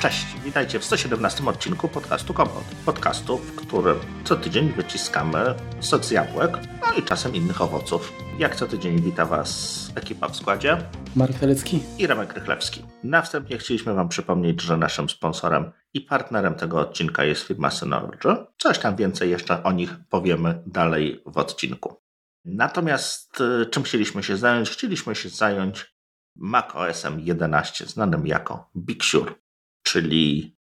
Cześć, 0.00 0.26
witajcie 0.44 0.78
w 0.78 0.84
117 0.84 1.46
odcinku 1.46 1.88
podcastu 1.88 2.34
Kompot. 2.34 2.64
Podcastu, 2.86 3.38
w 3.38 3.54
którym 3.56 3.98
co 4.24 4.36
tydzień 4.36 4.72
wyciskamy 4.72 5.54
sok 5.80 6.04
z 6.04 6.10
jabłek, 6.10 6.58
no 6.80 6.92
i 6.98 7.02
czasem 7.02 7.34
innych 7.34 7.60
owoców. 7.60 8.12
Jak 8.38 8.56
co 8.56 8.66
tydzień 8.66 9.02
wita 9.02 9.26
Was 9.26 9.92
ekipa 9.94 10.28
w 10.28 10.36
składzie. 10.36 10.76
Marek 11.16 11.38
Telecki 11.38 11.82
i 11.98 12.06
Remek 12.06 12.32
Rychlewski. 12.32 12.84
Na 13.04 13.22
wstępie 13.22 13.58
chcieliśmy 13.58 13.94
Wam 13.94 14.08
przypomnieć, 14.08 14.62
że 14.62 14.76
naszym 14.76 15.08
sponsorem 15.08 15.72
i 15.94 16.00
partnerem 16.00 16.54
tego 16.54 16.78
odcinka 16.78 17.24
jest 17.24 17.42
firma 17.42 17.70
Synology. 17.70 18.36
Coś 18.58 18.78
tam 18.78 18.96
więcej 18.96 19.30
jeszcze 19.30 19.62
o 19.62 19.72
nich 19.72 19.90
powiemy 20.10 20.62
dalej 20.66 21.22
w 21.26 21.38
odcinku. 21.38 22.02
Natomiast 22.44 23.40
y, 23.40 23.66
czym 23.66 23.82
chcieliśmy 23.82 24.22
się 24.22 24.36
zająć? 24.36 24.70
Chcieliśmy 24.70 25.14
się 25.14 25.28
zająć 25.28 25.94
macOSem 26.36 27.20
11, 27.20 27.86
znanym 27.86 28.26
jako 28.26 28.70
Big 28.76 29.04
Sur, 29.04 29.40
czyli 29.82 30.56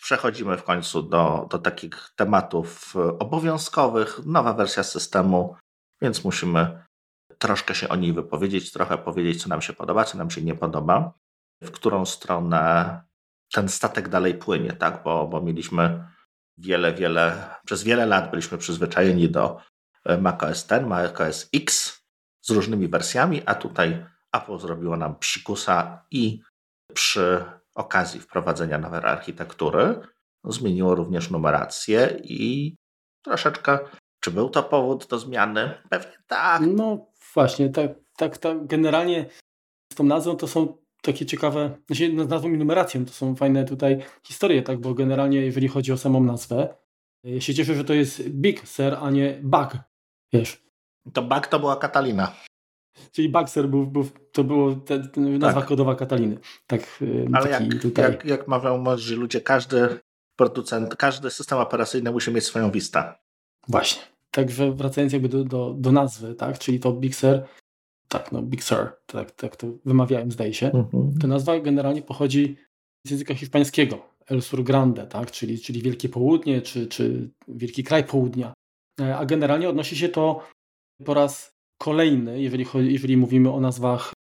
przechodzimy 0.00 0.56
w 0.56 0.64
końcu 0.64 1.02
do, 1.02 1.46
do 1.50 1.58
takich 1.58 2.10
tematów 2.16 2.94
obowiązkowych, 2.96 4.20
nowa 4.26 4.52
wersja 4.52 4.82
systemu, 4.82 5.56
więc 6.02 6.24
musimy 6.24 6.84
troszkę 7.38 7.74
się 7.74 7.88
o 7.88 7.96
niej 7.96 8.12
wypowiedzieć, 8.12 8.72
trochę 8.72 8.98
powiedzieć, 8.98 9.42
co 9.42 9.48
nam 9.48 9.62
się 9.62 9.72
podoba, 9.72 10.04
co 10.04 10.18
nam 10.18 10.30
się 10.30 10.42
nie 10.42 10.54
podoba, 10.54 11.12
w 11.62 11.70
którą 11.70 12.06
stronę 12.06 13.02
ten 13.52 13.68
statek 13.68 14.08
dalej 14.08 14.34
płynie, 14.34 14.72
tak? 14.72 15.02
Bo, 15.02 15.28
bo 15.28 15.40
mieliśmy 15.40 16.08
wiele, 16.58 16.94
wiele, 16.94 17.50
przez 17.66 17.84
wiele 17.84 18.06
lat 18.06 18.30
byliśmy 18.30 18.58
przyzwyczajeni 18.58 19.30
do 19.30 19.60
macOS 20.20 20.66
10, 20.66 20.86
macOS 20.86 21.48
X 21.54 21.98
z 22.40 22.50
różnymi 22.50 22.88
wersjami, 22.88 23.42
a 23.46 23.54
tutaj 23.54 24.06
Apple 24.32 24.58
zrobiło 24.58 24.96
nam 24.96 25.18
psikusa 25.18 26.06
i 26.10 26.42
przy 26.94 27.44
okazji 27.74 28.20
wprowadzenia 28.20 28.78
nowej 28.78 29.00
architektury 29.04 30.00
zmieniło 30.44 30.94
również 30.94 31.30
numerację 31.30 32.20
i 32.22 32.76
troszeczkę, 33.22 33.78
czy 34.20 34.30
był 34.30 34.50
to 34.50 34.62
powód 34.62 35.06
do 35.06 35.18
zmiany? 35.18 35.74
Pewnie 35.90 36.12
tak. 36.26 36.62
No 36.66 37.06
właśnie, 37.34 37.70
tak, 37.70 37.90
tak, 38.16 38.38
tak. 38.38 38.66
Generalnie 38.66 39.26
z 39.92 39.94
tą 39.94 40.04
nazwą 40.04 40.36
to 40.36 40.48
są 40.48 40.78
takie 41.02 41.26
ciekawe, 41.26 41.78
znaczy 41.86 42.24
z 42.24 42.28
nazwą 42.28 42.48
i 42.48 42.58
numeracją 42.58 43.04
to 43.04 43.12
są 43.12 43.36
fajne 43.36 43.64
tutaj 43.64 43.98
historie, 44.26 44.62
tak, 44.62 44.78
bo 44.80 44.94
generalnie 44.94 45.40
jeżeli 45.40 45.68
chodzi 45.68 45.92
o 45.92 45.96
samą 45.96 46.22
nazwę, 46.22 46.76
ja 47.24 47.40
się 47.40 47.54
cieszę, 47.54 47.74
że 47.74 47.84
to 47.84 47.94
jest 47.94 48.28
Big 48.28 48.68
Sur, 48.68 48.94
a 48.94 49.10
nie 49.10 49.40
Bug, 49.42 49.76
wiesz. 50.32 50.64
To 51.12 51.22
Bug 51.22 51.46
to 51.46 51.60
była 51.60 51.76
Katalina. 51.76 52.32
Czyli 53.12 53.28
Baxter 53.28 53.68
był, 53.68 53.86
był 53.86 54.08
to 54.32 54.44
było 54.44 54.74
te, 54.74 55.08
te 55.08 55.20
nazwa 55.20 55.60
tak. 55.60 55.68
kodowa 55.68 55.94
Kataliny. 55.94 56.38
Tak, 56.66 57.04
Ale 57.32 57.50
jak, 57.50 57.62
tutaj... 57.82 58.04
jak, 58.04 58.24
jak 58.24 58.48
mawiał 58.48 58.78
mądrzy 58.78 59.16
ludzie, 59.16 59.40
każdy 59.40 59.98
producent, 60.36 60.96
każdy 60.96 61.30
system 61.30 61.58
operacyjny 61.58 62.12
musi 62.12 62.30
mieć 62.32 62.44
swoją 62.44 62.70
wistę. 62.70 63.14
Właśnie. 63.68 64.02
Także 64.30 64.72
wracając 64.72 65.12
jakby 65.12 65.28
do, 65.28 65.44
do, 65.44 65.74
do 65.78 65.92
nazwy, 65.92 66.34
tak, 66.34 66.58
czyli 66.58 66.80
to 66.80 66.92
Big 66.92 67.14
Sur, 67.14 67.40
tak, 68.08 68.32
no 68.32 68.42
Big 68.42 68.64
Sur, 68.64 68.92
tak, 69.06 69.30
tak 69.30 69.56
to 69.56 69.66
wymawiałem, 69.84 70.32
zdaje 70.32 70.54
się. 70.54 70.66
Mhm. 70.66 71.18
Ta 71.20 71.26
nazwa 71.26 71.60
generalnie 71.60 72.02
pochodzi 72.02 72.56
z 73.06 73.10
języka 73.10 73.34
hiszpańskiego, 73.34 74.08
El 74.26 74.42
Sur 74.42 74.64
Grande, 74.64 75.06
tak, 75.06 75.30
czyli, 75.30 75.58
czyli 75.58 75.82
Wielkie 75.82 76.08
Południe, 76.08 76.62
czy, 76.62 76.86
czy 76.86 77.30
Wielki 77.48 77.84
Kraj 77.84 78.04
Południa. 78.04 78.54
E, 79.00 79.16
a 79.16 79.26
generalnie 79.26 79.68
odnosi 79.68 79.96
się 79.96 80.08
to 80.08 80.48
po 81.04 81.14
raz 81.14 81.53
kolejny, 81.78 82.42
jeżeli, 82.42 82.64
chodzi, 82.64 82.92
jeżeli 82.92 83.16
mówimy 83.16 83.52
o 83.52 83.60
nazwach 83.60 84.12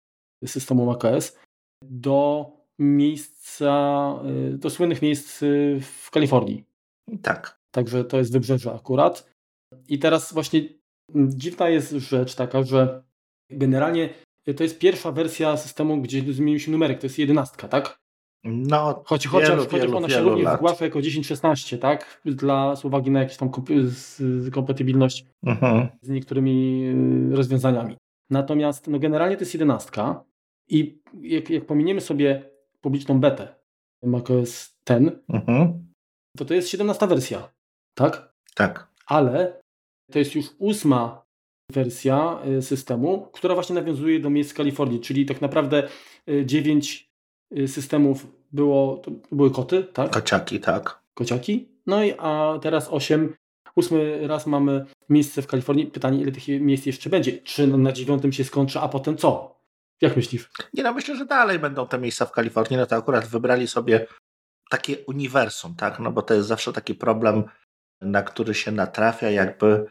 systemu 0.46 0.86
macOS, 0.86 1.38
do 1.84 2.50
miejsca, 2.78 4.14
y, 4.54 4.58
do 4.58 4.70
słynnych 4.70 5.02
miejsc 5.02 5.42
y, 5.42 5.80
w 5.82 6.10
Kalifornii. 6.10 6.64
Tak. 7.22 7.60
Także 7.70 8.04
to 8.04 8.18
jest 8.18 8.32
wybrzeże 8.32 8.72
akurat. 8.72 9.32
I 9.88 9.98
teraz 9.98 10.32
właśnie 10.32 10.60
dziwna 11.14 11.68
jest 11.68 11.90
rzecz 11.90 12.34
taka, 12.34 12.62
że 12.62 13.02
generalnie 13.50 14.14
to 14.56 14.62
jest 14.62 14.78
pierwsza 14.78 15.12
wersja 15.12 15.56
systemu, 15.56 16.02
gdzie 16.02 16.32
zmienił 16.32 16.60
się 16.60 16.70
numerek, 16.70 17.00
to 17.00 17.06
jest 17.06 17.18
jedenastka, 17.18 17.68
tak? 17.68 18.01
No, 18.44 19.02
Choć, 19.06 19.26
chociaż, 19.26 19.50
wielu, 19.50 19.66
chociaż 19.70 19.90
ona 19.90 20.08
się 20.08 20.20
również 20.20 20.54
zgłasza 20.54 20.84
jako 20.84 20.98
10-16, 20.98 21.78
tak? 21.78 22.20
Dla, 22.24 22.76
z 22.76 22.84
uwagi 22.84 23.10
na 23.10 23.20
jakąś 23.20 23.36
tam 23.36 23.50
kompatybilność 24.52 25.26
mhm. 25.42 25.88
z 26.00 26.08
niektórymi 26.08 26.84
y, 27.32 27.36
rozwiązaniami. 27.36 27.96
Natomiast 28.30 28.88
no, 28.88 28.98
generalnie 28.98 29.36
to 29.36 29.42
jest 29.42 29.54
jedenastka 29.54 30.24
i 30.68 31.00
jak, 31.20 31.50
jak 31.50 31.66
pominiemy 31.66 32.00
sobie 32.00 32.50
publiczną 32.80 33.20
betę 33.20 33.54
macOS 34.02 34.74
10, 34.88 35.12
mhm. 35.28 35.86
to 36.36 36.44
to 36.44 36.54
jest 36.54 36.68
17 36.68 37.06
wersja, 37.06 37.52
tak? 37.94 38.32
Tak. 38.54 38.88
Ale 39.06 39.60
to 40.12 40.18
jest 40.18 40.34
już 40.34 40.46
ósma 40.58 41.22
wersja 41.72 42.38
y, 42.58 42.62
systemu, 42.62 43.28
która 43.32 43.54
właśnie 43.54 43.74
nawiązuje 43.74 44.20
do 44.20 44.30
miejsc 44.30 44.54
Kalifornii, 44.54 45.00
czyli 45.00 45.26
tak 45.26 45.40
naprawdę 45.40 45.88
9 46.44 47.08
y, 47.08 47.11
systemów 47.66 48.26
było, 48.52 48.96
to 48.96 49.10
były 49.32 49.50
koty, 49.50 49.84
tak? 49.84 50.10
Kociaki, 50.10 50.60
tak. 50.60 51.00
Kociaki. 51.14 51.68
No 51.86 52.04
i 52.04 52.14
a 52.18 52.58
teraz 52.62 52.88
8 52.90 53.34
Ósmy 53.76 54.26
raz 54.26 54.46
mamy 54.46 54.86
miejsce 55.08 55.42
w 55.42 55.46
Kalifornii. 55.46 55.86
Pytanie, 55.86 56.20
ile 56.20 56.32
tych 56.32 56.48
miejsc 56.48 56.86
jeszcze 56.86 57.10
będzie? 57.10 57.38
Czy 57.38 57.66
na 57.66 57.92
dziewiątym 57.92 58.32
się 58.32 58.44
skończy, 58.44 58.80
a 58.80 58.88
potem 58.88 59.16
co? 59.16 59.60
Jak 60.00 60.16
myślisz? 60.16 60.50
Nie 60.74 60.82
no, 60.82 60.92
myślę, 60.92 61.16
że 61.16 61.26
dalej 61.26 61.58
będą 61.58 61.86
te 61.86 61.98
miejsca 61.98 62.26
w 62.26 62.32
Kalifornii. 62.32 62.76
No 62.76 62.86
to 62.86 62.96
akurat 62.96 63.26
wybrali 63.26 63.68
sobie 63.68 64.06
takie 64.70 64.98
uniwersum, 64.98 65.74
tak? 65.74 65.98
No 65.98 66.12
bo 66.12 66.22
to 66.22 66.34
jest 66.34 66.48
zawsze 66.48 66.72
taki 66.72 66.94
problem, 66.94 67.44
na 68.00 68.22
który 68.22 68.54
się 68.54 68.72
natrafia, 68.72 69.30
jakby 69.30 69.86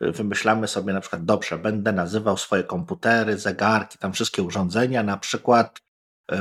wymyślamy 0.00 0.68
sobie 0.68 0.92
na 0.92 1.00
przykład, 1.00 1.24
dobrze, 1.24 1.58
będę 1.58 1.92
nazywał 1.92 2.36
swoje 2.36 2.64
komputery, 2.64 3.38
zegarki, 3.38 3.98
tam 3.98 4.12
wszystkie 4.12 4.42
urządzenia, 4.42 5.02
na 5.02 5.16
przykład 5.16 5.78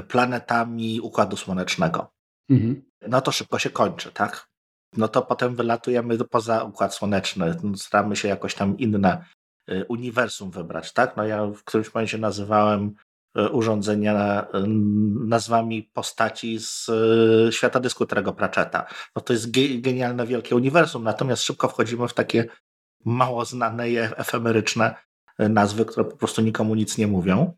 planetami 0.08 1.02
Układu 1.02 1.38
Słonecznego. 1.38 2.12
Mhm. 2.50 2.84
No 3.08 3.22
to 3.22 3.32
szybko 3.32 3.60
się 3.60 3.70
kończy, 3.70 4.12
tak? 4.12 4.54
no 4.98 5.08
to 5.08 5.22
potem 5.22 5.56
wylatujemy 5.56 6.18
poza 6.18 6.64
Układ 6.64 6.96
Słoneczny, 6.96 7.56
staramy 7.76 8.16
się 8.16 8.28
jakoś 8.28 8.56
tam 8.56 8.78
inne 8.78 9.26
y, 9.72 9.86
uniwersum 9.90 10.52
wybrać, 10.52 10.94
tak? 10.94 11.18
No 11.18 11.26
ja 11.26 11.46
w 11.46 11.64
którymś 11.64 11.94
momencie 11.94 12.18
nazywałem 12.18 12.94
y, 13.38 13.50
urządzenia 13.50 14.46
nazwami 15.26 15.84
postaci 15.84 16.60
z 16.60 16.90
świata 17.52 17.80
dysku 17.80 18.06
Terego 18.06 18.34
Pratchetta. 18.34 18.86
No 19.16 19.22
to 19.22 19.34
jest 19.34 19.52
genialne, 19.82 20.28
wielkie 20.28 20.56
uniwersum, 20.56 21.04
natomiast 21.04 21.44
szybko 21.44 21.68
wchodzimy 21.68 22.08
w 22.08 22.14
takie 22.14 22.46
mało 23.06 23.46
znane 23.46 23.90
i 23.90 23.98
efemeryczne 23.98 24.96
nazwy, 25.40 25.86
które 25.86 26.06
po 26.06 26.18
prostu 26.18 26.42
nikomu 26.42 26.76
nic 26.76 26.98
nie 26.98 27.08
mówią. 27.08 27.54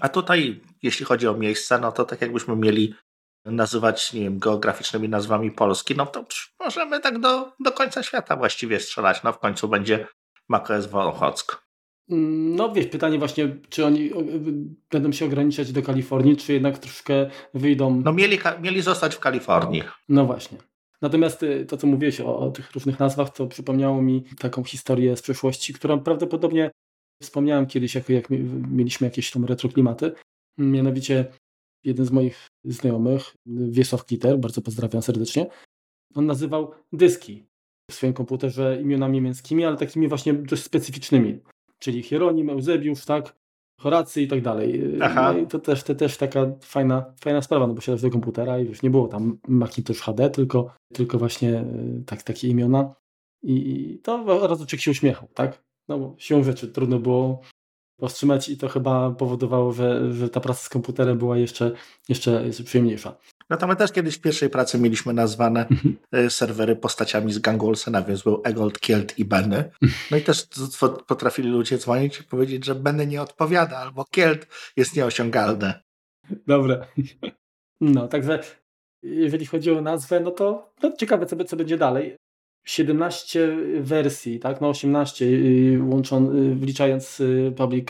A 0.00 0.08
tutaj, 0.08 0.60
jeśli 0.84 1.06
chodzi 1.06 1.28
o 1.28 1.34
miejsca, 1.34 1.78
no 1.78 1.92
to 1.92 2.04
tak 2.04 2.20
jakbyśmy 2.20 2.56
mieli 2.56 2.94
nazywać, 3.44 4.12
nie 4.12 4.20
wiem, 4.20 4.38
geograficznymi 4.38 5.08
nazwami 5.08 5.50
Polski, 5.50 5.94
no 5.96 6.06
to 6.06 6.24
możemy 6.60 7.00
tak 7.00 7.18
do, 7.18 7.52
do 7.60 7.72
końca 7.72 8.02
świata 8.02 8.36
właściwie 8.36 8.80
strzelać. 8.80 9.22
No 9.22 9.32
w 9.32 9.38
końcu 9.38 9.68
będzie 9.68 10.06
macOS 10.48 10.86
Wolochock. 10.86 11.64
No 12.08 12.72
wiesz, 12.72 12.86
pytanie 12.86 13.18
właśnie, 13.18 13.56
czy 13.68 13.86
oni 13.86 14.10
będą 14.90 15.12
się 15.12 15.24
ograniczać 15.24 15.72
do 15.72 15.82
Kalifornii, 15.82 16.36
czy 16.36 16.52
jednak 16.52 16.78
troszkę 16.78 17.30
wyjdą... 17.54 18.02
No 18.04 18.12
mieli, 18.12 18.38
mieli 18.60 18.82
zostać 18.82 19.14
w 19.14 19.18
Kalifornii. 19.18 19.82
No 20.08 20.26
właśnie. 20.26 20.58
Natomiast 21.02 21.42
y, 21.42 21.66
to, 21.66 21.76
co 21.76 21.86
mówiłeś 21.86 22.20
o, 22.20 22.38
o 22.38 22.50
tych 22.50 22.72
różnych 22.72 22.98
nazwach, 22.98 23.30
to 23.30 23.46
przypomniało 23.46 24.02
mi 24.02 24.24
taką 24.38 24.64
historię 24.64 25.16
z 25.16 25.22
przeszłości, 25.22 25.74
którą 25.74 26.00
prawdopodobnie 26.00 26.70
wspomniałem 27.22 27.66
kiedyś, 27.66 27.94
jak, 27.94 28.08
jak 28.08 28.30
mieliśmy 28.70 29.06
jakieś 29.06 29.30
tam 29.30 29.44
retroklimaty. 29.44 30.12
Mianowicie 30.58 31.24
jeden 31.84 32.06
z 32.06 32.10
moich 32.10 32.46
znajomych, 32.64 33.34
Wiesław 33.46 34.04
Kliter, 34.04 34.38
bardzo 34.38 34.62
pozdrawiam 34.62 35.02
serdecznie, 35.02 35.46
on 36.14 36.26
nazywał 36.26 36.70
dyski 36.92 37.46
w 37.90 37.94
swoim 37.94 38.12
komputerze 38.12 38.80
imionami 38.82 39.14
niemieckimi, 39.14 39.64
ale 39.64 39.76
takimi 39.76 40.08
właśnie 40.08 40.34
dość 40.34 40.62
specyficznymi, 40.62 41.38
czyli 41.78 42.02
Hieronim, 42.02 42.50
Eusebiusz, 42.50 43.04
tak, 43.04 43.36
Horacy 43.80 44.22
i 44.22 44.28
tak 44.28 44.40
dalej. 44.40 44.82
Aha. 45.00 45.32
No 45.32 45.38
i 45.38 45.46
to 45.46 45.58
też, 45.58 45.82
to 45.82 45.94
też 45.94 46.16
taka 46.16 46.46
fajna, 46.60 47.14
fajna 47.20 47.42
sprawa, 47.42 47.66
no 47.66 47.74
bo 47.74 47.80
siadasz 47.80 48.02
do 48.02 48.10
komputera 48.10 48.58
i 48.58 48.66
już 48.66 48.82
nie 48.82 48.90
było 48.90 49.08
tam 49.08 49.38
Macintosh 49.48 50.00
HD, 50.00 50.30
tylko, 50.30 50.74
tylko 50.92 51.18
właśnie 51.18 51.58
e, 51.58 51.66
tak, 52.06 52.22
takie 52.22 52.48
imiona. 52.48 52.94
I 53.42 53.98
to 54.02 54.46
razu 54.46 54.66
się 54.68 54.90
uśmiechał, 54.90 55.28
tak? 55.34 55.62
No 55.88 55.98
bo 55.98 56.14
siłą 56.18 56.42
rzeczy 56.42 56.68
trudno 56.68 56.98
było 56.98 57.40
powstrzymać 57.96 58.48
i 58.48 58.56
to 58.56 58.68
chyba 58.68 59.10
powodowało, 59.10 59.72
że, 59.72 60.14
że 60.14 60.28
ta 60.28 60.40
praca 60.40 60.60
z 60.60 60.68
komputerem 60.68 61.18
była 61.18 61.38
jeszcze, 61.38 61.72
jeszcze, 62.08 62.44
przyjemniejsza. 62.64 63.16
No 63.50 63.56
to 63.56 63.66
my 63.66 63.76
też 63.76 63.92
kiedyś 63.92 64.14
w 64.14 64.20
pierwszej 64.20 64.50
pracy 64.50 64.78
mieliśmy 64.78 65.12
nazwane 65.12 65.66
mhm. 65.68 65.96
e, 66.12 66.30
serwery 66.30 66.76
postaciami 66.76 67.32
z 67.32 67.38
gangu 67.38 67.68
Olsena, 67.68 68.02
więc 68.02 68.22
był 68.22 68.40
Egold, 68.44 68.80
Kielt 68.80 69.18
i 69.18 69.24
Benny. 69.24 69.70
No 70.10 70.16
i 70.16 70.22
też 70.22 70.46
potrafili 71.06 71.48
ludzie 71.48 71.78
dzwonić 71.78 72.20
i 72.20 72.24
powiedzieć, 72.24 72.64
że 72.64 72.74
Benny 72.74 73.06
nie 73.06 73.22
odpowiada, 73.22 73.78
albo 73.78 74.04
Kielt 74.04 74.46
jest 74.76 74.96
nieosiągalny. 74.96 75.74
Dobre. 76.46 76.86
No, 77.80 78.08
także 78.08 78.42
jeżeli 79.02 79.46
chodzi 79.46 79.70
o 79.70 79.80
nazwę, 79.80 80.20
no 80.20 80.30
to 80.30 80.72
no 80.82 80.92
ciekawe, 80.96 81.26
co, 81.26 81.44
co 81.44 81.56
będzie 81.56 81.78
dalej. 81.78 82.16
17 82.64 83.56
wersji, 83.80 84.38
tak, 84.40 84.60
no 84.60 84.68
18 84.68 85.24
y, 85.24 85.78
łączą, 85.82 86.32
y, 86.32 86.54
wliczając 86.54 87.20
y, 87.20 87.52
public 87.56 87.88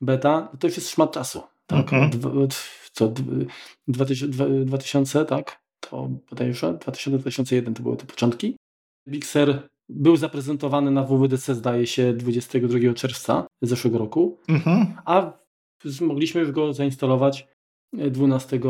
beta, 0.00 0.52
to 0.60 0.66
już 0.66 0.76
jest 0.76 0.90
szmat 0.90 1.12
czasu. 1.12 1.42
Tak, 1.66 1.92
Mhm. 1.92 2.10
Dwa- 2.10 2.30
co, 2.92 3.12
2000, 3.88 4.64
2000, 4.64 5.24
tak, 5.24 5.60
to 5.80 6.08
bodajże 6.30 6.72
2000-2001 6.78 7.74
to 7.74 7.82
były 7.82 7.96
te 7.96 8.06
początki. 8.06 8.56
Bixer 9.08 9.68
był 9.88 10.16
zaprezentowany 10.16 10.90
na 10.90 11.04
WWDC, 11.04 11.54
zdaje 11.54 11.86
się, 11.86 12.12
22 12.12 12.94
czerwca 12.94 13.46
zeszłego 13.62 13.98
roku, 13.98 14.38
Mhm. 14.48 14.86
a 15.04 15.32
mogliśmy 16.00 16.40
już 16.40 16.52
go 16.52 16.72
zainstalować 16.72 17.48
12 17.92 18.60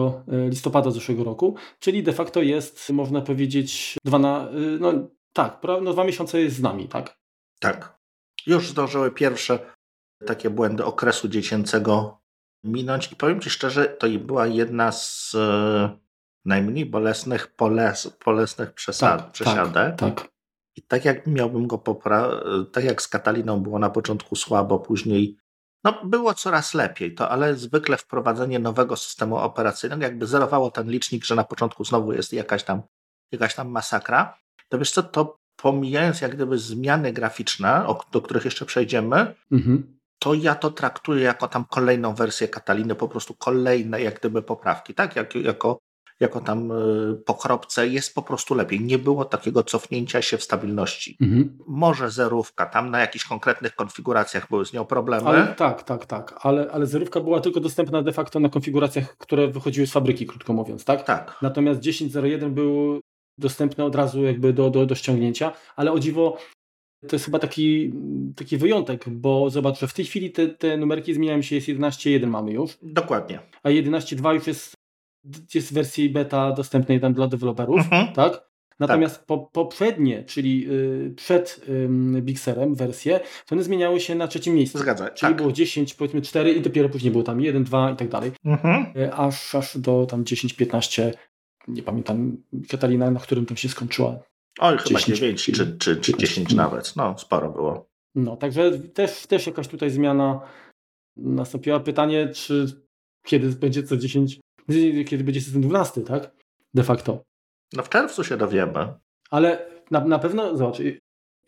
listopada 0.49 0.91
zeszłego 0.91 1.25
roku, 1.25 1.55
czyli 1.81 2.03
de 2.03 2.13
facto 2.13 2.43
jest, 2.43 2.91
można 2.91 3.21
powiedzieć, 3.21 3.97
dwa 4.05 4.19
na, 4.19 4.49
no 4.81 4.93
tak, 5.33 5.61
pra- 5.61 5.83
no 5.83 5.93
dwa 5.93 6.05
miesiące 6.05 6.41
jest 6.41 6.57
z 6.57 6.61
nami, 6.61 6.89
tak? 6.89 7.19
Tak. 7.61 7.99
Już 8.47 8.69
zdążyły 8.69 9.11
pierwsze 9.11 9.59
takie 10.27 10.51
błędy 10.51 10.85
okresu 10.85 11.29
dziecięcego 11.29 12.21
minąć 12.65 13.13
i 13.13 13.17
powiem 13.17 13.41
Ci 13.41 13.51
szczerze, 13.51 13.87
to 13.87 14.07
była 14.09 14.47
jedna 14.47 14.93
z 14.93 15.35
e, 15.35 15.99
najmniej 16.45 16.87
bolesnych, 16.87 17.55
poles, 17.55 18.19
bolesnych 18.25 18.73
przesad, 18.73 19.33
przesiadek. 19.33 19.97
tak. 19.97 20.29
I 20.77 20.83
tak 20.83 21.05
jak 21.05 21.27
miałbym 21.27 21.67
go 21.67 21.79
popra... 21.79 22.31
tak 22.73 22.85
jak 22.85 23.03
z 23.03 23.09
Kataliną 23.09 23.61
było 23.61 23.79
na 23.79 23.91
początku 23.91 24.37
słabo, 24.37 24.79
później 24.79 25.37
no 25.85 26.05
było 26.05 26.35
coraz 26.35 26.75
lepiej, 26.75 27.15
to 27.15 27.29
ale 27.29 27.55
zwykle 27.55 27.97
wprowadzenie 27.97 28.59
nowego 28.59 28.97
systemu 28.97 29.37
operacyjnego 29.37 30.03
jakby 30.03 30.27
zerowało 30.27 30.71
ten 30.71 30.91
licznik, 30.91 31.25
że 31.25 31.35
na 31.35 31.45
początku 31.45 31.85
znowu 31.85 32.13
jest 32.13 32.33
jakaś 32.33 32.65
tam, 32.65 32.83
jakaś 33.33 33.55
tam 33.55 33.69
masakra. 33.69 34.39
To 34.71 34.79
wiesz 34.79 34.91
co, 34.91 35.03
to 35.03 35.37
pomijając 35.63 36.21
jak 36.21 36.35
gdyby 36.35 36.59
zmiany 36.59 37.13
graficzne, 37.13 37.87
do 38.13 38.21
których 38.23 38.45
jeszcze 38.45 38.65
przejdziemy, 38.67 39.35
Mhm. 39.53 39.99
to 40.19 40.35
ja 40.35 40.55
to 40.55 40.71
traktuję 40.71 41.23
jako 41.23 41.49
tam 41.49 41.65
kolejną 41.65 42.15
wersję 42.15 42.49
Kataliny, 42.49 42.95
po 42.95 43.09
prostu 43.09 43.35
kolejne 43.35 44.03
jak 44.03 44.19
gdyby 44.19 44.43
poprawki, 44.43 44.95
tak? 44.95 45.17
Jak, 45.17 45.35
jako, 45.35 45.79
jako 46.21 46.41
tam 46.41 46.71
y, 46.73 47.23
po 47.27 47.35
kropce 47.35 47.89
jest 47.89 48.15
po 48.15 48.23
prostu 48.23 48.55
lepiej. 48.55 48.81
Nie 48.81 48.99
było 48.99 49.25
takiego 49.25 49.63
cofnięcia 49.63 50.23
się 50.23 50.39
w 50.39 50.43
stabilności. 50.43 51.17
Mhm. 51.21 51.59
Może 51.67 52.11
zerówka, 52.11 52.67
tam 52.67 52.91
na 52.91 53.01
jakichś 53.01 53.25
konkretnych 53.25 53.75
konfiguracjach 53.75 54.49
były 54.49 54.67
z 54.67 54.73
nią 54.73 54.85
problemy. 54.85 55.27
Ale, 55.29 55.47
tak, 55.47 55.83
tak, 55.83 56.07
tak, 56.07 56.41
ale, 56.43 56.71
ale 56.73 56.87
zerówka 56.87 57.21
była 57.21 57.41
tylko 57.41 57.61
dostępna 57.61 58.03
de 58.03 58.13
facto 58.13 58.41
na 58.41 58.49
konfiguracjach, 58.49 59.17
które 59.17 59.49
wychodziły 59.49 59.87
z 59.87 59.93
fabryki, 59.93 60.27
krótko 60.27 60.53
mówiąc, 60.53 60.85
tak? 60.85 61.03
Tak, 61.05 61.39
Natomiast 61.43 61.81
10.01 61.81 62.51
był 62.51 63.01
dostępny 63.41 63.85
od 63.85 63.95
razu 63.95 64.25
jakby 64.25 64.53
do, 64.53 64.71
do, 64.71 64.87
do 64.87 64.95
ściągnięcia, 64.95 65.53
ale 65.77 65.93
o 65.93 65.99
dziwo 65.99 66.37
to 67.09 67.17
jest 67.17 67.25
chyba 67.25 67.39
taki, 67.39 67.93
taki 68.37 68.57
wyjątek, 68.57 69.09
bo 69.09 69.51
zobacz, 69.51 69.79
że 69.81 69.89
w 69.89 69.95
tej 69.95 70.05
chwili 70.05 70.31
te, 70.31 70.49
te 70.49 70.77
numerki 70.77 71.15
zmieniają 71.15 71.43
się, 71.43 71.55
jest 71.57 71.69
11.1 71.69 72.27
mamy 72.27 72.53
już, 72.53 72.79
dokładnie. 72.83 73.41
a 73.63 73.69
11.2 73.69 74.35
już 74.35 74.47
jest, 74.47 74.75
jest 75.55 75.71
w 75.71 75.73
wersji 75.75 76.11
beta 76.11 76.53
dostępnej 76.53 77.01
tam 77.01 77.15
dla 77.15 77.27
deweloperów, 77.27 77.77
Mhm. 77.79 78.13
tak? 78.13 78.51
Natomiast 78.81 79.25
po, 79.27 79.39
poprzednie, 79.39 80.25
czyli 80.25 80.67
y, 80.71 81.13
przed 81.17 81.61
ym, 81.69 82.23
Bixerem 82.23 82.75
wersje, 82.75 83.21
to 83.47 83.55
one 83.55 83.63
zmieniały 83.63 84.01
się 84.01 84.15
na 84.15 84.29
trzecim 84.29 84.55
miejscu. 84.55 84.79
Zgadza. 84.79 85.11
Czyli 85.11 85.31
Tak. 85.33 85.37
było 85.37 85.53
10, 85.53 85.95
powiedzmy 85.95 86.23
4 86.23 86.53
i 86.53 86.61
dopiero 86.61 86.89
później 86.89 87.11
było 87.13 87.25
tam 87.25 87.41
1, 87.41 87.65
2 87.65 87.91
i 87.91 87.97
tak 87.97 88.09
dalej. 88.09 88.31
Mhm. 88.45 88.87
Y, 88.97 89.13
Aż, 89.15 89.55
aż 89.55 89.79
do 89.79 90.07
tam 90.07 90.25
10, 90.25 90.53
15, 90.53 91.13
nie 91.69 91.83
pamiętam, 91.83 92.37
Katalina, 92.69 93.11
na 93.11 93.21
którym 93.21 93.47
tam 93.47 93.57
się 93.57 93.69
skończyła. 93.69 94.19
Oj, 94.59 94.79
chyba 94.79 95.01
10, 95.01 95.19
9 95.19 95.45
czy, 95.45 95.53
czy, 95.53 95.97
czy 95.97 96.13
15. 96.13 96.17
10 96.19 96.55
nawet. 96.55 96.97
No, 96.97 97.19
sporo 97.19 97.51
było. 97.51 97.87
No, 98.15 98.37
także 98.37 98.79
też, 98.79 99.27
też 99.27 99.47
jakaś 99.47 99.69
tutaj 99.69 99.91
zmiana 99.91 100.41
nastąpiła. 101.17 101.81
Pytanie, 101.81 102.29
czy 102.29 102.67
kiedy 103.27 103.49
będzie 103.49 103.83
co 103.83 103.97
10, 103.97 104.41
kiedy 105.07 105.25
będzie 105.25 105.41
system 105.41 105.63
12, 105.63 106.01
tak? 106.01 106.31
De 106.75 106.83
facto. 106.83 107.23
No 107.73 107.83
w 107.83 107.89
czerwcu 107.89 108.25
się 108.25 108.37
dowiemy. 108.37 108.95
Ale 109.31 109.71
na, 109.91 110.05
na 110.05 110.19
pewno, 110.19 110.57
zobacz, 110.57 110.79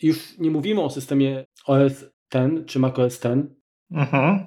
już 0.03 0.39
nie 0.39 0.51
mówimy 0.51 0.81
o 0.83 0.91
systemie 0.91 1.45
OS 1.67 2.05
X 2.35 2.67
czy 2.67 2.79
macOS 2.79 3.25
X, 3.25 3.27
Mhm. 3.91 4.47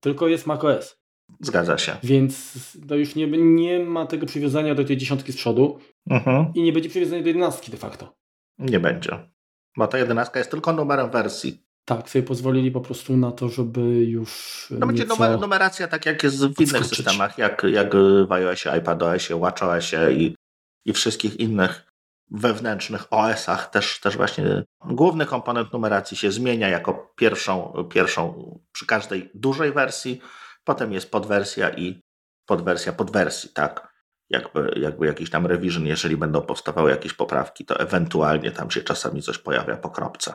tylko 0.00 0.28
jest 0.28 0.46
macOS. 0.46 0.96
Zgadza 1.40 1.78
się. 1.78 1.96
Więc 2.02 2.58
to 2.88 2.96
już 2.96 3.14
nie, 3.14 3.26
nie 3.26 3.80
ma 3.80 4.06
tego 4.06 4.26
przywiązania 4.26 4.74
do 4.74 4.84
tej 4.84 4.96
dziesiątki 4.96 5.32
z 5.32 5.36
przodu 5.36 5.78
Mhm. 6.10 6.54
i 6.54 6.62
nie 6.62 6.72
będzie 6.72 6.88
przywiązania 6.88 7.22
do 7.22 7.28
jedenastki 7.28 7.70
de 7.70 7.76
facto. 7.76 8.16
Nie 8.58 8.80
będzie. 8.80 9.30
Bo 9.76 9.86
ta 9.86 9.98
jedenastka 9.98 10.38
jest 10.38 10.50
tylko 10.50 10.72
numerem 10.72 11.10
wersji. 11.10 11.64
Tak, 11.84 12.10
sobie 12.10 12.22
pozwolili 12.22 12.70
po 12.70 12.80
prostu 12.80 13.16
na 13.16 13.32
to, 13.32 13.48
żeby 13.48 13.80
już 14.04 14.66
No 14.70 14.86
będzie 14.86 15.04
numer, 15.04 15.40
numeracja 15.40 15.88
tak 15.88 16.06
jak 16.06 16.22
jest 16.22 16.46
w 16.46 16.60
innych 16.60 16.86
systemach, 16.86 17.38
jak, 17.38 17.62
jak 17.62 17.94
w 18.28 18.32
iOSie, 18.32 18.72
iPadOSie, 18.72 19.40
WatchOSie 19.40 20.12
i, 20.12 20.36
i 20.84 20.92
wszystkich 20.92 21.40
innych 21.40 21.92
wewnętrznych 22.30 23.06
OS-ach. 23.10 23.70
Też, 23.70 24.00
też 24.00 24.16
właśnie 24.16 24.64
główny 24.84 25.26
komponent 25.26 25.72
numeracji 25.72 26.16
się 26.16 26.32
zmienia 26.32 26.68
jako 26.68 27.12
pierwszą, 27.16 27.72
pierwszą 27.90 28.58
przy 28.72 28.86
każdej 28.86 29.30
dużej 29.34 29.72
wersji. 29.72 30.20
Potem 30.64 30.92
jest 30.92 31.10
podwersja 31.10 31.70
i 31.70 32.00
podwersja 32.46 32.92
podwersji, 32.92 33.50
tak? 33.54 33.94
Jakby, 34.30 34.74
jakby 34.80 35.06
jakiś 35.06 35.30
tam 35.30 35.46
revision, 35.46 35.86
jeżeli 35.86 36.16
będą 36.16 36.42
powstawały 36.42 36.90
jakieś 36.90 37.12
poprawki, 37.12 37.64
to 37.64 37.80
ewentualnie 37.80 38.50
tam 38.50 38.70
się 38.70 38.82
czasami 38.82 39.22
coś 39.22 39.38
pojawia 39.38 39.76
po 39.76 39.90
kropce. 39.90 40.34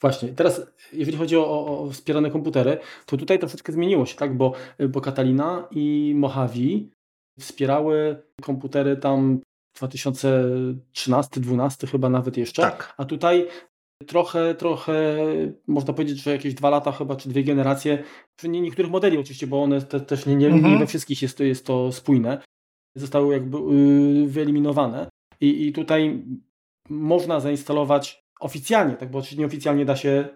Właśnie, 0.00 0.28
teraz 0.28 0.62
jeżeli 0.92 1.18
chodzi 1.18 1.36
o, 1.36 1.66
o, 1.66 1.90
wspierane 1.90 2.30
komputery, 2.30 2.78
to 3.06 3.16
tutaj 3.16 3.38
troszeczkę 3.38 3.72
zmieniło 3.72 4.06
się, 4.06 4.16
tak? 4.16 4.36
Bo, 4.36 4.52
bo 4.88 5.00
Catalina 5.00 5.68
i 5.70 6.14
Mojave 6.16 6.90
wspierały 7.40 8.22
komputery 8.42 8.96
tam 8.96 9.40
2013-2012 9.78 11.90
chyba 11.90 12.08
nawet 12.08 12.36
jeszcze. 12.36 12.62
Tak. 12.62 12.94
A 12.96 13.04
tutaj 13.04 13.48
trochę, 14.06 14.54
trochę 14.54 15.16
można 15.66 15.94
powiedzieć, 15.94 16.22
że 16.22 16.30
jakieś 16.30 16.54
dwa 16.54 16.70
lata 16.70 16.92
chyba, 16.92 17.16
czy 17.16 17.28
dwie 17.28 17.44
generacje, 17.44 18.02
przy 18.36 18.48
nie 18.48 18.60
niektórych 18.60 18.90
modeli 18.90 19.18
oczywiście, 19.18 19.46
bo 19.46 19.62
one 19.62 19.82
te, 19.82 20.00
też 20.00 20.26
nie, 20.26 20.36
nie, 20.36 20.46
Mhm. 20.46 20.72
nie 20.72 20.78
we 20.78 20.86
wszystkich 20.86 21.22
jest 21.22 21.38
to, 21.38 21.44
jest 21.44 21.66
to 21.66 21.92
spójne, 21.92 22.42
zostały 22.96 23.34
jakby 23.34 23.58
yy, 23.58 24.26
wyeliminowane. 24.28 25.08
I, 25.40 25.66
I 25.66 25.72
tutaj 25.72 26.24
można 26.88 27.40
zainstalować 27.40 28.22
oficjalnie, 28.40 28.96
tak, 28.96 29.10
bo 29.10 29.18
oczywiście 29.18 29.40
nieoficjalnie 29.40 29.84
da 29.84 29.96
się, 29.96 30.28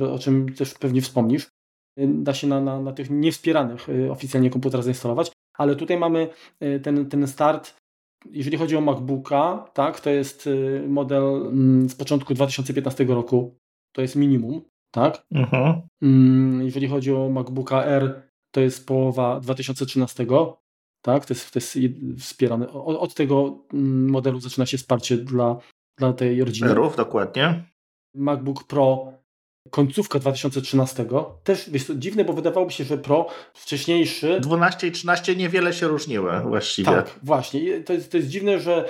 yy, 0.00 0.12
o 0.12 0.18
czym 0.18 0.54
też 0.54 0.74
pewnie 0.74 1.00
wspomnisz, 1.02 1.48
yy, 1.96 2.08
da 2.08 2.34
się 2.34 2.46
na, 2.46 2.60
na, 2.60 2.80
na 2.80 2.92
tych 2.92 3.10
niewspieranych 3.10 3.88
yy, 3.88 4.10
oficjalnie 4.12 4.50
komputerach 4.50 4.84
zainstalować, 4.84 5.32
ale 5.58 5.76
tutaj 5.76 5.98
mamy 5.98 6.28
yy, 6.60 6.80
ten, 6.80 7.08
ten 7.08 7.26
start 7.26 7.79
jeżeli 8.30 8.56
chodzi 8.56 8.76
o 8.76 8.80
MacBooka, 8.80 9.70
tak, 9.74 10.00
to 10.00 10.10
jest 10.10 10.46
y, 10.46 10.84
model 10.88 11.22
mm, 11.46 11.88
z 11.88 11.94
początku 11.94 12.34
2015 12.34 13.04
roku, 13.04 13.58
to 13.92 14.02
jest 14.02 14.16
minimum, 14.16 14.62
tak. 14.90 15.22
Mhm. 15.32 15.80
Mm, 16.02 16.62
Jeżeli 16.62 16.88
chodzi 16.88 17.12
o 17.12 17.28
MacBooka 17.28 17.84
R, 17.84 18.22
to 18.54 18.60
jest 18.60 18.86
połowa 18.86 19.40
2013, 19.40 20.26
tak, 21.02 21.24
to 21.26 21.34
jest, 21.34 21.50
to 21.52 21.56
jest 21.58 21.78
wspierane. 22.18 22.68
O- 22.68 23.00
Od 23.00 23.14
tego 23.14 23.64
mm, 23.74 24.10
modelu 24.10 24.40
zaczyna 24.40 24.66
się 24.66 24.78
wsparcie 24.78 25.16
dla, 25.16 25.56
dla 25.98 26.12
tej 26.12 26.44
rodziny. 26.44 26.70
Erów, 26.70 26.96
dokładnie. 26.96 27.64
MacBook 28.14 28.64
Pro 28.64 29.12
końcówka 29.70 30.18
2013, 30.18 31.06
też 31.44 31.70
wiesz, 31.70 31.86
co, 31.86 31.94
dziwne, 31.94 32.24
bo 32.24 32.32
wydawałoby 32.32 32.72
się, 32.72 32.84
że 32.84 32.98
Pro 32.98 33.26
wcześniejszy 33.54 34.40
12 34.40 34.86
i 34.86 34.92
13 34.92 35.36
niewiele 35.36 35.72
się 35.72 35.88
różniły 35.88 36.40
właściwie. 36.40 36.86
Tak, 36.90 37.18
właśnie. 37.22 37.60
I 37.60 37.84
To 37.84 37.92
jest, 37.92 38.10
to 38.10 38.16
jest 38.16 38.28
dziwne, 38.28 38.60
że 38.60 38.84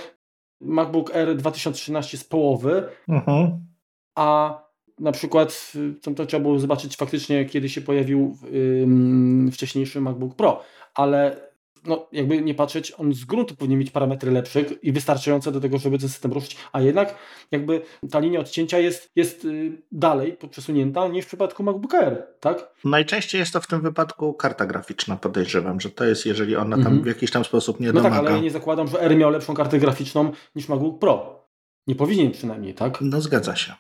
MacBook 0.61 1.17
Air 1.17 1.37
2013 1.37 2.19
z 2.19 2.25
połowy, 2.25 2.89
Mhm. 3.09 3.67
a 4.15 4.61
na 4.99 5.13
przykład 5.13 5.73
y, 5.77 5.95
to, 6.03 6.11
to 6.11 6.27
trzeba 6.27 6.43
było 6.43 6.59
zobaczyć 6.59 6.97
faktycznie, 6.97 7.45
kiedy 7.45 7.69
się 7.69 7.81
pojawił 7.81 8.37
ym, 8.83 9.51
wcześniejszy 9.53 10.01
MacBook 10.01 10.35
Pro, 10.35 10.63
ale 10.95 11.50
no, 11.87 12.07
jakby 12.13 12.43
nie 12.43 12.55
patrzeć, 12.55 12.93
on 12.99 13.15
z 13.15 13.25
gruntu 13.25 13.57
powinien 13.57 13.79
mieć 13.79 13.91
parametry 13.91 14.31
lepsze 14.31 14.61
i 14.61 14.93
wystarczające 14.93 15.53
do 15.53 15.61
tego, 15.61 15.79
żeby 15.79 15.99
ten 15.99 16.09
system 16.09 16.33
ruszyć, 16.33 16.57
a 16.73 16.81
jednak 16.81 17.15
jakby 17.51 17.83
ta 18.11 18.19
linia 18.19 18.41
odcięcia 18.41 18.79
jest, 18.79 19.11
jest 19.17 19.45
y, 19.45 19.83
dalej 19.93 20.37
przesunięta 20.51 21.09
niż 21.09 21.25
w 21.25 21.29
przypadku 21.29 21.63
MacBook 21.63 21.95
Air, 21.95 22.27
tak? 22.41 22.75
Najczęściej 22.85 23.39
jest 23.39 23.53
to 23.53 23.61
w 23.61 23.67
tym 23.67 23.81
wypadku 23.81 24.35
karta 24.35 24.67
graficzna, 24.67 25.17
podejrzewam, 25.17 25.81
że 25.81 25.91
to 25.91 26.05
jest, 26.05 26.27
jeżeli 26.27 26.57
ona 26.57 26.77
tam 26.77 26.87
Mhm. 26.87 27.03
w 27.03 27.07
jakiś 27.07 27.31
tam 27.31 27.45
sposób 27.45 27.81
nie 27.81 27.87
No 27.87 27.93
domaga. 27.93 28.17
tak, 28.17 28.25
ale 28.27 28.37
ja 28.37 28.43
nie 28.43 28.51
zakładam, 28.51 28.89
że 28.89 29.01
R 29.01 29.17
miał 29.17 29.31
lepszą 29.31 29.55
kartę 29.55 29.79
graficzną 29.79 30.33
niż 30.55 30.69
MacBook 30.69 30.99
Pro. 30.99 31.47
Nie 31.87 31.95
powinien 31.95 32.31
przynajmniej, 32.33 32.75
tak? 32.75 32.99
No 33.01 33.21
zgadza 33.21 33.57
się. 33.57 33.75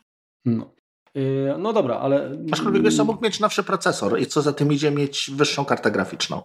No, 0.45 0.71
Yy, 1.14 1.54
no 1.59 1.73
dobra, 1.73 1.97
ale... 1.99 2.38
Aczkolwiek 2.52 2.83
wiesz 2.83 2.99
mógł 2.99 3.25
mieć 3.25 3.40
nowszy 3.40 3.62
procesor 3.62 4.21
i 4.21 4.26
co 4.26 4.42
za 4.42 4.52
tym 4.52 4.73
idzie 4.73 4.90
mieć 4.90 5.30
wyższą 5.35 5.64
kartę 5.64 5.90
graficzną. 5.90 6.42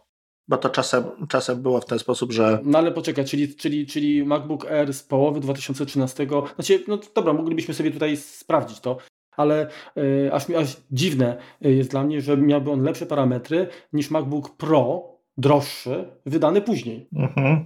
Bo 0.48 0.58
to 0.58 0.70
czasem, 0.70 1.04
czasem 1.30 1.62
było 1.62 1.82
w 1.82 1.86
ten 1.86 2.00
sposób, 2.00 2.32
że. 2.32 2.60
No 2.64 2.78
ale 2.78 2.92
poczekaj, 2.92 3.26
czyli, 3.26 3.56
czyli, 3.56 3.86
czyli 3.86 4.26
MacBook 4.26 4.72
Air 4.72 4.94
z 4.94 5.04
połowy 5.04 5.40
2013. 5.40 6.28
Znaczy, 6.56 6.84
no 6.88 7.00
dobra, 7.16 7.34
moglibyśmy 7.34 7.74
sobie 7.74 7.92
tutaj 7.92 8.18
sprawdzić 8.18 8.80
to, 8.80 8.98
ale 9.38 9.68
y, 9.98 10.30
aż, 10.34 10.50
aż 10.50 10.78
dziwne 10.92 11.38
jest 11.62 11.92
dla 11.92 12.04
mnie, 12.04 12.22
że 12.22 12.38
miałby 12.38 12.72
on 12.72 12.84
lepsze 12.84 13.06
parametry 13.06 13.68
niż 13.94 14.12
MacBook 14.12 14.58
Pro, 14.58 15.16
droższy, 15.38 16.08
wydany 16.26 16.62
później. 16.62 17.08
Mhm. 17.16 17.66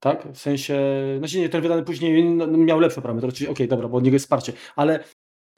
Tak? 0.00 0.28
W 0.32 0.38
sensie, 0.38 0.80
znaczy 1.18 1.38
nie, 1.38 1.48
ten 1.48 1.62
wydany 1.62 1.82
później 1.82 2.24
no, 2.24 2.46
miał 2.46 2.80
lepsze 2.80 3.02
parametry, 3.02 3.32
czyli 3.32 3.48
okej, 3.48 3.66
okay, 3.66 3.68
dobra, 3.68 3.88
bo 3.88 3.98
od 3.98 4.04
niego 4.04 4.14
jest 4.14 4.24
wsparcie, 4.24 4.52
ale 4.76 5.04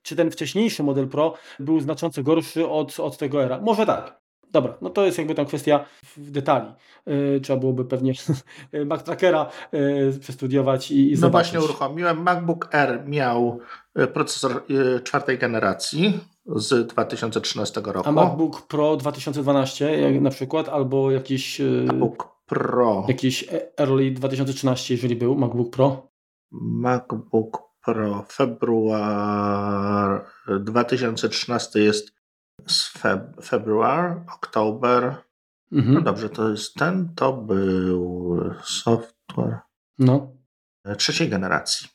czy 0.03 0.17
ten 0.17 0.31
wcześniejszy 0.31 0.83
model 0.83 1.09
Pro 1.09 1.35
był 1.61 1.81
znacząco 1.81 2.23
gorszy 2.23 2.69
od, 2.69 3.01
od 3.01 3.19
tego 3.19 3.45
era? 3.45 3.61
Może 3.61 3.87
tak. 3.87 4.22
Dobra, 4.53 4.75
no 4.83 4.91
to 4.91 5.05
jest 5.05 5.19
jakby 5.19 5.35
tam 5.35 5.47
kwestia 5.47 5.85
detali. 6.17 6.73
Yy, 7.07 7.41
trzeba 7.41 7.61
byłoby 7.61 7.85
pewnie 7.85 8.13
Mac 8.87 9.03
Trackera 9.03 9.51
yy, 9.73 10.19
przestudiować 10.21 10.91
i, 10.91 11.09
i 11.09 11.13
no 11.13 11.17
zobaczyć. 11.17 11.53
No 11.53 11.61
właśnie 11.61 11.75
uruchomiłem. 11.75 12.23
MacBook 12.23 12.75
Air 12.75 13.03
miał 13.07 13.59
y, 14.01 14.07
procesor 14.07 14.63
yy, 14.69 15.01
czwartej 15.01 15.39
generacji 15.39 16.21
z 16.47 16.87
2013 16.87 17.81
roku. 17.85 18.09
A 18.09 18.13
MacBook 18.13 18.67
Pro 18.67 18.97
2012 18.97 20.01
jak 20.01 20.21
na 20.23 20.31
przykład, 20.31 20.69
albo 20.69 21.11
jakiś... 21.11 21.61
Yy, 21.61 21.85
MacBook 21.87 22.29
Pro. 22.47 23.05
Jakiś 23.09 23.49
Early 23.81 24.11
2013, 24.11 24.95
jeżeli 24.95 25.17
był 25.17 25.37
MacBook 25.37 25.71
Pro. 25.71 26.09
MacBook 26.53 27.63
Pro 27.85 28.25
februar 28.29 30.25
2013 30.61 31.81
jest 31.81 32.22
z 32.67 32.89
feb, 32.89 33.45
februar, 33.45 34.25
oktober. 34.35 35.15
Mhm. 35.73 35.95
No 35.95 36.01
dobrze, 36.01 36.29
to 36.29 36.51
jest 36.51 36.75
ten, 36.75 37.15
to 37.15 37.33
był 37.33 38.41
software 38.65 39.59
no. 39.99 40.33
trzeciej 40.99 41.29
generacji. 41.29 41.89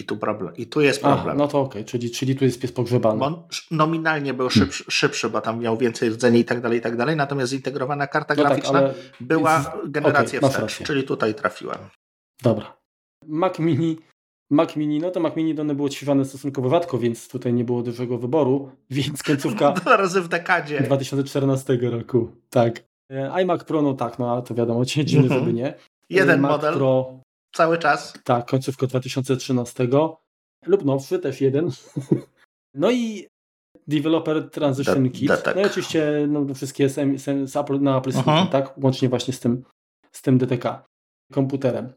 I 0.00 0.04
tu, 0.04 0.16
problem, 0.16 0.56
I 0.56 0.66
tu 0.66 0.80
jest 0.80 1.00
problem. 1.00 1.36
No 1.36 1.48
to 1.48 1.60
okej, 1.60 1.82
okay. 1.82 1.84
czyli, 1.84 2.10
czyli 2.10 2.36
tu 2.36 2.44
jest 2.44 2.60
pies 2.60 2.72
pogrzebany. 2.72 3.18
Bo 3.18 3.48
nominalnie 3.70 4.34
był 4.34 4.50
szybszy, 4.50 4.84
hmm. 4.84 4.90
szybszy, 4.90 5.30
bo 5.30 5.40
tam 5.40 5.60
miał 5.60 5.76
więcej 5.76 6.10
rdzeni 6.10 6.40
i 6.40 6.44
tak 6.44 6.60
dalej, 6.60 6.78
i 6.78 6.82
tak 6.82 6.96
dalej, 6.96 7.16
natomiast 7.16 7.50
zintegrowana 7.50 8.06
karta 8.06 8.34
no 8.34 8.42
tak, 8.42 8.52
graficzna 8.52 8.82
tak, 8.82 8.94
była 9.20 9.76
generację 9.86 10.40
okay, 10.40 10.50
wstecz, 10.50 10.86
czyli 10.86 11.04
tutaj 11.04 11.34
trafiłem. 11.34 11.78
Dobra. 12.42 12.76
Mac 13.26 13.58
Mini 13.58 13.98
Mac 14.50 14.76
Mini, 14.76 15.00
no 15.00 15.10
to 15.10 15.20
Mac 15.20 15.36
Mini 15.36 15.54
to 15.54 15.64
było 15.64 15.86
odświeżane 15.86 16.24
stosunkowo 16.24 16.68
rzadko, 16.68 16.98
więc 16.98 17.28
tutaj 17.28 17.54
nie 17.54 17.64
było 17.64 17.82
dużego 17.82 18.18
wyboru, 18.18 18.70
więc 18.90 19.22
końcówka... 19.22 19.72
Dwa 19.82 19.96
razy 19.96 20.20
w 20.20 20.28
dekadzie. 20.28 20.80
2014 20.80 21.78
roku, 21.82 22.28
tak. 22.50 22.84
E, 23.10 23.42
iMac 23.42 23.64
Pro, 23.64 23.82
no 23.82 23.94
tak, 23.94 24.18
no 24.18 24.32
ale 24.32 24.42
to 24.42 24.54
wiadomo, 24.54 24.84
dziwne, 24.84 25.22
mhm. 25.22 25.40
żeby 25.40 25.52
nie. 25.52 25.74
Jeden 26.10 26.40
Mac 26.40 26.50
model. 26.52 26.74
Pro, 26.74 27.20
cały 27.52 27.78
czas. 27.78 28.14
Tak, 28.24 28.50
końcówka 28.50 28.86
2013 28.86 29.88
lub 30.66 30.84
nowszy, 30.84 31.18
też 31.18 31.40
jeden. 31.40 31.70
no 32.74 32.90
i 32.90 33.26
Developer 33.88 34.50
Transition 34.50 35.10
Kit. 35.10 35.30
No 35.54 35.62
i 35.62 35.64
oczywiście 35.64 36.26
no, 36.28 36.54
wszystkie 36.54 36.88
sem, 36.88 37.18
sem, 37.18 37.48
z 37.48 37.56
Apple, 37.56 37.80
na 37.80 37.98
Apple 37.98 38.10
-huh. 38.10 38.48
tak? 38.48 38.78
Łącznie 38.78 39.08
właśnie 39.08 39.34
z 39.34 39.40
tym, 39.40 39.64
z 40.12 40.22
tym 40.22 40.38
DTK 40.38 40.84
komputerem. 41.32 41.92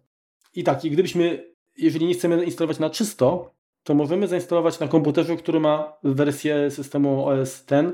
I 0.55 0.63
tak, 0.63 0.85
i 0.85 0.91
gdybyśmy 0.91 1.53
jeżeli 1.77 2.05
nie 2.05 2.13
chcemy 2.13 2.45
instalować 2.45 2.79
na 2.79 2.89
czysto, 2.89 3.55
to 3.83 3.93
możemy 3.93 4.27
zainstalować 4.27 4.79
na 4.79 4.87
komputerze, 4.87 5.35
który 5.35 5.59
ma 5.59 5.93
wersję 6.03 6.71
systemu 6.71 7.27
OS 7.27 7.63
X 7.71 7.93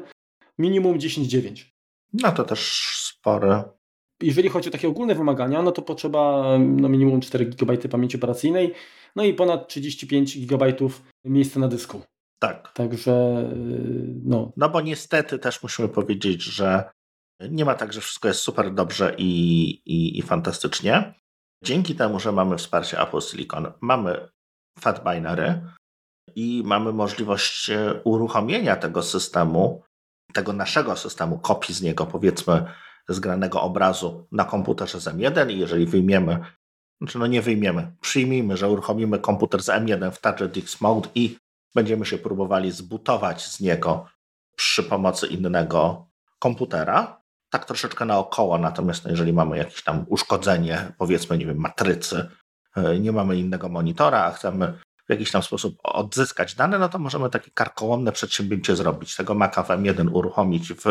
minimum 0.57 0.97
10.9. 0.97 1.65
No 2.13 2.31
to 2.31 2.43
też 2.43 2.91
spore. 3.09 3.63
Jeżeli 4.21 4.49
chodzi 4.49 4.69
o 4.69 4.71
takie 4.71 4.87
ogólne 4.87 5.15
wymagania, 5.15 5.61
no 5.61 5.71
to 5.71 5.81
potrzeba 5.81 6.43
no 6.59 6.89
minimum 6.89 7.21
4 7.21 7.45
GB 7.45 7.77
pamięci 7.77 8.17
operacyjnej, 8.17 8.73
no 9.15 9.23
i 9.23 9.33
ponad 9.33 9.67
35 9.67 10.45
GB 10.45 10.73
miejsca 11.25 11.59
na 11.59 11.67
dysku. 11.67 12.01
Tak. 12.39 12.71
Także 12.73 13.45
no. 14.23 14.51
No 14.57 14.69
bo 14.69 14.81
niestety 14.81 15.39
też 15.39 15.63
musimy 15.63 15.89
powiedzieć, 15.89 16.43
że 16.43 16.83
nie 17.49 17.65
ma 17.65 17.75
tak, 17.75 17.93
że 17.93 18.01
wszystko 18.01 18.27
jest 18.27 18.39
super 18.39 18.73
dobrze 18.73 19.15
i, 19.17 19.69
i, 19.85 20.19
i 20.19 20.21
fantastycznie. 20.21 21.13
Dzięki 21.63 21.95
temu, 21.95 22.19
że 22.19 22.31
mamy 22.31 22.57
wsparcie 22.57 23.01
Apple 23.01 23.21
Silicon, 23.21 23.71
mamy 23.81 24.29
Fat 24.79 25.03
Binary 25.03 25.61
i 26.35 26.63
mamy 26.65 26.93
możliwość 26.93 27.69
e, 27.69 28.01
uruchomienia 28.03 28.75
tego 28.75 29.03
systemu, 29.03 29.83
tego 30.33 30.53
naszego 30.53 30.95
systemu, 30.95 31.39
kopii 31.39 31.75
z 31.75 31.81
niego, 31.81 32.05
powiedzmy, 32.05 32.65
zgranego 33.09 33.61
obrazu 33.61 34.27
na 34.31 34.45
komputerze 34.45 35.01
z 35.01 35.05
M1 35.05 35.51
i 35.51 35.59
jeżeli 35.59 35.85
wyjmiemy, 35.85 36.39
znaczy 37.01 37.19
no 37.19 37.27
nie 37.27 37.41
wyjmiemy, 37.41 37.95
przyjmijmy, 38.01 38.57
że 38.57 38.69
uruchomimy 38.69 39.19
komputer 39.19 39.63
z 39.63 39.67
M1 39.67 40.11
w 40.11 40.21
TouchDX 40.21 40.81
Mode 40.81 41.09
i 41.15 41.37
będziemy 41.75 42.05
się 42.05 42.17
próbowali 42.17 42.71
zbutować 42.71 43.47
z 43.47 43.59
niego 43.59 44.05
przy 44.55 44.83
pomocy 44.83 45.27
innego 45.27 46.07
komputera, 46.39 47.22
tak 47.53 47.65
troszeczkę 47.65 48.05
naokoło, 48.05 48.57
natomiast 48.57 49.05
no, 49.05 49.11
jeżeli 49.11 49.33
mamy 49.33 49.57
jakieś 49.57 49.83
tam 49.83 50.05
uszkodzenie, 50.07 50.91
powiedzmy, 50.97 51.37
nie 51.37 51.45
wiem, 51.45 51.57
matrycy, 51.57 52.29
e, 52.75 52.99
nie 52.99 53.11
mamy 53.11 53.37
innego 53.37 53.69
monitora, 53.69 54.23
a 54.23 54.31
chcemy 54.31 54.79
w 55.07 55.09
jakiś 55.09 55.31
tam 55.31 55.43
sposób 55.43 55.77
odzyskać 55.83 56.55
dane, 56.55 56.79
no 56.79 56.89
to 56.89 56.99
możemy 56.99 57.29
takie 57.29 57.51
karkołomne 57.51 58.11
przedsięwzięcie 58.11 58.75
zrobić. 58.75 59.15
Tego 59.15 59.33
Maca 59.33 59.63
w 59.63 59.67
M1 59.67 60.09
uruchomić 60.13 60.73
w 60.73 60.85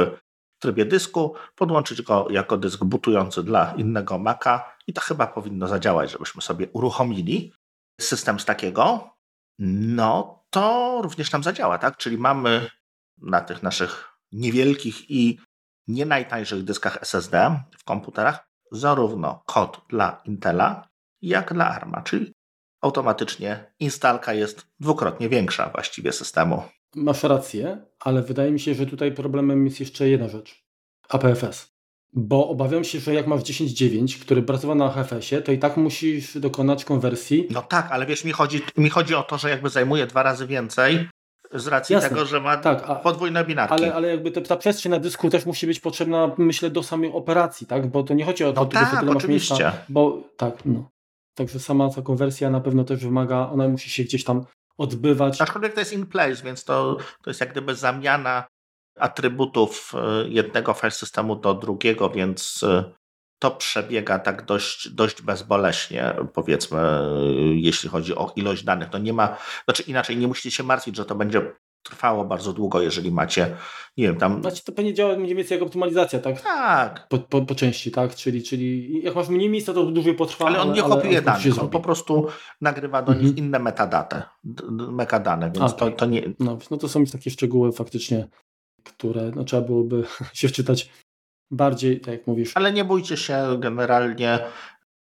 trybie 0.59 0.85
dysku, 0.85 1.35
podłączyć 1.57 2.02
go 2.02 2.26
jako 2.31 2.57
dysk 2.57 2.85
butujący 2.85 3.42
dla 3.42 3.75
innego 3.76 4.19
Maca 4.19 4.64
i 4.87 4.92
to 4.92 5.00
chyba 5.00 5.26
powinno 5.26 5.69
zadziałać, 5.69 6.11
żebyśmy 6.11 6.42
sobie 6.42 6.69
uruchomili 6.73 7.52
system 8.00 8.40
z 8.40 8.45
takiego, 8.45 9.11
no 9.59 10.45
to 10.50 10.99
również 11.02 11.33
nam 11.33 11.42
zadziała, 11.42 11.78
tak? 11.78 11.97
Czyli 11.97 12.19
mamy 12.19 12.71
na 13.19 13.40
tych 13.40 13.62
naszych 13.62 14.09
niewielkich 14.33 15.11
i 15.11 15.38
nie 15.88 16.06
najtańszych 16.06 16.64
dyskach 16.64 16.98
SSD 17.02 17.60
w 17.78 17.84
komputerach 17.84 18.48
zarówno 18.72 19.42
kod 19.46 19.80
dla 19.88 20.22
Intela, 20.24 20.88
jak 21.22 21.54
dla 21.54 21.68
ARMA, 21.68 22.02
czyli 22.02 22.32
automatycznie 22.80 23.72
instalka 23.80 24.34
jest 24.34 24.66
dwukrotnie 24.80 25.28
większa 25.28 25.68
właściwie 25.68 26.12
systemu. 26.12 26.62
Masz 26.94 27.22
rację, 27.22 27.84
ale 28.00 28.22
wydaje 28.22 28.50
mi 28.50 28.60
się, 28.60 28.74
że 28.74 28.86
tutaj 28.86 29.12
problemem 29.12 29.64
jest 29.64 29.80
jeszcze 29.80 30.08
jedna 30.08 30.28
rzecz. 30.28 30.64
APFS. 31.08 31.72
Bo 32.12 32.48
obawiam 32.48 32.84
się, 32.84 33.00
że 33.00 33.14
jak 33.14 33.26
masz 33.26 33.40
10.9, 33.40 34.20
który 34.20 34.42
pracował 34.42 34.76
na 34.76 34.90
HFS-ie, 34.90 35.42
to 35.42 35.52
i 35.52 35.58
tak 35.58 35.76
musisz 35.76 36.38
dokonać 36.38 36.84
konwersji. 36.84 37.48
No 37.50 37.62
tak, 37.62 37.88
ale 37.90 38.06
wiesz, 38.06 38.24
mi 38.24 38.32
chodzi, 38.32 38.60
mi 38.76 38.90
chodzi 38.90 39.14
o 39.14 39.22
to, 39.22 39.38
że 39.38 39.50
jakby 39.50 39.70
zajmuje 39.70 40.06
dwa 40.06 40.22
razy 40.22 40.46
więcej 40.46 41.08
z 41.52 41.66
racji 41.66 41.92
Jasne. 41.92 42.09
tego, 42.09 42.25
że 42.25 42.40
ma 42.40 42.56
tak, 42.56 42.82
a, 42.87 42.94
podwójne 42.94 43.44
binarki. 43.44 43.75
Ale, 43.75 43.94
ale 43.94 44.09
jakby 44.09 44.30
ta 44.30 44.56
przestrzeń 44.56 44.90
na 44.90 44.99
dysku 44.99 45.30
też 45.30 45.47
musi 45.47 45.66
być 45.66 45.80
potrzebna, 45.80 46.30
myślę, 46.38 46.71
do 46.71 46.82
samej 46.82 47.12
operacji, 47.12 47.66
tak? 47.66 47.87
Bo 47.87 48.02
to 48.02 48.14
nie 48.14 48.25
chodzi 48.25 48.44
o 48.44 48.52
to, 48.52 48.61
no 48.61 48.66
tylko, 48.66 48.87
tak, 48.87 49.00
tyle 49.00 49.12
oczywiście. 49.12 49.54
Miejsca, 49.54 49.82
bo 49.88 50.23
tak, 50.37 50.54
no. 50.64 50.90
Także 51.35 51.61
sama 51.61 51.90
ta 51.90 52.02
konwersja 52.02 52.50
na 52.50 52.61
pewno 52.61 52.85
też 52.85 53.00
wymaga, 53.00 53.50
ona 53.52 53.68
musi 53.68 53.90
się 53.90 54.04
gdzieś 54.04 54.25
tam 54.25 54.44
odbywać. 54.78 55.40
Aczkolwiek 55.40 55.75
to 55.75 55.80
jest 55.80 55.92
in 55.92 56.06
place, 56.06 56.42
więc 56.44 56.64
to, 56.64 56.97
to 57.23 57.30
jest 57.30 57.40
jak 57.40 57.50
gdyby 57.50 57.75
zamiana 57.75 58.44
atrybutów 58.99 59.92
e, 59.94 60.28
jednego 60.28 60.73
file 60.75 60.90
systemu 60.90 61.37
do 61.37 61.54
drugiego, 61.54 62.11
więc 62.11 62.62
e, 62.62 62.85
to 63.42 63.50
przebiega 63.50 64.18
tak 64.18 64.44
dość, 64.44 64.88
dość 64.88 65.22
bezboleśnie, 65.22 66.14
powiedzmy, 66.34 66.78
jeśli 67.54 67.88
chodzi 67.88 68.14
o 68.14 68.32
ilość 68.37 68.64
danych. 68.64 68.88
No 68.92 68.99
nie 68.99 69.12
ma, 69.12 69.37
znaczy 69.64 69.82
inaczej, 69.82 70.16
nie 70.16 70.28
musicie 70.28 70.50
się 70.50 70.62
martwić, 70.62 70.96
że 70.96 71.04
to 71.04 71.14
będzie 71.14 71.52
trwało 71.82 72.25
bardzo 72.25 72.52
długo, 72.52 72.80
jeżeli 72.80 73.12
macie, 73.12 73.56
nie 73.96 74.06
wiem, 74.06 74.16
tam... 74.16 74.40
Znaczy 74.40 74.64
to 74.64 74.72
pewnie 74.72 74.94
działa 74.94 75.16
mniej 75.16 75.34
więcej 75.34 75.56
jak 75.56 75.66
optymalizacja, 75.66 76.18
tak? 76.18 76.40
Tak. 76.40 77.08
Po, 77.08 77.18
po, 77.18 77.42
po 77.42 77.54
części, 77.54 77.90
tak? 77.90 78.14
Czyli, 78.14 78.42
czyli 78.42 79.02
jak 79.02 79.14
masz 79.14 79.28
mniej 79.28 79.49
miejsca, 79.49 79.72
to 79.72 79.84
dłużej 79.84 80.14
potrwa. 80.14 80.46
Ale 80.46 80.61
on 80.61 80.72
nie 80.72 80.82
kopiuje 80.82 81.22
danych, 81.22 81.62
on 81.62 81.70
po 81.70 81.80
prostu 81.80 82.26
nagrywa 82.61 83.02
do 83.02 83.12
mhm. 83.12 83.26
nich 83.26 83.37
inne 83.37 83.58
metadaty, 83.58 84.22
metadane, 84.70 85.50
więc 85.50 85.76
to, 85.76 85.90
to 85.90 86.06
nie... 86.06 86.22
No, 86.38 86.58
no 86.70 86.76
to 86.76 86.88
są 86.88 87.04
takie 87.04 87.30
szczegóły 87.30 87.72
faktycznie, 87.72 88.28
które 88.84 89.30
no, 89.34 89.44
trzeba 89.44 89.62
byłoby 89.62 90.04
się 90.32 90.49
wczytać 90.49 90.88
bardziej, 91.52 92.00
tak 92.00 92.14
jak 92.14 92.26
mówisz. 92.26 92.52
Ale 92.54 92.73
nie 92.73 92.85
bójcie 92.85 93.16
się, 93.16 93.56
generalnie 93.59 94.38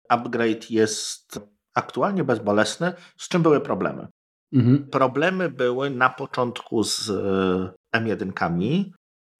upgrade 0.09 0.71
jest 0.71 1.41
aktualnie 1.75 2.25
bezbolesny, 2.25 2.93
z 3.19 3.29
czym 3.29 3.43
były 3.43 3.61
problemy. 3.61 4.09
Mhm. 4.53 4.89
Problemy 4.91 5.51
były 5.51 5.91
na 5.91 6.11
początku 6.11 6.85
z 6.85 7.11
e, 7.11 7.99
M1. 7.99 8.85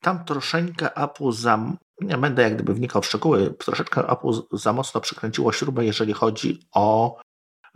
Tam 0.03 0.25
troszeczkę 0.25 0.95
Apple 0.97 1.33
za, 1.33 1.73
nie 2.01 2.19
będę 2.19 2.43
jak 2.43 2.55
gdyby 2.55 2.75
wnikał 2.75 3.03
w 3.03 3.07
szczegóły, 3.07 3.55
troszeczkę 3.59 4.09
Apple 4.09 4.33
za 4.53 4.73
mocno 4.73 5.01
przykręciło 5.01 5.53
śrubę, 5.53 5.85
jeżeli 5.85 6.13
chodzi 6.13 6.61
o, 6.73 7.21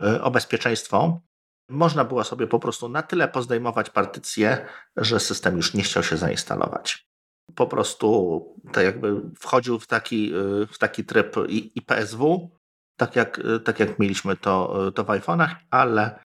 e, 0.03 0.21
o 0.23 0.31
bezpieczeństwo. 0.31 1.21
Można 1.69 2.05
było 2.05 2.23
sobie 2.23 2.47
po 2.47 2.59
prostu 2.59 2.89
na 2.89 3.01
tyle 3.01 3.27
pozdejmować 3.27 3.89
partycję, 3.89 4.65
że 4.97 5.19
system 5.19 5.57
już 5.57 5.73
nie 5.73 5.83
chciał 5.83 6.03
się 6.03 6.17
zainstalować. 6.17 7.07
Po 7.55 7.67
prostu 7.67 8.41
tak 8.71 8.85
jakby 8.85 9.21
wchodził 9.39 9.79
w 9.79 9.87
taki, 9.87 10.31
w 10.71 10.77
taki 10.77 11.05
tryb 11.05 11.35
IPSW, 11.49 12.49
tak 12.97 13.15
jak, 13.15 13.41
tak 13.65 13.79
jak 13.79 13.99
mieliśmy 13.99 14.37
to, 14.37 14.91
to 14.91 15.03
w 15.03 15.07
iPhone'ach, 15.07 15.55
ale 15.69 16.19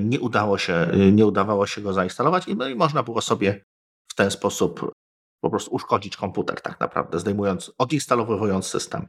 nie 0.00 0.20
udało 0.20 0.58
się, 0.58 0.88
nie 1.12 1.26
udawało 1.26 1.66
się 1.66 1.80
go 1.80 1.92
zainstalować 1.92 2.48
i, 2.48 2.56
no 2.56 2.68
i 2.68 2.74
można 2.74 3.02
było 3.02 3.20
sobie 3.20 3.64
w 4.10 4.14
ten 4.14 4.30
sposób 4.30 4.92
po 5.40 5.50
prostu 5.50 5.74
uszkodzić 5.74 6.16
komputer 6.16 6.60
tak 6.60 6.80
naprawdę, 6.80 7.18
zdejmując, 7.18 7.72
odinstalowując 7.78 8.66
system. 8.66 9.08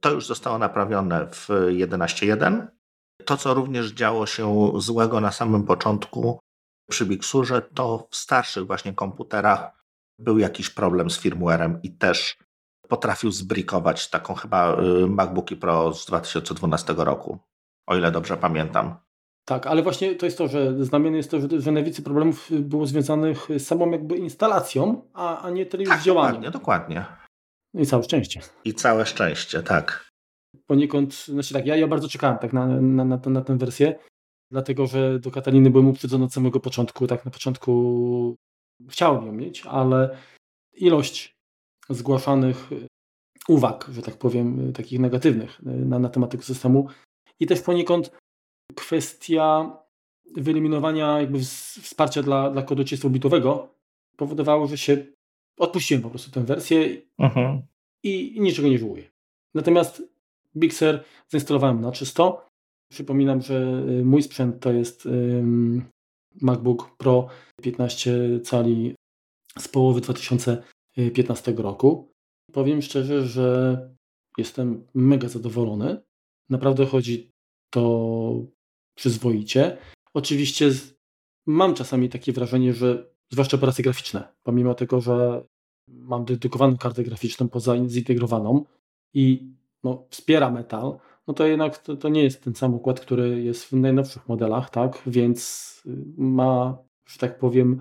To 0.00 0.10
już 0.10 0.26
zostało 0.26 0.58
naprawione 0.58 1.26
w 1.26 1.48
11.1. 1.68 2.66
To, 3.24 3.36
co 3.36 3.54
również 3.54 3.92
działo 3.92 4.26
się 4.26 4.72
złego 4.76 5.20
na 5.20 5.32
samym 5.32 5.64
początku 5.64 6.38
przy 6.90 7.06
Big 7.06 7.24
Surze, 7.24 7.62
to 7.62 8.08
w 8.10 8.16
starszych 8.16 8.66
właśnie 8.66 8.94
komputerach 8.94 9.79
był 10.20 10.38
jakiś 10.38 10.70
problem 10.70 11.10
z 11.10 11.18
firmwarem 11.20 11.80
i 11.82 11.90
też 11.90 12.38
potrafił 12.88 13.30
zbrikować 13.30 14.10
taką 14.10 14.34
chyba 14.34 14.80
y, 14.80 15.06
MacBooki 15.06 15.56
Pro 15.56 15.94
z 15.94 16.06
2012 16.06 16.94
roku, 16.96 17.38
o 17.86 17.96
ile 17.96 18.10
dobrze 18.10 18.36
pamiętam. 18.36 18.96
Tak, 19.44 19.66
ale 19.66 19.82
właśnie 19.82 20.14
to 20.14 20.26
jest 20.26 20.38
to, 20.38 20.48
że 20.48 20.84
znamienne 20.84 21.16
jest 21.16 21.30
to, 21.30 21.40
że, 21.40 21.60
że 21.60 21.72
najwięcej 21.72 22.04
problemów 22.04 22.48
było 22.50 22.86
związanych 22.86 23.48
z 23.58 23.66
samą 23.66 23.90
jakby 23.90 24.16
instalacją, 24.16 25.02
a, 25.14 25.42
a 25.42 25.50
nie 25.50 25.66
tyle 25.66 25.82
już 25.82 25.90
tak, 25.90 26.00
z 26.00 26.04
działaniem. 26.04 26.32
Dokładnie, 26.32 26.50
dokładnie. 26.50 27.04
No 27.74 27.80
i 27.80 27.86
całe 27.86 28.02
szczęście. 28.02 28.40
I 28.64 28.74
całe 28.74 29.06
szczęście, 29.06 29.62
tak. 29.62 30.10
Poniekąd, 30.66 31.14
znaczy 31.14 31.54
tak, 31.54 31.66
ja, 31.66 31.76
ja 31.76 31.86
bardzo 31.86 32.08
czekałem 32.08 32.38
tak 32.38 32.52
na, 32.52 32.66
na, 32.66 33.04
na, 33.04 33.20
na 33.26 33.40
tę 33.40 33.58
wersję, 33.58 33.98
dlatego 34.50 34.86
że 34.86 35.18
do 35.18 35.30
Kataliny 35.30 35.70
byłem 35.70 35.88
uprzedzony 35.88 36.24
od 36.24 36.32
samego 36.32 36.60
początku. 36.60 37.06
Tak, 37.06 37.24
na 37.24 37.30
początku 37.30 38.36
chciałem 38.88 39.26
ją 39.26 39.32
mieć, 39.32 39.66
ale 39.66 40.18
ilość 40.72 41.36
zgłaszanych 41.90 42.70
uwag, 43.48 43.90
że 43.92 44.02
tak 44.02 44.16
powiem, 44.16 44.72
takich 44.72 45.00
negatywnych 45.00 45.62
na, 45.62 45.98
na 45.98 46.08
temat 46.08 46.30
tego 46.30 46.42
systemu 46.42 46.88
i 47.40 47.46
też 47.46 47.60
poniekąd 47.60 48.10
kwestia 48.74 49.76
wyeliminowania 50.36 51.20
jakby 51.20 51.38
wsparcia 51.82 52.22
dla, 52.22 52.50
dla 52.50 52.62
kodu 52.62 52.82
30-bitowego 52.82 53.66
powodowało, 54.16 54.66
że 54.66 54.78
się 54.78 55.06
odpuściłem 55.58 56.02
po 56.02 56.10
prostu 56.10 56.30
tę 56.30 56.44
wersję 56.44 56.96
mhm. 57.18 57.62
i, 58.02 58.36
i 58.36 58.40
niczego 58.40 58.68
nie 58.68 58.78
żałuję. 58.78 59.10
Natomiast 59.54 60.02
Big 60.56 60.74
Sur 60.74 61.00
zainstalowałem 61.28 61.80
na 61.80 61.92
czysto. 61.92 62.46
Przypominam, 62.90 63.42
że 63.42 63.84
y, 64.00 64.04
mój 64.04 64.22
sprzęt 64.22 64.60
to 64.60 64.72
jest 64.72 65.06
MacBook 66.34 66.96
Pro 66.96 67.28
15 67.62 68.40
cali 68.44 68.94
z 69.58 69.68
połowy 69.68 70.00
2015 70.00 71.52
roku. 71.52 72.12
Powiem 72.52 72.82
szczerze, 72.82 73.26
że 73.26 73.78
jestem 74.38 74.86
mega 74.94 75.28
zadowolony. 75.28 76.02
Naprawdę 76.48 76.86
chodzi 76.86 77.30
to 77.70 78.34
przyzwoicie. 78.94 79.78
Oczywiście 80.14 80.70
mam 81.46 81.74
czasami 81.74 82.08
takie 82.08 82.32
wrażenie, 82.32 82.74
że 82.74 83.10
zwłaszcza 83.30 83.56
operacje 83.56 83.84
graficzne, 83.84 84.28
pomimo 84.42 84.74
tego, 84.74 85.00
że 85.00 85.44
mam 85.88 86.24
dedykowaną 86.24 86.76
kartę 86.76 87.02
graficzną 87.02 87.48
poza 87.48 87.88
zintegrowaną 87.88 88.64
i 89.14 89.52
no, 89.84 90.06
wspiera 90.10 90.50
metal, 90.50 90.98
no 91.30 91.34
to 91.34 91.46
jednak 91.46 91.78
to, 91.78 91.96
to, 91.96 92.08
nie 92.08 92.22
jest 92.22 92.44
ten 92.44 92.54
sam 92.54 92.74
układ, 92.74 93.00
który 93.00 93.42
jest 93.42 93.64
w 93.64 93.72
najnowszych 93.72 94.28
modelach, 94.28 94.70
tak? 94.70 95.02
Więc 95.06 95.72
y, 95.86 95.90
ma, 96.16 96.78
że 97.06 97.18
tak 97.18 97.38
powiem, 97.38 97.80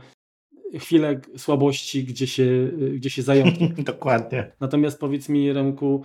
chwilę 0.74 1.22
słabości, 1.38 2.03
gdzie 2.03 2.27
się, 2.27 2.44
y, 2.44 2.94
gdzie 2.96 3.10
się 3.10 3.22
zająknie. 3.22 3.70
Dokładnie. 3.94 4.51
Natomiast 4.60 5.00
powiedz 5.00 5.29
mi, 5.29 5.53
Remku, 5.53 6.04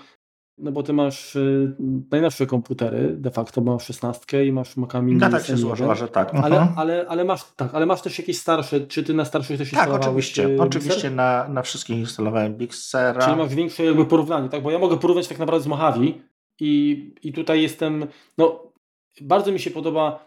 no 0.59 0.73
bo 0.73 0.83
ty 0.83 0.93
masz 0.93 1.37
y, 1.37 1.77
najnowsze 2.11 2.47
komputery, 2.47 3.17
de 3.17 3.31
facto 3.31 3.61
masz 3.61 3.87
16 3.87 4.47
i 4.47 4.53
masz 4.53 4.77
Maca 4.77 5.03
Mini. 5.03 5.21
No 5.21 5.31
tak 5.31 5.45
się 5.45 5.57
złożyła, 5.57 5.95
że 5.95 6.09
tak. 6.09 6.35
Ale, 6.35 6.57
mhm. 6.57 6.79
ale, 6.79 7.07
ale, 7.09 7.25
masz, 7.25 7.45
tak, 7.57 7.75
ale 7.75 7.87
masz 7.87 8.03
też 8.03 8.19
jakieś 8.19 8.39
starsze, 8.39 8.81
czy 8.81 9.03
ty 9.03 9.15
na 9.15 9.25
starszych 9.25 9.59
też 9.59 9.71
Tak, 9.71 9.91
oczywiście. 9.91 10.47
Y, 10.47 10.63
oczywiście 10.63 11.11
na, 11.11 11.49
na 11.49 11.63
wszystkich 11.63 11.99
instalowałem 11.99 12.55
Big 12.55 12.75
Sera. 12.75 13.25
Czyli 13.25 13.37
masz 13.37 13.55
większe 13.55 13.85
jakby 13.85 14.07
porównanie, 14.07 14.49
tak? 14.49 14.63
Bo 14.63 14.71
ja 14.71 14.79
mogę 14.79 14.97
porównać 14.97 15.29
tak 15.29 15.39
naprawdę 15.39 15.65
z 15.65 15.67
Mojave 15.67 16.34
i, 16.61 17.15
i 17.23 17.33
tutaj 17.33 17.63
jestem, 17.63 18.07
no 18.39 18.73
bardzo 19.21 19.53
mi 19.53 19.61
się 19.61 19.71
podoba 19.71 20.25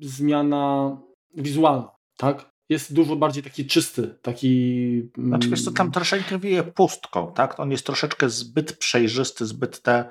zmiana 0.00 0.96
wizualna, 1.34 1.90
tak? 2.16 2.50
jest 2.68 2.94
dużo 2.94 3.16
bardziej 3.16 3.42
taki 3.42 3.66
czysty, 3.66 4.18
taki... 4.22 5.10
Znaczy 5.18 5.48
wiesz 5.50 5.64
co, 5.64 5.72
tam 5.72 5.90
troszeczkę 5.90 6.38
wieje 6.38 6.62
pustką, 6.62 7.32
tak? 7.32 7.60
On 7.60 7.70
jest 7.70 7.86
troszeczkę 7.86 8.30
zbyt 8.30 8.72
przejrzysty, 8.72 9.46
zbyt 9.46 9.82
te, 9.82 10.10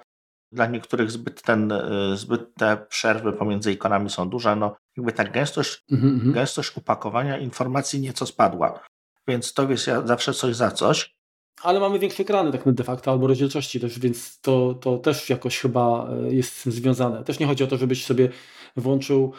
dla 0.52 0.68
niektórych 0.68 1.12
zbyt, 1.12 1.42
ten, 1.42 1.72
y, 1.72 2.18
zbyt 2.18 2.56
te 2.56 2.78
przerwy 2.90 3.34
pomiędzy 3.34 3.72
ikonami 3.72 4.10
są 4.10 4.30
duże, 4.30 4.56
no 4.56 4.76
jakby 4.98 5.12
ta 5.12 5.24
gęstość, 5.24 5.84
mm 5.92 6.20
-hmm. 6.20 6.34
gęstość 6.34 6.78
upakowania 6.78 7.38
informacji 7.38 8.02
nieco 8.02 8.26
spadła, 8.26 8.80
więc 9.28 9.54
to 9.54 9.72
jest 9.72 9.86
zawsze 10.06 10.34
coś 10.34 10.56
za 10.56 10.72
coś. 10.72 11.17
Ale 11.62 11.80
mamy 11.80 12.00
większe 12.00 12.24
ekrany 12.24 12.52
tak 12.52 12.74
de 12.74 12.84
facto, 12.84 13.12
albo 13.12 13.28
rozdzielczości 13.28 13.80
też, 13.80 14.00
więc 14.00 14.40
to, 14.42 14.74
to 14.74 14.98
też 14.98 15.30
jakoś 15.30 15.60
chyba 15.60 16.10
y, 16.30 16.36
jest 16.36 16.56
z 16.56 16.64
tym 16.64 16.72
związane. 16.72 17.24
Też 17.24 17.40
nie 17.40 17.46
chodzi 17.46 17.64
o 17.64 17.68
to, 17.68 17.78
żebyś 17.78 18.06
sobie 18.06 18.30
włączył 18.76 19.34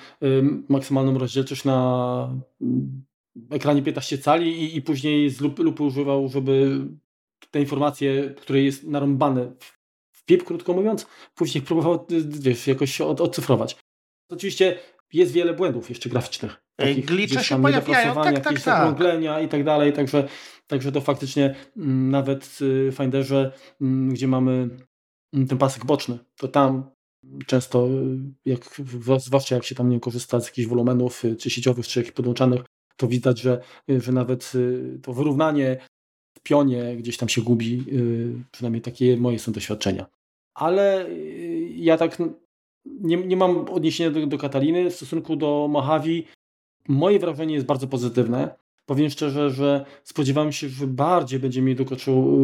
maksymalną 0.68 1.18
rozdzielczość 1.18 1.64
na 1.64 2.30
ekranie 3.50 3.82
15 3.82 4.18
cali 4.18 4.62
i, 4.62 4.76
i 4.76 4.82
później 4.82 5.30
z 5.30 5.40
lupy, 5.40 5.82
używał, 5.82 6.28
żeby 6.28 6.80
te 7.50 7.60
informacje, 7.60 8.34
które 8.36 8.62
jest 8.62 8.84
narąbane 8.84 9.52
w 10.12 10.24
pip, 10.24 10.44
krótko 10.44 10.72
mówiąc, 10.72 11.06
później 11.34 11.62
próbował 11.62 12.06
wiesz, 12.26 12.66
jakoś 12.66 13.00
od, 13.00 13.20
odcyfrować. 13.20 13.76
Oczywiście 14.30 14.78
jest 15.12 15.32
wiele 15.32 15.54
błędów 15.54 15.88
jeszcze 15.88 16.08
graficznych. 16.08 16.62
Takich, 16.76 17.04
Glicze 17.04 17.44
się 17.44 17.62
pojawiają, 17.62 18.14
tak, 18.14 18.40
tak, 18.40 18.60
tak. 18.60 19.44
i 19.44 19.48
tak 19.48 19.64
dalej, 19.64 19.92
także, 19.92 20.28
także 20.66 20.92
to 20.92 21.00
faktycznie 21.00 21.44
m, 21.44 21.82
mm, 21.82 22.10
nawet 22.10 22.44
w 22.60 22.92
Finderze, 22.96 23.52
m, 23.80 23.88
mm, 23.88 24.14
gdzie 24.14 24.28
mamy 24.28 24.68
mm, 25.32 25.48
ten 25.48 25.58
pasek 25.58 25.84
boczny, 25.84 26.18
to 26.36 26.48
tam 26.48 26.90
często, 27.46 27.88
jak, 28.44 28.60
zwłaszcza 29.18 29.54
jak 29.54 29.64
się 29.64 29.74
tam 29.74 29.88
nie 29.88 30.00
korzysta 30.00 30.40
z 30.40 30.46
jakichś 30.46 30.68
wolumenów, 30.68 31.22
czy 31.38 31.50
sieciowych, 31.50 31.86
czy 31.86 32.00
jakichś 32.00 32.14
podłączanych, 32.14 32.60
to 32.96 33.08
widać, 33.08 33.40
że, 33.40 33.60
że 33.88 34.12
nawet 34.12 34.52
y, 34.54 34.98
to 35.02 35.12
wyrównanie 35.12 35.78
w 36.38 36.42
pionie 36.42 36.96
gdzieś 36.96 37.16
tam 37.16 37.28
się 37.28 37.42
gubi, 37.42 37.84
y, 37.92 38.44
przynajmniej 38.50 38.82
takie 38.82 39.16
moje 39.16 39.38
są 39.38 39.52
doświadczenia. 39.52 40.06
Ale 40.54 41.06
y, 41.06 41.68
ja 41.76 41.96
tak 41.96 42.18
nie, 43.00 43.16
nie 43.16 43.36
mam 43.36 43.58
odniesienia 43.58 44.10
do, 44.10 44.26
do 44.26 44.38
Kataliny. 44.38 44.90
W 44.90 44.94
stosunku 44.94 45.36
do 45.36 45.68
Mojave 45.70 46.22
moje 46.88 47.18
wrażenie 47.18 47.54
jest 47.54 47.66
bardzo 47.66 47.86
pozytywne. 47.86 48.54
Powiem 48.86 49.10
szczerze, 49.10 49.50
że 49.50 49.84
spodziewałem 50.04 50.52
się, 50.52 50.68
że 50.68 50.86
bardziej 50.86 51.40
będzie 51.40 51.62
mi 51.62 51.74
dokoczył 51.74 52.38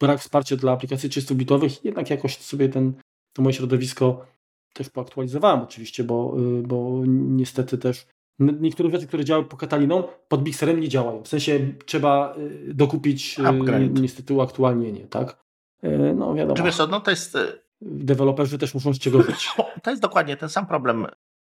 brak 0.00 0.20
wsparcia 0.20 0.56
dla 0.56 0.72
aplikacji 0.72 1.10
300-bitowych, 1.10 1.84
jednak 1.84 2.10
jakoś 2.10 2.38
sobie 2.38 2.68
ten, 2.68 2.92
to 3.32 3.42
moje 3.42 3.54
środowisko 3.54 4.26
też 4.72 4.90
poaktualizowałem 4.90 5.60
oczywiście, 5.60 6.04
bo, 6.04 6.36
bo 6.62 7.02
niestety 7.06 7.78
też 7.78 8.06
niektóre 8.38 8.90
rzeczy, 8.90 9.06
które 9.06 9.24
działały 9.24 9.48
po 9.48 9.56
Kataliną, 9.56 10.02
pod 10.28 10.42
Bixerem 10.42 10.80
nie 10.80 10.88
działają. 10.88 11.22
W 11.22 11.28
sensie 11.28 11.60
trzeba 11.86 12.34
y, 12.68 12.74
dokupić 12.74 13.38
y, 13.38 13.48
Upgrade. 13.48 14.00
niestety 14.00 14.34
uaktualnienie, 14.34 15.06
tak? 15.06 15.44
Y, 15.84 16.14
no 16.16 16.34
wiadomo. 16.34 16.56
Czy 16.56 16.62
wiesz 16.62 16.78
no 16.90 17.00
to 17.00 17.10
jest... 17.10 17.38
Deweloperzy 17.86 18.58
też 18.58 18.74
muszą 18.74 18.94
z 18.94 18.98
czego 18.98 19.22
żyć. 19.26 19.50
To 19.82 19.90
jest 19.90 20.02
dokładnie 20.02 20.36
ten 20.36 20.48
sam 20.48 20.66
problem. 20.66 21.06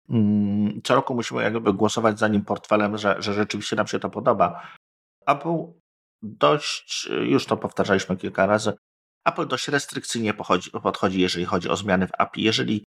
Mm, 0.10 0.82
co 0.84 0.96
roku 0.96 1.16
musimy 1.16 1.44
jakby 1.44 1.74
głosować 1.74 2.20
za 2.20 2.28
nim 2.28 2.46
portfelem, 2.46 2.98
że, 2.98 3.16
że 3.20 3.34
rzeczywiście 3.34 3.76
nam 3.76 3.88
się 3.88 4.00
to 4.00 4.10
podoba. 4.10 4.68
Apple 5.28 5.74
dość, 6.22 7.10
już 7.10 7.46
to 7.46 7.58
powtarzaliśmy 7.58 8.18
kilka 8.18 8.46
razy, 8.46 8.74
Apple 9.26 9.48
dość 9.48 9.68
restrykcyjnie 9.68 10.34
pochodzi, 10.34 10.72
podchodzi, 10.72 11.22
jeżeli 11.22 11.46
chodzi 11.46 11.70
o 11.70 11.76
zmiany 11.76 12.08
w 12.08 12.12
API. 12.18 12.44
Jeżeli 12.44 12.84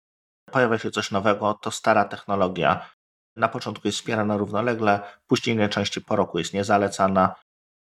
pojawia 0.51 0.77
się 0.77 0.91
coś 0.91 1.11
nowego, 1.11 1.53
to 1.61 1.71
stara 1.71 2.05
technologia 2.05 2.89
na 3.35 3.47
początku 3.47 3.87
jest 3.87 3.97
wspierana 3.97 4.37
równolegle, 4.37 4.99
później 5.27 5.55
najczęściej 5.55 6.03
po 6.03 6.15
roku 6.15 6.39
jest 6.39 6.53
niezalecana 6.53 7.35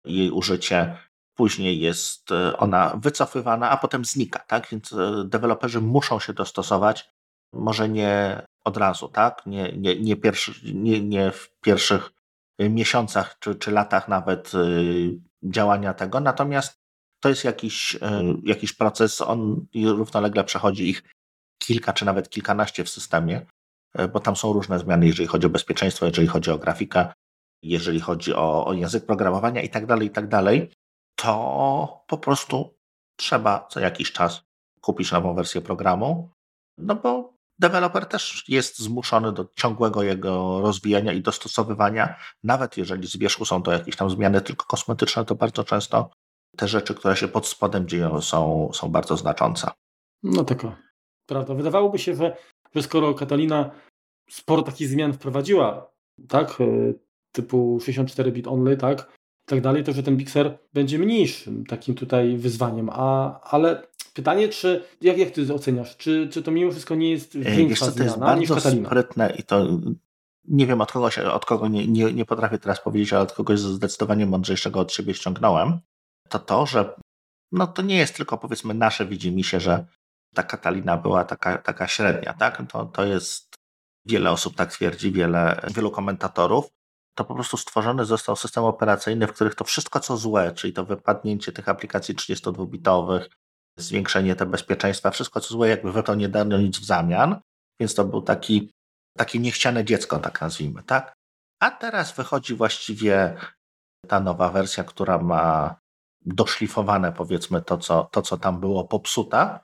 jej 0.05 0.31
użycie, 0.31 0.97
później 1.35 1.81
jest 1.81 2.33
e, 2.33 2.57
ona 2.57 2.97
wycofywana, 2.97 3.71
a 3.71 3.77
potem 3.77 4.05
znika, 4.05 4.39
tak? 4.39 4.69
Więc 4.71 4.93
e, 4.93 5.25
deweloperzy 5.27 5.81
muszą 5.81 6.21
się 6.21 6.33
dostosować, 6.33 7.11
może 7.53 7.89
nie 7.89 8.43
od 8.65 8.77
razu, 8.77 9.09
tak? 9.09 9.47
Nie, 9.47 9.73
nie, 9.73 10.01
nie, 10.01 10.17
pierwszy, 10.17 10.75
nie, 10.75 11.01
nie 11.01 11.31
w 11.31 11.51
pierwszych 11.61 12.11
miesiącach 12.59 13.39
czy, 13.39 13.55
czy 13.55 13.71
latach 13.71 14.09
nawet 14.09 14.53
e, 14.55 14.59
działania 15.43 15.95
tego, 15.95 16.21
natomiast 16.21 16.83
to 17.21 17.29
jest 17.29 17.45
jakiś, 17.45 17.99
jakiś 18.45 18.73
proces, 18.73 19.21
on 19.21 19.67
równolegle 19.85 20.45
przechodzi 20.45 20.89
ich 20.89 21.03
kilka 21.59 21.93
czy 21.93 22.05
nawet 22.05 22.31
kilkanaście 22.31 22.85
w 22.85 22.91
systemie, 22.91 23.47
E, 23.95 24.09
bo 24.09 24.21
tam 24.21 24.37
są 24.37 24.53
różne 24.53 24.79
zmiany, 24.79 25.07
jeżeli 25.07 25.27
chodzi 25.27 25.47
o 25.47 25.51
bezpieczeństwo, 25.51 26.07
jeżeli 26.07 26.27
chodzi 26.29 26.51
o 26.51 26.59
grafikę, 26.59 27.13
jeżeli 27.63 28.01
chodzi 28.01 28.35
o, 28.35 28.67
o 28.67 28.73
język 28.73 29.07
programowania 29.07 29.63
i 29.63 29.69
tak 29.69 29.87
dalej, 29.87 30.09
i 30.09 30.11
tak 30.11 30.29
dalej. 30.29 30.71
To 31.17 32.05
po 32.07 32.19
prostu 32.19 32.75
trzeba 33.17 33.67
co 33.71 33.81
jakiś 33.81 34.13
czas 34.13 34.43
kupić 34.81 35.13
nową 35.13 35.35
wersję 35.35 35.61
programu, 35.61 36.31
no 36.79 36.95
bo 36.95 37.35
deweloper 37.59 38.07
też 38.07 38.45
jest 38.49 38.79
zmuszony 38.79 39.33
do 39.33 39.49
ciągłego 39.57 40.03
jego 40.03 40.61
rozwijania 40.61 41.13
i 41.13 41.23
dostosowywania, 41.23 42.19
nawet 42.43 42.77
jeżeli 42.77 43.09
z 43.09 43.17
wierzchu 43.17 43.45
są 43.45 43.63
to 43.63 43.73
jakieś 43.73 43.97
tam 43.97 44.11
zmiany 44.11 44.41
tylko 44.41 44.67
kosmetyczne, 44.67 45.25
to 45.25 45.35
bardzo 45.35 45.65
często 45.65 46.11
te 46.57 46.69
rzeczy, 46.69 46.95
które 46.95 47.17
się 47.17 47.29
pod 47.29 47.47
spodem 47.47 47.89
dzieją, 47.89 48.21
są, 48.21 48.71
są 48.75 48.89
bardzo 48.89 49.17
znaczące. 49.17 49.71
No 50.23 50.45
taka 50.45 50.77
prawda. 51.27 51.55
Wydawałoby 51.55 51.99
się, 51.99 52.17
że, 52.17 52.37
że 52.75 52.83
skoro 52.83 53.15
Katalina 53.15 53.71
sporo 54.31 54.63
takich 54.63 54.89
zmian 54.89 55.13
wprowadziła, 55.13 55.93
tak, 56.29 56.61
e, 56.61 56.65
typu 57.33 57.79
64-bit 57.81 58.49
only, 58.49 58.77
tak, 58.77 59.19
tak 59.53 59.61
dalej, 59.61 59.85
to 59.85 59.93
że 59.93 60.03
ten 60.03 60.17
Bixer 60.17 60.59
będzie 60.75 60.99
mniejszym 60.99 61.67
takim 61.67 61.95
tutaj 61.95 62.37
wyzwaniem, 62.37 62.91
a, 62.93 63.41
ale 63.41 63.83
pytanie, 64.15 64.49
czy, 64.49 64.85
jak, 65.01 65.19
jak 65.19 65.31
ty 65.31 65.55
oceniasz, 65.55 65.97
czy, 65.97 66.29
czy 66.29 66.43
to 66.43 66.51
mimo 66.51 66.71
wszystko 66.71 66.95
nie 66.95 67.11
jest 67.11 67.37
większa 67.39 67.87
Wiesz, 67.87 67.95
to 67.95 68.03
jest 68.03 68.19
bardzo 68.19 68.61
sprytne 68.61 69.35
i 69.39 69.43
to 69.43 69.67
nie 70.45 70.67
wiem 70.67 70.81
od 70.81 70.93
kogo, 70.93 71.11
się, 71.11 71.31
od 71.31 71.47
kogo 71.47 71.69
nie, 71.69 71.87
nie, 71.87 72.13
nie 72.13 72.25
potrafię 72.25 72.59
teraz 72.59 72.81
powiedzieć, 72.81 73.13
ale 73.13 73.23
od 73.23 73.33
kogoś 73.33 73.59
zdecydowanie 73.59 74.27
mądrzejszego 74.27 74.81
od 74.81 74.93
siebie 74.93 75.15
ściągnąłem, 75.15 75.81
to 76.29 76.39
to, 76.39 76.67
że 76.67 76.95
no 77.53 77.67
to 77.67 77.83
nie 77.83 77.97
jest 77.97 78.17
tylko 78.17 78.39
powiedzmy 78.39 78.75
nasze 78.75 79.07
widzimisię, 79.07 79.61
że 79.61 79.87
ta 80.35 80.43
Katalina 80.43 80.97
była 80.97 81.25
taka, 81.25 81.59
taka 81.59 81.89
średnia, 81.89 82.35
tak? 82.35 82.63
To, 82.73 82.85
to 82.85 83.05
jest, 83.05 83.55
wiele 84.07 84.31
osób 84.31 84.55
tak 84.57 84.73
twierdzi, 84.73 85.13
wiele, 85.13 85.61
wielu 85.75 85.91
komentatorów, 85.91 86.69
to 87.15 87.25
po 87.25 87.35
prostu 87.35 87.57
stworzony 87.57 88.05
został 88.05 88.37
system 88.37 88.65
operacyjny, 88.65 89.27
w 89.27 89.33
których 89.33 89.55
to 89.55 89.65
wszystko 89.65 90.01
co 90.01 90.17
złe, 90.17 90.53
czyli 90.53 90.73
to 90.73 90.85
wypadnięcie 90.85 91.53
tych 91.53 91.69
aplikacji 91.69 92.15
32-bitowych, 92.15 93.29
zwiększenie 93.79 94.37
te 94.37 94.47
bezpieczeństwa, 94.47 95.11
wszystko 95.11 95.41
co 95.41 95.49
złe, 95.49 95.69
jakby 95.69 95.93
w 95.93 96.03
to 96.03 96.15
nie 96.15 96.29
dano 96.29 96.59
nic 96.59 96.79
w 96.79 96.85
zamian, 96.85 97.41
więc 97.81 97.95
to 97.95 98.05
był 98.05 98.23
taki, 98.23 98.73
takie 99.19 99.39
niechciane 99.39 99.85
dziecko, 99.85 100.19
tak 100.19 100.41
nazwijmy, 100.41 100.83
tak? 100.83 101.15
A 101.61 101.71
teraz 101.71 102.13
wychodzi 102.13 102.55
właściwie 102.55 103.37
ta 104.09 104.21
nowa 104.21 104.49
wersja, 104.49 104.85
która 104.85 105.19
ma 105.19 105.77
doszlifowane 106.27 107.13
powiedzmy 107.13 107.63
to, 107.63 107.79
co, 107.79 108.09
to, 108.13 108.23
co 108.23 108.39
tam 108.39 108.61
było 108.61 108.85
popsuta, 108.85 109.61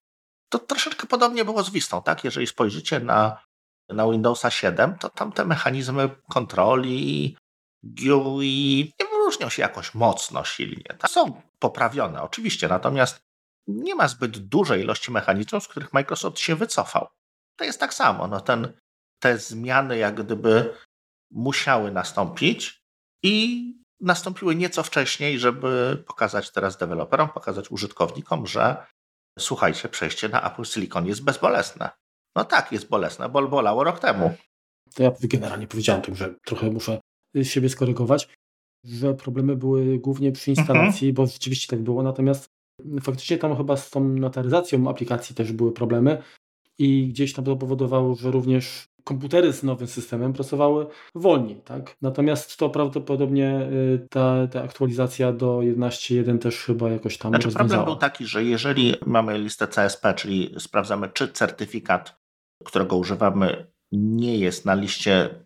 to 0.49 0.59
troszeczkę 0.59 1.07
podobnie 1.07 1.45
było 1.45 1.63
z 1.63 1.71
Wistą, 1.71 2.03
tak? 2.03 2.25
Jeżeli 2.25 2.47
spojrzycie 2.47 3.01
na, 3.01 3.48
na 3.89 4.11
Windowsa 4.11 4.51
7, 4.51 4.99
to 4.99 5.09
tam 5.09 5.33
te 5.33 5.45
mechanizmy 5.45 6.11
kontroli, 6.29 7.37
GUI 7.83 8.93
nie 9.01 9.07
różnią 9.29 9.49
się 9.49 9.63
jakoś 9.63 9.95
mocno 9.95 10.45
silnie. 10.45 10.97
Tak? 10.99 11.11
Są 11.11 11.43
poprawione 11.59 12.23
oczywiście, 12.23 12.69
natomiast 12.69 13.21
nie 13.67 13.95
ma 13.95 14.09
zbyt 14.09 14.39
dużej 14.39 14.83
ilości 14.83 15.11
mechanizmów, 15.11 15.65
z 15.65 15.69
których 15.69 15.93
Microsoft 15.93 16.39
się 16.39 16.57
wycofał. 16.57 17.09
To 17.57 17.65
jest 17.65 17.81
tak 17.81 17.95
samo. 17.95 18.29
No 18.29 18.41
ten, 18.41 18.73
te 19.23 19.39
zmiany 19.39 19.99
jak 19.99 20.23
gdyby 20.23 20.75
musiały 21.31 21.93
nastąpić 21.93 22.83
i 23.23 23.73
nastąpiły 24.01 24.55
nieco 24.55 24.83
wcześniej, 24.83 25.39
żeby 25.39 26.03
pokazać 26.07 26.51
teraz 26.51 26.77
deweloperom, 26.77 27.29
pokazać 27.29 27.71
użytkownikom, 27.71 28.47
że 28.47 28.87
słuchajcie, 29.39 29.89
przejście 29.89 30.29
na 30.29 30.53
Apple 30.53 30.65
Silicon 30.65 31.07
jest 31.07 31.25
bezbolesne. 31.25 31.91
No 32.39 32.45
tak, 32.45 32.73
jest 32.73 32.89
bolesne, 32.89 33.29
bo 33.29 33.49
bolało 33.49 33.85
rok 33.85 33.99
temu. 33.99 34.31
To 34.95 35.03
ja 35.03 35.13
generalnie 35.21 35.67
powiedziałem 35.67 36.03
tym, 36.03 36.15
że 36.15 36.35
trochę 36.45 36.71
muszę 36.71 37.01
siebie 37.43 37.69
skorygować, 37.69 38.29
że 38.85 39.15
problemy 39.15 39.57
były 39.57 39.99
głównie 39.99 40.33
przy 40.33 40.51
instalacji, 40.51 41.09
mhm. 41.09 41.15
bo 41.15 41.27
rzeczywiście 41.33 41.67
tak 41.67 41.81
było, 41.81 42.03
natomiast 42.03 42.49
faktycznie 43.03 43.39
tam 43.39 43.57
chyba 43.57 43.77
z 43.77 43.91
tą 43.91 44.09
notaryzacją 44.09 44.91
aplikacji 44.91 45.35
też 45.35 45.53
były 45.53 45.73
problemy 45.73 46.23
i 46.79 47.09
gdzieś 47.09 47.33
tam 47.33 47.45
to 47.45 47.57
powodowało, 47.57 48.15
że 48.15 48.31
również 48.31 48.89
komputery 49.05 49.53
z 49.53 49.63
nowym 49.63 49.89
systemem 49.89 50.33
pracowały 50.33 50.87
wolniej. 51.15 51.61
Tak? 51.65 51.97
Natomiast 52.03 52.57
to 52.57 52.71
prawdopodobnie 52.71 53.69
y, 53.73 54.07
ta, 54.11 54.47
ta 54.47 54.63
aktualizacja 54.63 55.33
do 55.33 55.59
11.1 55.59 56.39
też 56.39 56.57
chyba 56.57 56.91
jakoś 56.91 57.19
tam 57.19 57.33
znaczy, 57.33 57.51
Problem 57.51 57.85
był 57.85 57.97
taki, 57.97 58.27
że 58.27 58.45
jeżeli 58.45 58.95
mamy 59.07 59.39
listę 59.39 59.67
CSP, 59.67 60.15
czyli 60.15 60.55
sprawdzamy, 60.59 61.09
czy 61.15 61.29
certyfikat, 61.29 62.19
którego 62.69 62.97
używamy, 62.97 63.73
nie 63.93 64.39
jest 64.39 64.65
na 64.65 64.75
liście 64.75 65.45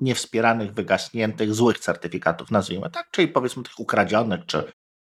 niewspieranych, 0.00 0.74
wygaśniętych, 0.74 1.54
złych 1.54 1.78
certyfikatów, 1.78 2.50
nazwijmy 2.50 2.90
tak, 2.90 3.10
czyli 3.10 3.28
powiedzmy 3.28 3.62
tych 3.62 3.80
ukradzionych 3.80 4.46
czy, 4.46 4.72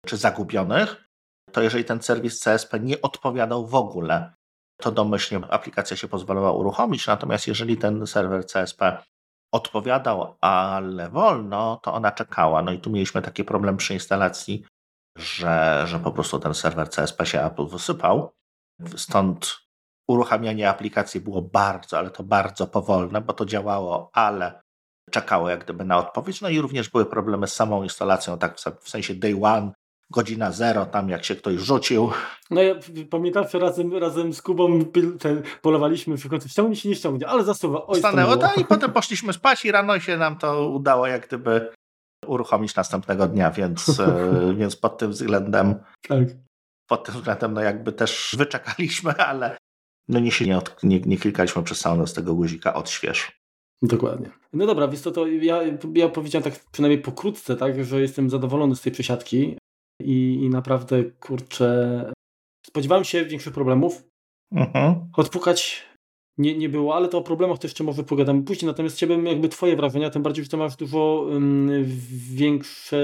czy 0.06 0.16
zagubionych, 0.16 1.04
to 1.52 1.62
jeżeli 1.62 1.84
ten 1.84 2.02
serwis 2.02 2.40
CSP 2.40 2.80
nie 2.80 3.02
odpowiadał 3.02 3.66
w 3.66 3.74
ogóle 3.74 4.32
to 4.80 4.92
domyślnie 4.92 5.46
aplikacja 5.50 5.96
się 5.96 6.08
pozwalała 6.08 6.52
uruchomić, 6.52 7.06
natomiast 7.06 7.46
jeżeli 7.46 7.76
ten 7.76 8.06
serwer 8.06 8.46
CSP 8.46 9.02
odpowiadał, 9.52 10.36
ale 10.40 11.08
wolno, 11.08 11.80
to 11.82 11.94
ona 11.94 12.12
czekała. 12.12 12.62
No 12.62 12.72
i 12.72 12.80
tu 12.80 12.90
mieliśmy 12.90 13.22
taki 13.22 13.44
problem 13.44 13.76
przy 13.76 13.94
instalacji, 13.94 14.64
że, 15.18 15.82
że 15.86 15.98
po 15.98 16.12
prostu 16.12 16.38
ten 16.38 16.54
serwer 16.54 16.90
CSP 16.90 17.26
się 17.26 17.40
Apple 17.40 17.66
wysypał. 17.66 18.32
Stąd 18.96 19.56
uruchamianie 20.10 20.68
aplikacji 20.68 21.20
było 21.20 21.42
bardzo, 21.42 21.98
ale 21.98 22.10
to 22.10 22.22
bardzo 22.22 22.66
powolne, 22.66 23.20
bo 23.20 23.32
to 23.32 23.44
działało, 23.44 24.10
ale 24.12 24.60
czekało 25.10 25.50
jak 25.50 25.64
gdyby 25.64 25.84
na 25.84 25.98
odpowiedź. 25.98 26.40
No 26.40 26.48
i 26.48 26.60
również 26.60 26.88
były 26.88 27.06
problemy 27.06 27.46
z 27.46 27.54
samą 27.54 27.82
instalacją, 27.82 28.38
tak 28.38 28.56
w 28.80 28.88
sensie 28.88 29.14
day 29.14 29.38
one, 29.42 29.72
godzina 30.10 30.52
zero, 30.52 30.86
tam 30.86 31.08
jak 31.08 31.24
się 31.24 31.36
ktoś 31.36 31.54
rzucił. 31.54 32.10
No 32.50 32.62
ja 32.62 32.74
pamiętam, 33.10 33.44
że 33.48 33.58
razem, 33.58 33.96
razem 33.96 34.34
z 34.34 34.42
Kubą 34.42 34.84
ten, 35.18 35.42
polowaliśmy 35.62 36.16
w 36.16 36.28
końcu, 36.28 36.48
ściągnie 36.48 36.76
się 36.76 36.88
nie 36.88 36.94
ściągnie, 36.94 37.28
ale 37.28 37.44
zasuwa. 37.44 37.86
Oj, 37.86 37.98
Stanęło 37.98 38.36
to 38.36 38.48
i 38.60 38.64
potem 38.64 38.92
poszliśmy 38.92 39.32
spać 39.32 39.64
i 39.64 39.72
rano 39.72 40.00
się 40.00 40.16
nam 40.16 40.38
to 40.38 40.68
udało 40.68 41.06
jak 41.06 41.26
gdyby 41.26 41.72
uruchomić 42.26 42.74
następnego 42.74 43.26
dnia, 43.26 43.50
więc, 43.50 44.00
e, 44.00 44.54
więc 44.58 44.76
pod 44.76 44.98
tym 44.98 45.10
względem 45.10 45.74
tak. 46.08 46.18
pod 46.88 47.04
tym 47.04 47.14
względem 47.14 47.54
no 47.54 47.60
jakby 47.60 47.92
też 47.92 48.34
wyczekaliśmy, 48.38 49.16
ale 49.16 49.56
no 50.08 50.20
nie 50.20 50.30
się 50.30 50.46
nie, 50.46 50.58
od, 50.58 50.82
nie, 50.82 51.00
nie 51.00 51.18
klikaliśmy 51.18 51.62
przez 51.62 51.78
całą 51.78 51.96
noc 51.96 52.14
tego 52.14 52.34
guzika 52.34 52.74
odśwież. 52.74 53.40
Dokładnie. 53.82 54.30
No 54.52 54.66
dobra, 54.66 54.88
więc 54.88 55.02
to, 55.02 55.10
to 55.10 55.26
ja, 55.26 55.62
ja 55.94 56.08
powiedziałem 56.08 56.44
tak 56.44 56.64
przynajmniej 56.72 57.02
pokrótce, 57.02 57.56
tak, 57.56 57.84
że 57.84 58.00
jestem 58.00 58.30
zadowolony 58.30 58.76
z 58.76 58.80
tej 58.80 58.92
przesiadki 58.92 59.56
i, 60.02 60.34
i 60.42 60.50
naprawdę, 60.50 61.04
kurczę, 61.04 62.12
spodziewałem 62.66 63.04
się 63.04 63.24
większych 63.24 63.52
problemów. 63.52 64.02
Mhm. 64.52 64.94
Odpukać 65.16 65.90
nie, 66.38 66.58
nie 66.58 66.68
było, 66.68 66.94
ale 66.94 67.08
to 67.08 67.18
o 67.18 67.22
problemach 67.22 67.58
to 67.58 67.66
jeszcze 67.66 67.84
może 67.84 68.04
pogadamy 68.04 68.42
później. 68.42 68.66
Natomiast 68.66 68.96
chciałbym 68.96 69.26
jakby 69.26 69.48
twoje 69.48 69.76
wrażenia, 69.76 70.10
tym 70.10 70.22
bardziej, 70.22 70.44
że 70.44 70.50
to 70.50 70.56
masz 70.56 70.76
dużo 70.76 71.26
um, 71.30 71.70
większe 72.34 72.98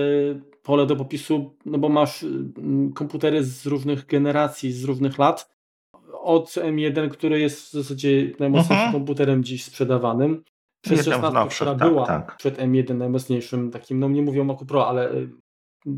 pole 0.63 0.87
do 0.87 0.97
popisu, 0.97 1.57
no 1.67 1.79
bo 1.79 1.89
masz 1.89 2.23
um, 2.23 2.93
komputery 2.93 3.45
z 3.45 3.67
różnych 3.67 4.07
generacji, 4.07 4.73
z 4.73 4.85
różnych 4.85 5.19
lat. 5.19 5.56
Od 6.27 6.49
M1, 6.49 7.09
który 7.09 7.41
jest 7.41 7.69
w 7.69 7.71
zasadzie 7.73 8.31
najmocniejszym 8.39 8.77
mhm. 8.77 8.93
komputerem 8.93 9.45
dziś 9.45 9.65
sprzedawanym, 9.65 10.43
przez 10.85 11.05
16, 11.05 11.57
która 11.57 11.75
tak, 11.75 11.89
była 11.89 12.07
tak. 12.07 12.37
przed 12.37 12.59
M1 12.59 12.97
najmocniejszym 12.97 13.71
takim, 13.71 14.01
no 14.01 14.09
nie 14.09 14.23
mówię 14.23 14.41
o 14.41 14.45
Macu 14.45 14.67
Pro, 14.67 14.89
ale 14.89 15.11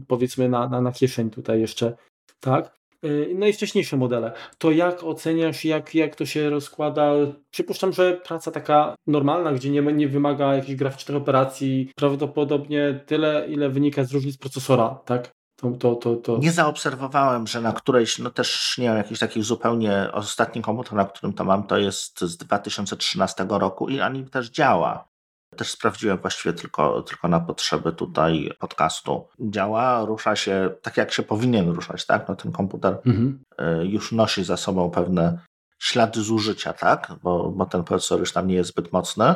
powiedzmy 0.08 0.48
na, 0.48 0.68
na, 0.68 0.80
na 0.80 0.92
kieszeń 0.92 1.30
tutaj 1.30 1.60
jeszcze, 1.60 1.96
tak? 2.40 2.78
Y, 3.04 3.34
no 3.34 3.46
i 3.46 3.52
wcześniejsze 3.52 3.96
modele. 3.96 4.32
To 4.58 4.70
jak 4.70 5.04
oceniasz, 5.04 5.64
jak, 5.64 5.94
jak 5.94 6.16
to 6.16 6.26
się 6.26 6.50
rozkłada? 6.50 7.12
Przypuszczam, 7.50 7.92
że 7.92 8.20
praca 8.24 8.50
taka 8.50 8.94
normalna, 9.06 9.52
gdzie 9.52 9.70
nie, 9.70 9.82
nie 9.82 10.08
wymaga 10.08 10.54
jakichś 10.54 10.74
graficznych 10.78 11.16
operacji, 11.16 11.90
prawdopodobnie 11.96 13.00
tyle, 13.06 13.46
ile 13.48 13.70
wynika 13.70 14.04
z 14.04 14.12
różnic 14.12 14.36
procesora, 14.36 15.00
tak? 15.04 15.30
To, 15.60 15.70
to, 15.70 15.94
to, 15.94 16.16
to... 16.16 16.38
Nie 16.38 16.52
zaobserwowałem, 16.52 17.46
że 17.46 17.60
na 17.60 17.72
którejś, 17.72 18.18
no 18.18 18.30
też 18.30 18.78
nie 18.78 18.88
mam 18.88 18.98
jakichś 18.98 19.20
takich 19.20 19.44
zupełnie, 19.44 20.08
ostatni 20.12 20.62
komputer, 20.62 20.92
na 20.92 21.04
którym 21.04 21.32
to 21.32 21.44
mam, 21.44 21.66
to 21.66 21.78
jest 21.78 22.20
z 22.20 22.36
2013 22.36 23.46
roku 23.48 23.88
i 23.88 24.00
ani 24.00 24.24
też 24.24 24.50
działa. 24.50 25.08
Też 25.56 25.70
sprawdziłem 25.70 26.18
właściwie 26.18 26.52
tylko, 26.52 27.02
tylko 27.02 27.28
na 27.28 27.40
potrzeby 27.40 27.92
tutaj 27.92 28.50
podcastu. 28.58 29.28
Działa, 29.40 30.04
rusza 30.04 30.36
się 30.36 30.70
tak, 30.82 30.96
jak 30.96 31.12
się 31.12 31.22
powinien 31.22 31.70
ruszać, 31.70 32.06
tak? 32.06 32.28
No 32.28 32.36
ten 32.36 32.52
komputer 32.52 32.98
mhm. 33.06 33.44
Y, 33.82 33.86
już 33.86 34.12
nosi 34.12 34.44
za 34.44 34.56
sobą 34.56 34.90
pewne 34.90 35.38
ślady 35.78 36.22
zużycia, 36.22 36.72
tak? 36.72 37.12
Bo, 37.22 37.50
bo 37.50 37.66
ten 37.66 37.84
procesor 37.84 38.20
już 38.20 38.32
tam 38.32 38.46
nie 38.46 38.54
jest 38.54 38.70
zbyt 38.70 38.92
mocny, 38.92 39.34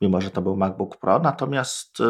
mimo 0.00 0.20
że 0.20 0.30
to 0.30 0.42
był 0.42 0.56
MacBook 0.56 0.96
Pro, 0.96 1.18
natomiast 1.18 2.00
y, 2.00 2.04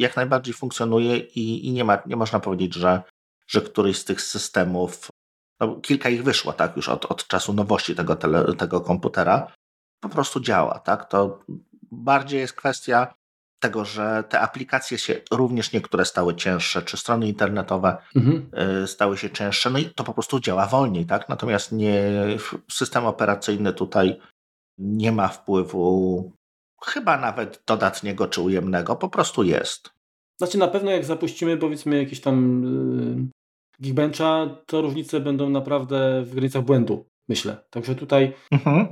jak 0.00 0.16
najbardziej 0.16 0.54
funkcjonuje 0.54 1.18
i, 1.18 1.66
i 1.66 1.72
nie, 1.72 1.84
ma, 1.84 1.98
nie 2.06 2.16
można 2.16 2.40
powiedzieć, 2.40 2.74
że, 2.74 3.02
że 3.46 3.60
któryś 3.60 3.98
z 3.98 4.04
tych 4.04 4.20
systemów, 4.20 5.08
no 5.60 5.76
kilka 5.76 6.08
ich 6.08 6.24
wyszło, 6.24 6.52
tak? 6.52 6.76
Już 6.76 6.88
od, 6.88 7.04
od 7.04 7.26
czasu 7.26 7.52
nowości 7.52 7.94
tego, 7.94 8.16
tele, 8.16 8.54
tego 8.54 8.80
komputera, 8.80 9.52
po 10.00 10.08
prostu 10.08 10.40
działa, 10.40 10.78
tak? 10.78 11.08
To 11.08 11.44
bardziej 11.92 12.40
jest 12.40 12.52
kwestia 12.52 13.14
tego, 13.60 13.84
że 13.84 14.24
te 14.28 14.40
aplikacje 14.40 14.98
się 14.98 15.20
również 15.30 15.72
niektóre 15.72 16.04
stały 16.04 16.34
cięższe, 16.34 16.82
czy 16.82 16.96
strony 16.96 17.28
internetowe 17.28 17.96
mhm. 18.16 18.50
Y, 18.82 18.86
stały 18.86 19.18
się 19.18 19.30
cięższe, 19.30 19.70
no 19.70 19.78
i 19.78 19.84
to 19.84 20.04
po 20.04 20.14
prostu 20.14 20.40
działa 20.40 20.66
wolniej, 20.66 21.06
tak? 21.06 21.28
Natomiast 21.28 21.72
nie, 21.72 22.02
system 22.70 23.06
operacyjny 23.06 23.72
tutaj 23.72 24.20
nie 24.78 25.12
ma 25.12 25.28
wpływu 25.28 26.32
chyba 26.84 27.20
nawet 27.20 27.62
dodatniego 27.66 28.26
czy 28.26 28.40
ujemnego, 28.40 28.96
po 28.96 29.08
prostu 29.08 29.42
jest. 29.42 29.90
Znaczy 30.38 30.58
na 30.58 30.68
pewno 30.68 30.90
jak 30.90 31.04
zapuścimy 31.04 31.56
powiedzmy 31.56 31.96
jakiś 31.96 32.20
tam 32.20 32.62
yy, 32.64 33.40
Geekbencha, 33.80 34.56
to 34.66 34.80
różnice 34.80 35.20
będą 35.20 35.50
naprawdę 35.50 36.22
w 36.22 36.34
granicach 36.34 36.62
błędu, 36.62 37.04
myślę. 37.28 37.56
Także 37.70 37.94
tutaj 37.94 38.32
mhm. 38.50 38.86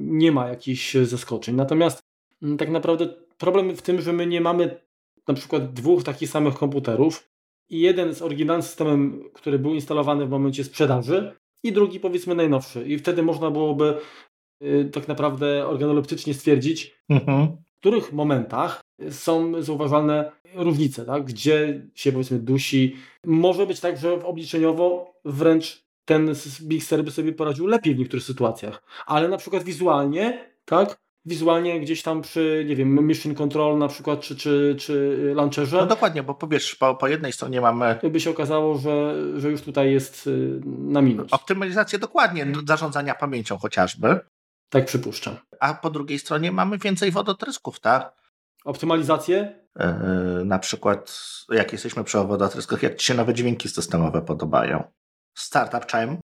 nie 0.00 0.32
ma 0.32 0.48
jakichś 0.48 0.94
zaskoczeń. 0.94 1.54
Natomiast 1.54 2.00
mm, 2.42 2.56
tak 2.58 2.70
naprawdę 2.70 3.08
problem 3.38 3.76
w 3.76 3.82
tym, 3.82 4.00
że 4.00 4.12
my 4.12 4.26
nie 4.26 4.40
mamy 4.40 4.80
na 5.28 5.34
przykład 5.34 5.72
dwóch 5.72 6.04
takich 6.04 6.30
samych 6.30 6.54
komputerów 6.54 7.28
i 7.68 7.80
jeden 7.80 8.14
z 8.14 8.22
oryginalnym 8.22 8.62
systemem, 8.62 9.24
który 9.34 9.58
był 9.58 9.74
instalowany 9.74 10.26
w 10.26 10.30
momencie 10.30 10.64
sprzedaży 10.64 11.36
i 11.62 11.72
drugi 11.72 12.00
powiedzmy 12.00 12.34
najnowszy. 12.34 12.84
I 12.88 12.98
wtedy 12.98 13.22
można 13.22 13.50
byłoby 13.50 13.98
tak 14.92 15.08
naprawdę 15.08 15.66
organoleptycznie 15.66 16.34
stwierdzić, 16.34 16.96
mhm. 17.08 17.46
w 17.46 17.80
których 17.80 18.12
momentach 18.12 18.80
są 19.10 19.62
zauważalne 19.62 20.32
różnice, 20.54 21.04
tak? 21.04 21.24
gdzie 21.24 21.86
się 21.94 22.12
powiedzmy 22.12 22.38
dusi. 22.38 22.96
Może 23.24 23.66
być 23.66 23.80
tak, 23.80 23.98
że 23.98 24.24
obliczeniowo 24.24 25.14
wręcz 25.24 25.84
ten 26.04 26.34
Big 26.62 26.84
Sur 26.84 27.04
by 27.04 27.10
sobie 27.10 27.32
poradził 27.32 27.66
lepiej 27.66 27.94
w 27.94 27.98
niektórych 27.98 28.24
sytuacjach, 28.24 28.82
ale 29.06 29.28
na 29.28 29.36
przykład 29.36 29.62
wizualnie, 29.62 30.50
tak? 30.64 31.00
wizualnie 31.24 31.80
gdzieś 31.80 32.02
tam 32.02 32.22
przy, 32.22 32.64
nie 32.68 32.76
wiem, 32.76 33.06
Mission 33.06 33.34
Control 33.34 33.78
na 33.78 33.88
przykład, 33.88 34.20
czy, 34.20 34.36
czy, 34.36 34.76
czy 34.78 35.32
launcherze. 35.34 35.76
No 35.76 35.86
dokładnie, 35.86 36.22
bo 36.22 36.34
powiesz, 36.34 36.76
po, 36.76 36.94
po 36.94 37.08
jednej 37.08 37.32
stronie 37.32 37.60
mamy... 37.60 37.98
By 38.10 38.20
się 38.20 38.30
okazało, 38.30 38.78
że, 38.78 39.14
że 39.40 39.50
już 39.50 39.62
tutaj 39.62 39.92
jest 39.92 40.26
y, 40.26 40.60
na 40.66 41.02
minus. 41.02 41.32
Optymalizację 41.32 41.98
dokładnie, 41.98 42.46
zarządzania 42.66 43.14
pamięcią 43.14 43.58
chociażby. 43.58 44.20
Tak 44.70 44.86
przypuszczam. 44.86 45.36
A 45.60 45.74
po 45.74 45.90
drugiej 45.90 46.18
stronie 46.18 46.52
mamy 46.52 46.78
więcej 46.78 47.10
wodotrysków, 47.10 47.80
tak? 47.80 48.20
Optymalizację? 48.64 49.60
Yy, 49.76 50.44
na 50.44 50.58
przykład, 50.58 51.20
jak 51.50 51.72
jesteśmy 51.72 52.04
przy 52.04 52.18
wodotryskach, 52.18 52.82
jak 52.82 52.96
Ci 52.96 53.06
się 53.06 53.14
nowe 53.14 53.34
dźwięki 53.34 53.68
systemowe 53.68 54.22
podobają? 54.22 54.84
Startup 55.34 55.90
Chime 55.90 56.16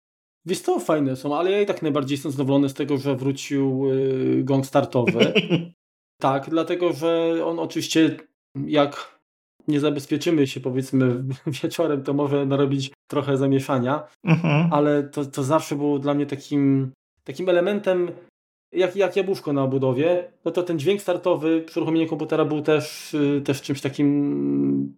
Wiesz 0.47 0.63
to 0.63 0.81
fajne 0.81 1.17
są, 1.17 1.37
ale 1.37 1.51
ja 1.51 1.61
i 1.61 1.67
tak 1.67 1.83
najbardziej 1.83 2.15
jestem 2.15 2.33
zadowolony 2.33 2.69
z 2.69 2.75
tego, 2.75 2.99
że 2.99 3.17
wrócił 3.17 3.93
y, 3.93 4.43
gong 4.45 4.67
startowy. 4.67 5.33
tak, 6.23 6.51
dlatego, 6.51 6.93
że 6.93 7.41
on 7.45 7.59
oczywiście 7.59 8.17
jak 8.67 9.21
nie 9.69 9.81
zabezpieczymy 9.81 10.47
się 10.47 10.61
powiedzmy 10.61 11.25
wieczorem, 11.63 12.03
to 12.03 12.13
może 12.13 12.47
narobić 12.47 12.93
trochę 13.11 13.37
zamieszania, 13.37 14.03
mhm. 14.25 14.73
ale 14.73 15.03
to, 15.03 15.25
to 15.25 15.43
zawsze 15.43 15.77
było 15.77 15.99
dla 15.99 16.15
mnie 16.15 16.27
takim, 16.27 16.93
takim 17.25 17.49
elementem 17.49 18.11
jak, 18.75 18.97
jak 18.97 19.17
jabłuszko 19.17 19.53
na 19.53 19.63
obudowie, 19.63 20.33
no 20.45 20.51
to 20.51 20.63
ten 20.63 20.79
dźwięk 20.79 21.03
startowy 21.03 21.63
przy 21.63 21.81
uruchomieniu 21.81 22.09
komputera 22.09 22.45
był 22.45 22.63
też, 22.63 23.15
y, 23.15 23.43
też 23.45 23.63
czymś 23.63 23.81
takim 23.81 24.97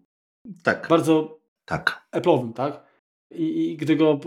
tak. 0.63 0.87
bardzo 0.91 1.41
tak. 1.65 2.09
Apple'owym, 2.13 2.53
tak? 2.53 2.87
I, 3.31 3.71
I 3.71 3.77
gdy 3.77 3.97
go 3.97 4.21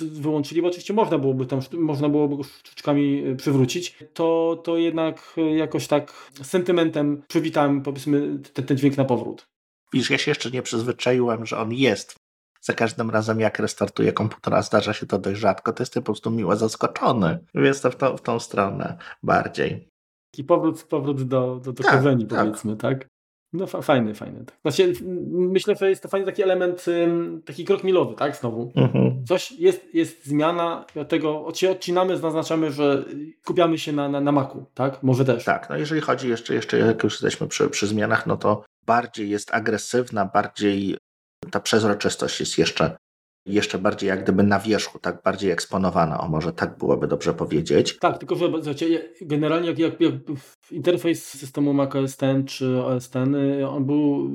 wyłączyli, 0.00 0.62
bo 0.62 0.68
oczywiście 0.68 0.94
można 0.94 1.18
byłoby 1.18 1.46
tam, 1.46 1.60
można 1.72 2.08
byłoby 2.08 2.36
go 2.36 2.42
sztuczkami 2.42 3.24
e, 3.26 3.36
przywrócić, 3.36 3.98
to, 4.14 4.60
to 4.64 4.76
jednak 4.76 5.34
e, 5.36 5.40
jakoś 5.40 5.86
tak 5.86 6.30
z 6.42 6.46
sentymentem 6.46 7.22
przywitałem 7.28 7.82
powiedzmy 7.82 8.38
ten, 8.52 8.66
ten 8.66 8.76
dźwięk 8.76 8.96
na 8.96 9.04
powrót. 9.04 9.48
Widzisz, 9.92 10.10
ja 10.10 10.18
się 10.18 10.30
jeszcze 10.30 10.50
nie 10.50 10.62
przyzwyczaiłem, 10.62 11.46
że 11.46 11.58
on 11.58 11.72
jest. 11.72 12.23
Za 12.64 12.72
każdym 12.72 13.10
razem, 13.10 13.40
jak 13.40 13.58
restartuję 13.58 14.12
komputer, 14.12 14.54
a 14.54 14.62
zdarza 14.62 14.92
się 14.92 15.06
to 15.06 15.18
dość 15.18 15.40
rzadko, 15.40 15.72
to 15.72 15.82
jestem 15.82 16.02
po 16.02 16.06
prostu 16.06 16.30
miło 16.30 16.56
zaskoczony. 16.56 17.38
Więc 17.54 17.80
to 17.80 17.90
w, 17.90 17.96
to, 17.96 18.16
w 18.16 18.22
tą 18.22 18.38
stronę 18.38 18.96
bardziej. 19.22 19.88
Taki 20.30 20.44
powrót, 20.44 20.82
powrót 20.82 21.22
do, 21.22 21.60
do, 21.64 21.72
do 21.72 21.82
tak, 21.82 21.92
korzeni, 21.92 22.26
tak. 22.26 22.38
powiedzmy, 22.38 22.76
tak? 22.76 23.08
No 23.52 23.66
fajny, 23.66 24.14
fajny. 24.14 24.44
Tak. 24.44 24.56
Znaczy, 24.62 24.92
myślę, 25.30 25.76
że 25.76 25.90
jest 25.90 26.02
to 26.02 26.08
fajny 26.08 26.26
taki 26.26 26.42
element, 26.42 26.86
taki 27.44 27.64
krok 27.64 27.84
milowy, 27.84 28.14
tak, 28.14 28.36
znowu. 28.36 28.72
Mhm. 28.76 29.24
Coś, 29.26 29.52
jest, 29.52 29.94
jest 29.94 30.26
zmiana, 30.26 30.84
dlatego 30.94 31.46
odcinamy, 31.46 32.16
zaznaczamy, 32.16 32.72
że 32.72 33.04
skupiamy 33.42 33.78
się 33.78 33.92
na, 33.92 34.08
na, 34.08 34.20
na 34.20 34.32
maku, 34.32 34.64
tak, 34.74 35.02
może 35.02 35.24
też. 35.24 35.44
Tak, 35.44 35.70
no 35.70 35.76
jeżeli 35.76 36.00
chodzi 36.00 36.28
jeszcze, 36.28 36.54
jeszcze 36.54 36.78
jak 36.78 37.04
już 37.04 37.12
jesteśmy 37.12 37.48
przy, 37.48 37.68
przy 37.68 37.86
zmianach, 37.86 38.26
no 38.26 38.36
to 38.36 38.64
bardziej 38.86 39.30
jest 39.30 39.54
agresywna, 39.54 40.24
bardziej 40.24 40.96
ta 41.54 41.60
przezroczystość 41.60 42.40
jest 42.40 42.58
jeszcze 42.58 42.96
jeszcze 43.46 43.78
bardziej 43.78 44.08
jak 44.08 44.22
gdyby 44.22 44.42
na 44.42 44.58
wierzchu, 44.58 44.98
tak 44.98 45.22
bardziej 45.22 45.50
eksponowana, 45.50 46.20
o 46.20 46.28
może 46.28 46.52
tak 46.52 46.78
byłoby 46.78 47.06
dobrze 47.06 47.34
powiedzieć. 47.34 47.98
Tak, 47.98 48.18
tylko 48.18 48.34
że 48.36 48.48
generalnie 49.20 49.68
jak, 49.68 49.78
jak, 49.78 50.00
jak 50.00 50.12
interfejs 50.70 51.24
systemu 51.24 51.72
Mac 51.72 51.96
OS 51.96 52.22
X 52.22 52.52
czy 52.52 52.84
OS 52.84 53.06
X, 53.06 53.16
on 53.68 53.84
był... 53.84 54.30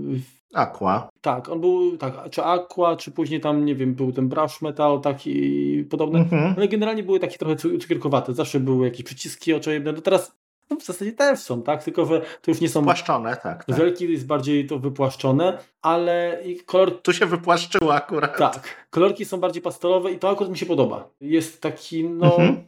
Aqua. 0.53 1.09
Tak, 1.21 1.49
on 1.49 1.61
był, 1.61 1.97
tak, 1.97 2.29
czy 2.31 2.43
Aqua, 2.43 2.95
czy 2.95 3.11
później 3.11 3.39
tam, 3.39 3.65
nie 3.65 3.75
wiem, 3.75 3.95
był 3.95 4.11
ten 4.11 4.29
brush 4.29 4.61
metal, 4.61 5.01
taki 5.01 5.83
podobny, 5.89 6.19
mhm. 6.19 6.53
ale 6.57 6.67
generalnie 6.67 7.03
były 7.03 7.19
takie 7.19 7.37
trochę 7.37 7.55
cukierkowate, 7.55 8.33
zawsze 8.33 8.59
były 8.59 8.85
jakieś 8.85 9.03
przyciski 9.03 9.53
oczojebne, 9.53 9.91
no 9.91 10.01
teraz 10.01 10.38
no 10.69 10.77
w 10.77 10.85
zasadzie 10.85 11.11
też 11.11 11.39
są, 11.39 11.63
tak? 11.63 11.83
Tylko, 11.83 12.05
że 12.05 12.21
to 12.41 12.51
już 12.51 12.61
nie 12.61 12.69
są. 12.69 12.83
Płaszczone, 12.83 13.37
tak. 13.37 13.65
tak. 13.65 13.77
Żelki 13.77 14.11
jest 14.11 14.25
bardziej 14.25 14.67
to 14.67 14.79
wypłaszczone, 14.79 15.57
ale 15.81 16.43
kolor. 16.65 17.01
Tu 17.01 17.13
się 17.13 17.25
wypłaszczyło 17.25 17.93
akurat. 17.93 18.37
Tak. 18.37 18.87
Kolorki 18.89 19.25
są 19.25 19.39
bardziej 19.39 19.61
pastelowe 19.61 20.11
i 20.11 20.19
to 20.19 20.29
akurat 20.29 20.51
mi 20.51 20.57
się 20.57 20.65
podoba. 20.65 21.09
Jest 21.21 21.61
taki, 21.61 22.03
no. 22.03 22.25
Mhm. 22.25 22.63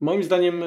Moim 0.00 0.22
zdaniem 0.22 0.62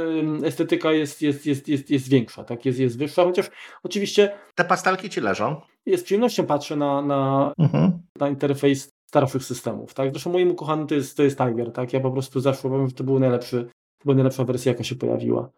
estetyka 0.46 0.92
jest, 0.92 1.22
jest, 1.22 1.46
jest, 1.46 1.68
jest, 1.68 1.90
jest 1.90 2.10
większa, 2.10 2.44
tak? 2.44 2.66
Jest, 2.66 2.80
jest 2.80 2.98
wyższa, 2.98 3.24
chociaż 3.24 3.50
oczywiście. 3.84 4.32
Te 4.56 4.66
pastelki 4.66 5.10
ci 5.10 5.22
leżą. 5.22 5.62
Jest 5.86 6.06
przyjemnością 6.06 6.46
patrzę 6.46 6.76
na, 6.76 7.02
na, 7.02 7.54
mhm. 7.60 8.00
na 8.20 8.30
interfejs 8.30 8.90
starszych 9.06 9.44
systemów, 9.44 9.94
tak? 9.94 10.12
Zresztą 10.12 10.32
moim 10.32 10.52
ukochanym 10.52 10.88
to 10.88 10.96
jest, 10.96 11.18
to 11.18 11.24
jest 11.24 11.38
Tiger, 11.38 11.72
tak? 11.72 11.94
Ja 11.94 12.00
po 12.00 12.12
prostu 12.12 12.40
zawsze 12.40 12.68
uważam, 12.68 12.88
że 12.88 12.96
to 12.96 13.04
był 13.04 13.20
najlepszy, 13.20 13.64
to 13.98 14.04
była 14.04 14.16
najlepsza 14.16 14.44
wersja, 14.44 14.72
jaka 14.72 14.84
się 14.84 14.96
pojawiła. 14.96 15.50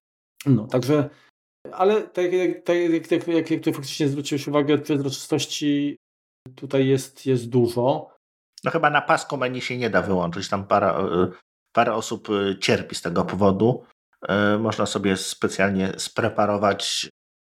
No, 0.45 0.67
także, 0.67 1.09
ale 1.71 2.01
tak 2.01 2.33
jak, 2.33 2.63
tak, 2.63 2.77
jak, 2.77 3.11
jak, 3.11 3.27
jak, 3.27 3.51
jak 3.51 3.63
tu 3.63 3.73
faktycznie 3.73 4.07
zwróciłeś 4.07 4.47
uwagę, 4.47 4.77
przezroczystości 4.77 5.97
tutaj 6.55 6.87
jest, 6.87 7.25
jest 7.25 7.49
dużo. 7.49 8.15
No 8.63 8.71
chyba 8.71 8.89
na 8.89 9.01
pasku 9.01 9.37
menu 9.37 9.61
się 9.61 9.77
nie 9.77 9.89
da 9.89 10.01
wyłączyć, 10.01 10.49
tam 10.49 10.67
parę, 10.67 10.87
e, 10.87 11.31
parę 11.75 11.93
osób 11.93 12.27
e, 12.29 12.59
cierpi 12.59 12.95
z 12.95 13.01
tego 13.01 13.25
powodu. 13.25 13.83
E, 14.27 14.57
można 14.57 14.85
sobie 14.85 15.17
specjalnie 15.17 15.93
spreparować 15.97 17.09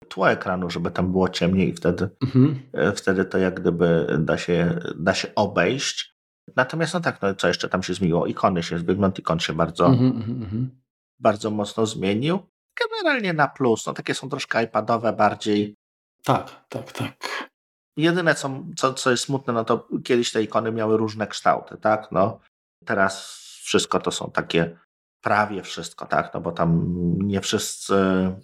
tło 0.08 0.32
ekranu, 0.32 0.70
żeby 0.70 0.92
tam 0.92 1.12
było 1.12 1.30
ciemniej 1.30 1.70
i 1.70 1.74
wtedy, 1.74 2.10
mhm. 2.24 2.60
wtedy 2.96 3.26
to 3.26 3.38
jak 3.38 3.60
gdyby 3.60 4.18
da 4.20 4.38
się, 4.38 4.80
da 4.96 5.14
się 5.14 5.36
obejść. 5.36 6.14
Natomiast 6.56 6.94
no 6.94 7.00
tak, 7.00 7.22
no 7.22 7.36
co 7.36 7.48
jeszcze 7.48 7.70
tam 7.70 7.84
się 7.84 7.94
zmieniło? 7.94 8.28
Ikony 8.28 8.64
się, 8.64 8.78
wygląd 8.78 9.20
ikon 9.20 9.40
się 9.40 9.54
bardzo, 9.54 9.86
mhm, 9.88 10.12
mhm, 10.12 10.44
mhm. 10.44 10.82
bardzo 11.20 11.52
mocno 11.52 11.86
zmienił 11.86 12.40
generalnie 12.80 13.34
na 13.34 13.48
plus. 13.48 13.86
No, 13.86 13.94
takie 13.94 14.16
są 14.16 14.30
troszkę 14.30 14.64
iPadowe 14.64 15.14
bardziej. 15.14 15.76
Tak, 16.24 16.66
tak, 16.70 16.92
tak. 16.92 17.50
Jedyne, 17.98 18.36
co, 18.36 18.64
co, 18.76 18.94
co 18.94 19.12
jest 19.12 19.24
smutne, 19.24 19.54
no 19.54 19.66
to 19.66 19.88
kiedyś 20.04 20.32
te 20.32 20.44
ikony 20.44 20.72
miały 20.72 20.98
różne 20.98 21.28
kształty, 21.28 21.78
tak? 21.78 22.12
No, 22.12 22.40
teraz 22.86 23.40
wszystko 23.64 24.00
to 24.00 24.12
są 24.12 24.32
takie 24.32 24.78
prawie 25.22 25.64
wszystko, 25.64 26.06
tak? 26.06 26.34
No 26.34 26.42
bo 26.42 26.52
tam 26.52 26.86
nie 27.18 27.42
wszyscy 27.42 27.96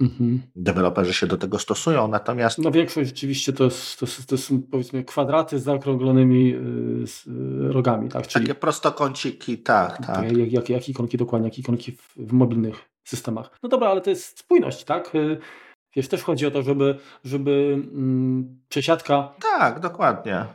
mhm. 0.01 0.41
deweloperzy 0.55 1.13
się 1.13 1.27
do 1.27 1.37
tego 1.37 1.59
stosują, 1.59 2.07
natomiast... 2.07 2.57
No 2.57 2.71
większość 2.71 3.09
rzeczywiście 3.09 3.53
to, 3.53 3.63
jest, 3.63 3.99
to, 3.99 4.05
to 4.27 4.37
są 4.37 4.61
powiedzmy 4.71 5.03
kwadraty 5.03 5.59
z 5.59 5.63
zaokrąglonymi 5.63 6.55
y, 7.03 7.07
z 7.07 7.23
rogami, 7.73 8.09
tak? 8.09 8.27
Czyli... 8.27 8.45
Takie 8.45 8.59
prostokąciki, 8.59 9.57
tak, 9.57 10.05
tak. 10.07 10.37
Jak, 10.37 10.51
jak, 10.51 10.69
jak 10.69 10.89
ikonki 10.89 11.17
dokładnie, 11.17 11.47
jak 11.47 11.59
ikonki 11.59 11.91
w, 11.91 12.13
w 12.17 12.33
mobilnych 12.33 12.94
systemach. 13.09 13.59
No 13.63 13.69
dobra, 13.69 13.89
ale 13.89 14.01
to 14.01 14.09
jest 14.09 14.39
spójność, 14.39 14.83
tak? 14.83 15.15
Y, 15.15 15.37
wiesz, 15.95 16.07
też 16.07 16.23
chodzi 16.23 16.45
o 16.45 16.51
to, 16.51 16.61
żeby, 16.61 16.97
żeby 17.23 17.51
mm, 17.73 18.59
przesiadka... 18.69 19.33
Tak, 19.41 19.79
dokładnie. 19.79 20.45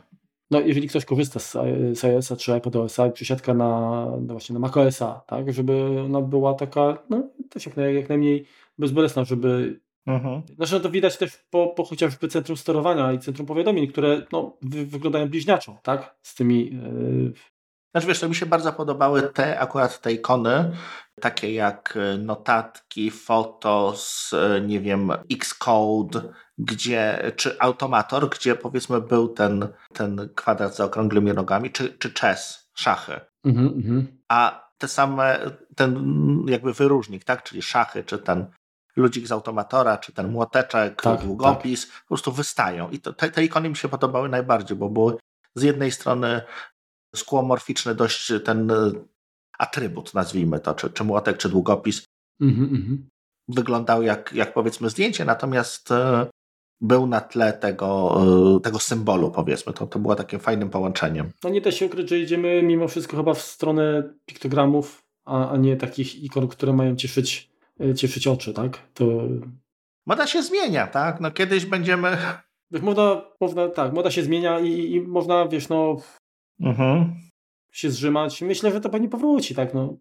No, 0.51 0.59
jeżeli 0.59 0.87
ktoś 0.87 1.05
korzysta 1.05 1.39
z, 1.39 1.51
z 1.93 2.05
iOS-a 2.05 2.35
czy 2.35 2.57
iPadOS-a, 2.57 3.09
przesiadka 3.09 3.53
na, 3.53 4.05
no 4.21 4.33
właśnie 4.33 4.53
na 4.53 4.59
macOS-a, 4.59 5.21
tak? 5.27 5.53
Żeby 5.53 6.01
ona 6.05 6.21
była 6.21 6.53
taka, 6.53 6.97
no 7.09 7.23
też 7.49 7.65
jak, 7.65 7.77
naj, 7.77 7.95
jak 7.95 8.09
najmniej 8.09 8.45
bezbolesna, 8.77 9.23
żeby 9.23 9.79
Mhm. 10.05 10.41
Znaczy, 10.55 10.73
no 10.73 10.79
to 10.79 10.89
widać 10.89 11.17
też 11.17 11.37
po, 11.49 11.67
po 11.67 11.83
chociażby 11.83 12.27
centrum 12.27 12.57
sterowania 12.57 13.13
i 13.13 13.19
centrum 13.19 13.47
powiadomień, 13.47 13.87
które 13.87 14.21
no, 14.31 14.57
wy, 14.61 14.85
wyglądają 14.85 15.29
bliźniaczo, 15.29 15.79
tak? 15.83 16.15
Z 16.21 16.35
tymi. 16.35 16.65
Yy... 16.65 17.33
Znaczy 17.91 18.07
wiesz, 18.07 18.19
to 18.19 18.29
mi 18.29 18.35
się 18.35 18.45
bardzo 18.45 18.73
podobały 18.73 19.21
te 19.21 19.59
akurat 19.59 20.01
te 20.01 20.13
ikony, 20.13 20.71
takie 21.21 21.53
jak 21.53 21.97
notatki, 22.19 23.11
fotos, 23.11 24.31
nie 24.61 24.79
wiem, 24.79 25.11
Xcode, 25.31 26.33
gdzie, 26.57 27.31
czy 27.35 27.59
Automator, 27.59 28.29
gdzie 28.29 28.55
powiedzmy 28.55 29.01
był 29.01 29.27
ten, 29.27 29.67
ten 29.93 30.29
kwadrat 30.35 30.75
z 30.75 30.79
okrągłymi 30.79 31.33
nogami, 31.33 31.71
czy, 31.71 31.93
czy 31.93 32.13
chess, 32.13 32.69
szachy. 32.73 33.19
Mhm, 33.45 33.67
mhm. 33.67 34.21
A 34.27 34.69
te 34.77 34.87
same, 34.87 35.39
ten 35.75 35.95
jakby 36.47 36.73
wyróżnik, 36.73 37.23
tak, 37.23 37.43
czyli 37.43 37.61
szachy, 37.61 38.03
czy 38.03 38.17
ten 38.17 38.45
ludzik 38.95 39.27
z 39.27 39.31
automatora, 39.31 39.97
czy 39.97 40.13
ten 40.13 40.31
młoteczek, 40.31 41.01
tak, 41.01 41.21
długopis, 41.21 41.87
tak. 41.87 42.01
po 42.01 42.07
prostu 42.07 42.31
wystają. 42.31 42.89
I 42.89 42.99
to, 42.99 43.13
te, 43.13 43.31
te 43.31 43.43
ikony 43.43 43.69
mi 43.69 43.75
się 43.75 43.89
podobały 43.89 44.29
najbardziej, 44.29 44.77
bo 44.77 44.89
były 44.89 45.17
z 45.55 45.63
jednej 45.63 45.91
strony 45.91 46.41
skłomorficzny 47.15 47.95
dość 47.95 48.33
ten 48.45 48.71
atrybut, 49.59 50.13
nazwijmy 50.13 50.59
to, 50.59 50.73
czy, 50.73 50.89
czy 50.89 51.03
młotek, 51.03 51.37
czy 51.37 51.49
długopis, 51.49 52.05
mm 52.41 52.55
-hmm. 52.55 52.97
wyglądał 53.47 54.03
jak, 54.03 54.33
jak 54.33 54.53
powiedzmy 54.53 54.89
zdjęcie, 54.89 55.25
natomiast 55.25 55.91
e, 55.91 56.27
był 56.81 57.07
na 57.07 57.21
tle 57.21 57.53
tego, 57.53 58.21
e, 58.57 58.59
tego 58.59 58.79
symbolu, 58.79 59.31
powiedzmy. 59.31 59.73
To, 59.73 59.87
to 59.87 59.99
było 59.99 60.15
takim 60.15 60.39
fajnym 60.39 60.69
połączeniem. 60.69 61.31
No 61.43 61.49
nie 61.49 61.61
da 61.61 61.71
się 61.71 61.85
ukryć, 61.85 62.09
że 62.09 62.19
idziemy 62.19 62.63
mimo 62.63 62.87
wszystko 62.87 63.17
chyba 63.17 63.33
w 63.33 63.41
stronę 63.41 64.13
piktogramów, 64.25 65.03
a, 65.25 65.49
a 65.49 65.57
nie 65.57 65.77
takich 65.77 66.23
ikon, 66.23 66.47
które 66.47 66.73
mają 66.73 66.95
cieszyć, 66.95 67.49
e, 67.79 67.95
cieszyć 67.95 68.27
oczy, 68.27 68.53
tak? 68.53 68.91
To... 68.93 69.05
Moda 70.05 70.27
się 70.27 70.43
zmienia, 70.43 70.87
tak? 70.87 71.19
No 71.21 71.31
kiedyś 71.31 71.65
będziemy... 71.65 72.17
Moda, 72.81 73.21
moda, 73.41 73.69
tak, 73.69 73.93
moda 73.93 74.11
się 74.11 74.23
zmienia 74.23 74.59
i, 74.59 74.91
i 74.91 75.01
można, 75.01 75.47
wiesz, 75.47 75.69
no... 75.69 75.97
Mhm 76.59 77.30
się 77.71 77.91
zrzymać. 77.91 78.41
Myślę, 78.41 78.71
że 78.71 78.81
to 78.81 78.89
pewnie 78.89 79.09
powróci, 79.09 79.55
tak? 79.55 79.73
No. 79.73 79.97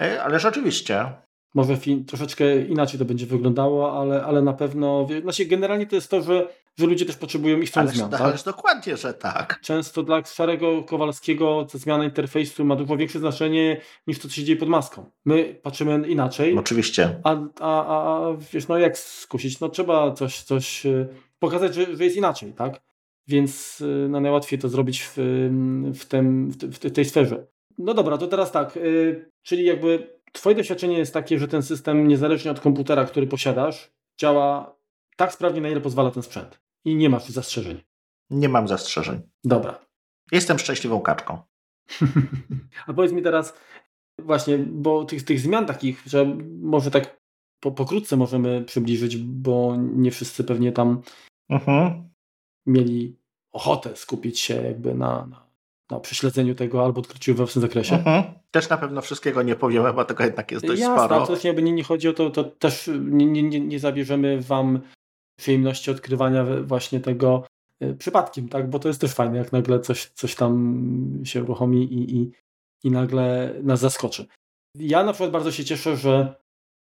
E, 0.00 0.22
ale 0.22 0.40
rzeczywiście. 0.40 1.12
Może 1.54 1.78
troszeczkę 2.06 2.60
inaczej 2.60 2.98
to 2.98 3.04
będzie 3.04 3.26
wyglądało, 3.26 4.00
ale, 4.00 4.24
ale 4.24 4.42
na 4.42 4.52
pewno. 4.52 5.08
Znaczy, 5.22 5.44
generalnie 5.44 5.86
to 5.86 5.94
jest 5.94 6.10
to, 6.10 6.22
że, 6.22 6.48
że 6.78 6.86
ludzie 6.86 7.06
też 7.06 7.16
potrzebują 7.16 7.60
ich 7.60 7.70
chcą 7.70 7.86
zmian. 7.86 8.10
Tak? 8.10 8.42
dokładnie, 8.44 8.96
że 8.96 9.14
tak. 9.14 9.60
Często 9.60 10.02
dla 10.02 10.24
szarego 10.24 10.82
Kowalskiego 10.82 11.66
ta 11.72 11.78
zmiana 11.78 12.04
interfejsu 12.04 12.64
ma 12.64 12.76
dużo 12.76 12.96
większe 12.96 13.18
znaczenie 13.18 13.80
niż 14.06 14.18
to, 14.18 14.28
co 14.28 14.34
się 14.34 14.44
dzieje 14.44 14.58
pod 14.58 14.68
maską. 14.68 15.10
My 15.24 15.60
patrzymy 15.62 16.08
inaczej. 16.08 16.58
Oczywiście. 16.58 17.20
A, 17.24 17.36
a, 17.60 17.86
a 17.86 18.20
wiesz, 18.52 18.68
no 18.68 18.78
jak 18.78 18.98
skusić? 18.98 19.60
No 19.60 19.68
trzeba 19.68 20.12
coś, 20.12 20.42
coś 20.42 20.86
e, 20.86 21.06
pokazać, 21.38 21.74
że, 21.74 21.96
że 21.96 22.04
jest 22.04 22.16
inaczej, 22.16 22.52
tak? 22.52 22.80
Więc 23.28 23.80
y, 23.80 24.06
no, 24.10 24.20
najłatwiej 24.20 24.58
to 24.58 24.68
zrobić 24.68 25.02
w, 25.02 25.14
w, 25.94 26.04
tym, 26.04 26.50
w 26.50 26.90
tej 26.92 27.04
sferze. 27.04 27.46
No 27.78 27.94
dobra, 27.94 28.18
to 28.18 28.26
teraz 28.26 28.52
tak, 28.52 28.76
y, 28.76 29.30
czyli 29.42 29.64
jakby 29.64 30.14
Twoje 30.34 30.56
doświadczenie 30.56 30.98
jest 30.98 31.14
takie, 31.14 31.38
że 31.38 31.48
ten 31.48 31.62
system, 31.62 32.08
niezależnie 32.08 32.50
od 32.50 32.60
komputera, 32.60 33.04
który 33.04 33.26
posiadasz, 33.26 33.92
działa 34.20 34.76
tak 35.16 35.32
sprawnie, 35.32 35.60
na 35.60 35.68
ile 35.68 35.80
pozwala 35.80 36.10
ten 36.10 36.22
sprzęt. 36.22 36.60
I 36.84 36.96
nie 36.96 37.08
masz 37.08 37.28
zastrzeżeń. 37.28 37.82
Nie 38.30 38.48
mam 38.48 38.68
zastrzeżeń. 38.68 39.20
Dobra. 39.44 39.86
Jestem 40.32 40.58
szczęśliwą 40.58 41.00
kaczką. 41.00 41.38
A 42.86 42.92
powiedz 42.92 43.12
mi 43.12 43.22
teraz, 43.22 43.54
właśnie, 44.18 44.58
bo 44.58 45.04
tych, 45.04 45.24
tych 45.24 45.40
zmian 45.40 45.66
takich, 45.66 46.02
że 46.06 46.36
może 46.60 46.90
tak 46.90 47.20
po, 47.60 47.72
pokrótce 47.72 48.16
możemy 48.16 48.64
przybliżyć, 48.64 49.16
bo 49.16 49.76
nie 49.78 50.10
wszyscy 50.10 50.44
pewnie 50.44 50.72
tam 50.72 51.02
mhm 51.50 52.13
mieli 52.66 53.16
ochotę 53.52 53.96
skupić 53.96 54.40
się 54.40 54.62
jakby 54.62 54.94
na, 54.94 55.26
na, 55.26 55.46
na 55.90 56.00
prześledzeniu 56.00 56.54
tego 56.54 56.84
albo 56.84 57.00
odkryciu 57.00 57.32
we 57.32 57.36
własnym 57.36 57.62
zakresie. 57.62 57.94
Mhm. 57.94 58.24
Też 58.50 58.68
na 58.68 58.76
pewno 58.76 59.00
wszystkiego 59.00 59.42
nie 59.42 59.56
powiemy, 59.56 59.92
bo 59.92 60.04
tego 60.04 60.24
jednak 60.24 60.52
jest 60.52 60.66
dość 60.66 60.80
Jasne, 60.80 61.04
sporo. 61.04 61.38
Jakby 61.44 61.62
nie, 61.62 61.72
nie 61.72 61.84
chodzi 61.84 62.08
o 62.08 62.12
to, 62.12 62.30
to 62.30 62.44
też 62.44 62.90
nie, 63.10 63.42
nie, 63.42 63.60
nie 63.60 63.80
zabierzemy 63.80 64.40
wam 64.40 64.80
przyjemności 65.38 65.90
odkrywania 65.90 66.44
właśnie 66.62 67.00
tego 67.00 67.46
y, 67.82 67.94
przypadkiem, 67.94 68.48
tak? 68.48 68.70
Bo 68.70 68.78
to 68.78 68.88
jest 68.88 69.00
też 69.00 69.14
fajne, 69.14 69.38
jak 69.38 69.52
nagle 69.52 69.80
coś, 69.80 70.10
coś 70.10 70.34
tam 70.34 71.20
się 71.24 71.42
uruchomi 71.42 71.84
i, 71.84 72.16
i, 72.16 72.32
i 72.84 72.90
nagle 72.90 73.54
nas 73.62 73.80
zaskoczy. 73.80 74.26
Ja 74.78 75.04
na 75.04 75.12
przykład 75.12 75.30
bardzo 75.30 75.52
się 75.52 75.64
cieszę, 75.64 75.96
że 75.96 76.34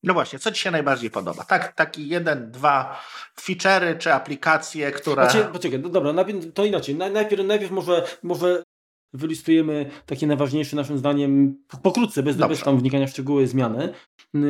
no 0.04 0.14
właśnie, 0.14 0.40
co 0.40 0.52
Ci 0.52 0.62
się 0.62 0.72
najbardziej 0.72 1.12
podoba? 1.12 1.44
Tak, 1.44 1.74
taki 1.74 2.08
jeden, 2.08 2.52
dwa 2.52 3.02
feature'y 3.42 3.98
czy 3.98 4.14
aplikacje, 4.14 4.92
które... 4.92 5.30
Znaczy, 5.30 5.48
poczekaj, 5.54 5.80
no 5.80 5.90
dobra, 5.90 6.26
to 6.54 6.66
inaczej. 6.66 6.96
Najpierw, 6.96 7.46
najpierw 7.46 7.72
może, 7.72 8.04
może 8.24 8.64
wylistujemy 9.14 9.90
takie 10.06 10.28
najważniejsze 10.28 10.76
naszym 10.76 10.98
zdaniem 10.98 11.58
pokrótce, 11.82 12.24
bez, 12.24 12.38
bez 12.38 12.64
tam 12.64 12.78
wnikania 12.78 13.08
w 13.08 13.10
szczegóły 13.10 13.48
zmiany, 13.48 13.94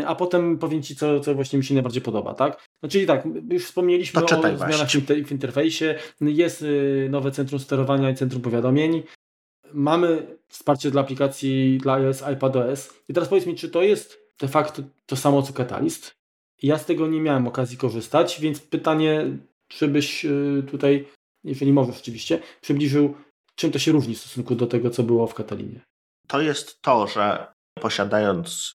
a 0.05 0.15
potem 0.15 0.57
powiem 0.57 0.83
Ci, 0.83 0.95
co, 0.95 1.19
co 1.19 1.35
właśnie 1.35 1.59
mi 1.59 1.65
się 1.65 1.73
najbardziej 1.73 2.01
podoba, 2.01 2.33
tak? 2.33 2.67
No, 2.83 2.89
czyli 2.89 3.05
tak, 3.05 3.23
już 3.51 3.65
wspomnieliśmy 3.65 4.23
o 4.23 4.27
zmianach 4.57 4.89
w 5.25 5.31
interfejsie, 5.31 5.95
jest 6.21 6.61
y, 6.61 7.07
nowe 7.11 7.31
centrum 7.31 7.59
sterowania 7.59 8.09
i 8.09 8.15
centrum 8.15 8.41
powiadomień, 8.41 9.03
mamy 9.73 10.37
wsparcie 10.47 10.91
dla 10.91 11.01
aplikacji 11.01 11.77
dla 11.77 11.93
iOS, 11.93 12.23
iPadOS 12.33 12.93
i 13.09 13.13
teraz 13.13 13.29
powiedz 13.29 13.45
mi, 13.45 13.55
czy 13.55 13.69
to 13.69 13.81
jest 13.81 14.22
de 14.39 14.47
facto 14.47 14.81
to 15.05 15.15
samo 15.15 15.41
co 15.41 15.53
Catalyst. 15.53 16.11
Ja 16.61 16.77
z 16.77 16.85
tego 16.85 17.07
nie 17.07 17.21
miałem 17.21 17.47
okazji 17.47 17.77
korzystać, 17.77 18.41
więc 18.41 18.61
pytanie, 18.61 19.37
czy 19.67 19.87
byś 19.87 20.25
y, 20.25 20.63
tutaj, 20.71 21.07
jeżeli 21.43 21.73
możesz 21.73 21.99
oczywiście, 21.99 22.39
przybliżył, 22.61 23.15
czym 23.55 23.71
to 23.71 23.79
się 23.79 23.91
różni 23.91 24.15
w 24.15 24.19
stosunku 24.19 24.55
do 24.55 24.67
tego, 24.67 24.89
co 24.89 25.03
było 25.03 25.27
w 25.27 25.33
Katalinie. 25.33 25.81
To 26.27 26.41
jest 26.41 26.81
to, 26.81 27.07
że 27.07 27.53
posiadając, 27.81 28.73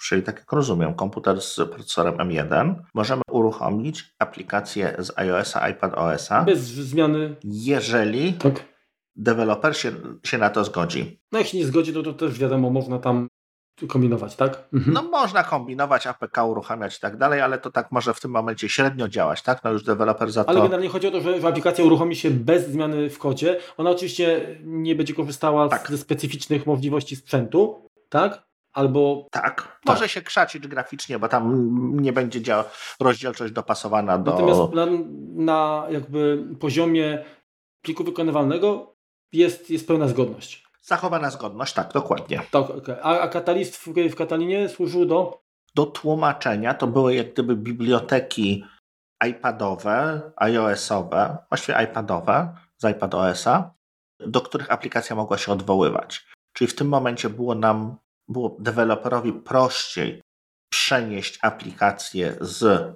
czyli 0.00 0.22
tak 0.22 0.36
jak 0.36 0.52
rozumiem, 0.52 0.94
komputer 0.94 1.40
z 1.40 1.56
procesorem 1.56 2.14
M1, 2.14 2.74
możemy 2.94 3.22
uruchomić 3.30 4.14
aplikację 4.18 4.96
z 4.98 5.18
iOS-a, 5.18 5.68
iPadOS-a. 5.68 6.44
Bez 6.44 6.60
zmiany. 6.60 7.36
Jeżeli 7.44 8.32
tak. 8.32 8.64
deweloper 9.16 9.76
się, 9.76 9.92
się 10.24 10.38
na 10.38 10.50
to 10.50 10.64
zgodzi. 10.64 11.20
No 11.32 11.38
jak 11.38 11.48
się 11.48 11.58
nie 11.58 11.66
zgodzi, 11.66 11.92
to, 11.92 12.02
to 12.02 12.12
też 12.12 12.38
wiadomo, 12.38 12.70
można 12.70 12.98
tam 12.98 13.28
kombinować, 13.88 14.36
tak? 14.36 14.68
Mhm. 14.72 14.94
No 14.94 15.02
można 15.02 15.44
kombinować, 15.44 16.06
APK 16.06 16.44
uruchamiać 16.44 16.96
i 16.96 17.00
tak 17.00 17.16
dalej, 17.16 17.40
ale 17.40 17.58
to 17.58 17.70
tak 17.70 17.92
może 17.92 18.14
w 18.14 18.20
tym 18.20 18.30
momencie 18.30 18.68
średnio 18.68 19.08
działać, 19.08 19.42
tak? 19.42 19.64
No 19.64 19.72
już 19.72 19.84
deweloper 19.84 20.32
za 20.32 20.44
to... 20.44 20.50
Ale 20.50 20.60
generalnie 20.60 20.88
chodzi 20.88 21.06
o 21.06 21.10
to, 21.10 21.20
że, 21.20 21.48
aplikacja 21.48 21.84
uruchomi 21.84 22.16
się 22.16 22.30
bez 22.30 22.68
zmiany 22.68 23.10
w 23.10 23.18
kodzie. 23.18 23.60
Ona 23.76 23.90
oczywiście 23.90 24.56
nie 24.64 24.94
będzie 24.94 25.14
korzystała 25.14 25.68
tak. 25.68 25.90
ze 25.90 25.98
specyficznych 25.98 26.66
możliwości 26.66 27.16
sprzętu, 27.16 27.88
tak? 28.08 28.42
Albo... 28.72 29.26
Tak, 29.30 29.42
tak. 29.44 29.80
może 29.86 30.08
się 30.08 30.22
krzacić 30.22 30.68
graficznie, 30.68 31.18
bo 31.18 31.28
tam 31.28 31.72
nie 32.00 32.12
będzie 32.12 32.42
dział 32.42 32.64
rozdzielczość 33.00 33.52
dopasowana 33.52 34.18
do... 34.18 34.30
Natomiast 34.30 34.60
na, 34.72 34.86
na 35.34 35.86
jakby 35.90 36.44
poziomie 36.60 37.24
pliku 37.82 38.04
wykonywalnego 38.04 38.94
jest, 39.32 39.70
jest 39.70 39.88
pełna 39.88 40.08
zgodność. 40.08 40.69
Zachowana 40.90 41.30
zgodność, 41.30 41.74
tak, 41.74 41.92
dokładnie. 41.92 42.42
Tak, 42.50 42.70
okay. 42.70 43.02
A, 43.02 43.20
a 43.20 43.28
katalist 43.28 43.76
w, 43.76 43.86
w 43.86 44.14
Katalinie 44.14 44.68
służył 44.68 45.06
do? 45.06 45.42
Do 45.74 45.86
tłumaczenia. 45.86 46.74
To 46.74 46.86
były 46.86 47.14
jak 47.14 47.32
gdyby 47.32 47.56
biblioteki 47.56 48.64
iPadowe, 49.26 50.20
iOS-owe, 50.36 51.38
właściwie 51.48 51.84
iPadowe 51.84 52.54
z 52.78 52.84
iPadOS-a, 52.84 53.74
do 54.20 54.40
których 54.40 54.72
aplikacja 54.72 55.16
mogła 55.16 55.38
się 55.38 55.52
odwoływać. 55.52 56.26
Czyli 56.52 56.70
w 56.70 56.74
tym 56.74 56.88
momencie 56.88 57.30
było 57.30 57.54
nam, 57.54 57.96
było 58.28 58.56
deweloperowi 58.58 59.32
prościej 59.32 60.22
przenieść 60.72 61.38
aplikację 61.42 62.36
z 62.40 62.92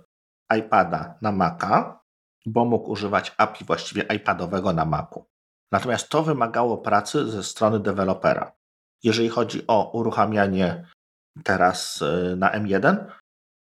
iPada 0.58 1.18
na 1.22 1.32
Maca, 1.32 2.00
bo 2.46 2.64
mógł 2.64 2.90
używać 2.90 3.34
API 3.36 3.64
właściwie 3.64 4.02
iPadowego 4.02 4.72
na 4.72 4.84
Macu. 4.84 5.33
Natomiast 5.74 6.08
to 6.08 6.22
wymagało 6.22 6.78
pracy 6.78 7.30
ze 7.30 7.42
strony 7.42 7.80
dewelopera. 7.80 8.52
Jeżeli 9.02 9.28
chodzi 9.28 9.66
o 9.66 9.90
uruchamianie 9.92 10.86
teraz 11.44 12.02
y, 12.02 12.36
na 12.36 12.50
M1, 12.50 13.04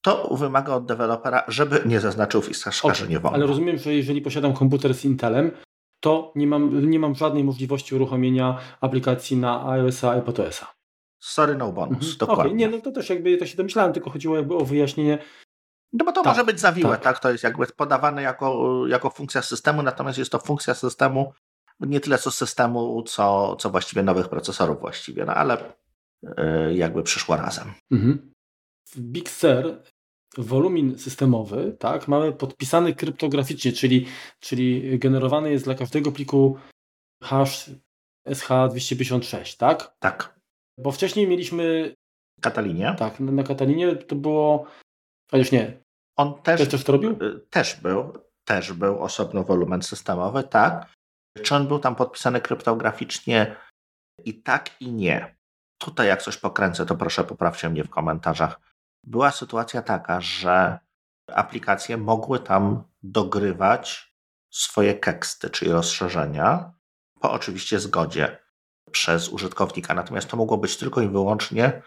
to 0.01 0.35
wymaga 0.35 0.73
od 0.73 0.85
dewelopera, 0.85 1.43
żeby 1.47 1.81
nie 1.85 1.99
zaznaczył 1.99 2.41
w 2.41 2.49
okay, 2.83 2.95
że 2.95 3.07
nie 3.07 3.19
wolno. 3.19 3.37
Ale 3.37 3.45
rozumiem, 3.45 3.77
że 3.77 3.93
jeżeli 3.93 4.21
posiadam 4.21 4.53
komputer 4.53 4.93
z 4.93 5.05
Intelem, 5.05 5.51
to 5.99 6.31
nie 6.35 6.47
mam, 6.47 6.89
nie 6.89 6.99
mam 6.99 7.15
żadnej 7.15 7.43
możliwości 7.43 7.95
uruchomienia 7.95 8.57
aplikacji 8.81 9.37
na 9.37 9.69
iOS-a 9.69 10.15
i 10.15 10.19
iPadOS-a. 10.19 10.73
Sorry, 11.19 11.55
no 11.55 11.71
bonus, 11.71 11.97
mhm. 11.97 12.17
dokładnie. 12.17 12.45
Okay, 12.45 12.57
nie, 12.57 12.67
no 12.67 12.81
to 12.81 12.91
też 12.91 13.09
jakby 13.09 13.37
to 13.37 13.45
się 13.45 13.57
domyślałem, 13.57 13.93
tylko 13.93 14.09
chodziło 14.09 14.35
jakby 14.35 14.55
o 14.55 14.65
wyjaśnienie. 14.65 15.17
No 15.93 16.05
bo 16.05 16.11
to 16.11 16.21
tak, 16.21 16.33
może 16.33 16.45
być 16.45 16.59
zawiłe, 16.59 16.89
tak. 16.89 17.03
tak? 17.03 17.19
To 17.19 17.31
jest 17.31 17.43
jakby 17.43 17.65
podawane 17.67 18.21
jako, 18.21 18.87
jako 18.87 19.09
funkcja 19.09 19.41
systemu, 19.41 19.83
natomiast 19.83 20.17
jest 20.17 20.31
to 20.31 20.39
funkcja 20.39 20.73
systemu, 20.73 21.33
nie 21.79 21.99
tyle 21.99 22.17
co 22.17 22.31
systemu, 22.31 23.03
co, 23.03 23.55
co 23.55 23.69
właściwie 23.69 24.03
nowych 24.03 24.29
procesorów 24.29 24.79
właściwie, 24.79 25.25
no 25.25 25.33
ale 25.33 25.73
yy, 26.23 26.75
jakby 26.75 27.03
przyszło 27.03 27.35
razem. 27.35 27.73
Mhm. 27.91 28.31
W 28.91 28.99
Big 28.99 29.29
Sur 29.29 29.81
wolumin 30.37 30.97
systemowy, 30.97 31.75
tak, 31.79 32.07
mamy 32.07 32.33
podpisany 32.33 32.95
kryptograficznie, 32.95 33.71
czyli, 33.71 34.05
czyli 34.39 34.99
generowany 34.99 35.51
jest 35.51 35.65
dla 35.65 35.75
każdego 35.75 36.11
pliku 36.11 36.57
hash 37.23 37.69
SH256, 38.27 39.57
tak? 39.57 39.95
Tak. 39.99 40.39
Bo 40.77 40.91
wcześniej 40.91 41.27
mieliśmy 41.27 41.93
Katalinie? 42.41 42.95
Tak, 42.99 43.19
na 43.19 43.43
Katalinie 43.43 43.95
to 43.95 44.15
było... 44.15 44.65
A 45.31 45.37
już 45.37 45.51
nie. 45.51 45.77
On 46.17 46.41
też, 46.41 46.69
też 46.69 46.83
to 46.83 46.91
robił? 46.91 47.11
Y, 47.11 47.39
też 47.49 47.75
był. 47.75 48.13
Też 48.45 48.73
był 48.73 49.03
osobno 49.03 49.43
wolumen 49.43 49.81
systemowy, 49.81 50.43
tak. 50.43 50.93
Czy 51.43 51.55
on 51.55 51.67
był 51.67 51.79
tam 51.79 51.95
podpisany 51.95 52.41
kryptograficznie? 52.41 53.55
I 54.25 54.41
tak, 54.41 54.81
i 54.81 54.91
nie. 54.91 55.35
Tutaj 55.77 56.07
jak 56.07 56.21
coś 56.21 56.37
pokręcę, 56.37 56.85
to 56.85 56.95
proszę 56.95 57.23
poprawcie 57.23 57.69
mnie 57.69 57.83
w 57.83 57.89
komentarzach. 57.89 58.59
Była 59.03 59.31
sytuacja 59.31 59.81
taka, 59.81 60.21
że 60.21 60.79
aplikacje 61.33 61.97
mogły 61.97 62.39
tam 62.39 62.83
dogrywać 63.03 64.13
swoje 64.49 64.93
teksty, 64.93 65.49
czyli 65.49 65.71
rozszerzenia, 65.71 66.73
po 67.19 67.31
oczywiście 67.31 67.79
zgodzie 67.79 68.37
przez 68.91 69.29
użytkownika. 69.29 69.93
Natomiast 69.93 70.29
to 70.29 70.37
mogło 70.37 70.57
być 70.57 70.77
tylko 70.77 71.01
i 71.01 71.07
wyłącznie 71.07 71.81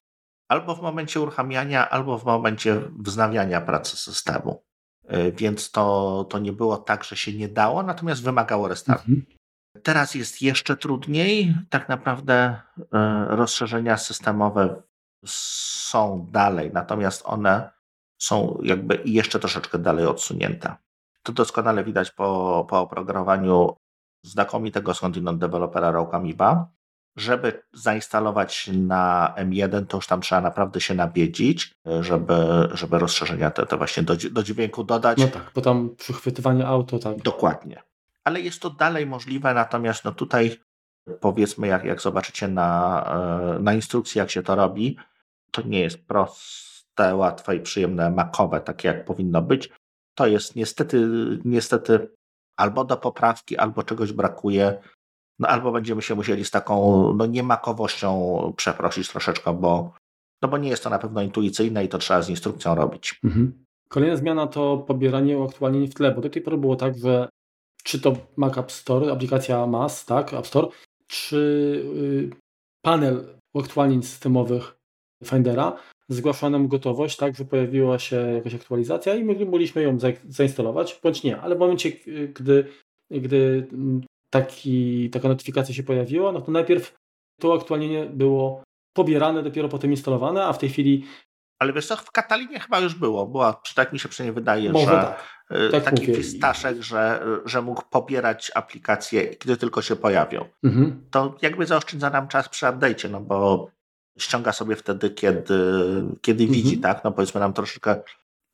albo 0.49 0.74
w 0.74 0.82
momencie 0.82 1.20
uruchamiania, 1.20 1.90
albo 1.90 2.18
w 2.18 2.24
momencie 2.24 2.80
wznawiania 2.99 3.61
pracy 3.61 3.97
systemu. 3.97 4.64
Y, 5.05 5.32
więc 5.32 5.70
to, 5.70 6.26
to 6.30 6.38
nie 6.38 6.53
było 6.53 6.76
tak, 6.76 7.05
że 7.05 7.16
się 7.16 7.32
nie 7.32 7.48
dało, 7.48 7.82
natomiast 7.82 8.22
wymagało 8.22 8.68
restartu. 8.68 9.11
Mhm. 9.11 9.26
Teraz 9.82 10.14
jest 10.14 10.42
jeszcze 10.42 10.76
trudniej. 10.76 11.55
Tak 11.70 11.88
naprawdę 11.88 12.61
y, 12.78 12.82
rozszerzenia 13.28 13.96
systemowe 13.96 14.82
są 15.26 16.28
dalej, 16.30 16.70
natomiast 16.72 17.22
one 17.24 17.70
są 18.18 18.59
jakby 18.62 19.03
jeszcze 19.05 19.38
troszeczkę 19.38 19.78
dalej 19.78 20.07
odsunięte. 20.07 20.76
To 21.22 21.32
doskonale 21.32 21.84
widać 21.84 22.11
po, 22.11 22.66
po 22.70 22.80
oprogramowaniu 22.80 23.76
znakomitego 24.24 24.94
skądinąd 24.94 25.40
dewelopera 25.40 25.90
Rogue 25.90 26.18
Żeby 27.17 27.63
zainstalować 27.73 28.71
na 28.73 29.35
M1, 29.39 29.87
to 29.87 29.97
już 29.97 30.07
tam 30.07 30.21
trzeba 30.21 30.41
naprawdę 30.41 30.81
się 30.81 30.95
nabiedzić, 30.95 31.73
żeby, 32.01 32.35
żeby 32.73 32.99
rozszerzenia 32.99 33.51
te, 33.51 33.67
te 33.67 33.77
właśnie 33.77 34.03
do, 34.03 34.17
do 34.31 34.43
dźwięku 34.43 34.85
dodać. 34.85 35.19
No 35.19 35.29
tak, 35.29 35.51
bo 35.55 35.61
tam 35.61 35.97
przychwytywanie 35.97 36.67
auto, 36.67 36.99
tak. 36.99 37.23
Dokładnie. 37.23 37.83
Ale 38.25 38.41
jest 38.41 38.63
to 38.63 38.71
dalej 38.71 39.07
możliwe, 39.07 39.55
natomiast 39.55 40.05
no 40.05 40.13
tutaj 40.13 40.59
powiedzmy, 41.21 41.67
jak, 41.67 41.85
jak 41.85 42.01
zobaczycie 42.01 42.49
na, 42.49 43.05
e, 43.57 43.59
na 43.59 43.75
instrukcji, 43.75 44.19
jak 44.19 44.31
się 44.31 44.43
to 44.43 44.55
robi, 44.55 44.97
to 45.51 45.63
nie 45.63 45.81
jest 45.81 46.07
proste, 46.07 47.15
łatwe 47.15 47.57
i 47.57 47.61
przyjemne 47.61 48.11
makowe, 48.11 48.61
takie 48.61 48.89
jak 48.89 49.05
powinno 49.05 49.43
być. 49.43 49.71
To 50.15 50.27
jest 50.27 50.57
niestety, 50.57 51.09
niestety 51.45 52.09
albo 52.57 52.85
do 52.85 52.97
poprawki, 52.97 53.59
albo 53.59 53.83
czegoś 53.83 54.13
brakuje, 54.13 54.83
no 55.39 55.49
albo 55.49 55.72
będziemy 55.72 56.03
się 56.03 56.14
musieli 56.14 56.45
z 56.45 56.51
taką 56.51 57.12
no, 57.12 57.26
niemakowością 57.26 58.53
przeprosić 58.57 59.09
troszeczkę, 59.09 59.53
bo, 59.53 59.93
no 60.43 60.49
bo 60.49 60.59
nie 60.59 60.68
jest 60.68 60.85
to 60.85 60.91
na 60.91 60.99
pewno 60.99 61.22
intuicyjne 61.22 61.85
i 61.85 61.89
to 61.89 61.99
trzeba 61.99 62.22
z 62.22 62.30
instrukcją 62.30 62.74
robić. 62.74 63.20
Mhm. 63.24 63.64
Kolejna 63.89 64.16
zmiana 64.16 64.47
to 64.47 64.78
pobieranie 64.78 65.39
uaktualnień 65.39 65.89
w 65.89 65.95
tle, 65.95 66.14
bo 66.14 66.20
do 66.20 66.30
tej 66.30 66.43
pory 66.43 66.59
było 66.59 66.76
tak, 66.76 66.99
że 66.99 67.28
czy 67.85 68.01
to 68.01 68.16
Mac 68.37 68.59
App 68.59 68.72
Store, 68.72 69.12
aplikacja 69.12 69.66
MAS, 69.66 70.05
tak, 70.05 70.35
App 70.35 70.47
Store, 70.47 70.68
czy 71.07 71.37
y, 71.97 72.30
panel 72.83 73.24
uaktualnień 73.55 74.03
systemowych 74.03 74.76
Findera 75.24 75.76
zgłaszała 76.09 76.51
nam 76.51 76.68
gotowość, 76.68 77.16
tak, 77.16 77.37
że 77.37 77.45
pojawiła 77.45 77.99
się 77.99 78.16
jakaś 78.16 78.55
aktualizacja 78.55 79.14
i 79.14 79.24
my 79.24 79.47
mogliśmy 79.47 79.83
ją 79.83 79.99
zainstalować, 80.28 81.01
bądź 81.03 81.22
nie, 81.22 81.41
ale 81.41 81.57
w 81.57 81.59
momencie, 81.59 81.93
gdy, 82.35 82.66
gdy 83.11 83.68
taki, 84.33 85.11
taka 85.11 85.28
notyfikacja 85.28 85.74
się 85.74 85.83
pojawiła, 85.83 86.33
no 86.33 86.41
to 86.41 86.51
najpierw 86.51 86.95
to 87.41 87.55
aktualnienie 87.55 88.07
było 88.07 88.62
pobierane, 88.97 89.43
dopiero 89.43 89.68
potem 89.68 89.91
instalowane, 89.91 90.45
a 90.45 90.53
w 90.53 90.59
tej 90.59 90.68
chwili 90.68 91.05
ale 91.62 91.72
wiesz 91.72 91.87
co, 91.87 91.97
w 91.97 92.11
Katalinie 92.11 92.61
chyba 92.61 92.80
już 92.80 92.95
było. 92.95 93.26
Była, 93.26 93.62
tak 93.74 93.93
mi 93.93 93.99
się 93.99 94.09
przynajmniej 94.09 94.35
wydaje, 94.35 94.72
Może 94.72 94.87
że 94.87 94.93
tak. 94.93 95.24
Y, 95.51 95.70
tak 95.70 95.85
taki 95.85 96.03
mówię. 96.03 96.14
fistaszek, 96.14 96.83
że, 96.83 97.26
że 97.45 97.62
mógł 97.62 97.83
pobierać 97.91 98.51
aplikacje, 98.55 99.26
gdy 99.41 99.57
tylko 99.57 99.83
się 99.83 99.97
pojawią. 99.97 100.45
Mhm. 100.64 101.07
To 101.11 101.35
jakby 101.43 101.66
zaoszczędza 101.66 102.11
nam 102.11 102.28
czas 102.28 102.49
przy 102.49 102.66
update'cie, 102.66 103.11
no 103.11 103.20
bo 103.20 103.70
ściąga 104.18 104.53
sobie 104.53 104.76
wtedy, 104.76 105.11
kiedy, 105.11 105.55
kiedy 106.20 106.45
mhm. 106.45 106.62
widzi, 106.62 106.78
tak? 106.78 107.05
No 107.05 107.12
powiedzmy 107.12 107.41
nam 107.41 107.53
troszeczkę 107.53 108.03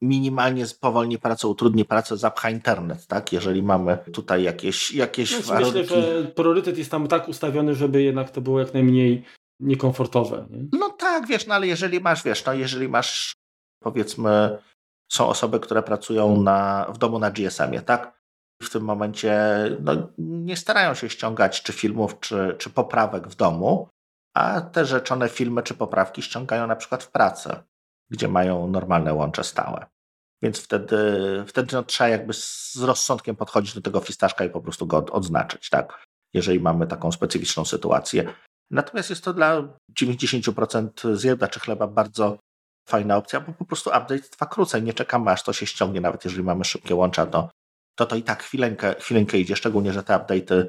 minimalnie 0.02 0.66
spowolni 0.66 1.18
pracę, 1.18 1.48
utrudni 1.48 1.84
pracę, 1.84 2.16
zapcha 2.16 2.50
internet, 2.50 3.06
tak? 3.06 3.32
Jeżeli 3.32 3.62
mamy 3.62 3.98
tutaj 4.12 4.42
jakieś, 4.42 4.94
jakieś 4.94 5.32
no, 5.32 5.42
warunki. 5.42 5.78
Myślę, 5.78 6.02
że 6.02 6.24
priorytet 6.24 6.78
jest 6.78 6.90
tam 6.90 7.08
tak 7.08 7.28
ustawiony, 7.28 7.74
żeby 7.74 8.02
jednak 8.02 8.30
to 8.30 8.40
było 8.40 8.60
jak 8.60 8.74
najmniej 8.74 9.24
niekomfortowe. 9.60 10.46
Nie? 10.50 10.64
No 10.72 10.90
tak, 10.90 11.26
wiesz, 11.26 11.46
no 11.46 11.54
ale 11.54 11.66
jeżeli 11.66 12.00
masz, 12.00 12.24
wiesz, 12.24 12.44
no 12.44 12.52
jeżeli 12.52 12.88
masz 12.88 13.32
powiedzmy 13.82 14.58
są 15.12 15.26
osoby, 15.26 15.60
które 15.60 15.82
pracują 15.82 16.42
na, 16.42 16.86
w 16.94 16.98
domu 16.98 17.18
na 17.18 17.30
GSM-ie, 17.30 17.82
tak? 17.82 18.18
W 18.62 18.70
tym 18.70 18.82
momencie 18.82 19.36
no, 19.80 19.92
nie 20.18 20.56
starają 20.56 20.94
się 20.94 21.10
ściągać 21.10 21.62
czy 21.62 21.72
filmów, 21.72 22.20
czy, 22.20 22.56
czy 22.58 22.70
poprawek 22.70 23.28
w 23.28 23.34
domu, 23.34 23.88
a 24.34 24.60
te 24.60 24.84
rzeczone 24.84 25.28
filmy 25.28 25.62
czy 25.62 25.74
poprawki 25.74 26.22
ściągają 26.22 26.66
na 26.66 26.76
przykład 26.76 27.04
w 27.04 27.10
pracy, 27.10 27.50
gdzie 28.10 28.28
mają 28.28 28.68
normalne 28.68 29.14
łącze 29.14 29.44
stałe. 29.44 29.86
Więc 30.42 30.60
wtedy, 30.60 30.96
wtedy 31.46 31.76
no, 31.76 31.82
trzeba 31.82 32.08
jakby 32.08 32.32
z 32.32 32.76
rozsądkiem 32.76 33.36
podchodzić 33.36 33.74
do 33.74 33.80
tego 33.80 34.00
fistaszka 34.00 34.44
i 34.44 34.50
po 34.50 34.60
prostu 34.60 34.86
go 34.86 34.96
odznaczyć, 34.96 35.70
tak? 35.70 36.04
Jeżeli 36.34 36.60
mamy 36.60 36.86
taką 36.86 37.12
specyficzną 37.12 37.64
sytuację. 37.64 38.34
Natomiast 38.70 39.10
jest 39.10 39.24
to 39.24 39.32
dla 39.34 39.62
90% 40.00 41.14
zjadaczy 41.14 41.60
chleba 41.60 41.86
bardzo 41.86 42.38
fajna 42.88 43.16
opcja, 43.16 43.40
bo 43.40 43.52
po 43.52 43.64
prostu 43.64 43.90
update 43.90 44.18
trwa 44.18 44.46
krócej. 44.46 44.82
Nie 44.82 44.94
czekamy 44.94 45.30
aż 45.30 45.42
to 45.42 45.52
się 45.52 45.66
ściągnie, 45.66 46.00
nawet 46.00 46.24
jeżeli 46.24 46.44
mamy 46.44 46.64
szybkie 46.64 46.94
łącza, 46.94 47.26
to 47.26 47.48
to, 47.98 48.06
to 48.06 48.16
i 48.16 48.22
tak 48.22 48.42
chwileńkę, 48.42 48.94
chwileńkę 49.00 49.38
idzie, 49.38 49.56
szczególnie, 49.56 49.92
że 49.92 50.02
te 50.02 50.14
update'y 50.14 50.66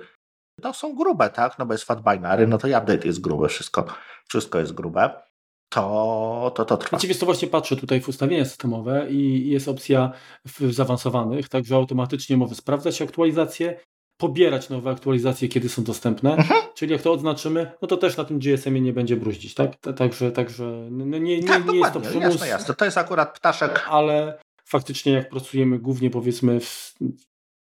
no, 0.64 0.74
są 0.74 0.96
grube, 0.96 1.30
tak? 1.30 1.60
No 1.60 1.66
bo 1.66 1.74
jest 1.74 1.84
fat 1.84 2.02
binary, 2.04 2.48
no 2.48 2.58
to 2.58 2.68
i 2.68 2.72
update 2.72 3.08
jest 3.08 3.22
gruby, 3.22 3.48
wszystko, 3.48 3.86
wszystko 4.28 4.60
jest 4.60 4.74
grube. 4.74 5.28
To, 5.70 6.51
to, 6.55 6.65
to 6.65 6.78
trwa. 6.78 6.97
Oczywiście 6.97 7.26
właśnie 7.26 7.47
patrzę 7.47 7.76
tutaj 7.76 8.01
w 8.01 8.09
ustawienia 8.09 8.45
systemowe 8.45 9.07
i 9.09 9.49
jest 9.49 9.67
opcja 9.67 10.11
w 10.45 10.74
zaawansowanych, 10.74 11.49
także 11.49 11.76
automatycznie 11.76 12.38
może 12.38 12.55
sprawdzać 12.55 13.01
aktualizacje, 13.01 13.80
pobierać 14.17 14.70
nowe 14.70 14.91
aktualizacje, 14.91 15.47
kiedy 15.47 15.70
są 15.70 15.84
dostępne. 15.84 16.36
Mhm. 16.36 16.61
Czyli 16.74 16.91
jak 16.91 17.01
to 17.01 17.11
odznaczymy, 17.11 17.72
no 17.82 17.88
to 17.88 17.97
też 17.97 18.17
na 18.17 18.24
tym 18.24 18.39
GSM-ie 18.39 18.82
nie 18.82 18.93
będzie 18.93 19.17
bruździć, 19.17 19.53
tak? 19.53 19.76
Także, 19.97 20.32
także 20.32 20.88
no 20.91 21.05
nie, 21.05 21.20
nie, 21.39 21.47
tak, 21.47 21.65
nie 21.65 21.78
jest 21.78 21.93
to 21.93 21.99
przymus. 22.01 22.24
Jasne, 22.24 22.47
jasne. 22.47 22.76
To 22.76 22.86
jest 22.86 22.97
akurat 22.97 23.39
ptaszek. 23.39 23.86
Ale 23.89 24.39
faktycznie 24.65 25.13
jak 25.13 25.30
pracujemy 25.30 25.80
głównie 25.80 26.09
powiedzmy 26.09 26.59
w, 26.59 26.95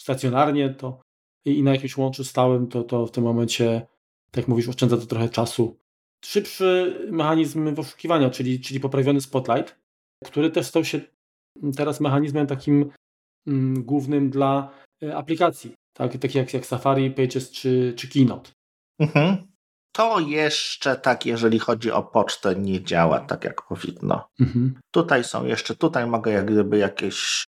stacjonarnie, 0.01 0.69
to 0.69 1.01
i 1.45 1.63
na 1.63 1.71
jakimś 1.71 1.97
łączu 1.97 2.23
stałym, 2.23 2.67
to, 2.67 2.83
to 2.83 3.05
w 3.05 3.11
tym 3.11 3.23
momencie, 3.23 3.87
tak 4.31 4.37
jak 4.37 4.47
mówisz, 4.47 4.69
oszczędza 4.69 4.97
to 4.97 5.05
trochę 5.05 5.29
czasu. 5.29 5.77
Szybszy 6.25 6.99
mechanizm 7.11 7.75
poszukiwania, 7.75 8.29
czyli, 8.29 8.59
czyli 8.59 8.79
poprawiony 8.79 9.21
spotlight, 9.21 9.75
który 10.25 10.49
też 10.49 10.67
stał 10.67 10.85
się 10.85 11.01
teraz 11.77 11.99
mechanizmem 11.99 12.47
takim 12.47 12.91
mm, 13.47 13.83
głównym 13.83 14.29
dla 14.29 14.71
e, 15.03 15.15
aplikacji, 15.15 15.73
tak, 15.93 16.17
takie 16.17 16.39
jak, 16.39 16.53
jak 16.53 16.65
Safari, 16.65 17.11
Pages 17.11 17.51
czy, 17.51 17.93
czy 17.97 18.09
Keynote. 18.09 18.51
Mhm. 18.99 19.37
To 19.95 20.19
jeszcze 20.19 20.95
tak, 20.95 21.25
jeżeli 21.25 21.59
chodzi 21.59 21.91
o 21.91 22.03
pocztę, 22.03 22.55
nie 22.55 22.83
działa 22.83 23.19
tak 23.19 23.43
jak 23.43 23.61
powinno. 23.67 24.27
Mhm. 24.39 24.79
Tutaj 24.91 25.23
są 25.23 25.45
jeszcze, 25.45 25.75
tutaj 25.75 26.07
mogę 26.07 26.31
jak 26.31 26.45
gdyby 26.45 26.77
jakieś 26.77 27.45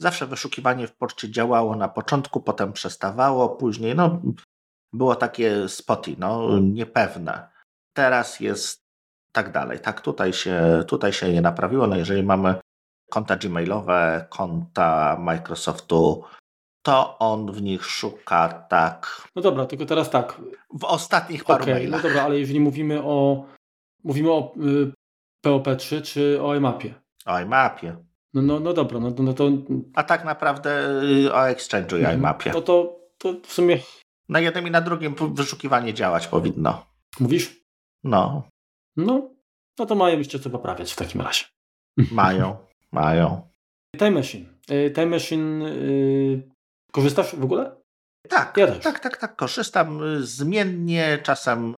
Zawsze 0.00 0.26
wyszukiwanie 0.26 0.86
w 0.86 0.96
poczcie 0.96 1.30
działało 1.30 1.76
na 1.76 1.88
początku, 1.88 2.40
potem 2.40 2.72
przestawało, 2.72 3.48
później 3.48 3.94
no, 3.94 4.22
było 4.92 5.16
takie 5.16 5.68
spoty, 5.68 6.16
no, 6.18 6.58
niepewne. 6.58 7.48
Teraz 7.98 8.40
jest 8.40 8.80
tak 9.32 9.52
dalej. 9.52 9.80
Tak, 9.80 10.00
tutaj 10.00 10.32
się, 10.32 10.84
tutaj 10.86 11.12
się 11.12 11.32
nie 11.32 11.40
naprawiło. 11.40 11.86
No, 11.86 11.96
jeżeli 11.96 12.22
mamy 12.22 12.54
konta 13.10 13.36
gmailowe, 13.36 14.26
konta 14.30 15.16
Microsoftu, 15.20 16.22
to 16.82 17.18
on 17.18 17.52
w 17.52 17.62
nich 17.62 17.84
szuka 17.84 18.48
tak. 18.68 19.28
No 19.36 19.42
dobra, 19.42 19.66
tylko 19.66 19.86
teraz 19.86 20.10
tak. 20.10 20.40
W 20.72 20.84
ostatnich 20.84 21.44
paru 21.44 21.62
okay, 21.62 21.74
mailach. 21.74 22.02
No 22.02 22.08
dobra, 22.08 22.22
ale 22.22 22.38
jeżeli 22.38 22.60
mówimy 22.60 23.02
o 23.02 23.44
mówimy 24.04 24.30
o 24.32 24.54
y, 24.56 24.92
POP3 25.46 26.02
czy 26.02 26.42
o 26.42 26.54
IMAPie? 26.54 26.94
O 27.26 27.40
IMAPie. 27.40 27.96
No, 28.34 28.42
no, 28.42 28.60
no 28.60 28.72
dobra, 28.72 29.00
no, 29.00 29.14
no 29.18 29.32
to... 29.32 29.48
A 29.94 30.02
tak 30.02 30.24
naprawdę 30.24 30.70
y, 31.02 31.32
o 31.32 31.38
Exchange'u 31.38 31.96
i 31.96 32.00
mhm. 32.00 32.18
IMAPie. 32.18 32.52
No 32.54 32.60
to, 32.60 33.00
to 33.18 33.34
w 33.42 33.52
sumie... 33.52 33.78
Na 34.28 34.40
jednym 34.40 34.66
i 34.66 34.70
na 34.70 34.80
drugim 34.80 35.14
wyszukiwanie 35.34 35.94
działać 35.94 36.26
powinno. 36.26 36.86
Mówisz? 37.20 37.67
No. 38.04 38.48
No, 38.96 39.30
no 39.78 39.86
to 39.86 39.94
mają 39.94 40.18
jeszcze 40.18 40.38
co 40.38 40.50
poprawiać 40.50 40.92
w 40.92 40.96
takim 40.96 41.20
razie. 41.20 41.44
Mają, 42.12 42.56
mają. 42.92 43.48
Time 43.98 44.10
Machine. 44.10 44.46
Y, 44.70 44.90
Time 44.90 45.06
Machine 45.06 45.64
yy, 45.64 46.48
korzystasz 46.92 47.36
w 47.36 47.44
ogóle? 47.44 47.76
Tak, 48.28 48.56
ja 48.56 48.66
też. 48.66 48.84
tak, 48.84 49.00
tak, 49.00 49.16
tak, 49.16 49.36
korzystam 49.36 50.00
zmiennie, 50.20 51.18
czasem 51.22 51.74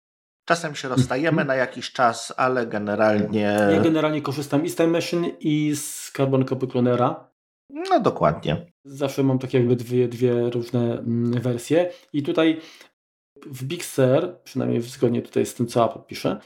Czasem 0.49 0.75
się 0.75 0.87
rozstajemy 0.87 1.45
na 1.45 1.55
jakiś 1.55 1.91
czas, 1.91 2.33
ale 2.37 2.67
generalnie... 2.67 3.41
Ja 3.71 3.81
generalnie 3.81 4.21
korzystam 4.21 4.65
i 4.65 4.69
z 4.69 4.75
Time 4.75 4.89
Machine 4.89 5.29
i 5.39 5.75
z 5.75 6.11
Carbon 6.11 6.45
Copy 6.45 6.67
Clonera. 6.67 7.29
No 7.69 7.99
dokładnie. 7.99 8.71
Zawsze 8.85 9.23
mam 9.23 9.39
takie 9.39 9.57
jakby 9.57 9.75
dwie, 9.75 10.07
dwie 10.07 10.49
różne 10.49 10.79
mm, 10.79 11.41
wersje 11.41 11.91
i 12.13 12.23
tutaj 12.23 12.61
w 13.45 13.63
Big 13.63 13.85
Sur, 13.85 14.35
przynajmniej 14.43 14.81
zgodnie 14.81 15.21
tutaj 15.21 15.45
z 15.45 15.53
tym, 15.53 15.67
co 15.67 15.85
Apple 15.85 15.99
pisze, 16.07 16.39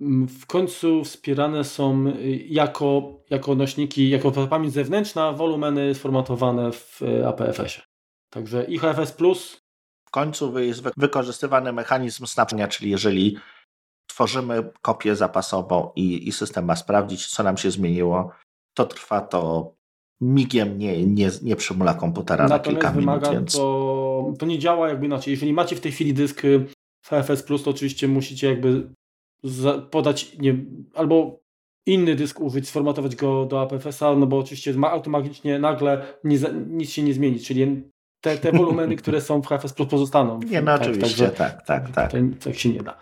mm, 0.00 0.28
w 0.28 0.46
końcu 0.46 1.04
wspierane 1.04 1.64
są 1.64 2.06
y, 2.06 2.44
jako, 2.48 3.20
jako 3.30 3.54
nośniki, 3.54 4.10
jako 4.10 4.30
pamięć 4.30 4.74
zewnętrzna 4.74 5.32
wolumeny 5.32 5.94
sformatowane 5.94 6.72
w 6.72 7.02
y, 7.02 7.26
APFS-ie. 7.26 7.82
Także 8.30 8.64
IHFS 8.64 9.12
Plus. 9.12 9.60
W 10.06 10.10
końcu 10.10 10.58
jest 10.58 10.82
wykorzystywany 10.96 11.72
mechanizm 11.72 12.26
snaczenia, 12.26 12.68
czyli 12.68 12.90
jeżeli 12.90 13.38
tworzymy 14.06 14.70
kopię 14.82 15.16
zapasową 15.16 15.92
i, 15.96 16.28
i 16.28 16.32
system 16.32 16.64
ma 16.64 16.76
sprawdzić, 16.76 17.26
co 17.26 17.42
nam 17.42 17.56
się 17.56 17.70
zmieniło, 17.70 18.32
to 18.74 18.86
trwa 18.86 19.20
to 19.20 19.72
migiem 20.20 20.78
nie, 20.78 21.06
nie, 21.06 21.30
nie 21.42 21.56
przymula 21.56 21.94
komputera 21.94 22.48
Natomiast 22.48 22.66
na 22.66 22.72
kilka 22.72 22.90
wymaga 22.90 23.28
minut. 23.28 23.40
Więc... 23.40 23.52
To, 23.52 24.32
to 24.38 24.46
nie 24.46 24.58
działa 24.58 24.88
jakby 24.88 25.06
inaczej. 25.06 25.30
Jeżeli 25.30 25.52
macie 25.52 25.76
w 25.76 25.80
tej 25.80 25.92
chwili 25.92 26.14
dysk 26.14 26.42
FFS 27.06 27.42
Plus, 27.42 27.62
to 27.62 27.70
oczywiście 27.70 28.08
musicie 28.08 28.48
jakby 28.48 28.90
podać 29.90 30.38
nie, 30.38 30.56
albo 30.94 31.40
inny 31.86 32.14
dysk 32.14 32.40
użyć, 32.40 32.68
sformatować 32.68 33.16
go 33.16 33.46
do 33.46 33.60
APFS-a, 33.60 34.14
no 34.14 34.26
bo 34.26 34.38
oczywiście 34.38 34.74
automatycznie 34.82 35.58
nagle 35.58 36.06
nie, 36.24 36.38
nic 36.66 36.90
się 36.90 37.02
nie 37.02 37.14
zmieni, 37.14 37.40
czyli 37.40 37.82
te, 38.20 38.38
te 38.38 38.52
wolumeny, 38.52 38.96
które 39.02 39.20
są 39.20 39.42
w 39.42 39.46
HFS 39.46 39.72
Plus 39.72 39.88
pozostaną. 39.88 40.40
Nie, 40.42 40.62
no 40.62 40.78
tak, 40.78 40.88
oczywiście, 40.88 41.28
tak, 41.28 41.66
tak, 41.66 41.90
tak. 41.90 42.12
Tak 42.44 42.54
się 42.54 42.68
nie 42.68 42.82
da. 42.82 42.98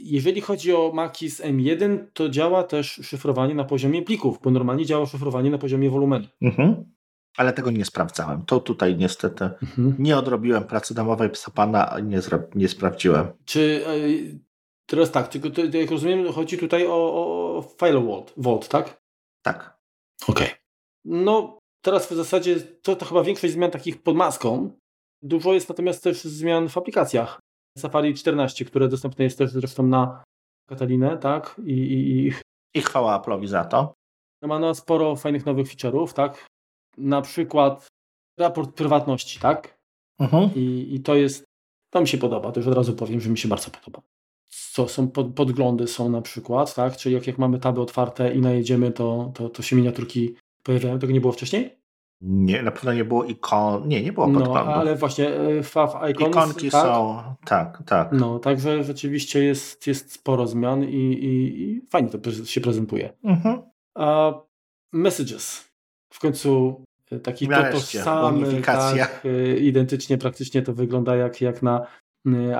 Jeżeli 0.00 0.40
chodzi 0.40 0.74
o 0.74 0.92
Maki 0.94 1.30
z 1.30 1.40
M1, 1.40 1.98
to 2.12 2.28
działa 2.28 2.62
też 2.62 2.92
szyfrowanie 2.92 3.54
na 3.54 3.64
poziomie 3.64 4.02
plików, 4.02 4.38
bo 4.42 4.50
normalnie 4.50 4.86
działa 4.86 5.06
szyfrowanie 5.06 5.50
na 5.50 5.58
poziomie 5.58 5.90
wolumenu. 5.90 6.26
Mhm. 6.42 6.84
Ale 7.36 7.52
tego 7.52 7.70
nie 7.70 7.84
sprawdzałem. 7.84 8.42
To 8.46 8.60
tutaj 8.60 8.96
niestety 8.96 9.44
mhm. 9.44 9.94
nie 9.98 10.18
odrobiłem 10.18 10.64
pracy 10.64 10.94
domowej 10.94 11.30
psa 11.30 11.50
pana, 11.50 11.96
nie, 12.02 12.20
nie 12.54 12.68
sprawdziłem. 12.68 13.26
Czy 13.44 13.84
e, 13.86 13.92
teraz 14.86 15.10
tak, 15.10 15.28
tylko 15.28 15.50
to, 15.50 15.62
jak 15.64 15.90
rozumiem, 15.90 16.32
chodzi 16.32 16.58
tutaj 16.58 16.86
o, 16.86 16.92
o 16.92 17.62
File 17.78 18.00
Vault, 18.00 18.32
Vault, 18.36 18.68
tak? 18.68 19.02
Tak. 19.42 19.78
Okej. 20.28 20.46
Okay. 20.46 20.58
No, 21.04 21.58
teraz 21.82 22.06
w 22.06 22.16
zasadzie 22.16 22.60
to, 22.60 22.96
to 22.96 23.06
chyba 23.06 23.24
większość 23.24 23.52
zmian 23.52 23.70
takich 23.70 24.02
pod 24.02 24.16
maską. 24.16 24.70
Dużo 25.22 25.52
jest 25.52 25.68
natomiast 25.68 26.04
też 26.04 26.24
zmian 26.24 26.68
w 26.68 26.78
aplikacjach. 26.78 27.40
Safari 27.78 28.14
14, 28.14 28.64
które 28.64 28.88
dostępne 28.88 29.24
jest 29.24 29.38
też 29.38 29.50
zresztą 29.50 29.86
na 29.86 30.22
Katalinę, 30.68 31.18
tak? 31.18 31.60
I, 31.64 31.72
i, 31.72 32.32
I 32.78 32.82
chwała 32.82 33.20
Apple'owi 33.20 33.46
za 33.46 33.64
to. 33.64 33.94
Ma 34.42 34.58
no 34.58 34.74
sporo 34.74 35.16
fajnych 35.16 35.46
nowych 35.46 35.66
feature'ów, 35.66 36.12
tak? 36.12 36.46
Na 36.98 37.22
przykład 37.22 37.86
raport 38.38 38.74
prywatności, 38.74 39.40
tak? 39.40 39.78
Mhm. 40.18 40.50
I, 40.54 40.88
I 40.94 41.00
to 41.00 41.14
jest, 41.14 41.44
to 41.90 42.00
mi 42.00 42.08
się 42.08 42.18
podoba, 42.18 42.52
to 42.52 42.60
już 42.60 42.66
od 42.66 42.74
razu 42.74 42.94
powiem, 42.94 43.20
że 43.20 43.30
mi 43.30 43.38
się 43.38 43.48
bardzo 43.48 43.70
podoba. 43.70 44.02
Co 44.48 44.88
są 44.88 45.08
pod, 45.08 45.34
podglądy 45.34 45.86
są 45.86 46.08
na 46.08 46.22
przykład, 46.22 46.74
tak? 46.74 46.96
Czyli 46.96 47.14
jak, 47.14 47.26
jak 47.26 47.38
mamy 47.38 47.58
taby 47.58 47.80
otwarte 47.80 48.34
i 48.34 48.40
najedziemy, 48.40 48.92
to, 48.92 49.32
to, 49.34 49.48
to 49.48 49.62
się 49.62 49.76
miniaturki 49.76 50.34
pojawiają. 50.62 50.98
Tego 50.98 51.12
nie 51.12 51.20
było 51.20 51.32
wcześniej? 51.32 51.77
Nie, 52.20 52.62
na 52.62 52.70
pewno 52.70 52.92
nie 52.92 53.04
było 53.04 53.24
ikon, 53.24 53.88
nie, 53.88 54.02
nie 54.02 54.12
było 54.12 54.26
podglądów. 54.26 54.66
No, 54.66 54.74
ale 54.74 54.96
właśnie 54.96 55.28
e, 55.28 55.62
Fav 55.62 56.10
Icons, 56.10 56.28
Ikonki 56.28 56.70
tak? 56.70 56.82
są, 56.82 57.22
tak, 57.44 57.82
tak. 57.86 58.12
No, 58.12 58.38
także 58.38 58.84
rzeczywiście 58.84 59.44
jest, 59.44 59.86
jest 59.86 60.12
sporo 60.12 60.46
zmian 60.46 60.84
i, 60.84 60.96
i, 60.96 61.62
i 61.62 61.86
fajnie 61.90 62.08
to 62.08 62.30
się 62.32 62.60
prezentuje. 62.60 63.12
Mhm. 63.24 63.62
A 63.94 64.32
messages. 64.92 65.68
W 66.12 66.20
końcu 66.20 66.82
e, 67.10 67.18
taki 67.18 67.48
tożsamy, 67.72 68.62
tak, 68.62 69.22
e, 69.24 69.56
identycznie 69.56 70.18
praktycznie 70.18 70.62
to 70.62 70.72
wygląda 70.72 71.16
jak, 71.16 71.40
jak 71.40 71.62
na 71.62 71.86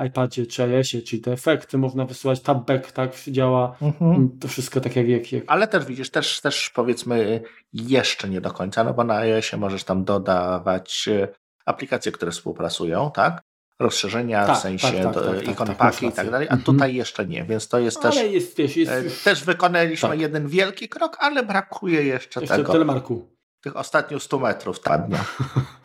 iPadzie 0.07 0.45
czy 0.45 0.63
iOSie, 0.63 1.01
czyli 1.01 1.21
te 1.21 1.31
efekty 1.31 1.77
można 1.77 2.05
wysyłać, 2.05 2.41
tabback 2.41 2.91
tak 2.91 3.15
działa, 3.27 3.75
mhm. 3.81 4.11
Mm, 4.11 4.39
to 4.39 4.47
wszystko 4.47 4.81
tak 4.81 4.95
jak, 4.95 5.07
jak, 5.07 5.31
jak... 5.31 5.43
Ale 5.47 5.67
też 5.67 5.85
widzisz, 5.85 6.09
też, 6.09 6.41
też 6.41 6.69
powiedzmy 6.69 7.41
jeszcze 7.73 8.29
nie 8.29 8.41
do 8.41 8.51
końca, 8.51 8.83
no 8.83 8.93
bo 8.93 9.03
na 9.03 9.15
iOSie 9.15 9.57
możesz 9.57 9.83
tam 9.83 10.03
dodawać 10.03 11.07
y, 11.07 11.27
aplikacje, 11.65 12.11
które 12.11 12.31
współpracują, 12.31 13.11
tak? 13.11 13.41
Rozszerzenia 13.79 14.45
tak, 14.45 14.57
w 14.57 14.61
sensie 14.61 15.03
tak, 15.03 15.13
tak, 15.13 15.23
tak, 15.23 15.47
ikon 15.47 15.67
tak, 15.67 15.77
paki 15.77 16.05
i 16.05 16.11
tak 16.11 16.31
dalej, 16.31 16.47
a 16.47 16.51
mhm. 16.51 16.63
tutaj 16.63 16.95
jeszcze 16.95 17.25
nie, 17.25 17.43
więc 17.43 17.67
to 17.67 17.79
jest 17.79 18.05
ale 18.05 18.15
też... 18.15 18.31
Jest, 18.31 18.57
wiesz, 18.57 18.77
jest 18.77 19.03
już... 19.03 19.23
Też 19.23 19.43
wykonaliśmy 19.43 20.09
tak. 20.09 20.19
jeden 20.19 20.47
wielki 20.47 20.89
krok, 20.89 21.17
ale 21.19 21.43
brakuje 21.43 22.03
jeszcze, 22.03 22.41
jeszcze 22.41 22.55
tego. 22.55 22.71
telemarku. 22.71 23.29
Tych 23.61 23.75
ostatnich 23.75 24.23
100 24.23 24.39
metrów, 24.39 24.79
tak. 24.79 25.01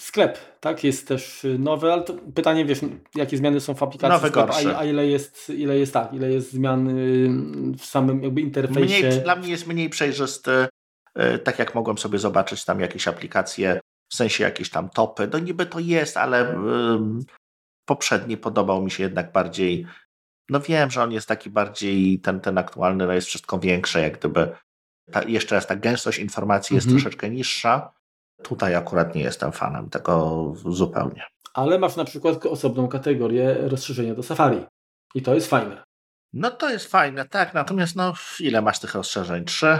Sklep, 0.00 0.38
tak, 0.60 0.84
jest 0.84 1.08
też 1.08 1.44
y, 1.44 1.58
nowy, 1.58 1.92
ale 1.92 2.04
pytanie, 2.34 2.64
wiesz, 2.64 2.80
jakie 3.14 3.36
zmiany 3.36 3.60
są 3.60 3.74
w 3.74 3.82
aplikacji 3.82 4.12
Nowy, 4.12 4.28
sklep, 4.28 4.50
a, 4.50 4.78
a, 4.78 4.84
ile 4.84 5.06
jest, 5.06 5.50
ile 5.50 5.78
jest 5.78 5.92
tak, 5.92 6.12
ile 6.12 6.32
jest 6.32 6.52
zmian 6.52 6.88
y, 6.88 7.76
w 7.78 7.84
samym 7.84 8.22
jakby 8.22 8.40
interfejsie. 8.40 9.06
Mniej, 9.06 9.22
dla 9.22 9.36
mnie 9.36 9.48
jest 9.48 9.66
mniej 9.66 9.90
przejrzysty, 9.90 10.68
y, 11.18 11.38
tak 11.38 11.58
jak 11.58 11.74
mogłem 11.74 11.98
sobie 11.98 12.18
zobaczyć 12.18 12.64
tam 12.64 12.80
jakieś 12.80 13.08
aplikacje, 13.08 13.80
w 14.12 14.16
sensie 14.16 14.44
jakieś 14.44 14.70
tam 14.70 14.88
topy, 14.88 15.28
no 15.32 15.38
niby 15.38 15.66
to 15.66 15.78
jest, 15.78 16.16
ale 16.16 16.58
poprzedni 17.84 18.36
podobał 18.36 18.82
mi 18.82 18.90
się 18.90 19.02
jednak 19.02 19.32
bardziej, 19.32 19.86
no 20.48 20.60
wiem, 20.60 20.90
że 20.90 21.02
on 21.02 21.12
jest 21.12 21.28
taki 21.28 21.50
bardziej, 21.50 22.20
ten, 22.20 22.40
ten 22.40 22.58
aktualny, 22.58 23.06
no 23.06 23.12
jest 23.12 23.28
wszystko 23.28 23.58
większe, 23.58 24.00
jak 24.00 24.18
gdyby, 24.18 24.56
ta, 25.12 25.22
jeszcze 25.22 25.54
raz 25.54 25.66
ta 25.66 25.76
gęstość 25.76 26.18
informacji 26.18 26.74
jest 26.74 26.86
mhm. 26.86 27.02
troszeczkę 27.02 27.30
niższa, 27.30 27.95
Tutaj 28.42 28.74
akurat 28.74 29.14
nie 29.14 29.22
jestem 29.22 29.52
fanem 29.52 29.90
tego 29.90 30.52
zupełnie. 30.66 31.26
Ale 31.54 31.78
masz 31.78 31.96
na 31.96 32.04
przykład 32.04 32.46
osobną 32.46 32.88
kategorię 32.88 33.54
rozszerzenia 33.54 34.14
do 34.14 34.22
Safari. 34.22 34.66
I 35.14 35.22
to 35.22 35.34
jest 35.34 35.50
fajne. 35.50 35.84
No 36.32 36.50
to 36.50 36.70
jest 36.70 36.86
fajne, 36.86 37.28
tak. 37.28 37.54
Natomiast 37.54 37.96
no, 37.96 38.12
ile 38.40 38.62
masz 38.62 38.78
tych 38.78 38.94
rozszerzeń? 38.94 39.44
Trzy? 39.44 39.78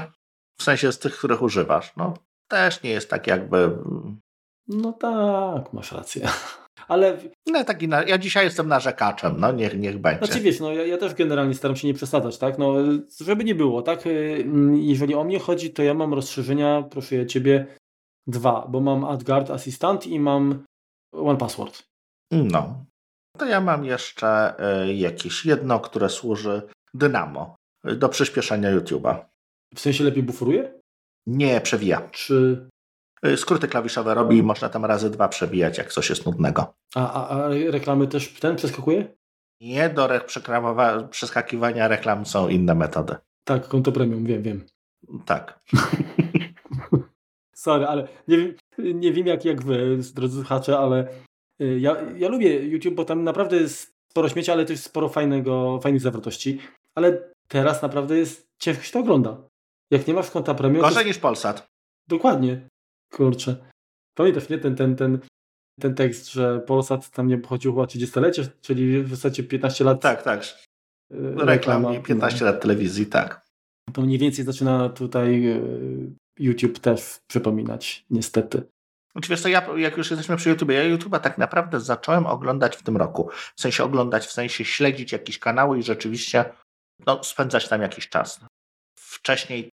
W 0.61 0.63
sensie 0.63 0.93
z 0.93 0.99
tych, 0.99 1.19
których 1.19 1.43
używasz. 1.43 1.93
No 1.97 2.15
też 2.49 2.83
nie 2.83 2.91
jest 2.91 3.11
tak 3.11 3.27
jakby... 3.27 3.57
Mm. 3.57 4.21
No 4.69 4.93
tak, 4.93 5.73
masz 5.73 5.93
rację. 5.93 6.29
Ale... 6.89 7.19
No, 7.47 7.65
taki 7.65 7.89
na... 7.89 8.03
Ja 8.03 8.19
dzisiaj 8.19 8.45
jestem 8.45 8.69
narzekaczem, 8.69 9.35
no 9.39 9.53
niech, 9.53 9.79
niech 9.79 9.99
będzie. 9.99 10.27
Znaczy 10.27 10.41
wiesz, 10.41 10.61
no 10.61 10.73
ja, 10.73 10.87
ja, 10.87 10.99
też 10.99 11.15
generalnie 11.15 11.55
staram 11.55 11.77
się 11.77 11.87
nie 11.87 11.95
przesadzać, 11.95 12.39
tak? 12.39 12.59
No 12.59 12.75
żeby 13.21 13.45
nie 13.45 13.55
było, 13.55 13.83
tak? 13.83 14.07
Y, 14.07 14.45
jeżeli 14.75 15.15
o 15.15 15.25
mnie 15.25 15.39
chodzi, 15.39 15.71
to 15.71 15.83
ja 15.83 15.95
mam 15.95 16.15
rozszerzenia, 16.15 16.83
proszę 16.91 17.17
ja 17.17 17.27
Ciebie, 17.27 17.67
dwa, 18.27 18.67
bo 18.69 18.81
mam 18.81 19.05
AdGuard 19.05 19.51
Assistant 19.51 20.07
i 20.07 20.21
mam 20.21 20.65
One 21.13 21.39
Password. 21.39 21.83
No. 22.33 22.85
To 23.39 23.47
ja 23.47 23.61
mam 23.61 23.85
jeszcze 23.85 24.55
y, 24.85 24.95
jakieś 24.95 25.47
jedno, 25.47 25.81
które 25.81 26.09
służy 26.09 26.63
Dynamo 26.95 27.57
do 27.85 28.09
przyspieszenia 28.09 28.77
YouTube'a. 28.77 29.25
W 29.75 29.81
sensie 29.81 30.05
lepiej 30.05 30.23
buforuje? 30.23 30.81
Nie, 31.27 31.61
przewija. 31.61 32.09
Czy... 32.11 32.69
E, 33.23 33.37
skróty 33.37 33.69
klawiszowe 33.69 34.15
robi 34.15 34.37
i 34.37 34.43
można 34.43 34.69
tam 34.69 34.85
razy 34.85 35.11
dwa 35.11 35.29
przewijać, 35.29 35.79
jak 35.79 35.93
coś 35.93 36.11
jest 36.11 36.27
nudnego. 36.27 36.75
A, 36.95 37.13
a, 37.13 37.29
a 37.29 37.49
reklamy 37.49 38.07
też 38.07 38.41
ten 38.41 38.57
przeskakuje? 38.57 39.17
Nie, 39.61 39.91
do 39.91 40.09
przeskakiwania 41.11 41.89
reklam 41.89 42.27
są 42.27 42.49
inne 42.49 42.75
metody. 42.75 43.17
Tak, 43.45 43.69
konto 43.69 43.93
premium, 43.93 44.25
wiem, 44.25 44.43
wiem. 44.43 44.67
Tak. 45.27 45.61
Sorry, 47.67 47.87
ale 47.87 48.09
nie 48.29 48.39
wiem, 48.39 48.55
nie 48.79 49.13
wiem 49.13 49.27
jak, 49.27 49.45
jak 49.45 49.63
wy, 49.63 49.99
drodzy 50.15 50.37
słuchacze, 50.37 50.79
ale 50.79 51.09
y, 51.63 51.81
ja, 51.81 51.97
ja 52.17 52.29
lubię 52.29 52.67
YouTube, 52.67 52.95
bo 52.95 53.05
tam 53.05 53.25
naprawdę 53.25 53.57
jest 53.57 53.93
sporo 54.11 54.29
śmiecia, 54.29 54.53
ale 54.53 54.65
też 54.65 54.81
sporo 54.81 55.09
fajnego, 55.09 55.81
fajnych 55.83 56.03
zawartości. 56.03 56.59
Ale 56.95 57.33
teraz 57.49 57.83
naprawdę 57.83 58.17
jest 58.17 58.47
ciężko 58.59 58.83
się 58.83 58.93
to 58.93 58.99
ogląda. 58.99 59.43
Jak 59.91 60.07
nie 60.07 60.15
masz 60.15 60.31
konta 60.31 60.55
premium... 60.55 60.83
Gorzej 60.83 61.03
to... 61.03 61.09
niż 61.09 61.19
Polsat. 61.19 61.67
Dokładnie. 62.09 62.69
Kurczę. 63.13 63.57
Pamiętasz, 64.15 64.49
nie? 64.49 64.59
Ten, 64.59 64.77
ten, 64.77 64.97
ten, 64.97 65.19
ten 65.81 65.95
tekst, 65.95 66.33
że 66.33 66.61
Polsat 66.61 67.11
tam 67.11 67.29
nie 67.29 67.35
obchodził 67.35 67.73
chyba 67.73 67.85
30-lecie, 67.85 68.49
czyli 68.61 69.03
w 69.03 69.11
zasadzie 69.11 69.43
15 69.43 69.85
lat... 69.85 70.01
Tak, 70.01 70.23
tak. 70.23 70.43
Y, 70.43 71.35
Reklam 71.37 71.95
i 71.95 72.03
15 72.03 72.45
no. 72.45 72.51
lat 72.51 72.63
telewizji, 72.63 73.07
tak. 73.07 73.47
To 73.93 74.03
mniej 74.03 74.19
więcej 74.19 74.45
zaczyna 74.45 74.89
tutaj 74.89 75.47
y, 75.47 76.26
YouTube 76.39 76.79
też 76.79 77.21
przypominać, 77.27 78.05
niestety. 78.11 78.63
Oczywiście, 79.15 79.43
to 79.43 79.49
ja, 79.49 79.67
jak 79.77 79.97
już 79.97 80.11
jesteśmy 80.11 80.37
przy 80.37 80.51
YouTube, 80.51 80.71
ja 80.71 80.97
YouTube'a 80.97 81.21
tak 81.21 81.39
naprawdę 81.39 81.81
zacząłem 81.81 82.27
oglądać 82.27 82.77
w 82.77 82.83
tym 82.83 82.97
roku. 82.97 83.31
W 83.57 83.61
sensie 83.61 83.85
oglądać, 83.85 84.27
w 84.27 84.33
sensie 84.33 84.65
śledzić 84.65 85.13
jakieś 85.13 85.39
kanały 85.39 85.79
i 85.79 85.83
rzeczywiście 85.83 86.45
no, 87.07 87.25
spędzać 87.25 87.69
tam 87.69 87.83
jakiś 87.83 88.09
czas. 88.09 88.41
Wcześniej 88.99 89.71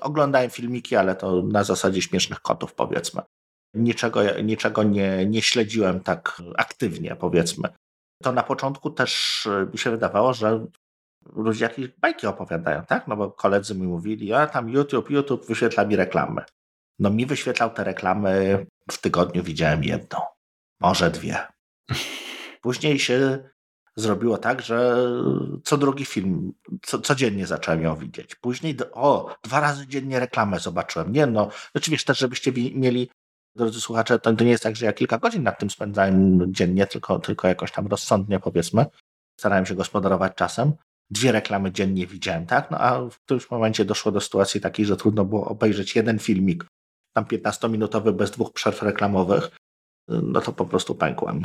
oglądałem 0.00 0.50
filmiki, 0.50 0.96
ale 0.96 1.16
to 1.16 1.42
na 1.42 1.64
zasadzie 1.64 2.02
śmiesznych 2.02 2.40
kotów, 2.40 2.74
powiedzmy. 2.74 3.22
Niczego, 3.74 4.40
niczego 4.40 4.82
nie, 4.82 5.26
nie 5.26 5.42
śledziłem 5.42 6.00
tak 6.00 6.42
aktywnie, 6.56 7.16
powiedzmy. 7.16 7.68
to 8.22 8.32
na 8.32 8.42
początku 8.42 8.90
też 8.90 9.42
mi 9.72 9.78
się 9.78 9.90
wydawało, 9.90 10.34
że 10.34 10.66
ludzie 11.36 11.64
jakieś 11.64 11.88
bajki 11.88 12.26
opowiadają, 12.26 12.82
tak? 12.84 13.08
No 13.08 13.16
bo 13.16 13.30
koledzy 13.30 13.74
mi 13.74 13.86
mówili, 13.86 14.32
a 14.32 14.46
tam 14.46 14.68
YouTube, 14.68 15.10
YouTube 15.10 15.46
wyświetla 15.46 15.84
mi 15.84 15.96
reklamy. 15.96 16.42
No 16.98 17.10
mi 17.10 17.26
wyświetlał 17.26 17.70
te 17.70 17.84
reklamy, 17.84 18.66
w 18.90 19.00
tygodniu 19.00 19.42
widziałem 19.42 19.84
jedną, 19.84 20.18
może 20.80 21.10
dwie. 21.10 21.38
Później 22.62 22.98
się 22.98 23.38
zrobiło 23.96 24.38
tak, 24.38 24.62
że 24.62 24.96
co 25.64 25.78
drugi 25.78 26.04
film, 26.04 26.52
co, 26.82 26.98
codziennie 26.98 27.46
zacząłem 27.46 27.82
ją 27.82 27.96
widzieć. 27.96 28.34
Później, 28.34 28.76
o, 28.92 29.36
dwa 29.42 29.60
razy 29.60 29.86
dziennie 29.86 30.20
reklamę 30.20 30.60
zobaczyłem. 30.60 31.12
Nie 31.12 31.26
no, 31.26 31.48
oczywiście 31.74 32.06
też, 32.06 32.18
żebyście 32.18 32.52
mieli, 32.74 33.10
drodzy 33.56 33.80
słuchacze, 33.80 34.18
to, 34.18 34.32
to 34.32 34.44
nie 34.44 34.50
jest 34.50 34.62
tak, 34.62 34.76
że 34.76 34.86
ja 34.86 34.92
kilka 34.92 35.18
godzin 35.18 35.42
nad 35.42 35.58
tym 35.58 35.70
spędzałem 35.70 36.40
dziennie, 36.54 36.86
tylko, 36.86 37.18
tylko 37.18 37.48
jakoś 37.48 37.72
tam 37.72 37.86
rozsądnie 37.86 38.40
powiedzmy. 38.40 38.86
Starałem 39.40 39.66
się 39.66 39.74
gospodarować 39.74 40.34
czasem. 40.34 40.72
Dwie 41.12 41.32
reklamy 41.32 41.72
dziennie 41.72 42.06
widziałem, 42.06 42.46
tak? 42.46 42.70
No 42.70 42.78
a 42.78 43.10
w 43.10 43.20
którymś 43.20 43.50
momencie 43.50 43.84
doszło 43.84 44.12
do 44.12 44.20
sytuacji 44.20 44.60
takiej, 44.60 44.86
że 44.86 44.96
trudno 44.96 45.24
było 45.24 45.44
obejrzeć 45.44 45.96
jeden 45.96 46.18
filmik, 46.18 46.64
tam 47.12 47.24
15-minutowy 47.24 48.12
bez 48.12 48.30
dwóch 48.30 48.52
przerw 48.52 48.82
reklamowych. 48.82 49.50
No 50.08 50.40
to 50.40 50.52
po 50.52 50.66
prostu 50.66 50.94
pękłem. 50.94 51.42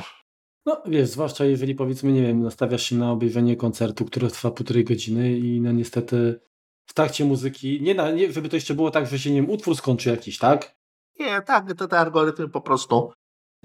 No 0.65 0.81
wiesz, 0.85 1.09
zwłaszcza 1.09 1.45
jeżeli 1.45 1.75
powiedzmy, 1.75 2.11
nie 2.11 2.21
wiem, 2.21 2.43
nastawiasz 2.43 2.83
się 2.83 2.95
na 2.95 3.11
obejrzenie 3.11 3.55
koncertu, 3.55 4.05
który 4.05 4.27
trwa 4.27 4.51
półtorej 4.51 4.83
godziny 4.83 5.37
i 5.37 5.61
no 5.61 5.71
niestety 5.71 6.39
w 6.85 6.93
trakcie 6.93 7.25
muzyki, 7.25 7.81
nie, 7.81 7.95
na, 7.95 8.11
nie 8.11 8.31
żeby 8.31 8.49
to 8.49 8.55
jeszcze 8.55 8.73
było 8.73 8.91
tak, 8.91 9.07
że 9.07 9.19
się 9.19 9.31
nie 9.31 9.41
wiem, 9.41 9.49
utwór 9.49 9.75
skończy 9.75 10.09
jakiś, 10.09 10.37
tak? 10.37 10.75
Nie, 11.19 11.41
tak, 11.41 11.73
to 11.73 11.87
te 11.87 11.99
algorytmy 11.99 12.49
po 12.49 12.61
prostu 12.61 13.11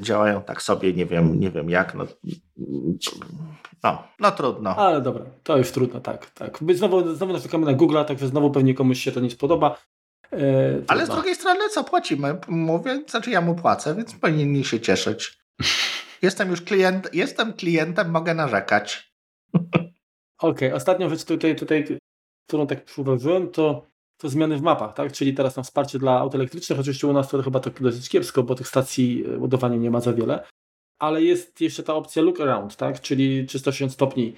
działają 0.03 0.43
tak 0.43 0.63
sobie, 0.63 0.93
nie 0.93 1.07
wiem, 1.07 1.41
nie 1.41 1.51
wiem 1.51 1.71
jak, 1.71 1.95
no, 1.95 2.07
no, 3.83 4.05
no 4.21 4.31
trudno. 4.31 4.77
Ale 4.77 5.01
dobra, 5.01 5.25
to 5.43 5.59
już 5.59 5.71
trudno, 5.71 6.01
tak, 6.01 6.31
tak. 6.31 6.59
Znowu, 6.75 7.15
znowu 7.15 7.33
narzekamy 7.33 7.67
na 7.67 7.73
Google, 7.73 8.05
także 8.07 8.29
znowu 8.29 8.51
pewnie 8.51 8.75
komuś 8.75 9.01
się 9.01 9.13
to 9.13 9.21
nie 9.21 9.31
spodoba. 9.31 9.79
E, 10.33 10.37
Ale 10.89 11.07
z 11.07 11.09
drugiej 11.09 11.35
strony 11.35 11.69
co 11.69 11.85
płacimy? 11.85 12.39
Mówię, 12.49 13.03
znaczy 13.09 13.31
ja 13.31 13.41
mu 13.41 13.55
płacę, 13.55 13.95
więc 13.95 14.15
powinien 14.15 14.65
się 14.65 14.81
cieszyć. 14.81 15.39
Jestem 16.23 16.51
już 16.51 16.63
klient, 16.63 17.15
jestem 17.15 17.53
klientem, 17.53 18.11
mogę 18.11 18.35
narzekać. 18.35 19.13
Okej, 19.55 19.89
okay, 20.39 20.75
ostatnią 20.75 21.09
rzecz 21.09 21.25
tutaj, 21.25 21.57
tutaj, 21.57 21.99
którą 22.47 22.67
tak 22.67 22.85
przyuważyłem, 22.85 23.49
to, 23.51 23.87
to 24.23 24.29
zmiany 24.29 24.57
w 24.57 24.63
mapach, 24.63 24.95
tak? 24.95 25.13
Czyli 25.13 25.35
teraz 25.35 25.57
na 25.57 25.63
wsparcie 25.63 25.99
dla 25.99 26.19
aut 26.19 26.35
elektrycznych, 26.35 26.81
oczywiście 26.81 27.07
u 27.07 27.13
nas 27.13 27.29
to 27.29 27.43
chyba 27.43 27.61
tak 27.61 27.83
dosyć 27.83 28.09
kiepsko, 28.09 28.43
bo 28.43 28.55
tych 28.55 28.69
stacji 28.69 29.25
e, 29.35 29.39
ładowania 29.39 29.77
nie 29.77 29.91
ma 29.91 30.01
za 30.01 30.13
wiele, 30.13 30.45
ale 30.99 31.23
jest 31.23 31.61
jeszcze 31.61 31.83
ta 31.83 31.95
opcja 31.95 32.23
look 32.23 32.41
around, 32.41 32.77
tak? 32.77 33.01
Czyli 33.01 33.47
360 33.47 33.93
stopni. 33.93 34.37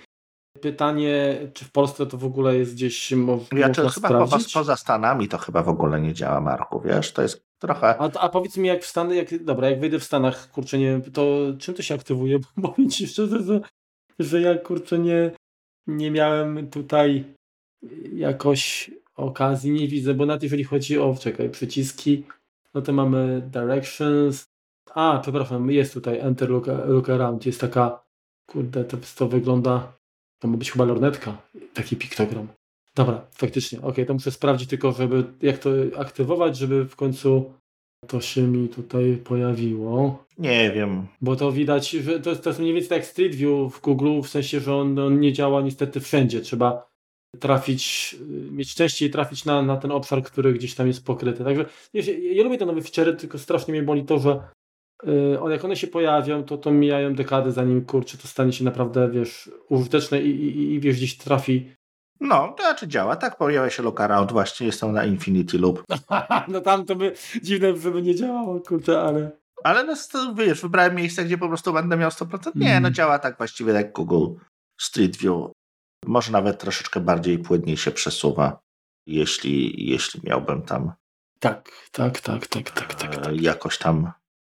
Pytanie, 0.60 1.38
czy 1.54 1.64
w 1.64 1.70
Polsce 1.70 2.06
to 2.06 2.18
w 2.18 2.24
ogóle 2.24 2.56
jest 2.56 2.74
gdzieś 2.74 3.12
można 3.12 3.58
ja, 3.58 3.70
czy 3.70 3.80
chyba 3.80 3.90
sprawdzić? 3.90 4.52
Poza, 4.52 4.76
Stanami 4.76 5.28
to 5.28 5.38
chyba 5.38 5.62
w 5.62 5.68
ogóle 5.68 6.00
nie 6.00 6.14
działa, 6.14 6.40
Marku, 6.40 6.80
wiesz? 6.80 7.12
To 7.12 7.22
jest 7.22 7.44
trochę... 7.58 7.98
A, 7.98 8.10
a 8.20 8.28
powiedz 8.28 8.56
mi, 8.56 8.68
jak 8.68 8.82
w 8.82 8.86
Stanach, 8.86 9.16
jak, 9.16 9.44
dobra, 9.44 9.70
jak 9.70 9.80
wyjdę 9.80 9.98
w 9.98 10.04
Stanach, 10.04 10.50
kurczę, 10.50 10.78
nie 10.78 11.00
to 11.12 11.38
czym 11.58 11.74
to 11.74 11.82
się 11.82 11.94
aktywuje? 11.94 12.38
Bo 12.56 12.68
powiem 12.68 12.90
ci 12.90 13.06
szczerze, 13.06 13.42
że, 13.42 13.60
że 14.18 14.40
ja, 14.40 14.58
kurczę, 14.58 14.98
nie, 14.98 15.30
nie 15.86 16.10
miałem 16.10 16.70
tutaj 16.70 17.24
jakoś 18.12 18.90
okazji, 19.16 19.70
nie 19.70 19.88
widzę, 19.88 20.14
bo 20.14 20.26
nawet 20.26 20.42
jeżeli 20.42 20.64
chodzi 20.64 20.98
o, 20.98 21.16
czekaj, 21.20 21.50
przyciski, 21.50 22.24
no 22.74 22.82
to 22.82 22.92
mamy 22.92 23.50
directions, 23.52 24.44
a, 24.94 25.18
przepraszam, 25.22 25.70
jest 25.70 25.94
tutaj 25.94 26.18
enter 26.18 26.50
look, 26.50 26.66
look 26.86 27.10
around, 27.10 27.46
jest 27.46 27.60
taka, 27.60 28.04
kurde, 28.46 28.84
to, 28.84 28.96
to 29.16 29.28
wygląda 29.28 29.92
to 30.44 30.48
ma 30.48 30.56
być 30.56 30.70
chyba 30.70 30.84
lornetka, 30.84 31.42
taki 31.74 31.96
piktogram. 31.96 32.48
Dobra, 32.94 33.26
faktycznie. 33.32 33.82
Ok, 33.82 33.96
to 34.06 34.14
muszę 34.14 34.30
sprawdzić 34.30 34.68
tylko, 34.68 34.92
żeby 34.92 35.24
jak 35.42 35.58
to 35.58 35.70
aktywować, 35.98 36.56
żeby 36.56 36.84
w 36.84 36.96
końcu 36.96 37.52
to 38.06 38.20
się 38.20 38.42
mi 38.42 38.68
tutaj 38.68 39.16
pojawiło. 39.24 40.24
Nie 40.38 40.72
wiem. 40.72 41.06
Bo 41.20 41.36
to 41.36 41.52
widać, 41.52 41.90
że 41.90 42.20
to 42.20 42.30
jest, 42.30 42.44
to 42.44 42.50
jest 42.50 42.60
mniej 42.60 42.72
więcej 42.72 42.88
tak 42.88 42.98
jak 42.98 43.06
Street 43.06 43.34
View 43.34 43.74
w 43.74 43.80
Google, 43.80 44.20
w 44.20 44.28
sensie, 44.28 44.60
że 44.60 44.74
on, 44.74 44.98
on 44.98 45.20
nie 45.20 45.32
działa 45.32 45.62
niestety 45.62 46.00
wszędzie. 46.00 46.40
Trzeba 46.40 46.93
trafić, 47.40 48.16
mieć 48.50 48.70
szczęście 48.70 49.06
i 49.06 49.10
trafić 49.10 49.44
na, 49.44 49.62
na 49.62 49.76
ten 49.76 49.92
obszar, 49.92 50.22
który 50.22 50.52
gdzieś 50.52 50.74
tam 50.74 50.86
jest 50.86 51.06
pokryty. 51.06 51.44
Także 51.44 51.64
ja, 51.92 52.02
ja 52.32 52.44
lubię 52.44 52.58
te 52.58 52.66
nowe 52.66 52.82
feature, 52.82 53.16
tylko 53.16 53.38
strasznie 53.38 53.72
mnie 53.72 53.82
boli 53.82 54.04
to, 54.04 54.18
że 54.18 54.40
Y, 55.08 55.50
jak 55.50 55.64
one 55.64 55.76
się 55.76 55.86
pojawią, 55.86 56.44
to, 56.44 56.58
to 56.58 56.70
mijają 56.70 57.14
dekady, 57.14 57.52
zanim 57.52 57.84
kurczę, 57.84 58.18
to 58.18 58.28
stanie 58.28 58.52
się 58.52 58.64
naprawdę, 58.64 59.10
wiesz, 59.10 59.50
użyteczne 59.68 60.22
i, 60.22 60.30
i, 60.30 60.74
i 60.74 60.80
wiesz, 60.80 60.96
gdzieś 60.96 61.18
trafi. 61.18 61.74
No, 62.20 62.54
to 62.56 62.62
znaczy 62.62 62.88
działa, 62.88 63.16
tak? 63.16 63.36
Pojawia 63.36 63.70
się 63.70 63.82
look 63.82 64.00
around, 64.00 64.32
właśnie 64.32 64.66
jestem 64.66 64.92
na 64.92 65.04
Infinity 65.04 65.58
Loop. 65.58 65.84
no 66.48 66.60
tam 66.60 66.86
to 66.86 66.96
by 66.96 67.12
dziwne, 67.42 67.76
żeby 67.76 68.02
nie 68.02 68.14
działało, 68.14 68.60
kurczę, 68.60 69.00
ale... 69.00 69.30
Ale 69.64 69.84
no, 69.84 69.94
wiesz, 70.34 70.62
wybrałem 70.62 70.94
miejsce, 70.94 71.24
gdzie 71.24 71.38
po 71.38 71.48
prostu 71.48 71.72
będę 71.72 71.96
miał 71.96 72.10
100%. 72.10 72.50
Nie, 72.54 72.70
mm. 72.70 72.82
no 72.82 72.90
działa 72.90 73.18
tak 73.18 73.38
właściwie 73.38 73.72
jak 73.72 73.92
Google 73.92 74.40
Street 74.80 75.16
View. 75.16 75.50
Może 76.06 76.32
nawet 76.32 76.58
troszeczkę 76.58 77.00
bardziej 77.00 77.38
płynniej 77.38 77.76
się 77.76 77.90
przesuwa, 77.90 78.60
jeśli, 79.06 79.86
jeśli 79.90 80.20
miałbym 80.24 80.62
tam... 80.62 80.92
Tak, 81.38 81.88
tak, 81.92 82.20
tak, 82.20 82.46
tak, 82.46 82.70
tak, 82.70 82.94
tak. 82.94 83.16
tak. 83.16 83.40
Jakoś 83.40 83.78
tam 83.78 84.12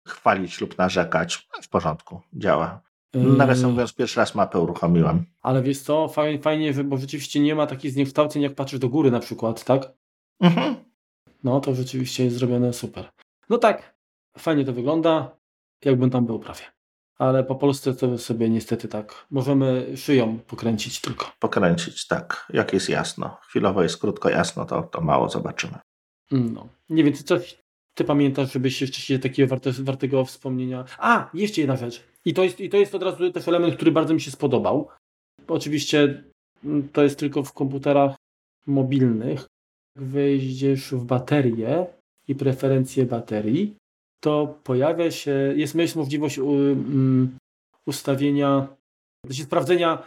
chwalić 0.06 0.60
lub 0.60 0.78
narzekać. 0.78 1.48
W 1.62 1.68
porządku, 1.68 2.20
działa. 2.32 2.80
Nawiasem 3.14 3.66
yy. 3.66 3.72
mówiąc, 3.72 3.92
pierwszy 3.92 4.20
raz 4.20 4.34
mapę 4.34 4.60
uruchomiłem. 4.60 5.24
Ale 5.42 5.62
wiesz 5.62 5.80
co, 5.80 6.08
fajnie, 6.08 6.42
fajnie, 6.42 6.74
bo 6.84 6.96
rzeczywiście 6.96 7.40
nie 7.40 7.54
ma 7.54 7.66
takich 7.66 7.92
zniekształceń, 7.92 8.42
jak 8.42 8.54
patrzysz 8.54 8.80
do 8.80 8.88
góry 8.88 9.10
na 9.10 9.20
przykład, 9.20 9.64
tak? 9.64 9.92
Mhm. 10.40 10.76
No 11.44 11.60
to 11.60 11.74
rzeczywiście 11.74 12.24
jest 12.24 12.36
zrobione 12.36 12.72
super. 12.72 13.10
No 13.50 13.58
tak, 13.58 13.96
fajnie 14.38 14.64
to 14.64 14.72
wygląda, 14.72 15.36
jakbym 15.84 16.10
tam 16.10 16.26
był 16.26 16.38
prawie. 16.38 16.62
Ale 17.18 17.44
po 17.44 17.54
Polsce 17.54 17.94
to 17.94 18.18
sobie 18.18 18.50
niestety 18.50 18.88
tak, 18.88 19.26
możemy 19.30 19.96
szyją 19.96 20.38
pokręcić 20.38 21.00
tylko. 21.00 21.32
Pokręcić, 21.38 22.06
tak, 22.06 22.46
jak 22.52 22.72
jest 22.72 22.88
jasno. 22.88 23.36
Chwilowo 23.48 23.82
jest 23.82 23.96
krótko 23.96 24.30
jasno, 24.30 24.64
to, 24.64 24.82
to 24.82 25.00
mało 25.00 25.28
zobaczymy. 25.28 25.78
No, 26.30 26.68
nie 26.88 27.04
wiem, 27.04 27.14
coś 27.14 27.58
ty 27.98 28.04
pamiętasz, 28.04 28.52
żebyś 28.52 28.80
jeszcze 28.80 29.00
się 29.00 29.18
takiego 29.18 29.48
warte, 29.48 29.72
wartego 29.72 30.24
wspomnienia. 30.24 30.84
A, 30.98 31.30
jeszcze 31.34 31.60
jedna 31.60 31.76
rzecz. 31.76 32.04
I 32.24 32.34
to, 32.34 32.44
jest, 32.44 32.60
I 32.60 32.68
to 32.68 32.76
jest 32.76 32.94
od 32.94 33.02
razu 33.02 33.32
też 33.32 33.48
element, 33.48 33.76
który 33.76 33.92
bardzo 33.92 34.14
mi 34.14 34.20
się 34.20 34.30
spodobał. 34.30 34.88
Oczywiście 35.48 36.24
mm, 36.64 36.88
to 36.88 37.02
jest 37.02 37.18
tylko 37.18 37.42
w 37.42 37.52
komputerach 37.52 38.16
mobilnych. 38.66 39.46
Jak 39.96 40.04
wejdziesz 40.04 40.94
w 40.94 41.04
baterię 41.04 41.86
i 42.28 42.34
preferencje 42.34 43.06
baterii, 43.06 43.76
to 44.20 44.58
pojawia 44.64 45.10
się, 45.10 45.52
jest, 45.56 45.74
jest 45.74 45.96
możliwość 45.96 46.38
um, 46.38 47.38
ustawienia, 47.86 48.68
znaczy 49.26 49.42
sprawdzenia 49.42 50.06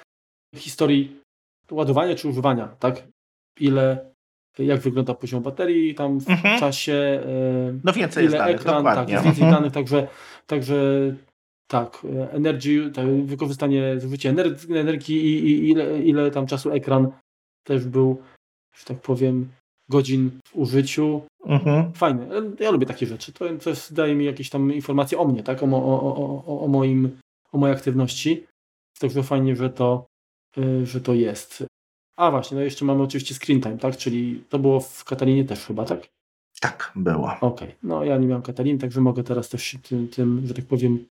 historii 0.55 1.21
ładowania 1.71 2.15
czy 2.15 2.27
używania, 2.27 2.67
tak? 2.67 3.07
Ile 3.59 4.11
jak 4.59 4.79
wygląda 4.79 5.13
poziom 5.13 5.43
baterii 5.43 5.95
tam 5.95 6.19
w 6.19 6.29
mhm. 6.29 6.59
czasie. 6.59 6.93
E, 6.93 7.79
no 7.83 7.93
więcej 7.93 8.25
ile 8.25 8.37
danych, 8.37 8.55
ekran, 8.55 8.83
tak, 8.83 9.09
jest 9.09 9.23
więcej 9.23 9.43
mhm. 9.43 9.61
danych, 9.61 9.73
także, 9.73 10.07
także 10.47 10.75
tak, 11.67 12.07
energy, 12.31 12.91
tak, 12.91 13.25
wykorzystanie, 13.25 13.99
zużycie 13.99 14.29
energii, 14.29 14.77
energii 14.77 15.25
i, 15.25 15.49
i 15.49 15.69
ile, 15.69 16.03
ile 16.03 16.31
tam 16.31 16.47
czasu 16.47 16.71
ekran 16.71 17.11
też 17.63 17.85
był, 17.85 18.21
że 18.75 18.85
tak 18.85 19.01
powiem, 19.01 19.49
godzin 19.89 20.31
w 20.45 20.55
użyciu. 20.55 21.21
Mhm. 21.45 21.93
Fajne. 21.93 22.27
Ja 22.59 22.71
lubię 22.71 22.85
takie 22.85 23.05
rzeczy. 23.05 23.33
To, 23.33 23.45
to 23.63 23.69
jest, 23.69 23.93
daje 23.93 24.15
mi 24.15 24.25
jakieś 24.25 24.49
tam 24.49 24.73
informacje 24.73 25.17
o 25.17 25.27
mnie, 25.27 25.43
tak? 25.43 25.63
O, 25.63 25.65
o, 25.65 26.15
o, 26.45 26.63
o, 26.63 26.67
moim, 26.67 27.19
o 27.51 27.57
mojej 27.57 27.75
aktywności. 27.75 28.45
Także 28.99 29.23
fajnie, 29.23 29.55
że 29.55 29.69
to, 29.69 30.05
e, 30.57 30.85
że 30.85 31.01
to 31.01 31.13
jest. 31.13 31.63
A 32.17 32.31
właśnie, 32.31 32.55
no 32.55 32.63
jeszcze 32.63 32.85
mamy 32.85 33.03
oczywiście 33.03 33.35
screen 33.35 33.61
time, 33.61 33.77
tak? 33.77 33.97
Czyli 33.97 34.43
to 34.49 34.59
było 34.59 34.79
w 34.79 35.03
Katalinie 35.03 35.45
też 35.45 35.65
chyba, 35.65 35.85
tak? 35.85 36.07
Tak, 36.61 36.91
było. 36.95 37.27
Okej, 37.27 37.67
okay. 37.67 37.75
no 37.83 38.03
ja 38.03 38.17
nie 38.17 38.27
miałem 38.27 38.41
Kataliny, 38.41 38.79
także 38.79 39.01
mogę 39.01 39.23
teraz 39.23 39.49
też 39.49 39.63
się 39.63 39.79
tym, 39.79 40.07
tym, 40.07 40.47
że 40.47 40.53
tak 40.53 40.65
powiem, 40.65 41.05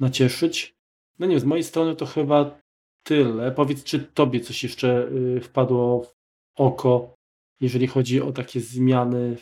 nacieszyć. 0.00 0.74
No 1.18 1.26
nie 1.26 1.30
wiem, 1.30 1.40
z 1.40 1.44
mojej 1.44 1.64
strony 1.64 1.96
to 1.96 2.06
chyba 2.06 2.58
tyle. 3.02 3.52
Powiedz, 3.52 3.84
czy 3.84 3.98
tobie 3.98 4.40
coś 4.40 4.62
jeszcze 4.62 5.08
y, 5.08 5.40
wpadło 5.40 6.02
w 6.02 6.14
oko, 6.56 7.14
jeżeli 7.62 7.86
chodzi 7.86 8.22
o 8.22 8.32
takie 8.32 8.60
zmiany 8.60 9.36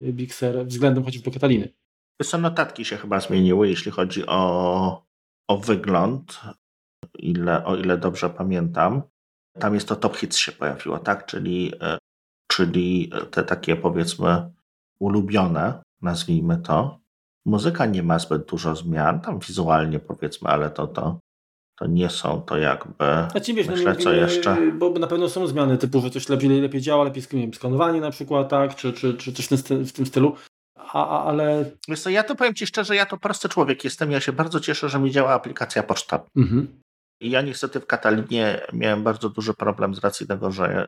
w 0.00 0.12
Big 0.12 0.34
Sur 0.34 0.66
względem 0.66 1.04
chociażby 1.04 1.30
Kataliny? 1.30 1.68
Są 2.22 2.38
notatki 2.38 2.84
się 2.84 2.96
chyba 2.96 3.20
zmieniły, 3.20 3.68
jeśli 3.68 3.90
chodzi 3.90 4.26
o, 4.26 5.04
o 5.48 5.58
wygląd, 5.58 6.40
ile, 7.18 7.64
o 7.64 7.76
ile 7.76 7.98
dobrze 7.98 8.30
pamiętam. 8.30 9.02
Tam 9.58 9.74
jest 9.74 9.88
to 9.88 9.96
top 9.96 10.16
hits 10.16 10.36
się 10.36 10.52
pojawiło, 10.52 10.98
tak? 10.98 11.26
Czyli, 11.26 11.72
e, 11.80 11.98
czyli 12.50 13.10
te 13.30 13.44
takie 13.44 13.76
powiedzmy 13.76 14.52
ulubione, 14.98 15.82
nazwijmy 16.02 16.58
to. 16.58 16.98
Muzyka 17.46 17.86
nie 17.86 18.02
ma 18.02 18.18
zbyt 18.18 18.46
dużo 18.46 18.76
zmian, 18.76 19.20
tam 19.20 19.38
wizualnie 19.38 19.98
powiedzmy, 19.98 20.48
ale 20.48 20.70
to, 20.70 20.86
to, 20.86 21.18
to 21.82 21.88
nie 21.88 22.10
są 22.10 22.42
to 22.42 22.58
jakby. 22.58 23.04
A 23.34 23.40
ci 23.40 23.54
wiesz, 23.54 23.66
no 23.66 23.72
myślę, 23.72 23.92
no, 23.92 24.00
co 24.00 24.12
jeszcze. 24.12 24.72
Bo 24.72 24.90
na 24.90 25.06
pewno 25.06 25.28
są 25.28 25.46
zmiany 25.46 25.78
typu, 25.78 26.00
że 26.00 26.10
coś 26.10 26.28
lepiej, 26.28 26.60
lepiej 26.60 26.80
działa, 26.80 27.04
lepiej 27.04 27.22
skanowanie 27.54 28.00
na 28.00 28.10
przykład, 28.10 28.48
tak, 28.48 28.74
czy, 28.76 28.92
czy, 28.92 29.14
czy 29.14 29.32
coś 29.32 29.48
w 29.86 29.92
tym 29.92 30.06
stylu. 30.06 30.36
A, 30.76 31.08
a, 31.08 31.24
ale. 31.24 31.70
Wiesz 31.88 32.00
co, 32.00 32.10
ja 32.10 32.22
to 32.22 32.34
powiem 32.34 32.54
Ci 32.54 32.66
szczerze, 32.66 32.96
ja 32.96 33.06
to 33.06 33.18
prosty 33.18 33.48
człowiek 33.48 33.84
jestem. 33.84 34.10
Ja 34.10 34.20
się 34.20 34.32
bardzo 34.32 34.60
cieszę, 34.60 34.88
że 34.88 34.98
mi 34.98 35.10
działa 35.10 35.32
aplikacja 35.32 35.82
poczta. 35.82 36.20
Mhm. 36.36 36.80
I 37.20 37.30
ja 37.30 37.42
niestety 37.42 37.80
w 37.80 37.86
Katalinie 37.86 38.60
miałem 38.72 39.02
bardzo 39.02 39.28
duży 39.28 39.54
problem 39.54 39.94
z 39.94 39.98
racji 39.98 40.26
tego, 40.26 40.50
że 40.50 40.86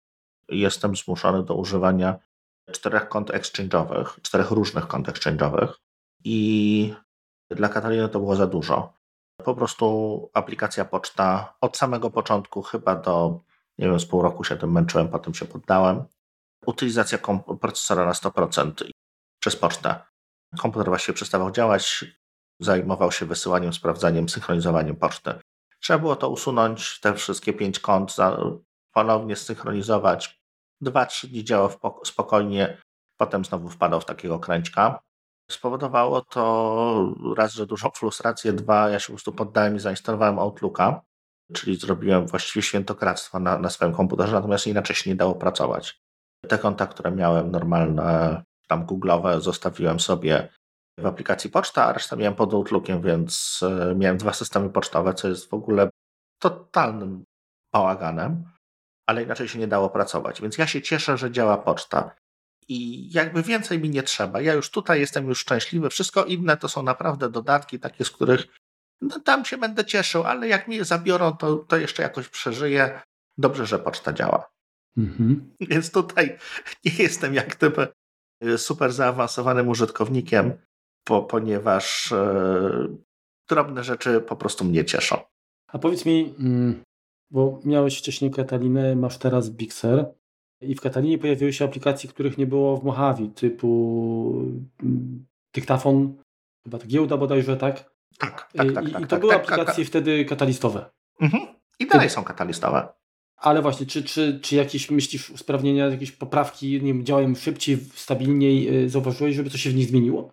jestem 0.49 0.97
zmuszony 0.97 1.43
do 1.43 1.55
używania 1.55 2.19
czterech 2.73 3.09
kont 3.09 3.31
exchange'owych, 3.31 4.05
czterech 4.23 4.51
różnych 4.51 4.87
kont 4.87 5.09
exchange'owych 5.09 5.69
i 6.25 6.95
dla 7.51 7.69
Kataliny 7.69 8.09
to 8.09 8.19
było 8.19 8.37
za 8.37 8.47
dużo. 8.47 9.04
Po 9.45 9.55
prostu 9.55 10.31
aplikacja 10.35 10.85
poczta 10.85 11.55
od 11.61 11.77
samego 11.77 12.11
początku, 12.11 12.63
chyba 12.63 12.97
do, 12.97 13.41
nie 13.79 13.89
wiem, 13.89 14.01
z 14.01 14.07
pół 14.07 14.23
roku 14.23 14.45
się 14.45 14.57
tym 14.57 14.73
męczyłem, 14.73 15.09
potem 15.09 15.35
się 15.35 15.45
poddałem. 15.45 16.05
Utylizacja 16.67 17.19
procesora 17.61 18.07
na 18.07 18.13
100% 18.13 18.91
przez 19.39 19.57
pocztę. 19.57 20.01
Komputer 20.59 20.89
właściwie 20.89 21.15
przestawał 21.15 21.51
działać, 21.51 22.05
zajmował 22.61 23.13
się 23.13 23.27
wysyłaniem, 23.27 23.73
sprawdzaniem, 23.73 24.29
synchronizowaniem 24.29 24.97
poczty. 24.97 25.35
Trzeba 25.81 25.99
było 25.99 26.17
to 26.17 26.31
usunąć, 26.31 27.01
te 27.01 27.15
wszystkie 27.15 27.53
pięć 27.53 27.79
kont, 27.79 28.17
ponownie 28.93 29.37
synchronizować. 29.37 30.41
Dwa, 30.81 31.07
trzy 31.07 31.29
dni 31.29 31.45
działał 31.45 31.71
spokojnie, 32.05 32.79
potem 33.17 33.45
znowu 33.45 33.69
wpadał 33.69 34.01
w 34.01 34.05
takiego 34.05 34.39
kręćka. 34.39 34.99
Spowodowało 35.51 36.21
to 36.21 37.15
raz, 37.37 37.53
że 37.53 37.67
dużą 37.67 37.91
frustrację, 37.91 38.53
dwa, 38.53 38.91
ja 38.91 38.99
się 38.99 39.07
po 39.07 39.13
prostu 39.13 39.33
poddałem 39.33 39.77
i 39.77 39.81
zainstalowałem 39.81 40.39
Outlooka, 40.39 41.03
czyli 41.53 41.77
zrobiłem 41.77 42.27
właściwie 42.27 42.63
świętokradztwo 42.63 43.39
na, 43.41 43.59
na 43.59 43.71
swoim 43.71 43.93
komputerze, 43.93 44.33
natomiast 44.33 44.67
inaczej 44.67 44.97
się 44.97 45.11
nie 45.11 45.17
dało 45.17 45.35
pracować. 45.35 46.01
Te 46.49 46.59
konta, 46.59 46.87
które 46.87 47.11
miałem 47.11 47.51
normalne, 47.51 48.43
tam 48.69 48.87
googlowe, 48.87 49.41
zostawiłem 49.41 50.01
sobie 50.01 50.49
w 50.99 51.07
aplikacji 51.07 51.51
poczta, 51.51 51.85
a 51.85 51.93
resztę 51.93 52.17
miałem 52.17 52.35
pod 52.35 52.55
Outlookiem, 52.55 53.03
więc 53.03 53.61
e, 53.63 53.95
miałem 53.95 54.19
dwa 54.19 54.33
systemy 54.33 54.71
pocztowe, 54.71 55.15
co 55.15 55.29
jest 55.29 55.51
w 55.51 55.55
ogóle 55.55 55.91
totalnym 56.39 57.25
bałaganem, 57.73 58.45
ale 59.07 59.23
inaczej 59.23 59.49
się 59.49 59.59
nie 59.59 59.69
dało 59.69 59.91
pracować. 59.91 60.43
Więc 60.43 60.59
ja 60.59 60.67
się 60.67 60.83
cieszę, 60.83 61.17
że 61.19 61.31
działa 61.31 61.59
poczta. 61.59 62.15
I 62.69 63.11
jakby 63.13 63.43
więcej 63.43 63.79
mi 63.79 63.91
nie 63.91 64.03
trzeba. 64.03 64.41
Ja 64.41 64.55
już 64.55 64.71
tutaj 64.71 65.01
jestem 65.01 65.29
już 65.29 65.39
szczęśliwy. 65.39 65.91
Wszystko 65.91 66.25
inne 66.25 66.57
to 66.57 66.69
są 66.69 66.83
naprawdę 66.83 67.31
dodatki, 67.31 67.79
takie, 67.79 68.05
z 68.05 68.11
których 68.11 68.47
no, 69.01 69.21
tam 69.21 69.45
się 69.45 69.59
będę 69.59 69.85
cieszył, 69.85 70.23
ale 70.23 70.49
jak 70.49 70.69
mi 70.69 70.77
je 70.77 70.85
zabiorą, 70.85 71.33
to, 71.33 71.57
to 71.57 71.77
jeszcze 71.77 72.03
jakoś 72.03 72.29
przeżyję. 72.29 73.01
Dobrze, 73.39 73.67
że 73.67 73.79
poczta 73.79 74.13
działa. 74.13 74.51
Mhm. 74.97 75.55
Więc 75.61 75.91
tutaj 75.91 76.39
nie 76.85 76.93
jestem 76.99 77.35
jak 77.35 77.57
gdyby 77.57 77.89
y, 78.45 78.59
super 78.59 78.93
zaawansowanym 78.93 79.69
użytkownikiem, 79.69 80.53
po, 81.05 81.23
ponieważ 81.23 82.13
e, 82.13 82.97
drobne 83.49 83.85
rzeczy 83.85 84.21
po 84.21 84.37
prostu 84.37 84.65
mnie 84.65 84.85
cieszą. 84.85 85.21
A 85.67 85.79
powiedz 85.79 86.05
mi, 86.05 86.35
mm, 86.39 86.83
bo 87.31 87.61
miałeś 87.65 87.99
wcześniej 87.99 88.31
Katalinę, 88.31 88.97
masz 88.97 89.19
teraz 89.19 89.51
Bixer 89.51 90.15
i 90.67 90.75
w 90.75 90.81
Katalinie 90.81 91.19
pojawiły 91.19 91.53
się 91.53 91.65
aplikacje, 91.65 92.11
których 92.11 92.39
nie 92.39 92.47
było 92.47 92.77
w 92.77 92.85
Mojave, 92.85 93.35
typu 93.35 94.61
mm, 94.83 95.27
dyktafon, 95.55 96.17
chyba 96.65 96.79
ta 96.79 96.87
giełda 96.87 97.17
bodajże, 97.17 97.57
tak? 97.57 97.95
Tak, 98.19 98.53
tak, 98.57 98.73
tak. 98.73 98.89
I, 98.89 98.93
tak, 98.93 99.03
i 99.03 99.05
to 99.05 99.09
tak, 99.09 99.21
były 99.21 99.33
tak, 99.33 99.43
aplikacje 99.43 99.85
tak, 99.85 99.89
wtedy 99.89 100.25
katalistowe. 100.25 100.91
Mhm. 101.21 101.47
I 101.79 101.87
dalej 101.87 102.11
są 102.11 102.25
katalistowe. 102.25 102.89
Ale 103.37 103.63
właśnie, 103.63 103.87
czy, 103.87 104.03
czy, 104.03 104.41
czy 104.43 104.57
jakieś 104.57 104.91
myślisz 104.91 105.31
usprawnienia, 105.31 105.87
jakieś 105.87 106.13
poprawki, 106.13 106.73
nie 106.73 106.95
wiem, 106.95 107.05
działają 107.05 107.35
szybciej, 107.35 107.79
stabilniej, 107.95 108.85
y, 108.85 108.91
zauważyłeś, 108.91 109.37
żeby 109.37 109.51
coś 109.51 109.61
się 109.61 109.71
w 109.71 109.75
nich 109.75 109.89
zmieniło? 109.89 110.33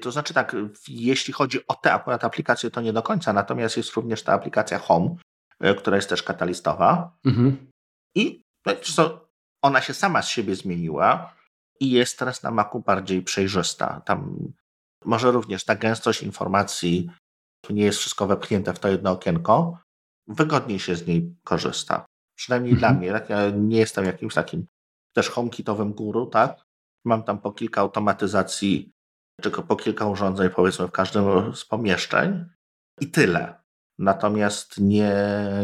To 0.00 0.12
znaczy 0.12 0.34
tak, 0.34 0.56
jeśli 0.88 1.32
chodzi 1.32 1.66
o 1.66 1.74
te 1.74 1.92
akurat 1.92 2.24
aplikacje, 2.24 2.70
to 2.70 2.80
nie 2.80 2.92
do 2.92 3.02
końca, 3.02 3.32
natomiast 3.32 3.76
jest 3.76 3.92
również 3.92 4.22
ta 4.22 4.32
aplikacja 4.32 4.78
Home, 4.78 5.16
y, 5.64 5.74
która 5.74 5.96
jest 5.96 6.08
też 6.08 6.22
katalistowa. 6.22 7.18
Mhm. 7.24 7.70
I 8.14 8.42
no, 8.66 9.27
ona 9.62 9.80
się 9.80 9.94
sama 9.94 10.22
z 10.22 10.28
siebie 10.28 10.56
zmieniła 10.56 11.34
i 11.80 11.90
jest 11.90 12.18
teraz 12.18 12.42
na 12.42 12.50
Macu 12.50 12.80
bardziej 12.80 13.22
przejrzysta. 13.22 14.02
Tam 14.04 14.52
może 15.04 15.30
również 15.30 15.64
ta 15.64 15.74
gęstość 15.74 16.22
informacji, 16.22 17.10
nie 17.70 17.84
jest 17.84 17.98
wszystko 17.98 18.26
wepchnięte 18.26 18.74
w 18.74 18.78
to 18.78 18.88
jedno 18.88 19.10
okienko, 19.10 19.78
wygodniej 20.28 20.78
się 20.78 20.96
z 20.96 21.06
niej 21.06 21.36
korzysta. 21.44 22.06
Przynajmniej 22.38 22.72
mhm. 22.72 22.94
dla 22.94 23.00
mnie. 23.00 23.12
Tak? 23.12 23.30
Ja 23.30 23.50
nie 23.50 23.78
jestem 23.78 24.04
jakimś 24.04 24.34
takim 24.34 24.66
też 25.16 25.30
homekitowym 25.30 25.92
guru, 25.92 26.26
tak? 26.26 26.64
Mam 27.04 27.22
tam 27.22 27.38
po 27.38 27.52
kilka 27.52 27.80
automatyzacji, 27.80 28.92
tylko 29.42 29.62
po 29.62 29.76
kilka 29.76 30.06
urządzeń, 30.06 30.50
powiedzmy, 30.50 30.88
w 30.88 30.92
każdym 30.92 31.54
z 31.54 31.64
pomieszczeń 31.64 32.44
i 33.00 33.10
tyle. 33.10 33.62
Natomiast 33.98 34.80
nie, 34.80 35.14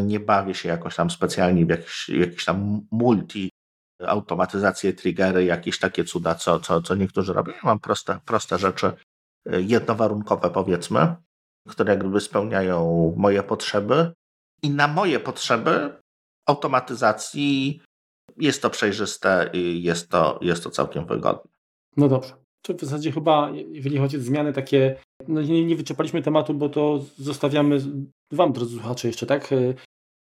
nie 0.03 0.21
bawię 0.21 0.55
się 0.55 0.69
jakoś 0.69 0.97
tam 0.97 1.11
specjalnie 1.11 1.67
w 1.67 1.69
jakiś, 1.69 2.09
jakiś 2.09 2.45
tam 2.45 2.87
multi 2.91 3.51
automatyzację, 4.07 4.93
triggery, 4.93 5.45
jakieś 5.45 5.79
takie 5.79 6.05
cuda, 6.05 6.35
co, 6.35 6.61
co, 6.61 6.83
co 6.83 6.95
niektórzy 6.95 7.33
robią. 7.33 7.53
Ja 7.53 7.61
mam 7.63 7.81
proste, 7.81 8.19
proste 8.25 8.59
rzeczy, 8.59 8.93
y, 9.53 9.63
jednowarunkowe 9.63 10.51
powiedzmy, 10.51 11.15
które 11.69 11.93
jakby 11.95 12.21
spełniają 12.21 13.15
moje 13.17 13.43
potrzeby 13.43 14.13
i 14.63 14.71
na 14.71 14.89
moje 14.89 15.21
potrzeby 15.21 15.93
automatyzacji 16.49 17.81
jest 18.37 18.63
to 18.63 18.71
przejrzyste 18.71 19.51
i 19.53 19.83
jest 19.83 20.11
to, 20.11 20.39
jest 20.43 20.65
to 20.65 20.71
całkiem 20.71 21.07
wygodne. 21.07 21.51
No 21.97 22.09
dobrze. 22.09 22.35
To 22.63 22.75
w 22.75 22.81
zasadzie 22.81 23.13
chyba, 23.13 23.51
jeżeli 23.51 23.99
chodzi 23.99 24.17
o 24.17 24.21
zmiany 24.21 24.53
takie, 24.53 25.01
no 25.29 25.43
nie, 25.43 25.65
nie 25.65 25.77
wyczerpaliśmy 25.77 26.23
tematu, 26.23 26.55
bo 26.55 26.69
to 26.69 27.05
zostawiamy 27.19 27.81
Wam, 28.33 28.53
drodzy 28.53 28.75
słuchacze, 28.75 29.09
jeszcze, 29.09 29.27
tak? 29.27 29.53
Y, 29.53 29.75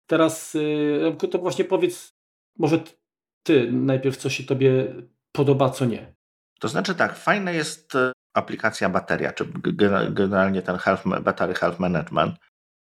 teraz 0.09 0.55
y, 0.55 1.27
to 1.31 1.39
właśnie 1.39 1.65
powiedz, 1.65 2.13
może 2.57 2.83
ty 3.47 3.71
najpierw, 3.71 4.17
co 4.17 4.29
się 4.29 4.43
tobie 4.43 4.95
podoba, 5.31 5.69
co 5.69 5.85
nie. 5.85 6.15
To 6.59 6.67
znaczy 6.67 6.95
tak, 6.95 7.15
fajna 7.15 7.51
jest 7.51 7.95
e, 7.95 8.11
aplikacja 8.33 8.89
bateria, 8.89 9.31
czy 9.31 9.45
generalnie 10.11 10.61
ten 10.61 10.77
health, 10.77 11.03
Battery 11.21 11.53
Health 11.53 11.79
Management. 11.79 12.35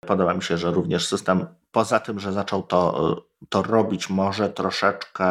Podoba 0.07 0.33
mi 0.33 0.43
się, 0.43 0.57
że 0.57 0.71
również 0.71 1.07
system, 1.07 1.45
poza 1.71 1.99
tym, 1.99 2.19
że 2.19 2.33
zaczął 2.33 2.63
to, 2.63 3.11
e, 3.11 3.45
to 3.49 3.63
robić 3.63 4.09
może 4.09 4.49
troszeczkę 4.49 5.27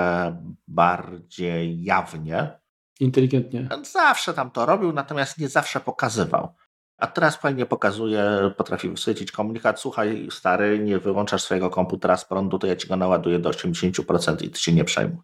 bardziej 0.69 1.85
jawnie. 1.85 2.61
Inteligentnie. 3.01 3.69
Zawsze 3.83 4.35
tam 4.35 4.51
to 4.51 4.67
robił, 4.67 4.93
natomiast 4.93 5.39
nie 5.39 5.49
zawsze 5.49 5.81
pokazywał. 5.81 6.55
A 6.99 7.07
teraz 7.07 7.37
fajnie 7.37 7.67
pokazuje, 7.67 8.51
potrafi 8.57 8.89
wysycić 8.89 9.33
komunikat, 9.33 9.81
słuchaj 9.81 10.29
stary, 10.31 10.79
nie 10.79 10.99
wyłączasz 10.99 11.43
swojego 11.43 11.71
komputera 11.71 12.17
z 12.17 12.25
prądu, 12.25 12.59
to 12.59 12.67
ja 12.67 12.77
ci 12.77 12.89
go 12.89 12.97
naładuję 12.97 13.39
do 13.39 13.51
80% 13.51 14.45
i 14.45 14.51
ty 14.51 14.61
się 14.61 14.73
nie 14.73 14.85
przejmuj. 14.85 15.19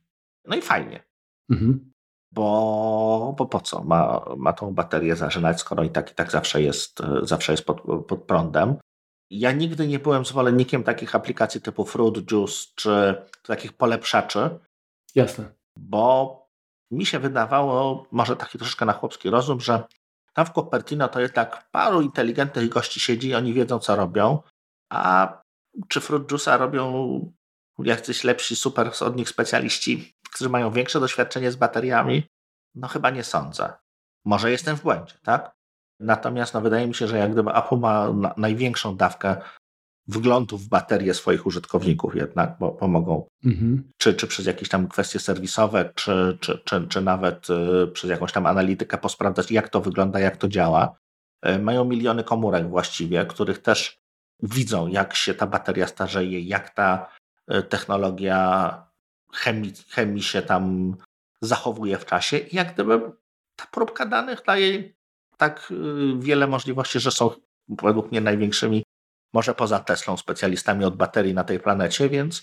No 0.45 0.57
i 0.57 0.63
fajnie. 0.63 1.05
Mhm. 1.51 1.93
Bo, 2.33 3.35
bo 3.39 3.47
po 3.47 3.61
co? 3.61 3.85
Ma, 3.85 4.25
ma 4.37 4.53
tą 4.53 4.75
baterię 4.75 5.17
zażynać, 5.17 5.61
skoro 5.61 5.85
i 5.85 5.91
tak 5.91 6.13
i 6.13 6.15
tak 6.15 6.31
zawsze 6.31 6.63
jest, 6.63 7.03
zawsze 7.23 7.53
jest 7.53 7.65
pod, 7.65 7.83
pod 8.09 8.23
prądem. 8.23 8.77
Ja 9.31 9.53
nigdy 9.53 9.89
nie 9.89 9.99
byłem 9.99 10.25
zwolennikiem 10.25 10.85
takich 10.85 11.15
aplikacji 11.15 11.61
typu 11.61 11.85
Fruit 11.85 12.31
Juice 12.33 12.67
czy 12.75 13.23
takich 13.43 13.73
polepszaczy. 13.73 14.59
Jasne. 15.15 15.53
Bo 15.77 16.49
mi 16.91 17.07
się 17.07 17.19
wydawało, 17.19 18.07
może 18.13 18.37
taki 18.37 18.59
troszeczkę 18.59 18.85
na 18.85 18.93
chłopski 18.93 19.31
rozum, 19.31 19.61
że 19.61 19.83
tam 20.39 20.47
w 20.47 20.53
Cupertino 20.53 21.09
to 21.09 21.21
jest 21.21 21.35
tak 21.35 21.71
paru 21.71 22.01
inteligentnych 22.01 22.69
gości 22.69 23.01
siedzi 23.01 23.35
oni 23.35 23.55
wiedzą, 23.55 23.79
co 23.79 23.97
robią, 23.97 24.43
a 24.93 25.43
czy 25.89 26.01
Fruit 26.01 26.29
Juice'a 26.29 26.59
robią 26.59 26.83
jacyś 27.79 28.25
lepsi, 28.25 28.57
super 28.57 28.91
od 29.01 29.17
nich 29.17 29.29
specjaliści, 29.29 30.15
którzy 30.33 30.51
mają 30.51 30.71
większe 30.71 31.01
doświadczenie 31.01 31.51
z 31.53 31.57
bateriami? 31.57 32.27
No 32.75 32.89
chyba 32.89 33.11
nie 33.11 33.25
sądzę. 33.25 33.73
Może 34.25 34.51
jestem 34.51 34.77
w 34.77 34.83
błędzie, 34.83 35.15
tak? 35.23 35.57
Natomiast 36.01 36.55
no, 36.55 36.61
wydaje 36.61 36.87
mi 36.87 36.95
się, 36.95 37.09
że 37.09 37.19
jak 37.19 37.33
gdyby 37.33 37.51
Apple 37.51 37.77
ma 37.77 38.13
na, 38.13 38.35
największą 38.37 38.97
dawkę 38.97 39.37
wglądu 40.09 40.59
w 40.59 40.69
baterie 40.69 41.15
swoich 41.15 41.47
użytkowników 41.47 42.17
jednak, 42.17 42.57
bo 42.61 42.71
pomogą 42.71 43.29
mhm. 43.45 43.91
czy, 43.99 44.15
czy 44.15 44.27
przez 44.27 44.47
jakieś 44.47 44.69
tam 44.69 44.89
kwestie 44.89 45.19
serwisowe, 45.19 45.93
czy, 45.95 46.39
czy, 46.41 46.59
czy, 46.65 46.87
czy 46.89 47.01
nawet 47.01 47.47
y, 47.51 47.87
przez 47.87 48.11
jakąś 48.11 48.33
tam 48.33 48.47
analitykę 48.47 48.99
posprawdzać, 48.99 49.51
jak 49.51 49.69
to 49.69 49.81
wygląda, 49.81 50.21
jak 50.21 50.37
to 50.37 50.49
działa. 50.49 50.99
Y, 51.47 51.59
mają 51.59 51.85
miliony 51.85 52.25
komórek 52.25 52.69
właściwie, 52.69 53.27
których 53.27 53.59
też 53.59 53.99
widzą, 54.43 54.87
jak 54.87 55.15
się 55.15 55.35
ta 55.35 55.47
bateria 55.47 55.87
starzeje, 55.87 56.41
jak 56.41 56.75
ta 56.75 57.09
y, 57.53 57.63
technologia 57.63 58.73
chemii, 59.33 59.73
chemii 59.89 60.23
się 60.23 60.43
tam 60.43 60.95
zachowuje 61.41 61.99
w 61.99 62.07
czasie 62.07 62.39
i 62.39 62.57
jak 62.57 62.75
gdyby 62.75 63.01
ta 63.57 63.67
próbka 63.73 64.07
danych 64.07 64.43
daje 64.47 64.93
tak 65.37 65.73
wiele 66.19 66.47
możliwości, 66.47 67.01
że 67.01 67.11
są 67.11 67.31
według 67.69 68.11
mnie 68.11 68.21
największymi 68.21 68.83
może 69.33 69.55
poza 69.55 69.79
Teslą, 69.79 70.17
specjalistami 70.17 70.85
od 70.85 70.97
baterii 70.97 71.35
na 71.35 71.45
tej 71.45 71.61
planecie, 71.61 72.09
więc 72.09 72.43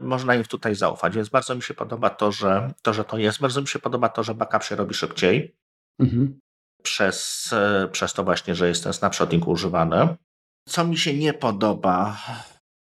można 0.00 0.34
im 0.34 0.44
tutaj 0.44 0.74
zaufać. 0.74 1.14
Więc 1.14 1.28
bardzo 1.28 1.54
mi 1.54 1.62
się 1.62 1.74
podoba 1.74 2.10
to, 2.10 2.32
że 2.32 2.72
to, 2.82 2.92
że 2.92 3.04
to 3.04 3.18
jest. 3.18 3.40
Bardzo 3.40 3.60
mi 3.60 3.68
się 3.68 3.78
podoba 3.78 4.08
to, 4.08 4.22
że 4.22 4.34
backup 4.34 4.62
się 4.62 4.76
robi 4.76 4.94
szybciej. 4.94 5.56
Mhm. 5.98 6.40
Przez, 6.82 7.50
przez 7.92 8.12
to 8.12 8.24
właśnie, 8.24 8.54
że 8.54 8.68
jest 8.68 8.84
ten 8.84 8.92
snapshotting 8.92 9.48
używany. 9.48 10.16
Co 10.68 10.84
mi 10.84 10.98
się 10.98 11.14
nie 11.14 11.34
podoba, 11.34 12.18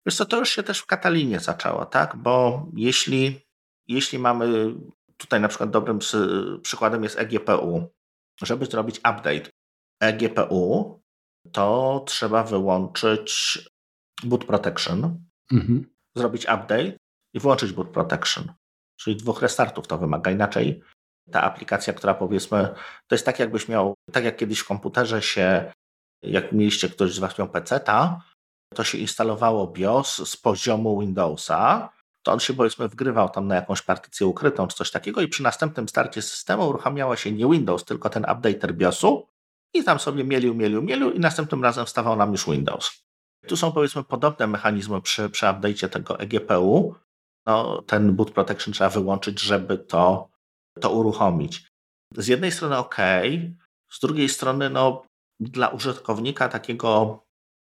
wiesz 0.07 0.17
co, 0.17 0.25
to 0.25 0.39
już 0.39 0.51
się 0.51 0.63
też 0.63 0.79
w 0.79 0.87
Katalinie 0.87 1.41
zaczęło, 1.41 1.87
tak? 1.87 2.17
Bo 2.17 2.67
jeśli, 2.75 3.41
jeśli 3.89 4.19
mamy 4.19 4.75
tutaj 5.17 5.41
na 5.41 5.49
przykład 5.49 5.71
dobrym 5.71 5.99
przykładem 6.63 7.03
jest 7.03 7.19
eGPU, 7.19 7.89
żeby 8.43 8.67
zrobić 8.67 8.99
update 8.99 9.51
eGPU, 10.01 11.01
to 11.53 12.03
trzeba 12.07 12.45
wyłączyć 12.45 13.59
boot 14.25 14.45
protection, 14.45 15.25
mhm. 15.53 15.87
zrobić 16.17 16.43
update 16.43 16.93
i 17.35 17.41
włączyć 17.41 17.73
boot 17.73 17.89
protection. 17.89 18.53
Czyli 19.01 19.17
dwóch 19.17 19.43
restartów 19.43 19.87
to 19.87 19.99
wymaga. 19.99 20.31
Inaczej 20.31 20.83
ta 21.31 21.43
aplikacja, 21.43 21.93
która 21.93 22.15
powiedzmy, 22.15 22.75
to 23.07 23.15
jest 23.15 23.27
tak 23.27 23.39
jakbyś 23.39 23.69
miał, 23.69 23.95
tak 24.13 24.25
jak 24.25 24.37
kiedyś 24.37 24.59
w 24.59 24.67
komputerze 24.67 25.23
się, 25.23 25.73
jak 26.23 26.53
mieliście 26.53 26.89
ktoś 26.89 27.15
z 27.15 27.19
was 27.19 27.39
miał 27.39 27.49
PC-ta, 27.49 28.21
to 28.75 28.85
się 28.85 28.99
instalowało 28.99 29.67
BIOS 29.67 30.29
z 30.29 30.37
poziomu 30.37 31.01
Windowsa, 31.01 31.91
to 32.23 32.33
on 32.33 32.41
się 32.41 32.55
powiedzmy 32.55 32.89
wgrywał 32.89 33.29
tam 33.31 33.47
na 33.47 33.55
jakąś 33.55 33.83
partycję 33.83 34.27
ukrytą 34.27 34.67
czy 34.67 34.77
coś 34.77 34.91
takiego 34.91 35.21
i 35.21 35.29
przy 35.29 35.43
następnym 35.43 35.89
starcie 35.89 36.23
systemu 36.23 36.69
uruchamiała 36.69 37.17
się 37.17 37.33
nie 37.33 37.47
Windows, 37.47 37.85
tylko 37.85 38.11
ten 38.11 38.23
updater 38.23 38.75
BIOSu 38.75 39.27
i 39.75 39.85
tam 39.85 39.99
sobie 39.99 40.25
mielił, 40.25 40.55
mielił, 40.55 40.83
mielił 40.83 41.11
i 41.11 41.21
następnym 41.21 41.63
razem 41.63 41.87
wstawał 41.87 42.17
nam 42.17 42.33
już 42.33 42.47
Windows. 42.47 43.05
Tu 43.47 43.57
są 43.57 43.73
powiedzmy 43.73 44.05
podobne 44.05 44.47
mechanizmy 44.47 45.03
przy, 45.03 45.31
przy 45.31 45.47
update'cie 45.47 45.89
tego 45.89 46.21
eGPU. 46.21 46.95
No, 47.47 47.83
ten 47.83 48.17
boot 48.17 48.31
protection 48.31 48.75
trzeba 48.75 48.91
wyłączyć, 48.91 49.41
żeby 49.41 49.79
to, 49.79 50.29
to 50.81 50.91
uruchomić. 50.91 51.67
Z 52.17 52.27
jednej 52.27 52.53
strony 52.53 52.77
ok, 52.77 52.97
z 53.91 54.01
drugiej 54.01 54.29
strony 54.29 54.71
no, 54.71 55.03
dla 55.41 55.69
użytkownika 55.69 56.49
takiego 56.49 57.19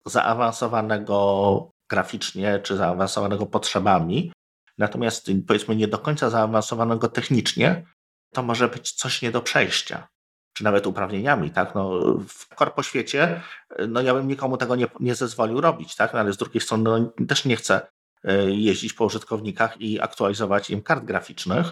zaawansowanego 0.06 1.70
graficznie 1.90 2.60
czy 2.60 2.76
zaawansowanego 2.76 3.46
potrzebami, 3.46 4.32
natomiast 4.78 5.30
powiedzmy 5.46 5.76
nie 5.76 5.88
do 5.88 5.98
końca 5.98 6.30
zaawansowanego 6.30 7.08
technicznie, 7.08 7.86
to 8.34 8.42
może 8.42 8.68
być 8.68 8.92
coś 8.92 9.22
nie 9.22 9.30
do 9.30 9.42
przejścia 9.42 10.11
czy 10.52 10.64
nawet 10.64 10.86
uprawnieniami, 10.86 11.50
tak? 11.50 11.74
No, 11.74 12.00
w 12.28 12.54
korpoświecie, 12.54 13.40
no 13.88 14.00
ja 14.00 14.14
bym 14.14 14.28
nikomu 14.28 14.56
tego 14.56 14.76
nie, 14.76 14.86
nie 15.00 15.14
zezwolił 15.14 15.60
robić, 15.60 15.96
tak? 15.96 16.12
No, 16.12 16.20
ale 16.20 16.32
z 16.32 16.36
drugiej 16.36 16.60
strony 16.60 16.84
no, 16.84 17.26
też 17.26 17.44
nie 17.44 17.56
chcę 17.56 17.86
e, 18.24 18.50
jeździć 18.50 18.92
po 18.92 19.04
użytkownikach 19.04 19.80
i 19.80 20.00
aktualizować 20.00 20.70
im 20.70 20.82
kart 20.82 21.04
graficznych, 21.04 21.66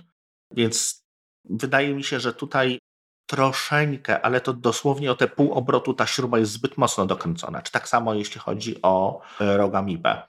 więc 0.51 1.05
wydaje 1.45 1.95
mi 1.95 2.05
się, 2.05 2.21
że 2.21 2.33
tutaj 2.33 2.79
troszeczkę, 3.27 4.21
ale 4.21 4.41
to 4.41 4.53
dosłownie 4.53 5.13
o 5.13 5.15
te 5.15 5.29
pół 5.29 5.53
obrotu 5.53 5.95
ta 5.95 6.07
śruba 6.07 6.39
jest 6.39 6.53
zbyt 6.53 6.77
mocno 6.77 7.07
dokręcona. 7.07 7.63
Czy 7.63 7.73
tak 7.73 7.89
samo 7.89 8.15
jeśli 8.15 8.41
chodzi 8.41 8.83
o 8.83 9.21
e, 9.41 9.57
Rogamibę, 9.57 10.23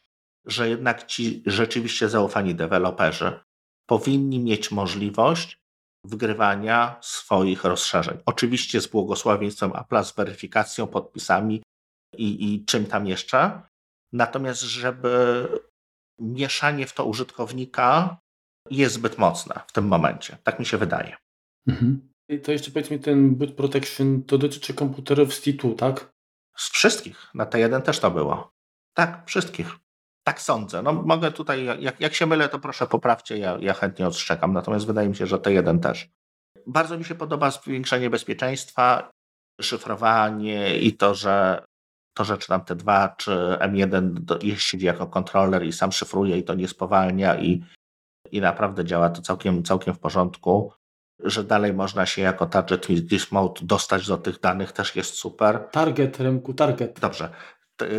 że 0.45 0.69
jednak 0.69 1.07
ci 1.07 1.43
rzeczywiście 1.45 2.09
zaufani 2.09 2.55
deweloperzy 2.55 3.39
powinni 3.85 4.39
mieć 4.39 4.71
możliwość 4.71 5.60
wgrywania 6.05 6.97
swoich 7.01 7.63
rozszerzeń. 7.63 8.17
Oczywiście 8.25 8.81
z 8.81 8.87
błogosławieństwem 8.87 9.71
Apple, 9.75 10.03
z 10.03 10.15
weryfikacją, 10.15 10.87
podpisami 10.87 11.63
i, 12.17 12.53
i 12.53 12.65
czym 12.65 12.85
tam 12.85 13.07
jeszcze. 13.07 13.61
Natomiast, 14.13 14.61
żeby 14.61 15.47
mieszanie 16.19 16.87
w 16.87 16.93
to 16.93 17.05
użytkownika 17.05 18.17
jest 18.69 18.95
zbyt 18.95 19.17
mocne 19.17 19.61
w 19.67 19.71
tym 19.71 19.87
momencie. 19.87 20.37
Tak 20.43 20.59
mi 20.59 20.65
się 20.65 20.77
wydaje. 20.77 21.15
Mhm. 21.67 22.11
I 22.29 22.39
to 22.39 22.51
jeszcze 22.51 22.71
powiedz 22.71 22.91
mi, 22.91 22.99
ten 22.99 23.35
boot 23.35 23.53
protection 23.53 24.23
to 24.23 24.37
dotyczy 24.37 24.73
komputerów 24.73 25.33
z 25.33 25.41
T2, 25.41 25.75
tak? 25.75 26.11
Z 26.57 26.69
wszystkich. 26.69 27.31
Na 27.33 27.45
T1 27.45 27.81
też 27.81 27.99
to 27.99 28.11
było. 28.11 28.51
Tak, 28.93 29.23
wszystkich. 29.27 29.80
Tak 30.23 30.41
sądzę. 30.41 30.81
No 30.81 30.93
mogę 30.93 31.31
tutaj, 31.31 31.65
jak, 31.79 32.01
jak 32.01 32.13
się 32.13 32.25
mylę, 32.25 32.49
to 32.49 32.59
proszę 32.59 32.87
poprawcie, 32.87 33.37
ja, 33.37 33.57
ja 33.59 33.73
chętnie 33.73 34.07
odszczekam. 34.07 34.53
Natomiast 34.53 34.87
wydaje 34.87 35.09
mi 35.09 35.15
się, 35.15 35.27
że 35.27 35.37
T1 35.37 35.79
też. 35.79 36.09
Bardzo 36.67 36.97
mi 36.97 37.05
się 37.05 37.15
podoba 37.15 37.51
zwiększenie 37.51 38.09
bezpieczeństwa, 38.09 39.11
szyfrowanie 39.61 40.79
i 40.79 40.97
to, 40.97 41.15
że 41.15 41.63
to, 42.17 42.23
że 42.23 42.37
czy 42.37 42.47
tam 42.47 42.61
T2 42.61 43.09
czy 43.17 43.31
M1 43.59 44.57
siedzi 44.57 44.85
jako 44.85 45.07
kontroler 45.07 45.65
i 45.65 45.73
sam 45.73 45.91
szyfruje 45.91 46.37
i 46.37 46.43
to 46.43 46.53
nie 46.53 46.67
spowalnia 46.67 47.39
i, 47.39 47.63
i 48.31 48.41
naprawdę 48.41 48.85
działa 48.85 49.09
to 49.09 49.21
całkiem, 49.21 49.63
całkiem 49.63 49.93
w 49.93 49.99
porządku. 49.99 50.73
Że 51.23 51.43
dalej 51.43 51.73
można 51.73 52.05
się 52.05 52.21
jako 52.21 52.45
target 52.45 52.87
with 52.87 53.31
mode 53.31 53.61
dostać 53.65 54.07
do 54.07 54.17
tych 54.17 54.39
danych 54.39 54.71
też 54.71 54.95
jest 54.95 55.13
super. 55.13 55.67
Target, 55.71 56.19
Remku, 56.19 56.53
target. 56.53 56.99
Dobrze 56.99 57.29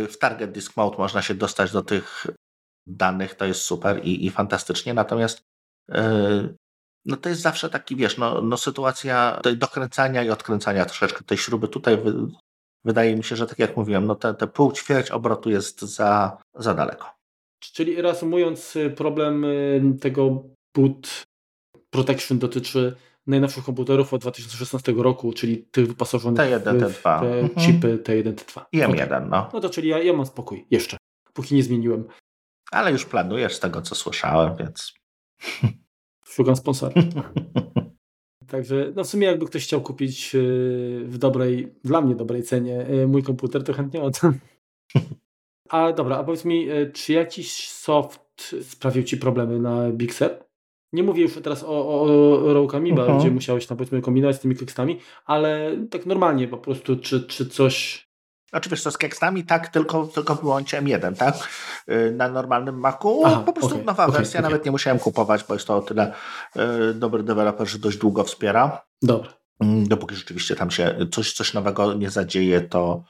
w 0.09 0.17
Target 0.17 0.51
Disk 0.51 0.77
Mode 0.77 0.97
można 0.97 1.21
się 1.21 1.33
dostać 1.33 1.71
do 1.71 1.81
tych 1.81 2.27
danych, 2.87 3.35
to 3.35 3.45
jest 3.45 3.61
super 3.61 4.05
i, 4.05 4.25
i 4.25 4.29
fantastycznie, 4.29 4.93
natomiast 4.93 5.41
yy, 5.89 6.55
no 7.05 7.17
to 7.17 7.29
jest 7.29 7.41
zawsze 7.41 7.69
taki, 7.69 7.95
wiesz, 7.95 8.17
no, 8.17 8.41
no 8.41 8.57
sytuacja 8.57 9.41
dokręcania 9.57 10.23
i 10.23 10.29
odkręcania 10.29 10.85
troszeczkę 10.85 11.23
tej 11.23 11.37
śruby. 11.37 11.67
Tutaj 11.67 11.97
wy, 11.97 12.13
wydaje 12.85 13.15
mi 13.15 13.23
się, 13.23 13.35
że 13.35 13.47
tak 13.47 13.59
jak 13.59 13.77
mówiłem, 13.77 14.05
no 14.05 14.15
te, 14.15 14.33
te 14.33 14.47
pół 14.47 14.71
ćwierć 14.71 15.11
obrotu 15.11 15.49
jest 15.49 15.81
za, 15.81 16.37
za 16.55 16.73
daleko. 16.73 17.13
Czyli 17.59 18.01
reasumując, 18.01 18.77
problem 18.95 19.45
y, 19.45 19.97
tego 20.01 20.43
boot 20.75 21.23
protection 21.89 22.39
dotyczy 22.39 22.95
najnowszych 23.27 23.63
komputerów 23.63 24.13
od 24.13 24.21
2016 24.21 24.93
roku, 24.97 25.33
czyli 25.33 25.57
tych 25.57 25.87
wyposażonych 25.87 26.39
T1, 26.39 26.89
w, 26.89 27.03
T2. 27.03 27.19
te 27.19 27.39
mhm. 27.39 27.65
chipy 27.65 27.97
T1, 27.97 28.33
T2. 28.33 28.61
I 28.71 28.79
M1, 28.79 29.05
okay. 29.05 29.25
no. 29.29 29.49
No 29.53 29.59
to 29.59 29.69
czyli 29.69 29.89
ja, 29.89 30.03
ja 30.03 30.13
mam 30.13 30.25
spokój, 30.25 30.65
jeszcze, 30.71 30.97
póki 31.33 31.55
nie 31.55 31.63
zmieniłem. 31.63 32.07
Ale 32.71 32.91
już 32.91 33.05
planujesz 33.05 33.55
z 33.55 33.59
tego, 33.59 33.81
co 33.81 33.95
słyszałem, 33.95 34.55
więc... 34.55 34.93
Szukam 36.25 36.55
sponsora. 36.55 36.93
Także 38.47 38.91
no 38.95 39.03
w 39.03 39.07
sumie 39.07 39.27
jakby 39.27 39.45
ktoś 39.45 39.63
chciał 39.63 39.81
kupić 39.81 40.35
y, 40.35 41.03
w 41.05 41.17
dobrej, 41.17 41.73
dla 41.83 42.01
mnie 42.01 42.15
dobrej 42.15 42.43
cenie 42.43 42.89
y, 42.89 43.07
mój 43.07 43.23
komputer, 43.23 43.63
to 43.63 43.73
chętnie 43.73 44.01
oddam. 44.01 44.39
A 45.69 45.93
dobra, 45.93 46.17
a 46.17 46.23
powiedz 46.23 46.45
mi, 46.45 46.71
y, 46.71 46.91
czy 46.91 47.13
jakiś 47.13 47.69
soft 47.69 48.55
sprawił 48.61 49.03
Ci 49.03 49.17
problemy 49.17 49.59
na 49.59 49.91
Big 49.91 50.13
Sur? 50.13 50.29
Nie 50.93 51.03
mówię 51.03 51.21
już 51.21 51.33
teraz 51.43 51.63
o, 51.63 51.67
o, 51.67 52.01
o 52.45 52.53
Rołkamiba, 52.53 53.01
uh 53.01 53.01
mhm. 53.01 53.19
-huh. 53.19 53.21
gdzie 53.21 53.31
musiałeś 53.31 53.67
tam 53.67 53.77
powiedzmy 53.77 54.01
kombinować 54.01 54.35
z 54.35 54.39
tymi 54.39 54.55
tekstami, 54.55 54.99
ale 55.25 55.77
tak 55.91 56.05
normalnie 56.05 56.47
po 56.47 56.57
prostu, 56.57 56.97
czy, 56.97 57.21
czy 57.21 57.45
coś... 57.45 58.07
Znaczy 58.49 58.69
wiesz 58.69 58.83
co, 58.83 58.91
z 58.91 58.97
tekstami 58.97 59.43
tak, 59.43 59.67
tylko, 59.67 60.07
tylko 60.07 60.35
wyłączyłem 60.35 60.87
jeden, 60.87 61.15
tak? 61.15 61.49
Y, 61.89 62.11
na 62.11 62.29
normalnym 62.29 62.79
Macu 62.79 63.21
Aha, 63.25 63.43
po 63.45 63.53
prostu 63.53 63.73
okay, 63.73 63.85
nowa 63.85 64.05
okay, 64.05 64.17
wersja, 64.17 64.39
okay. 64.39 64.51
nawet 64.51 64.65
nie 64.65 64.71
musiałem 64.71 64.99
kupować, 64.99 65.43
bo 65.47 65.53
jest 65.53 65.67
to 65.67 65.77
o 65.77 65.81
tyle 65.81 66.13
y, 66.55 66.93
dobry 66.93 67.23
deweloper, 67.23 67.67
że 67.67 67.79
dość 67.79 67.97
długo 67.97 68.23
wspiera. 68.23 68.85
Dobra. 69.01 69.33
Mm, 69.59 69.87
dopóki 69.87 70.15
rzeczywiście 70.15 70.55
tam 70.55 70.71
się 70.71 70.95
coś, 71.11 71.33
coś 71.33 71.53
nowego 71.53 71.93
nie 71.93 72.09
zadzieje, 72.09 72.61
to, 72.61 73.03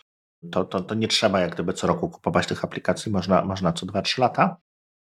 to, 0.51 0.65
to, 0.65 0.79
to 0.79 0.95
nie 0.95 1.07
trzeba 1.07 1.39
jak 1.39 1.53
gdyby 1.53 1.73
co 1.73 1.87
roku 1.87 2.09
kupować 2.09 2.47
tych 2.47 2.63
aplikacji, 2.63 3.11
można, 3.11 3.45
można 3.45 3.73
co 3.73 3.85
2-3 3.85 4.19
lata 4.19 4.57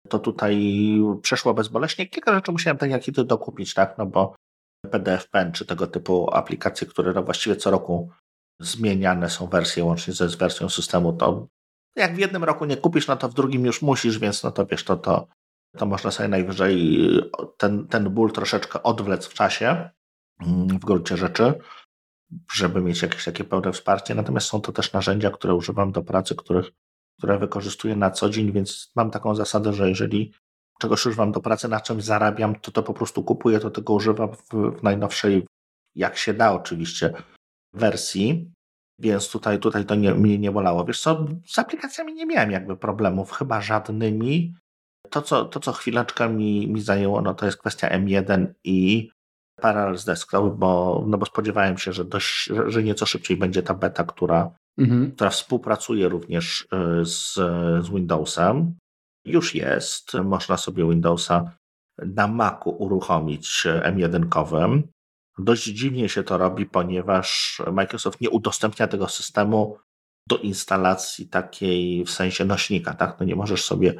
to 0.09 0.19
tutaj 0.19 0.75
przeszło 1.23 1.55
bezboleśnie. 1.55 2.07
Kilka 2.07 2.35
rzeczy 2.35 2.53
musiałem 2.53 2.79
tak 2.79 2.91
jak 2.91 3.09
i 3.09 3.13
ty 3.13 3.25
dokupić, 3.25 3.75
tak, 3.75 3.99
no 3.99 4.07
bo 4.07 4.35
PDF 4.91 5.29
Pen 5.29 5.53
czy 5.53 5.67
tego 5.67 5.87
typu 5.87 6.35
aplikacje, 6.35 6.87
które 6.87 7.13
no 7.13 7.23
właściwie 7.23 7.57
co 7.57 7.71
roku 7.71 8.11
zmieniane 8.61 9.31
są 9.31 9.47
wersje 9.47 9.85
łącznie 9.85 10.15
ze 10.15 10.29
z 10.29 10.35
wersją 10.35 10.69
systemu, 10.69 11.13
to 11.13 11.47
jak 11.97 12.15
w 12.15 12.19
jednym 12.19 12.45
roku 12.45 12.65
nie 12.65 12.77
kupisz, 12.77 13.07
no 13.07 13.17
to 13.17 13.29
w 13.29 13.35
drugim 13.35 13.67
już 13.67 13.83
musisz, 13.83 14.19
więc 14.19 14.43
no 14.43 14.51
to 14.53 14.67
wiesz, 14.67 14.85
to, 14.85 14.97
to, 14.97 15.29
to 15.77 15.87
można 15.87 16.11
sobie 16.11 16.29
najwyżej 16.29 17.01
ten, 17.57 17.89
ten 17.89 18.11
ból 18.11 18.33
troszeczkę 18.33 18.83
odwlec 18.83 19.27
w 19.27 19.35
czasie 19.35 19.91
mm, 20.41 20.69
w 20.69 20.85
gruncie 20.85 21.17
rzeczy, 21.17 21.55
żeby 22.53 22.81
mieć 22.81 23.03
jakieś 23.03 23.25
takie 23.25 23.45
pełne 23.45 23.73
wsparcie. 23.73 24.15
Natomiast 24.15 24.47
są 24.47 24.61
to 24.61 24.73
też 24.73 24.93
narzędzia, 24.93 25.31
które 25.31 25.55
używam 25.55 25.93
do 25.93 26.03
pracy, 26.03 26.35
których 26.37 26.71
które 27.23 27.39
wykorzystuję 27.39 27.97
na 27.97 28.11
co 28.11 28.31
dzień, 28.31 28.53
więc 28.53 28.93
mam 28.97 29.11
taką 29.11 29.35
zasadę, 29.35 29.73
że 29.73 29.89
jeżeli 29.89 30.33
czegoś 30.81 31.07
używam 31.07 31.33
do 31.33 31.41
pracy, 31.41 31.69
na 31.69 31.81
czymś 31.81 32.05
zarabiam, 32.05 32.55
to 32.55 32.71
to 32.73 32.83
po 32.83 32.95
prostu 32.95 33.25
kupuję, 33.25 33.61
to 33.61 33.71
tego 33.71 33.93
używam 33.93 34.33
w, 34.33 34.49
w 34.79 34.83
najnowszej, 34.83 35.47
jak 35.95 36.17
się 36.17 36.35
da 36.35 36.53
oczywiście, 36.53 37.13
wersji. 37.73 38.53
Więc 38.99 39.31
tutaj, 39.31 39.59
tutaj 39.59 39.87
to 39.87 39.95
nie, 39.95 40.15
mnie 40.15 40.39
nie 40.39 40.53
bolało. 40.53 40.85
Wiesz 40.85 41.01
co, 41.01 41.27
z 41.47 41.59
aplikacjami 41.59 42.15
nie 42.15 42.27
miałem 42.27 42.51
jakby 42.51 42.77
problemów, 42.77 43.33
chyba 43.33 43.61
żadnymi. 43.61 44.55
To, 45.11 45.23
co, 45.23 45.45
to, 45.45 45.61
co 45.61 45.73
chwileczkę 45.73 46.29
mi, 46.29 46.69
mi 46.69 46.81
zajęło, 46.81 47.23
no 47.23 47.35
to 47.35 47.47
jest 47.47 47.59
kwestia 47.59 47.89
M1 47.89 48.47
i 48.65 49.11
Parallels 49.61 50.05
Desktop, 50.05 50.55
bo, 50.55 51.05
no 51.07 51.19
bo 51.19 51.27
spodziewałem 51.27 51.79
się, 51.79 51.93
że, 51.93 52.05
dość, 52.05 52.51
że 52.67 52.83
nieco 52.83 53.07
szybciej 53.07 53.37
będzie 53.37 53.63
ta 53.63 53.75
beta, 53.75 54.05
która 54.05 54.51
mhm. 54.79 55.13
która 55.13 55.31
współpracuje 55.31 56.09
również 56.09 56.69
z, 57.03 57.35
z 57.85 57.91
Windowsem. 57.91 58.75
Już 59.27 59.55
jest. 59.55 60.15
Można 60.15 60.57
sobie 60.57 60.89
Windowsa 60.89 61.53
na 61.99 62.27
Macu 62.27 62.71
uruchomić 62.71 63.67
M1. 63.67 64.83
Dość 65.39 65.65
dziwnie 65.65 66.09
się 66.09 66.23
to 66.23 66.39
robi, 66.39 66.67
ponieważ 66.67 67.63
Microsoft 67.73 68.21
nie 68.21 68.31
udostępnia 68.31 68.89
tego 68.89 69.09
systemu 69.09 69.79
do 70.29 70.37
instalacji 70.37 71.29
takiej 71.29 72.05
w 72.05 72.11
sensie 72.11 72.45
nośnika. 72.45 72.95
Tak? 72.95 73.21
No 73.21 73.27
nie 73.27 73.37
możesz 73.37 73.65
sobie 73.65 73.95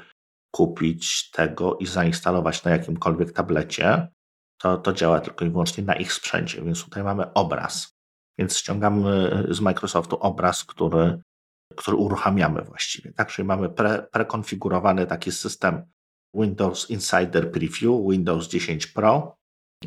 kupić 0.55 1.31
tego 1.31 1.77
i 1.77 1.87
zainstalować 1.87 2.65
na 2.65 2.71
jakimkolwiek 2.71 3.33
tablecie. 3.33 4.09
To, 4.61 4.79
to 4.79 4.93
działa 4.93 5.21
tylko 5.21 5.45
i 5.45 5.51
wyłącznie 5.51 5.85
na 5.85 5.95
ich 5.95 6.13
sprzęcie, 6.13 6.63
więc 6.63 6.85
tutaj 6.85 7.05
mamy 7.05 7.33
obraz. 7.33 7.92
Więc 8.39 8.57
ściągamy 8.57 9.45
z 9.51 9.61
Microsoftu 9.61 10.17
obraz, 10.17 10.65
który, 10.65 11.23
który 11.77 11.97
uruchamiamy 11.97 12.63
właściwie. 12.63 13.13
Tak, 13.13 13.33
czyli 13.33 13.49
mamy 13.49 13.69
pre, 13.69 14.03
prekonfigurowany 14.13 15.07
taki 15.07 15.33
system 15.33 15.83
Windows 16.35 16.91
Insider 16.91 17.53
Preview, 17.53 18.11
Windows 18.11 18.49
10 18.49 18.87
Pro 18.87 19.37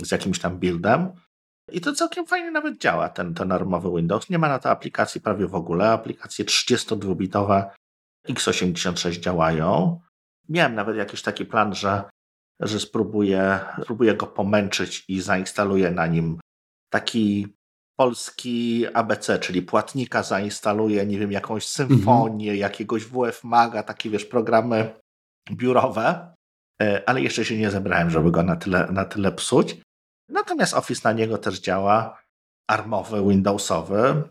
z 0.01 0.11
jakimś 0.11 0.39
tam 0.39 0.59
buildem. 0.59 1.11
I 1.71 1.81
to 1.81 1.93
całkiem 1.93 2.25
fajnie 2.25 2.51
nawet 2.51 2.77
działa, 2.77 3.09
ten, 3.09 3.33
ten 3.33 3.53
Windows. 3.95 4.29
Nie 4.29 4.39
ma 4.39 4.49
na 4.49 4.59
to 4.59 4.69
aplikacji 4.69 5.21
prawie 5.21 5.47
w 5.47 5.55
ogóle. 5.55 5.91
Aplikacje 5.91 6.45
32-bitowe 6.45 7.69
x86 8.29 9.19
działają. 9.19 9.99
Miałem 10.49 10.75
nawet 10.75 10.97
jakiś 10.97 11.21
taki 11.21 11.45
plan, 11.45 11.75
że, 11.75 12.03
że 12.59 12.79
spróbuję, 12.79 13.59
spróbuję 13.81 14.15
go 14.15 14.27
pomęczyć 14.27 15.05
i 15.07 15.21
zainstaluję 15.21 15.91
na 15.91 16.07
nim 16.07 16.39
taki 16.89 17.47
polski 17.95 18.85
ABC, 18.93 19.39
czyli 19.39 19.61
płatnika 19.61 20.23
zainstaluję, 20.23 21.05
nie 21.05 21.19
wiem, 21.19 21.31
jakąś 21.31 21.67
symfonię, 21.67 22.51
mhm. 22.51 22.59
jakiegoś 22.59 23.05
WF 23.05 23.43
Maga, 23.43 23.83
takie 23.83 24.09
wiesz, 24.09 24.25
programy 24.25 24.99
biurowe, 25.51 26.35
e, 26.81 27.09
ale 27.09 27.21
jeszcze 27.21 27.45
się 27.45 27.57
nie 27.57 27.71
zebrałem, 27.71 28.09
żeby 28.09 28.31
go 28.31 28.43
na 28.43 28.55
tyle, 28.55 28.87
na 28.91 29.05
tyle 29.05 29.31
psuć. 29.31 29.77
Natomiast 30.29 30.73
Office 30.73 31.01
na 31.03 31.13
niego 31.13 31.37
też 31.37 31.59
działa, 31.59 32.19
armowy, 32.69 33.29
Windowsowy, 33.29 34.23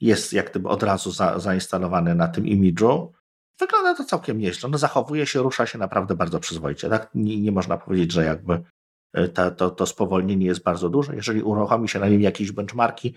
jest 0.00 0.32
jak 0.32 0.50
gdyby 0.50 0.68
od 0.68 0.82
razu 0.82 1.10
za, 1.10 1.38
zainstalowany 1.38 2.14
na 2.14 2.28
tym 2.28 2.46
imidżu. 2.46 3.12
Wygląda 3.60 3.94
to 3.94 4.04
całkiem 4.04 4.38
nieźle. 4.38 4.70
No, 4.70 4.78
zachowuje 4.78 5.26
się, 5.26 5.42
rusza 5.42 5.66
się 5.66 5.78
naprawdę 5.78 6.14
bardzo 6.14 6.40
przyzwoicie. 6.40 6.88
Tak? 6.88 7.10
Nie, 7.14 7.40
nie 7.40 7.52
można 7.52 7.78
powiedzieć, 7.78 8.12
że 8.12 8.24
jakby 8.24 8.62
ta, 9.34 9.50
to, 9.50 9.70
to 9.70 9.86
spowolnienie 9.86 10.46
jest 10.46 10.62
bardzo 10.62 10.88
duże. 10.88 11.16
Jeżeli 11.16 11.42
uruchomi 11.42 11.88
się 11.88 11.98
na 11.98 12.08
nim 12.08 12.20
jakieś 12.20 12.52
benchmarki, 12.52 13.14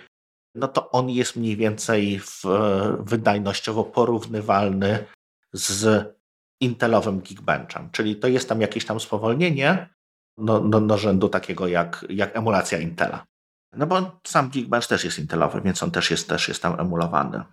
no 0.56 0.68
to 0.68 0.92
on 0.92 1.10
jest 1.10 1.36
mniej 1.36 1.56
więcej 1.58 2.20
w, 2.20 2.46
e, 2.46 2.98
wydajnościowo 3.00 3.84
porównywalny 3.84 5.06
z 5.54 6.08
Intelowym 6.62 7.20
Geekbenchem. 7.20 7.90
Czyli 7.92 8.16
to 8.16 8.28
jest 8.28 8.50
tam 8.50 8.62
jakieś 8.62 8.86
tam 8.86 9.00
spowolnienie, 9.00 9.90
no, 10.38 10.60
no, 10.60 10.80
no 10.80 10.98
rzędu 10.98 11.30
takiego 11.30 11.68
jak, 11.68 12.06
jak 12.10 12.38
emulacja 12.38 12.80
Intela. 12.80 13.26
No 13.74 13.88
bo 13.88 14.20
sam 14.28 14.50
Geekbench 14.50 14.88
też 14.88 15.04
jest 15.04 15.20
Intelowy, 15.20 15.62
więc 15.62 15.84
on 15.84 15.92
też 15.92 16.12
jest, 16.12 16.30
też 16.30 16.48
jest 16.48 16.62
tam 16.62 16.80
emulowany. 16.80 17.44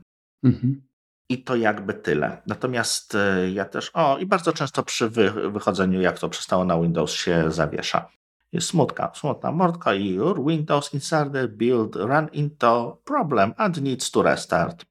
Mhm. 0.44 0.88
I 1.30 1.42
to 1.42 1.56
jakby 1.56 1.94
tyle. 1.94 2.42
Natomiast 2.46 3.14
e, 3.14 3.50
ja 3.50 3.64
też, 3.64 3.90
o 3.94 4.18
i 4.18 4.26
bardzo 4.26 4.52
często 4.52 4.82
przy 4.82 5.10
wy, 5.10 5.50
wychodzeniu, 5.50 6.00
jak 6.00 6.18
to 6.18 6.28
przestało 6.28 6.64
na 6.64 6.80
Windows 6.80 7.12
się 7.12 7.50
zawiesza. 7.50 8.10
Jest 8.52 8.68
smutka, 8.68 9.12
smutna 9.14 9.52
mordka 9.52 9.94
i 9.94 10.14
your 10.14 10.44
Windows 10.46 10.94
Insider 10.94 11.48
build 11.48 11.96
run 11.96 12.28
into 12.32 13.00
problem 13.04 13.54
and 13.56 13.82
needs 13.82 14.10
to 14.10 14.22
restart. 14.22 14.84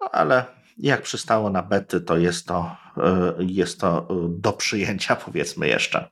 No 0.00 0.10
ale 0.12 0.44
jak 0.78 1.02
przystało 1.02 1.50
na 1.50 1.62
bety, 1.62 2.00
to 2.00 2.16
jest 2.16 2.46
to, 2.46 2.76
e, 2.96 3.34
jest 3.38 3.80
to 3.80 3.98
e, 3.98 4.28
do 4.28 4.52
przyjęcia, 4.52 5.16
powiedzmy 5.26 5.68
jeszcze. 5.68 6.08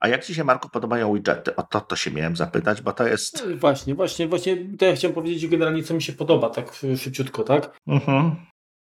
A 0.00 0.08
jak 0.08 0.24
Ci 0.24 0.34
się, 0.34 0.44
Marku, 0.44 0.68
podobają 0.68 1.14
widgety? 1.14 1.56
O 1.56 1.62
to, 1.62 1.80
to 1.80 1.96
się 1.96 2.10
miałem 2.10 2.36
zapytać, 2.36 2.82
bo 2.82 2.92
to 2.92 3.06
jest... 3.06 3.46
No 3.48 3.56
właśnie, 3.56 3.94
właśnie, 3.94 4.28
właśnie 4.28 4.56
to 4.78 4.84
ja 4.84 4.94
chciałem 4.94 5.14
powiedzieć 5.14 5.48
generalnie, 5.48 5.82
co 5.82 5.94
mi 5.94 6.02
się 6.02 6.12
podoba, 6.12 6.50
tak 6.50 6.80
szybciutko, 6.96 7.42
tak? 7.42 7.80
Mhm. 7.86 8.36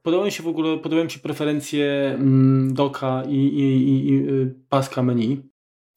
Podobają 0.02 0.30
się 0.30 0.42
w 0.42 0.48
ogóle, 0.48 0.78
podobają 0.78 1.04
mi 1.04 1.10
się 1.10 1.20
preferencje 1.20 2.12
mm, 2.14 2.74
doka 2.74 3.22
i, 3.28 3.36
i, 3.36 3.88
i, 3.88 4.08
i 4.08 4.28
y, 4.28 4.54
paska 4.68 5.02
menu. 5.02 5.51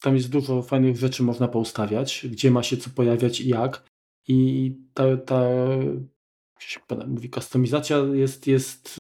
Tam 0.05 0.15
jest 0.15 0.29
dużo 0.29 0.61
fajnych 0.61 0.97
rzeczy 0.97 1.23
można 1.23 1.47
poustawiać, 1.47 2.27
gdzie 2.31 2.51
ma 2.51 2.63
się 2.63 2.77
co 2.77 2.89
pojawiać 2.89 3.41
i 3.41 3.49
jak. 3.49 3.83
I 4.27 4.71
ta, 4.93 5.17
ta 5.17 5.41
jak 6.53 6.61
się 6.61 6.79
mówi, 7.07 7.29
kustomizacja 7.29 7.97
jest, 7.97 8.47
jest 8.47 8.97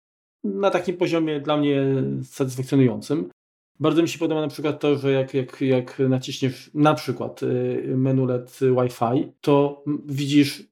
na 0.44 0.70
takim 0.70 0.96
poziomie 0.96 1.40
dla 1.40 1.56
mnie 1.56 1.84
satysfakcjonującym. 2.24 3.30
Bardzo 3.78 4.02
mi 4.02 4.08
się 4.08 4.18
podoba 4.18 4.40
na 4.40 4.48
przykład 4.48 4.80
to, 4.80 4.98
że 4.98 5.12
jak, 5.12 5.34
jak, 5.34 5.60
jak 5.60 5.98
naciśniesz 5.98 6.70
na 6.74 6.94
przykład 6.94 7.42
y, 7.42 7.94
menu 7.96 8.26
LED 8.26 8.58
Wi-Fi, 8.60 9.32
to 9.40 9.84
widzisz, 10.06 10.62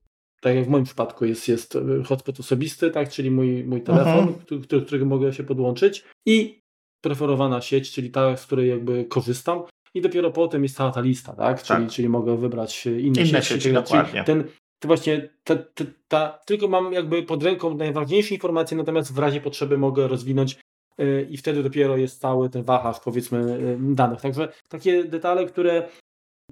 tak 0.41 0.55
jak 0.57 0.65
w 0.65 0.69
moim 0.69 0.85
przypadku 0.85 1.25
jest, 1.25 1.49
jest 1.49 1.77
y, 1.77 2.05
hotspot 2.05 2.41
osobisty, 2.41 2.91
tak, 2.91 3.11
czyli 3.11 3.31
mój, 3.31 3.65
mój 3.65 3.83
telefon, 3.83 4.35
który, 4.35 4.61
który, 4.61 4.83
którego 4.83 5.07
mogę 5.07 5.33
się 5.33 5.45
podłączyć 5.45 6.05
i 6.27 6.61
preferowana 7.01 7.61
sieć, 7.61 7.93
czyli 7.93 8.11
ta, 8.11 8.37
z 8.37 8.47
której 8.47 8.69
jakby 8.69 9.05
korzystam. 9.05 9.63
I 9.95 10.01
dopiero 10.01 10.31
potem 10.31 10.63
jest 10.63 10.77
cała 10.77 10.91
ta 10.91 11.01
lista, 11.01 11.33
tak? 11.33 11.63
Czyli, 11.63 11.85
tak. 11.85 11.91
czyli 11.91 12.09
mogę 12.09 12.37
wybrać 12.37 12.87
inne, 12.87 13.01
inne 13.01 13.25
sieci. 13.25 13.49
sieci 13.49 13.73
dokładnie. 13.73 14.25
Ten, 14.25 14.45
to 14.79 14.89
właśnie 14.89 15.29
ta, 15.45 15.57
ta, 15.57 15.85
ta, 16.09 16.39
tylko 16.47 16.69
mam 16.69 16.93
jakby 16.93 17.23
pod 17.23 17.43
ręką 17.43 17.77
najważniejsze 17.77 18.35
informacje, 18.35 18.77
natomiast 18.77 19.15
w 19.15 19.19
razie 19.19 19.41
potrzeby 19.41 19.79
mogę 19.79 20.09
rozwinąć 20.09 20.59
yy, 20.99 21.27
i 21.31 21.37
wtedy 21.37 21.63
dopiero 21.63 21.97
jest 21.97 22.21
cały 22.21 22.51
ten 22.51 22.63
wachlarz 22.63 23.01
powiedzmy 23.01 23.39
yy, 23.81 23.95
danych. 23.95 24.21
Także 24.21 24.53
takie 24.69 25.05
detale, 25.05 25.47
które 25.47 25.89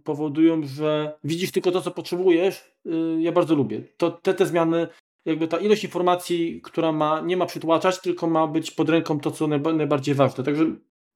powodują, 0.04 0.62
że 0.66 1.18
widzisz 1.24 1.52
tylko 1.52 1.70
to, 1.70 1.80
co 1.82 1.90
potrzebujesz, 1.90 2.72
yy, 2.84 3.22
ja 3.22 3.32
bardzo 3.32 3.54
lubię. 3.54 3.82
To, 3.96 4.10
te, 4.10 4.34
te 4.34 4.46
zmiany, 4.46 4.88
jakby 5.24 5.48
ta 5.48 5.58
ilość 5.58 5.84
informacji, 5.84 6.60
która 6.64 6.92
ma, 6.92 7.20
nie 7.20 7.36
ma 7.36 7.46
przytłaczać, 7.46 8.00
tylko 8.00 8.26
ma 8.26 8.46
być 8.46 8.70
pod 8.70 8.88
ręką 8.88 9.20
to, 9.20 9.30
co 9.30 9.46
najba, 9.46 9.72
najbardziej 9.72 10.14
ważne. 10.14 10.44
Także 10.44 10.66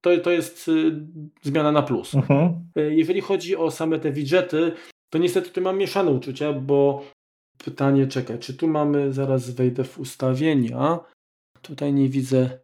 to, 0.00 0.18
to 0.18 0.30
jest 0.30 0.68
y, 0.68 1.06
zmiana 1.42 1.72
na 1.72 1.82
plus. 1.82 2.14
Mhm. 2.14 2.70
Y, 2.78 2.94
jeżeli 2.94 3.20
chodzi 3.20 3.56
o 3.56 3.70
same 3.70 3.98
te 3.98 4.12
widgety, 4.12 4.72
to 5.12 5.18
niestety 5.18 5.50
tu 5.50 5.60
mam 5.60 5.78
mieszane 5.78 6.10
uczucia, 6.10 6.52
bo 6.52 7.04
pytanie, 7.64 8.06
czekaj, 8.06 8.38
czy 8.38 8.54
tu 8.54 8.68
mamy, 8.68 9.12
zaraz 9.12 9.50
wejdę 9.50 9.84
w 9.84 9.98
ustawienia, 9.98 11.00
tutaj 11.62 11.92
nie 11.92 12.08
widzę 12.08 12.60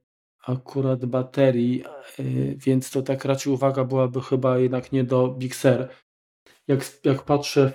akurat 0.47 1.05
baterii, 1.05 1.85
y, 2.19 2.57
więc 2.59 2.91
to 2.91 3.03
tak 3.03 3.25
raczej 3.25 3.53
uwaga 3.53 3.85
byłaby 3.85 4.21
chyba 4.21 4.59
jednak 4.59 4.93
nie 4.93 5.05
do 5.05 5.29
Big 5.29 5.55
Sur. 5.55 5.89
Jak, 6.69 6.81
jak 7.05 7.23
patrzę 7.23 7.73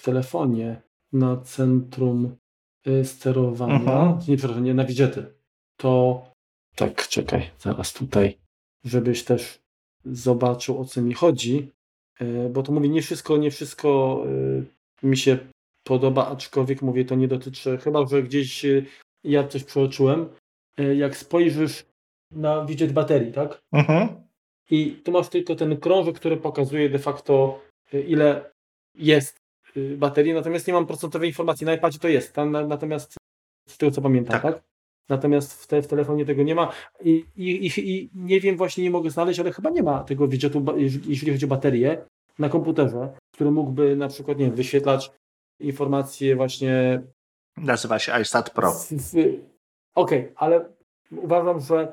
w 0.00 0.04
telefonie 0.04 0.82
na 1.12 1.36
centrum 1.36 2.36
y, 2.86 3.04
sterowania, 3.04 3.74
mhm. 3.74 4.18
nie 4.28 4.36
przepraszam, 4.36 4.64
nie 4.64 4.74
na 4.74 4.84
widgety, 4.84 5.34
to 5.76 6.22
tak, 6.76 7.08
czekaj, 7.08 7.50
zaraz 7.58 7.92
tutaj, 7.92 8.38
żebyś 8.84 9.24
też 9.24 9.58
zobaczył 10.04 10.80
o 10.80 10.84
co 10.84 11.02
mi 11.02 11.14
chodzi. 11.14 11.72
E, 12.20 12.48
bo 12.48 12.62
to 12.62 12.72
mówię, 12.72 12.88
nie 12.88 13.02
wszystko, 13.02 13.36
nie 13.36 13.50
wszystko 13.50 14.22
e, 15.02 15.06
mi 15.06 15.16
się 15.16 15.38
podoba, 15.84 16.26
aczkolwiek 16.26 16.82
mówię, 16.82 17.04
to 17.04 17.14
nie 17.14 17.28
dotyczy, 17.28 17.78
chyba 17.78 18.06
że 18.06 18.22
gdzieś 18.22 18.64
e, 18.64 18.84
ja 19.24 19.48
coś 19.48 19.64
przeoczyłem. 19.64 20.28
Jak 20.96 21.16
spojrzysz 21.16 21.84
na 22.30 22.64
widget 22.64 22.92
baterii, 22.92 23.32
tak? 23.32 23.62
Mhm. 23.72 24.08
I 24.70 24.90
tu 25.04 25.12
masz 25.12 25.28
tylko 25.28 25.54
ten 25.54 25.76
krążek, 25.76 26.16
który 26.16 26.36
pokazuje 26.36 26.88
de 26.88 26.98
facto 26.98 27.60
ile 28.08 28.50
jest 28.94 29.36
baterii, 29.96 30.32
natomiast 30.32 30.66
nie 30.66 30.72
mam 30.72 30.86
procentowej 30.86 31.28
informacji. 31.28 31.66
Na 31.66 31.74
iPadzie 31.74 31.98
to 31.98 32.08
jest, 32.08 32.32
tam, 32.32 32.50
natomiast 32.68 33.16
z 33.68 33.78
tego 33.78 33.92
co 33.92 34.02
pamiętam, 34.02 34.40
tak? 34.40 34.54
tak? 34.54 34.62
Natomiast 35.08 35.62
w, 35.62 35.66
te, 35.66 35.82
w 35.82 35.86
telefonie 35.86 36.24
tego 36.24 36.42
nie 36.42 36.54
ma 36.54 36.72
I, 37.00 37.24
i, 37.36 37.66
i, 37.76 38.10
nie 38.14 38.40
wiem, 38.40 38.56
właśnie 38.56 38.84
nie 38.84 38.90
mogę 38.90 39.10
znaleźć, 39.10 39.40
ale 39.40 39.52
chyba 39.52 39.70
nie 39.70 39.82
ma 39.82 40.04
tego 40.04 40.28
widgetu, 40.28 40.64
jeżeli 41.06 41.32
chodzi 41.32 41.44
o 41.44 41.48
baterię 41.48 42.04
na 42.38 42.48
komputerze, 42.48 43.12
który 43.34 43.50
mógłby 43.50 43.96
na 43.96 44.08
przykład, 44.08 44.38
nie 44.38 44.46
wiem, 44.46 44.54
wyświetlać 44.54 45.10
informacje 45.60 46.36
właśnie... 46.36 47.02
Nazywa 47.56 47.98
się 47.98 48.20
iStat 48.20 48.50
Pro. 48.50 48.72
Okej, 49.94 50.20
okay, 50.20 50.32
ale 50.36 50.68
uważam, 51.16 51.60
że 51.60 51.92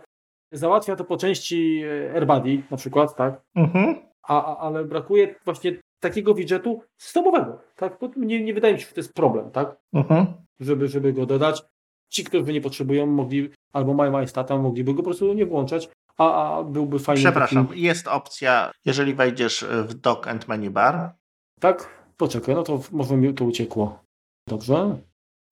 załatwia 0.52 0.96
to 0.96 1.04
po 1.04 1.18
części 1.18 1.82
e, 1.84 2.14
AirBuddy 2.14 2.64
na 2.72 2.78
przykład, 2.78 3.16
tak? 3.16 3.42
Mhm. 3.56 3.96
A, 4.24 4.46
a, 4.46 4.58
ale 4.58 4.86
brakuje 4.86 5.36
właśnie 5.46 5.78
takiego 6.00 6.34
widgetu 6.34 6.82
systemowego, 6.98 7.62
tak? 7.76 8.00
Nie, 8.18 8.44
nie 8.44 8.54
wydaje 8.54 8.74
mi 8.74 8.80
się, 8.80 8.88
że 8.88 8.94
to 8.94 9.00
jest 9.00 9.14
problem, 9.14 9.52
tak? 9.52 9.78
Mhm. 9.94 10.26
Żeby, 10.60 10.88
żeby 10.88 11.14
go 11.14 11.26
dodać 11.26 11.64
ci, 12.12 12.24
którzy 12.24 12.54
nie 12.54 12.62
potrzebują, 12.62 13.06
mogli 13.06 13.50
albo 13.74 13.94
mają 13.94 14.22
iStata, 14.22 14.58
mogliby 14.58 14.94
go 14.94 14.98
po 14.98 15.06
prostu 15.06 15.34
nie 15.34 15.46
włączać, 15.46 15.90
a, 16.18 16.58
a 16.58 16.64
byłby 16.64 17.00
fajny. 17.00 17.22
Przepraszam, 17.22 17.68
taki... 17.68 17.82
jest 17.82 18.08
opcja, 18.08 18.72
jeżeli 18.86 19.14
wejdziesz 19.14 19.66
w 19.88 19.94
Dock 19.94 20.28
and 20.28 20.48
Menu 20.48 20.70
Bar. 20.70 21.14
Tak? 21.60 22.02
Poczekaj, 22.18 22.56
no 22.56 22.64
to 22.64 22.82
może 22.92 23.18
mi 23.18 23.34
to 23.34 23.46
uciekło. 23.46 24.04
Dobrze. 24.48 24.98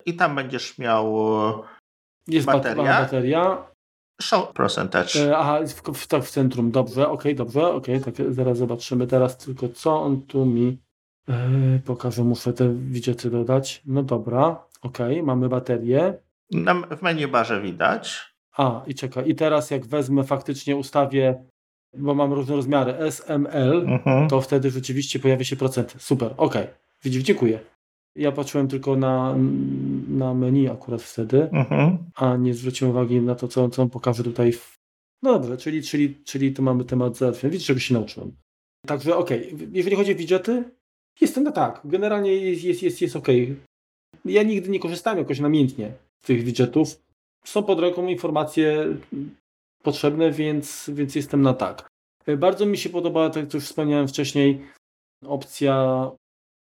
I 0.06 0.14
tam 0.14 0.36
będziesz 0.36 0.78
miał 0.78 1.16
Jest 2.28 2.48
bateria. 2.48 3.02
bateria. 3.02 3.70
Show 4.22 4.54
percentage. 4.54 5.30
E, 5.30 5.38
aha, 5.38 5.60
w, 5.68 5.98
w, 5.98 6.08
tak 6.08 6.24
w 6.24 6.32
centrum, 6.32 6.72
dobrze, 6.72 7.10
okej, 7.10 7.34
okay, 7.34 7.36
dobrze, 7.36 7.68
okej, 7.68 7.98
okay, 7.98 8.14
tak 8.14 8.34
zaraz 8.34 8.58
zobaczymy 8.58 9.08
teraz 9.08 9.38
tylko 9.38 9.70
co 9.70 10.02
on 10.02 10.22
tu 10.22 10.46
mi 10.46 10.78
e, 11.30 11.80
pokaże, 11.86 12.24
muszę 12.24 12.54
te 12.54 12.74
widgety 12.74 13.30
dodać. 13.30 13.82
No 13.86 14.04
dobra, 14.04 14.66
okej, 14.82 15.12
okay, 15.12 15.24
mamy 15.24 15.50
baterię. 15.50 16.14
W 16.98 17.02
menu 17.02 17.28
barze 17.28 17.62
widać. 17.62 18.34
A, 18.58 18.84
i 18.88 18.96
czekaj, 18.96 19.30
i 19.30 19.36
teraz 19.36 19.72
jak 19.72 19.86
wezmę 19.86 20.24
faktycznie 20.24 20.76
ustawię, 20.76 21.44
bo 21.98 22.16
mam 22.16 22.34
różne 22.34 22.56
rozmiary, 22.56 22.94
SML, 23.12 23.86
mhm. 23.88 24.30
to 24.30 24.42
wtedy 24.42 24.70
rzeczywiście 24.70 25.20
pojawi 25.20 25.46
się 25.46 25.56
procent. 25.56 25.96
Super, 25.98 26.34
okej, 26.38 26.64
okay. 26.64 27.22
dziękuję. 27.22 27.60
Ja 28.16 28.32
patrzyłem 28.32 28.68
tylko 28.68 28.96
na, 28.96 29.36
na 30.08 30.34
menu 30.34 30.70
akurat 30.70 31.02
wtedy, 31.02 31.50
mhm. 31.52 31.98
a 32.16 32.38
nie 32.38 32.54
zwróciłem 32.54 32.92
uwagi 32.92 33.22
na 33.22 33.36
to, 33.36 33.48
co, 33.48 33.70
co 33.70 33.82
on 33.82 33.90
pokaże 33.90 34.24
tutaj. 34.24 34.54
No 35.24 35.34
dobrze, 35.34 35.58
czyli, 35.58 35.84
czyli, 35.84 36.24
czyli 36.24 36.54
tu 36.54 36.62
mamy 36.64 36.86
temat 36.86 37.18
załatwiony. 37.18 37.52
Widzisz, 37.52 37.68
czego 37.68 37.80
się 37.80 37.94
nauczyłem. 37.94 38.32
Także 38.88 39.16
okej, 39.18 39.54
okay. 39.54 39.68
jeżeli 39.72 39.96
chodzi 39.96 40.12
o 40.12 40.16
widgety, 40.16 40.64
jestem 41.22 41.44
na 41.44 41.52
tak. 41.52 41.82
Generalnie 41.86 42.36
jest, 42.36 42.64
jest, 42.64 42.84
jest, 42.84 43.02
jest 43.02 43.16
ok. 43.16 43.28
Ja 44.26 44.44
nigdy 44.44 44.70
nie 44.70 44.80
korzystałem 44.80 45.20
jakoś 45.20 45.40
namiętnie 45.40 45.92
tych 46.22 46.44
widgetów. 46.44 47.02
Są 47.46 47.64
pod 47.64 47.80
ręką 47.80 48.08
informacje 48.08 48.98
potrzebne, 49.84 50.32
więc, 50.32 50.90
więc 50.94 51.16
jestem 51.16 51.42
na 51.42 51.54
tak. 51.54 51.88
Bardzo 52.38 52.66
mi 52.66 52.78
się 52.78 52.90
podoba, 52.90 53.30
tak 53.30 53.44
jak 53.44 53.54
już 53.54 53.66
wspomniałem 53.66 54.08
wcześniej, 54.08 54.62
opcja 55.26 56.06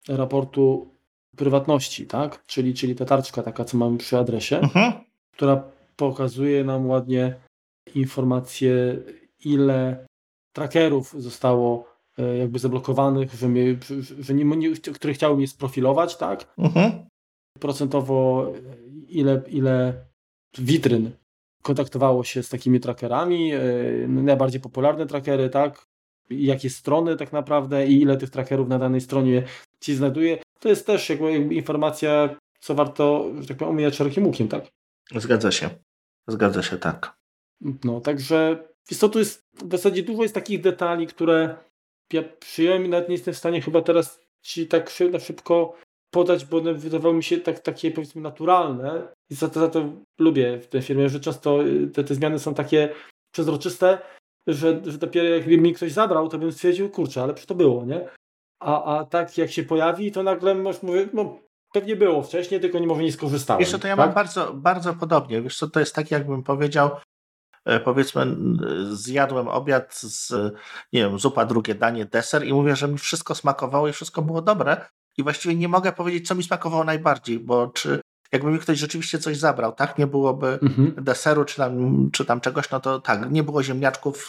raportu 0.09 0.89
prywatności, 1.37 2.07
tak? 2.07 2.47
Czyli, 2.47 2.75
czyli 2.75 2.95
ta 2.95 3.05
tarczka 3.05 3.43
taka, 3.43 3.65
co 3.65 3.77
mamy 3.77 3.99
przy 3.99 4.19
adresie, 4.19 4.59
mhm. 4.59 4.93
która 5.33 5.63
pokazuje 5.97 6.65
nam 6.65 6.87
ładnie 6.87 7.35
informacje, 7.95 8.99
ile 9.45 10.07
trackerów 10.53 11.15
zostało 11.19 11.89
e, 12.19 12.37
jakby 12.37 12.59
zablokowanych, 12.59 13.35
że, 13.35 13.49
my, 13.49 13.79
że 14.21 14.35
nie, 14.35 14.45
nie, 14.45 14.75
które 14.75 15.15
chciały 15.15 15.37
mnie 15.37 15.49
sprofilować, 15.49 16.17
tak? 16.17 16.55
Mhm. 16.59 17.07
Procentowo 17.61 18.53
ile, 19.09 19.43
ile 19.49 20.05
witryn 20.59 21.11
kontaktowało 21.63 22.25
się 22.25 22.43
z 22.43 22.49
takimi 22.49 22.81
trackerami, 22.81 23.53
e, 23.53 23.61
najbardziej 24.09 24.61
popularne 24.61 25.07
trackery, 25.07 25.51
tak? 25.51 25.87
Jakie 26.31 26.71
strony 26.71 27.17
tak 27.17 27.33
naprawdę 27.33 27.87
i 27.87 28.03
ile 28.03 28.17
tych 28.17 28.31
trackerów 28.31 28.69
na 28.69 28.79
danej 28.79 29.01
stronie 29.01 29.43
się 29.81 29.95
znajduje. 29.95 30.39
To 30.61 30.69
jest 30.69 30.87
też 30.87 31.09
jakby 31.09 31.33
informacja, 31.37 32.37
co 32.61 32.75
warto, 32.75 33.33
że 33.41 33.49
tak 33.49 33.57
powiem, 33.57 33.75
omijać 33.75 33.95
szerokim 33.95 34.27
łukiem, 34.27 34.49
tak? 34.49 34.67
Zgadza 35.15 35.53
się. 35.53 35.71
Zgadza 36.29 36.63
się, 36.63 36.79
tak. 36.79 37.17
No, 37.85 38.01
także 38.01 38.69
tu 39.13 39.19
jest 39.19 39.43
w 39.65 39.71
zasadzie 39.71 40.03
dużo 40.03 40.23
jest 40.23 40.35
takich 40.35 40.61
detali, 40.61 41.07
które 41.07 41.57
ja 42.13 42.23
przyjąłem 42.23 42.85
i 42.85 42.89
nawet 42.89 43.09
nie 43.09 43.15
jestem 43.15 43.35
w 43.35 43.39
stanie 43.39 43.61
chyba 43.61 43.83
teraz 43.83 44.21
ci 44.43 44.67
tak 44.67 44.91
na 45.13 45.19
szybko 45.19 45.77
podać, 46.11 46.45
bo 46.45 46.59
one 46.59 46.75
wydawały 46.75 47.15
mi 47.15 47.23
się 47.23 47.41
tak, 47.41 47.59
takie 47.59 47.91
powiedzmy 47.91 48.23
naturalne 48.23 49.09
i 49.31 49.35
za 49.35 49.49
to, 49.49 49.61
za 49.61 49.69
to 49.69 49.93
lubię 50.21 50.59
w 50.59 50.67
tej 50.67 50.83
firmie, 50.83 51.09
że 51.09 51.21
często 51.21 51.67
y, 51.67 51.89
te, 51.89 52.05
te 52.05 52.15
zmiany 52.15 52.39
są 52.39 52.55
takie 52.55 52.89
przezroczyste, 53.35 53.99
że, 54.47 54.81
że 54.85 54.99
dopiero 54.99 55.29
jakby 55.29 55.59
mi 55.59 55.75
ktoś 55.75 55.93
zabrał, 55.93 56.29
to 56.29 56.39
bym 56.39 56.53
stwierdził, 56.53 56.91
kurczę, 56.91 57.23
ale 57.23 57.35
przy 57.35 57.47
to 57.47 57.55
było, 57.55 57.85
nie? 57.85 58.09
A, 58.63 58.99
a 58.99 59.05
tak 59.05 59.39
jak 59.39 59.51
się 59.51 59.63
pojawi, 59.63 60.13
to 60.13 60.23
nagle 60.23 60.55
masz, 60.55 60.83
mówię, 60.83 61.09
no 61.13 61.39
pewnie 61.73 61.97
było 61.97 62.23
wcześniej, 62.23 62.61
tylko 62.61 62.79
nie 62.79 62.87
może 62.87 63.03
nie 63.03 63.13
skorzystałem. 63.13 63.61
Wiesz 63.61 63.71
co, 63.71 63.79
to 63.79 63.89
ja 63.89 63.97
tak? 63.97 64.07
mam 64.07 64.15
bardzo, 64.15 64.55
bardzo 64.55 64.95
podobnie. 64.95 65.43
Wiesz 65.43 65.59
co, 65.59 65.71
to 65.71 65.81
jest 65.81 65.95
tak 65.95 66.11
jakbym 66.11 66.43
powiedział, 66.43 66.91
e, 67.65 67.81
powiedzmy 67.81 68.37
zjadłem 68.91 69.49
obiad 69.49 69.95
z, 69.95 70.33
nie 70.93 71.01
wiem, 71.01 71.19
zupa, 71.19 71.47
drugie 71.47 71.75
danie, 71.75 72.05
deser 72.05 72.47
i 72.47 72.53
mówię, 72.53 72.77
że 72.77 72.89
mi 72.89 72.99
wszystko 72.99 73.35
smakowało 73.35 73.89
i 73.89 73.93
wszystko 73.93 74.23
było 74.23 74.43
dobre 74.43 74.87
i 75.19 75.23
właściwie 75.23 75.55
nie 75.55 75.69
mogę 75.69 75.93
powiedzieć, 75.93 76.29
co 76.29 76.35
mi 76.35 76.43
smakowało 76.43 76.85
najbardziej, 76.85 77.39
bo 77.39 77.67
czy 77.67 78.01
jakby 78.33 78.51
mi 78.51 78.59
ktoś 78.59 78.79
rzeczywiście 78.79 79.19
coś 79.19 79.37
zabrał, 79.37 79.73
tak, 79.73 79.99
nie 79.99 80.07
byłoby 80.07 80.59
mhm. 80.63 80.95
deseru 81.05 81.45
czy 81.45 81.57
tam, 81.57 82.09
czy 82.13 82.25
tam 82.25 82.41
czegoś, 82.41 82.71
no 82.71 82.81
to 82.81 83.01
tak, 83.01 83.31
nie 83.31 83.43
było 83.43 83.63
ziemniaczków, 83.63 84.29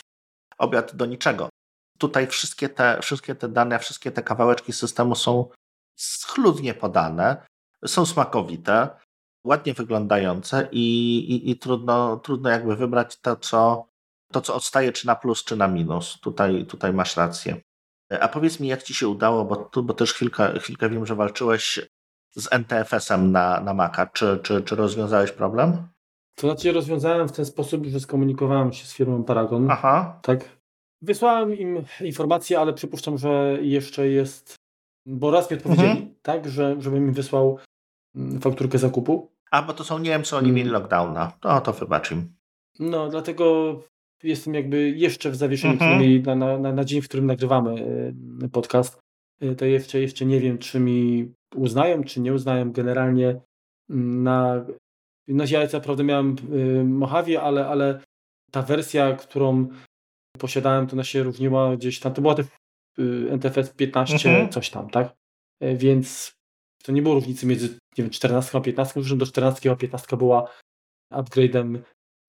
obiad 0.57 0.95
do 0.95 1.05
niczego 1.05 1.49
tutaj 1.97 2.27
wszystkie 2.27 2.69
te, 2.69 2.99
wszystkie 3.01 3.35
te 3.35 3.49
dane, 3.49 3.79
wszystkie 3.79 4.11
te 4.11 4.23
kawałeczki 4.23 4.73
systemu 4.73 5.15
są 5.15 5.49
schludnie 5.95 6.73
podane, 6.73 7.45
są 7.85 8.05
smakowite, 8.05 8.89
ładnie 9.43 9.73
wyglądające 9.73 10.69
i, 10.71 11.17
i, 11.17 11.49
i, 11.51 11.59
trudno, 11.59 12.17
trudno 12.17 12.49
jakby 12.49 12.75
wybrać 12.75 13.19
to 13.19 13.35
co, 13.35 13.87
to, 14.31 14.41
co 14.41 14.55
odstaje, 14.55 14.91
czy 14.91 15.07
na 15.07 15.15
plus, 15.15 15.43
czy 15.43 15.55
na 15.55 15.67
minus. 15.67 16.19
Tutaj, 16.19 16.65
tutaj 16.65 16.93
masz 16.93 17.17
rację. 17.17 17.61
A 18.09 18.27
powiedz 18.27 18.59
mi, 18.59 18.67
jak 18.67 18.83
ci 18.83 18.93
się 18.93 19.07
udało, 19.07 19.45
bo, 19.45 19.55
tu, 19.55 19.83
bo 19.83 19.93
też 19.93 20.13
chwilkę, 20.13 20.59
chwilkę 20.59 20.89
wiem, 20.89 21.05
że 21.05 21.15
walczyłeś 21.15 21.79
z 22.35 22.47
NTFS-em 22.51 23.31
na, 23.31 23.61
na 23.61 23.73
Maca. 23.73 24.05
Czy, 24.05 24.39
czy, 24.43 24.61
czy 24.61 24.75
rozwiązałeś 24.75 25.31
problem? 25.31 25.87
To 26.35 26.47
znaczy 26.47 26.71
rozwiązałem 26.71 27.27
w 27.27 27.31
ten 27.31 27.45
sposób, 27.45 27.85
że 27.85 27.99
skomunikowałem 27.99 28.73
się 28.73 28.85
z 28.85 28.93
firmą 28.93 29.23
Paragon. 29.23 29.71
Aha. 29.71 30.19
Tak. 30.21 30.57
Wysłałem 31.01 31.57
im 31.57 31.83
informację, 32.01 32.59
ale 32.59 32.73
przypuszczam, 32.73 33.17
że 33.17 33.57
jeszcze 33.61 34.07
jest, 34.07 34.55
bo 35.05 35.31
raz 35.31 35.51
mi 35.51 35.57
odpowiedzieli, 35.57 35.89
mhm. 35.89 36.15
tak, 36.21 36.49
że, 36.49 36.75
żebym 36.79 37.07
im 37.07 37.13
wysłał 37.13 37.59
mm, 38.15 38.41
fakturkę 38.41 38.77
zakupu. 38.77 39.31
A, 39.51 39.61
bo 39.61 39.73
to 39.73 39.83
są 39.83 39.99
Niemcy, 39.99 40.35
oni 40.35 40.51
mieli 40.51 40.69
mm. 40.69 40.81
lockdowna. 40.81 41.31
To, 41.39 41.61
to 41.61 41.73
wybacz 41.73 42.11
im. 42.11 42.35
No, 42.79 43.09
dlatego 43.09 43.75
jestem 44.23 44.53
jakby 44.53 44.89
jeszcze 44.89 45.31
w 45.31 45.35
zawieszeniu, 45.35 45.73
mhm. 45.73 46.21
na, 46.23 46.35
na, 46.35 46.57
na, 46.57 46.71
na 46.71 46.85
dzień, 46.85 47.01
w 47.01 47.07
którym 47.07 47.25
nagrywamy 47.25 47.73
y, 48.43 48.49
podcast. 48.49 48.99
Y, 49.43 49.55
to 49.55 49.65
jeszcze, 49.65 49.99
jeszcze 49.99 50.25
nie 50.25 50.39
wiem, 50.39 50.57
czy 50.57 50.79
mi 50.79 51.31
uznają, 51.55 52.03
czy 52.03 52.21
nie 52.21 52.33
uznają. 52.33 52.71
Generalnie 52.71 53.41
mm, 53.89 54.23
na, 54.23 54.65
na 55.27 55.45
ja 55.49 55.67
co 55.67 55.81
prawda 55.81 56.03
miałem 56.03 56.35
y, 56.53 56.83
Mojave, 56.83 57.41
ale, 57.41 57.67
ale 57.67 58.01
ta 58.51 58.61
wersja, 58.61 59.15
którą 59.15 59.67
posiadałem, 60.39 60.87
to 60.87 60.93
ona 60.93 61.03
się 61.03 61.23
różniła 61.23 61.77
gdzieś 61.77 61.99
tam, 61.99 62.13
to 62.13 62.21
była 62.21 62.35
też 62.35 62.45
y, 62.99 63.27
NTFS 63.31 63.69
15, 63.69 64.29
mhm. 64.29 64.49
coś 64.49 64.69
tam, 64.69 64.89
tak? 64.89 65.15
Więc 65.61 66.33
to 66.83 66.91
nie 66.91 67.01
było 67.01 67.15
różnicy 67.15 67.45
między, 67.45 67.67
nie 67.67 68.03
wiem, 68.03 68.09
14 68.09 68.57
a 68.57 68.61
15, 68.61 69.03
że 69.03 69.17
do 69.17 69.25
14 69.25 69.71
a 69.71 69.75
15 69.75 70.17
była 70.17 70.51
upgrade'em 71.13 71.79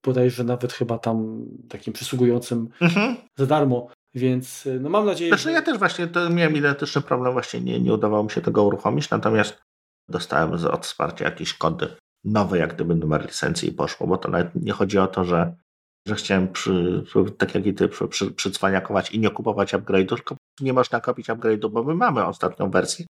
bodajże 0.04 0.44
nawet 0.44 0.72
chyba 0.72 0.98
tam 0.98 1.46
takim 1.68 1.92
przysługującym 1.92 2.68
mhm. 2.80 3.16
za 3.38 3.46
darmo, 3.46 3.88
więc 4.14 4.66
y, 4.66 4.80
no 4.80 4.88
mam 4.88 5.06
nadzieję, 5.06 5.30
znaczy, 5.30 5.42
że... 5.42 5.52
Ja 5.52 5.62
też 5.62 5.78
właśnie 5.78 6.06
to 6.06 6.30
miałem 6.30 6.56
identyczny 6.56 7.02
problem, 7.02 7.32
właśnie 7.32 7.60
nie, 7.60 7.80
nie 7.80 7.94
udawało 7.94 8.24
mi 8.24 8.30
się 8.30 8.40
tego 8.40 8.64
uruchomić, 8.64 9.10
natomiast 9.10 9.62
dostałem 10.08 10.52
od 10.52 10.86
wsparcia 10.86 11.24
jakieś 11.24 11.54
kody 11.54 11.88
nowe, 12.24 12.58
jak 12.58 12.74
gdyby 12.74 12.94
numer 12.94 13.22
licencji 13.22 13.68
i 13.68 13.72
poszło, 13.72 14.06
bo 14.06 14.16
to 14.16 14.28
nawet 14.28 14.54
nie 14.54 14.72
chodzi 14.72 14.98
o 14.98 15.06
to, 15.06 15.24
że 15.24 15.56
że 16.08 16.14
chciałem, 16.14 16.52
przy, 16.52 17.04
tak 17.38 17.54
jak 17.54 17.66
i 17.66 17.74
ty, 17.74 17.88
przy, 17.88 18.08
przy, 18.08 18.30
przycwaniakować 18.30 19.10
i 19.10 19.18
nie 19.18 19.30
kupować 19.30 19.74
upgrade'u, 19.74 20.14
tylko 20.16 20.36
nie 20.60 20.72
można 20.72 21.00
kupić 21.00 21.28
upgrade'u, 21.28 21.70
bo 21.70 21.84
my 21.84 21.94
mamy 21.94 22.24
ostatnią 22.24 22.70
wersję, 22.70 23.06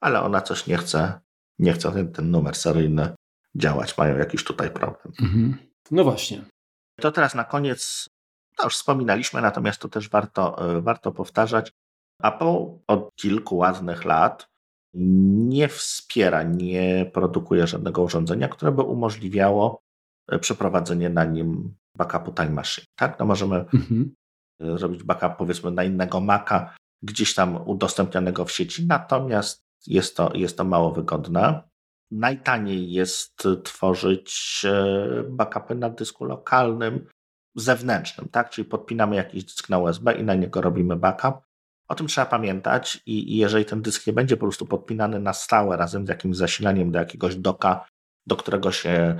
ale 0.00 0.22
ona 0.22 0.40
coś 0.40 0.66
nie 0.66 0.76
chce, 0.76 1.20
nie 1.58 1.72
chce 1.72 1.92
ten, 1.92 2.12
ten 2.12 2.30
numer 2.30 2.54
seryjny 2.54 3.14
działać, 3.54 3.98
mają 3.98 4.18
jakiś 4.18 4.44
tutaj 4.44 4.70
problem. 4.70 5.12
Mhm. 5.22 5.71
No 5.90 6.04
właśnie. 6.04 6.44
To 7.00 7.12
teraz 7.12 7.34
na 7.34 7.44
koniec, 7.44 8.08
to 8.56 8.64
już 8.64 8.74
wspominaliśmy, 8.74 9.40
natomiast 9.40 9.80
to 9.80 9.88
też 9.88 10.08
warto, 10.08 10.76
e, 10.76 10.80
warto 10.80 11.12
powtarzać. 11.12 11.72
Apple 12.22 12.78
od 12.86 13.14
kilku 13.16 13.56
ładnych 13.56 14.04
lat 14.04 14.48
nie 14.94 15.68
wspiera, 15.68 16.42
nie 16.42 17.10
produkuje 17.12 17.66
żadnego 17.66 18.02
urządzenia, 18.02 18.48
które 18.48 18.72
by 18.72 18.82
umożliwiało 18.82 19.82
e, 20.28 20.38
przeprowadzenie 20.38 21.08
na 21.10 21.24
nim 21.24 21.74
backupu 21.96 22.32
Time 22.32 22.50
Machine. 22.50 22.86
Tak? 22.96 23.18
No 23.18 23.24
możemy 23.26 23.56
mhm. 23.56 24.14
E, 24.60 24.78
zrobić 24.78 25.02
backup 25.02 25.36
powiedzmy 25.36 25.70
na 25.70 25.84
innego 25.84 26.20
Maca, 26.20 26.74
gdzieś 27.02 27.34
tam 27.34 27.68
udostępnionego 27.68 28.44
w 28.44 28.52
sieci, 28.52 28.86
natomiast 28.86 29.62
jest 29.86 30.16
to, 30.16 30.30
jest 30.34 30.56
to 30.56 30.64
mało 30.64 30.92
wygodne. 30.92 31.62
Najtaniej 32.12 32.92
jest 32.92 33.48
tworzyć 33.64 34.62
e, 34.64 34.96
backupy 35.28 35.74
na 35.74 35.90
dysku 35.90 36.24
lokalnym, 36.24 37.06
zewnętrznym, 37.56 38.28
tak? 38.28 38.50
Czyli 38.50 38.64
podpinamy 38.64 39.16
jakiś 39.16 39.44
dysk 39.44 39.68
na 39.68 39.78
USB 39.78 40.14
i 40.14 40.24
na 40.24 40.34
niego 40.34 40.60
robimy 40.60 40.96
backup. 40.96 41.34
O 41.88 41.94
tym 41.94 42.06
trzeba 42.06 42.26
pamiętać 42.26 43.02
i, 43.06 43.32
i 43.32 43.36
jeżeli 43.36 43.64
ten 43.64 43.82
dysk 43.82 44.06
nie 44.06 44.12
będzie 44.12 44.36
po 44.36 44.46
prostu 44.46 44.66
podpinany 44.66 45.20
na 45.20 45.32
stałe 45.32 45.76
razem 45.76 46.06
z 46.06 46.08
jakimś 46.08 46.36
zasilaniem 46.36 46.92
do 46.92 46.98
jakiegoś 46.98 47.36
doka, 47.36 47.86
do 48.26 48.36
którego 48.36 48.72
się 48.72 49.16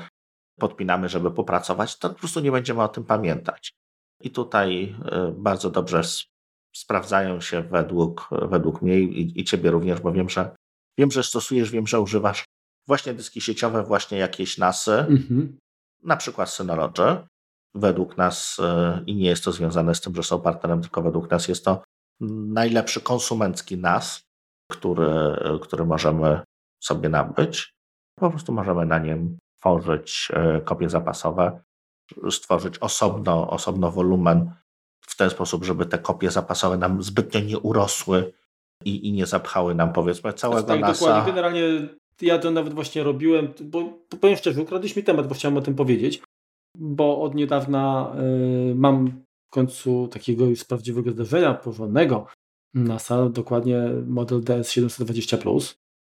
podpinamy, 0.58 1.08
żeby 1.08 1.30
popracować, 1.30 1.98
to 1.98 2.08
po 2.10 2.14
prostu 2.14 2.40
nie 2.40 2.52
będziemy 2.52 2.82
o 2.82 2.88
tym 2.88 3.04
pamiętać. 3.04 3.72
I 4.20 4.30
tutaj 4.30 4.96
e, 5.04 5.34
bardzo 5.36 5.70
dobrze 5.70 6.02
sprawdzają 6.76 7.40
się 7.40 7.62
według, 7.62 8.28
według 8.30 8.82
mnie 8.82 9.00
i, 9.00 9.40
i 9.40 9.44
ciebie 9.44 9.70
również, 9.70 10.00
bo 10.00 10.12
wiem, 10.12 10.28
że 10.28 10.56
wiem, 10.98 11.10
że 11.10 11.22
stosujesz, 11.22 11.70
wiem, 11.70 11.86
że 11.86 12.00
używasz 12.00 12.44
właśnie 12.86 13.14
dyski 13.14 13.40
sieciowe, 13.40 13.82
właśnie 13.82 14.18
jakieś 14.18 14.58
NASy. 14.58 14.92
Mhm. 14.92 15.58
na 16.02 16.16
przykład 16.16 16.50
Synology. 16.50 17.26
Według 17.74 18.16
nas, 18.16 18.56
e, 18.60 19.02
i 19.06 19.16
nie 19.16 19.28
jest 19.28 19.44
to 19.44 19.52
związane 19.52 19.94
z 19.94 20.00
tym, 20.00 20.14
że 20.14 20.22
są 20.22 20.40
partnerem, 20.40 20.82
tylko 20.82 21.02
według 21.02 21.30
nas 21.30 21.48
jest 21.48 21.64
to 21.64 21.82
najlepszy 22.20 23.00
konsumencki 23.00 23.78
NAS, 23.78 24.22
który, 24.70 25.08
który 25.62 25.84
możemy 25.84 26.40
sobie 26.82 27.08
nabyć. 27.08 27.72
Po 28.20 28.30
prostu 28.30 28.52
możemy 28.52 28.86
na 28.86 28.98
nim 28.98 29.38
tworzyć 29.60 30.28
e, 30.32 30.60
kopie 30.60 30.88
zapasowe, 30.88 31.60
stworzyć 32.30 32.78
osobno, 32.78 33.50
osobno 33.50 33.90
wolumen 33.90 34.54
w 35.06 35.16
ten 35.16 35.30
sposób, 35.30 35.64
żeby 35.64 35.86
te 35.86 35.98
kopie 35.98 36.30
zapasowe 36.30 36.76
nam 36.76 37.02
zbytnio 37.02 37.40
nie 37.40 37.58
urosły 37.58 38.32
i, 38.84 39.08
i 39.08 39.12
nie 39.12 39.26
zapchały 39.26 39.74
nam 39.74 39.92
powiedzmy 39.92 40.32
całego 40.32 40.62
tak, 40.62 40.80
NASA. 40.80 41.06
Dokładnie. 41.06 41.32
Generalnie 41.32 41.88
ja 42.22 42.38
to 42.38 42.50
nawet 42.50 42.74
właśnie 42.74 43.02
robiłem, 43.02 43.48
bo, 43.60 43.98
powiem 44.20 44.36
szczerze, 44.36 44.62
ukradłeś 44.62 44.96
mi 44.96 45.02
temat, 45.02 45.28
bo 45.28 45.34
chciałem 45.34 45.56
o 45.56 45.62
tym 45.62 45.74
powiedzieć, 45.74 46.22
bo 46.78 47.20
od 47.20 47.34
niedawna 47.34 48.14
y, 48.70 48.74
mam 48.74 49.22
w 49.50 49.54
końcu 49.54 50.08
takiego 50.08 50.44
już 50.44 50.64
prawdziwego 50.64 51.10
zdarzenia 51.10 51.54
porządnego 51.54 52.26
NASA, 52.74 53.28
dokładnie 53.28 53.78
model 54.06 54.40
DS720+. 54.40 55.74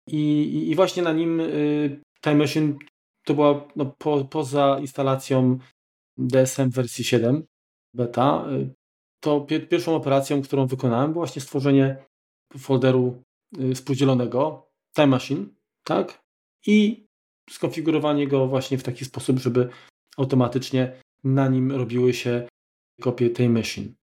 I, 0.09 0.17
i, 0.17 0.71
i 0.71 0.75
właśnie 0.75 1.03
na 1.03 1.13
nim 1.13 1.41
y, 1.41 2.01
Time 2.21 2.37
Machine 2.37 2.75
to 3.27 3.35
była 3.35 3.69
no, 3.77 3.95
po, 3.99 4.25
poza 4.25 4.79
instalacją 4.81 5.59
DSM 6.19 6.71
wersji 6.71 7.05
7 7.05 7.47
beta, 7.95 8.45
y, 8.51 8.75
to 9.21 9.41
pier 9.41 9.69
pierwszą 9.69 9.97
operacją, 9.97 10.43
którą 10.43 10.67
wykonałem, 10.67 11.13
było 11.13 11.25
właśnie 11.25 11.43
stworzenie 11.43 11.97
folderu 12.59 13.23
y, 13.59 13.75
spółdzielonego 13.75 14.67
Time 14.97 15.07
Machine, 15.07 15.47
tak? 15.87 16.23
I 16.67 17.07
skonfigurowanie 17.51 18.29
go 18.29 18.47
właśnie 18.47 18.79
w 18.79 18.83
taki 18.83 19.05
sposób, 19.05 19.39
żeby 19.39 19.69
automatycznie 20.17 21.01
na 21.25 21.49
nim 21.49 21.73
robiły 21.73 22.15
się 22.15 22.49
kopie 23.01 23.31
Time 23.31 23.49
Machine. 23.49 23.95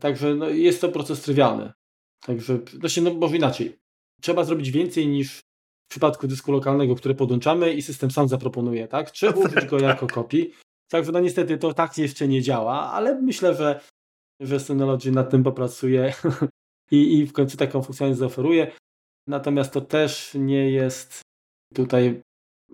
Także 0.00 0.34
no, 0.34 0.48
jest 0.48 0.80
to 0.80 0.88
proces 0.88 1.22
trywialny. 1.22 1.72
Także, 2.20 2.58
znaczy, 2.78 3.02
no 3.02 3.14
może 3.14 3.36
inaczej. 3.36 3.78
Trzeba 4.20 4.44
zrobić 4.44 4.70
więcej 4.70 5.08
niż 5.08 5.38
w 5.38 5.90
przypadku 5.90 6.28
dysku 6.28 6.52
lokalnego, 6.52 6.94
który 6.94 7.14
podłączamy 7.14 7.74
i 7.74 7.82
system 7.82 8.10
sam 8.10 8.28
zaproponuje, 8.28 8.88
tak? 8.88 9.10
Trzeba 9.10 9.38
użyć 9.46 9.66
go 9.66 9.78
jako 9.78 10.06
kopii. 10.06 10.52
Także 10.90 11.12
no 11.12 11.20
niestety 11.20 11.58
to 11.58 11.74
tak 11.74 11.98
jeszcze 11.98 12.28
nie 12.28 12.42
działa, 12.42 12.92
ale 12.92 13.22
myślę, 13.22 13.54
że, 13.54 13.80
że 14.40 14.60
Synology 14.60 15.12
nad 15.12 15.30
tym 15.30 15.42
popracuje 15.42 16.14
i, 16.90 17.18
i 17.18 17.26
w 17.26 17.32
końcu 17.32 17.56
taką 17.56 17.82
funkcjonalność 17.82 18.18
zaoferuje. 18.18 18.72
Natomiast 19.26 19.72
to 19.72 19.80
też 19.80 20.34
nie 20.34 20.70
jest 20.70 21.20
tutaj, 21.74 22.22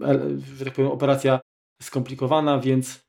e, 0.03 0.21
że 0.57 0.65
tak 0.65 0.75
powiem, 0.75 0.91
operacja 0.91 1.41
skomplikowana, 1.83 2.61
więc 2.61 3.01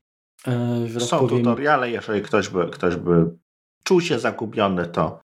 e, 0.47 0.87
że 0.87 0.99
tak 0.99 1.09
Są 1.09 1.19
powiem, 1.19 1.43
tutoriale, 1.43 1.91
jeżeli 1.91 2.21
ktoś 2.21 2.49
by, 2.49 2.69
ktoś 2.69 2.95
by 2.95 3.37
czuł 3.83 4.01
się 4.01 4.19
zagubiony, 4.19 4.85
to 4.85 5.19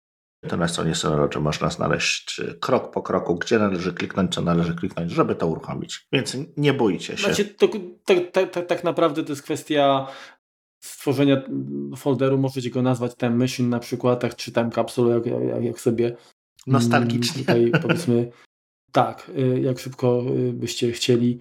to 0.47 0.57
na 0.57 0.67
stronie 0.67 0.95
Synology 0.95 1.39
można 1.39 1.69
znaleźć 1.69 2.41
krok 2.59 2.91
po 2.91 3.01
kroku, 3.01 3.35
gdzie 3.35 3.59
należy 3.59 3.93
kliknąć, 3.93 4.33
co 4.33 4.41
należy 4.41 4.75
kliknąć, 4.75 5.11
żeby 5.11 5.35
to 5.35 5.47
uruchomić. 5.47 6.07
Więc 6.11 6.37
nie 6.57 6.73
bójcie 6.73 7.17
się. 7.17 7.23
Znaczy, 7.23 7.45
to, 7.45 7.67
tak, 8.05 8.51
tak, 8.51 8.65
tak 8.67 8.83
naprawdę 8.83 9.23
to 9.23 9.31
jest 9.31 9.41
kwestia 9.41 10.07
stworzenia 10.83 11.41
folderu, 11.97 12.37
możecie 12.37 12.69
go 12.69 12.81
nazwać 12.81 13.15
time 13.15 13.35
machine 13.35 13.69
na 13.69 13.79
przykład, 13.79 14.35
czy 14.35 14.51
time 14.51 14.71
capsule, 14.71 15.15
jak, 15.15 15.25
jak, 15.25 15.63
jak 15.63 15.79
sobie 15.79 16.05
mm, 16.05 16.17
nostalgicznie 16.67 17.39
tutaj 17.41 17.71
powiedzmy 17.81 18.31
tak, 18.91 19.31
y, 19.37 19.59
jak 19.61 19.79
szybko 19.79 20.23
y, 20.49 20.53
byście 20.53 20.91
chcieli. 20.91 21.39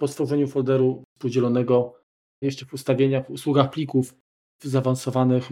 Po 0.00 0.08
stworzeniu 0.08 0.48
folderu 0.48 1.02
podzielonego 1.18 1.94
jeszcze 2.42 2.66
w 2.66 2.74
ustawieniach, 2.74 3.26
w 3.26 3.30
usługach 3.30 3.70
plików 3.70 4.14
zaawansowanych 4.62 5.48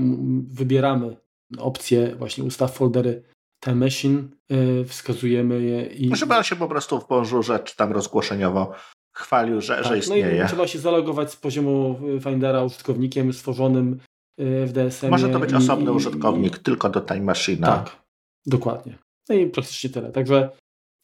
wybieramy 0.49 1.17
opcję 1.59 2.17
właśnie 2.17 2.45
ustaw 2.45 2.77
foldery 2.77 3.23
Time 3.65 3.77
Machine, 3.77 4.23
yy, 4.49 4.85
wskazujemy 4.85 5.63
je 5.63 5.87
i... 5.87 6.17
Żeby 6.17 6.35
on 6.35 6.43
się 6.43 6.57
po 6.57 6.69
prostu 6.69 7.01
w 7.01 7.09
Bonjourze 7.09 7.59
czy 7.59 7.77
tam 7.77 7.93
rozgłoszeniowo 7.93 8.73
chwalił, 9.17 9.61
że, 9.61 9.77
tak, 9.77 9.85
że 9.85 9.99
istnieje. 9.99 10.39
No 10.39 10.45
i 10.45 10.49
trzeba 10.49 10.67
się 10.67 10.79
zalogować 10.79 11.31
z 11.31 11.37
poziomu 11.37 12.01
Findera 12.23 12.65
użytkownikiem 12.65 13.33
stworzonym 13.33 14.01
y, 14.41 14.67
w 14.67 14.73
DSM. 14.73 15.11
Może 15.11 15.29
to 15.29 15.39
być 15.39 15.55
osobny 15.55 15.91
i, 15.91 15.95
użytkownik, 15.95 16.57
i, 16.57 16.61
tylko 16.61 16.89
do 16.89 17.01
Time 17.01 17.21
Machine. 17.21 17.67
Tak, 17.67 18.03
dokładnie. 18.47 18.99
No 19.29 19.35
i 19.35 19.47
praktycznie 19.47 19.91
tyle. 19.91 20.13
Także, 20.13 20.51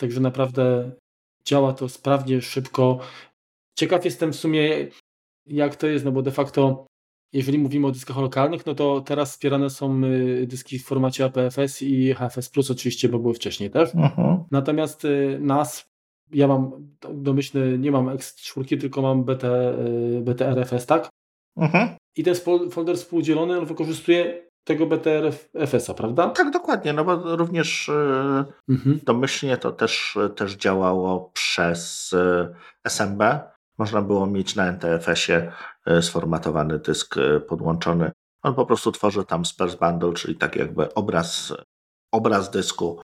także 0.03 0.21
naprawdę 0.21 0.93
działa 1.45 1.73
to 1.73 1.89
sprawnie, 1.89 2.41
szybko. 2.41 2.99
Ciekaw 3.79 4.05
jestem 4.05 4.33
w 4.33 4.37
sumie, 4.37 4.89
jak 5.47 5.77
to 5.77 5.87
jest, 5.87 6.05
no 6.05 6.13
bo 6.13 6.23
de 6.23 6.31
facto 6.31 6.87
jeżeli 7.33 7.59
mówimy 7.59 7.87
o 7.87 7.91
dyskach 7.91 8.17
lokalnych, 8.17 8.67
no 8.67 8.75
to 8.75 9.01
teraz 9.01 9.33
wspierane 9.33 9.71
są 9.71 10.05
y, 10.05 10.47
dyski 10.47 10.79
w 10.79 10.85
formacie 10.85 11.25
APFS 11.25 11.83
i 11.83 12.15
HFS 12.15 12.49
Plus 12.49 12.71
oczywiście, 12.71 13.09
bo 13.09 13.19
były 13.19 13.35
wcześniej 13.35 13.71
też. 13.71 13.95
Mhm. 13.95 14.45
Natomiast 14.51 15.05
y, 15.05 15.39
NAS, 15.41 15.91
ja 16.33 16.49
mam 16.49 16.95
domyślny, 17.15 17.79
nie 17.79 17.91
mam 17.91 18.07
X4, 18.07 18.81
tylko 18.81 19.03
mam 19.03 19.25
BT, 19.25 19.45
y, 19.45 20.21
BTRFS, 20.21 20.87
tak? 20.87 21.09
Mhm. 21.57 21.89
I 22.17 22.23
ten 22.23 22.35
folder 22.71 22.97
współdzielony 22.97 23.59
on 23.59 23.67
wykorzystuje 23.67 24.49
tego 24.65 24.87
BTRFS-a, 24.87 25.95
prawda? 25.95 26.29
Tak, 26.31 26.51
dokładnie, 26.51 26.93
no 26.93 27.05
bo 27.05 27.37
również 27.37 27.89
uh 27.89 28.47
mhm. 28.69 29.01
domyślnie 29.05 29.57
to 29.57 29.73
też, 29.73 30.19
też 30.37 30.55
działało 30.55 31.31
przez 31.35 32.11
SMB, 32.85 33.23
można 33.79 34.03
było 34.03 34.27
mieć 34.27 34.57
na 34.57 34.67
NTFS-ie 34.67 35.53
sformatowany 36.01 36.79
dysk 36.79 37.15
podłączony. 37.49 38.13
On 38.43 38.55
po 38.55 38.67
prostu 38.67 38.93
tworzy 38.93 39.25
tam 39.25 39.45
sparse 39.45 39.77
bundle, 39.77 40.13
czyli 40.13 40.37
tak 40.37 40.57
jakby 40.57 40.95
obraz, 40.95 41.55
obraz 42.13 42.51
dysku 42.51 43.01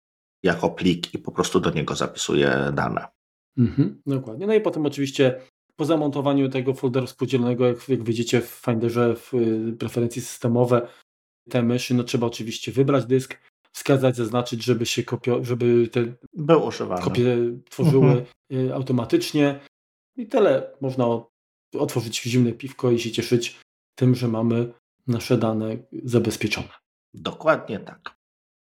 jako 0.43 0.69
plik 0.69 1.13
i 1.13 1.19
po 1.19 1.31
prostu 1.31 1.59
do 1.59 1.69
niego 1.69 1.95
zapisuje 1.95 2.71
dane. 2.73 3.07
Mhm, 3.57 4.01
dokładnie. 4.05 4.47
No 4.47 4.53
i 4.53 4.61
potem 4.61 4.85
oczywiście 4.85 5.41
po 5.75 5.85
zamontowaniu 5.85 6.49
tego 6.49 6.73
folderu 6.73 7.07
spółdzielonego, 7.07 7.67
jak, 7.67 7.89
jak 7.89 8.03
widzicie 8.03 8.41
w 8.41 8.61
Finderze, 8.65 9.15
w 9.15 9.33
y, 9.33 9.75
preferencje 9.79 10.21
systemowe, 10.21 10.87
te 11.49 11.63
myszy, 11.63 11.93
no 11.93 12.03
trzeba 12.03 12.27
oczywiście 12.27 12.71
wybrać 12.71 13.05
dysk, 13.05 13.39
wskazać, 13.71 14.15
zaznaczyć, 14.15 14.63
żeby 14.63 14.85
się 14.85 15.03
kopio, 15.03 15.43
żeby 15.43 15.87
te 15.87 16.13
Był 16.33 16.65
używany. 16.65 17.01
kopie 17.01 17.37
tworzyły 17.69 18.25
mhm. 18.49 18.71
automatycznie. 18.73 19.59
I 20.17 20.27
tyle. 20.27 20.71
Można 20.81 21.05
otworzyć 21.73 22.21
zimne 22.21 22.51
piwko 22.51 22.91
i 22.91 22.99
się 22.99 23.11
cieszyć 23.11 23.59
tym, 23.95 24.15
że 24.15 24.27
mamy 24.27 24.73
nasze 25.07 25.37
dane 25.37 25.77
zabezpieczone. 26.03 26.69
Dokładnie 27.13 27.79
tak. 27.79 28.15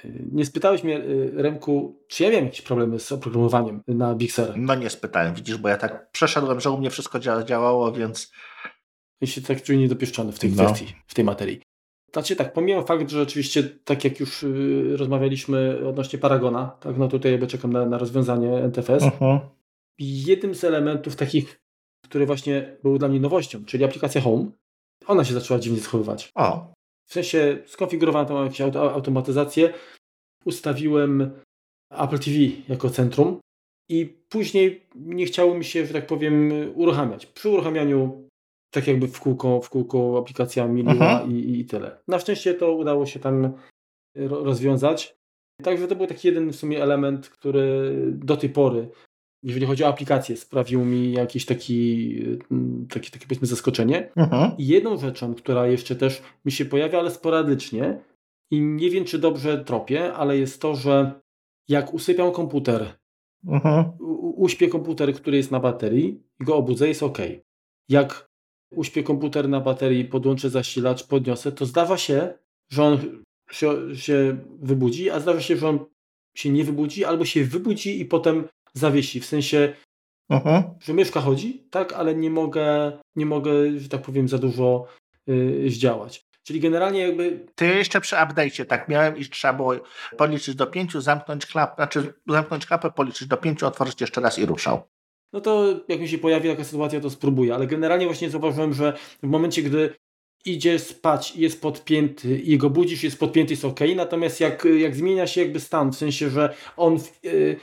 Y, 0.04 0.24
nie 0.32 0.44
spytałeś 0.44 0.84
mnie, 0.84 0.98
y, 0.98 1.32
Remku, 1.34 2.04
czy 2.08 2.22
ja 2.22 2.30
miałem 2.30 2.44
jakieś 2.44 2.62
problemy 2.62 2.98
z 2.98 3.12
oprogramowaniem 3.12 3.82
na 3.88 4.14
Bixer? 4.14 4.56
No 4.56 4.74
nie 4.74 4.90
spytałem, 4.90 5.34
widzisz, 5.34 5.56
bo 5.56 5.68
ja 5.68 5.76
tak 5.76 6.10
przeszedłem, 6.10 6.60
że 6.60 6.70
u 6.70 6.78
mnie 6.78 6.90
wszystko 6.90 7.18
działało, 7.44 7.92
więc... 7.92 8.32
I 9.20 9.26
się 9.26 9.42
tak 9.42 9.62
czuję 9.62 9.78
niedopieszczony 9.78 10.32
w 10.32 10.38
tej 10.38 10.52
no. 10.52 10.64
kwestii, 10.64 10.94
w 11.06 11.14
tej 11.14 11.24
materii. 11.24 11.62
Znaczy 12.12 12.36
tak, 12.36 12.52
pomijam 12.52 12.84
fakt, 12.84 13.10
że 13.10 13.22
oczywiście, 13.22 13.62
tak 13.84 14.04
jak 14.04 14.20
już 14.20 14.42
y, 14.42 14.96
rozmawialiśmy 14.96 15.88
odnośnie 15.88 16.18
Paragona, 16.18 16.76
tak, 16.80 16.98
no 16.98 17.08
tutaj 17.08 17.32
jakby 17.32 17.46
czekam 17.46 17.72
na, 17.72 17.86
na 17.86 17.98
rozwiązanie 17.98 18.52
NTFS. 18.56 19.02
Uh 19.02 19.20
-huh 19.20 19.40
jednym 20.02 20.54
z 20.54 20.64
elementów 20.64 21.16
takich, 21.16 21.60
który 22.04 22.26
właśnie 22.26 22.76
był 22.82 22.98
dla 22.98 23.08
mnie 23.08 23.20
nowością, 23.20 23.64
czyli 23.64 23.84
aplikacja 23.84 24.20
Home, 24.20 24.50
ona 25.06 25.24
się 25.24 25.34
zaczęła 25.34 25.60
dziwnie 25.60 25.78
zachowywać. 25.78 26.30
O. 26.34 26.72
W 27.08 27.12
sensie 27.12 27.58
skonfigurowałem 27.66 28.28
tam 28.28 28.36
jakąś 28.36 28.60
automatyzację, 28.74 29.72
ustawiłem 30.44 31.40
Apple 31.90 32.18
TV 32.18 32.36
jako 32.68 32.90
centrum 32.90 33.40
i 33.88 34.06
później 34.28 34.86
nie 34.94 35.26
chciało 35.26 35.54
mi 35.54 35.64
się, 35.64 35.86
że 35.86 35.92
tak 35.92 36.06
powiem, 36.06 36.52
uruchamiać. 36.74 37.26
Przy 37.26 37.48
uruchamianiu 37.48 38.28
tak 38.72 38.86
jakby 38.86 39.08
w 39.08 39.20
kółko, 39.20 39.60
w 39.60 39.70
kółko 39.70 40.18
aplikacja 40.18 40.68
miliła 40.68 40.92
mhm. 40.92 41.32
i, 41.32 41.58
i 41.58 41.64
tyle. 41.64 41.98
Na 42.08 42.18
szczęście 42.18 42.54
to 42.54 42.72
udało 42.72 43.06
się 43.06 43.20
tam 43.20 43.52
rozwiązać. 44.16 45.16
Także 45.62 45.88
to 45.88 45.96
był 45.96 46.06
taki 46.06 46.28
jeden 46.28 46.52
w 46.52 46.56
sumie 46.56 46.82
element, 46.82 47.28
który 47.28 47.92
do 48.12 48.36
tej 48.36 48.50
pory 48.50 48.88
jeżeli 49.42 49.66
chodzi 49.66 49.84
o 49.84 49.88
aplikację, 49.88 50.36
sprawił 50.36 50.84
mi 50.84 51.12
jakieś 51.12 51.46
taki, 51.46 52.14
mm, 52.50 52.86
takie, 52.90 53.10
takie 53.10 53.26
powiedzmy 53.26 53.46
zaskoczenie. 53.46 54.12
Mhm. 54.16 54.52
I 54.58 54.66
jedną 54.66 54.96
rzeczą, 54.96 55.34
która 55.34 55.66
jeszcze 55.66 55.96
też 55.96 56.22
mi 56.44 56.52
się 56.52 56.64
pojawia, 56.64 56.98
ale 56.98 57.10
sporadycznie 57.10 57.98
i 58.50 58.60
nie 58.60 58.90
wiem, 58.90 59.04
czy 59.04 59.18
dobrze 59.18 59.64
tropię, 59.64 60.12
ale 60.12 60.38
jest 60.38 60.62
to, 60.62 60.74
że 60.74 61.20
jak 61.68 61.94
usypiam 61.94 62.32
komputer, 62.32 62.94
mhm. 63.46 63.84
uśpię 64.36 64.68
komputer, 64.68 65.14
który 65.14 65.36
jest 65.36 65.50
na 65.50 65.60
baterii 65.60 66.22
i 66.40 66.44
go 66.44 66.56
obudzę, 66.56 66.88
jest 66.88 67.02
ok. 67.02 67.18
Jak 67.88 68.28
uśpię 68.74 69.02
komputer 69.02 69.48
na 69.48 69.60
baterii, 69.60 70.04
podłączę 70.04 70.50
zasilacz, 70.50 71.06
podniosę, 71.06 71.52
to 71.52 71.66
zdarza 71.66 71.96
się, 71.96 72.34
że 72.70 72.84
on 72.84 72.98
się, 73.50 73.96
się 73.96 74.36
wybudzi, 74.60 75.10
a 75.10 75.20
zdarza 75.20 75.40
się, 75.40 75.56
że 75.56 75.68
on 75.68 75.78
się 76.36 76.50
nie 76.50 76.64
wybudzi, 76.64 77.04
albo 77.04 77.24
się 77.24 77.44
wybudzi 77.44 78.00
i 78.00 78.04
potem 78.04 78.48
zawiesi. 78.74 79.20
W 79.20 79.26
sensie 79.26 79.72
Mhm. 80.32 80.62
Że 80.80 80.94
myszka 80.94 81.20
chodzi, 81.20 81.66
tak, 81.70 81.92
ale 81.92 82.14
nie 82.14 82.30
mogę, 82.30 82.92
nie 83.16 83.26
mogę, 83.26 83.78
że 83.78 83.88
tak 83.88 84.02
powiem, 84.02 84.28
za 84.28 84.38
dużo 84.38 84.86
yy, 85.26 85.70
zdziałać. 85.70 86.24
Czyli 86.42 86.60
generalnie 86.60 87.00
jakby... 87.00 87.46
Ty 87.54 87.66
jeszcze 87.66 88.00
przy 88.00 88.16
update'cie 88.16 88.66
tak 88.66 88.88
miałem 88.88 89.16
i 89.16 89.24
trzeba 89.24 89.54
było 89.54 89.74
policzyć 90.16 90.54
do 90.54 90.66
pięciu, 90.66 91.00
zamknąć 91.00 91.46
klapę, 91.46 91.74
znaczy 91.76 92.14
zamknąć 92.28 92.66
klapę, 92.66 92.90
policzyć 92.90 93.28
do 93.28 93.36
pięciu, 93.36 93.66
otworzyć 93.66 94.00
jeszcze 94.00 94.20
raz 94.20 94.38
i 94.38 94.46
ruszał. 94.46 94.82
No 95.32 95.40
to 95.40 95.80
jak 95.88 96.00
mi 96.00 96.08
się 96.08 96.18
pojawi 96.18 96.48
taka 96.48 96.64
sytuacja, 96.64 97.00
to 97.00 97.10
spróbuję, 97.10 97.54
ale 97.54 97.66
generalnie 97.66 98.06
właśnie 98.06 98.30
zauważyłem, 98.30 98.74
że 98.74 98.98
w 99.22 99.26
momencie, 99.26 99.62
gdy 99.62 99.94
idzie 100.44 100.78
spać 100.78 101.36
i 101.36 101.40
jest 101.40 101.62
podpięty 101.62 102.38
i 102.38 102.58
go 102.58 102.70
budzisz, 102.70 103.04
jest 103.04 103.18
podpięty, 103.18 103.52
jest 103.52 103.64
ok, 103.64 103.80
natomiast 103.96 104.40
jak, 104.40 104.64
jak 104.64 104.96
zmienia 104.96 105.26
się 105.26 105.40
jakby 105.40 105.60
stan, 105.60 105.92
w 105.92 105.96
sensie, 105.96 106.30
że 106.30 106.54
on 106.76 106.98
w, 106.98 107.24
yy, 107.24 107.56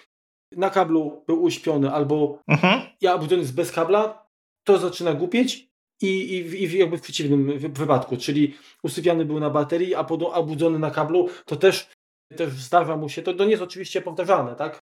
na 0.51 0.69
kablu 0.69 1.23
był 1.27 1.43
uśpiony 1.43 1.91
albo 1.91 2.39
mhm. 2.47 2.81
ja 3.01 3.17
budzony 3.17 3.41
jest 3.41 3.55
bez 3.55 3.71
kabla, 3.71 4.27
to 4.63 4.77
zaczyna 4.77 5.13
głupieć 5.13 5.69
i, 6.01 6.07
i, 6.07 6.63
i 6.63 6.77
jakby 6.77 6.97
w 6.97 7.01
przeciwnym 7.01 7.59
wypadku, 7.59 8.17
czyli 8.17 8.55
usypiany 8.83 9.25
był 9.25 9.39
na 9.39 9.49
baterii, 9.49 9.95
a, 9.95 10.03
pod, 10.03 10.21
a 10.33 10.43
budzony 10.43 10.79
na 10.79 10.91
kablu, 10.91 11.29
to 11.45 11.55
też, 11.55 11.89
też 12.37 12.49
zdarza 12.49 12.97
mu 12.97 13.09
się, 13.09 13.21
to, 13.21 13.33
to 13.33 13.43
nie 13.43 13.51
jest 13.51 13.63
oczywiście 13.63 14.01
powtarzane, 14.01 14.55
tak? 14.55 14.79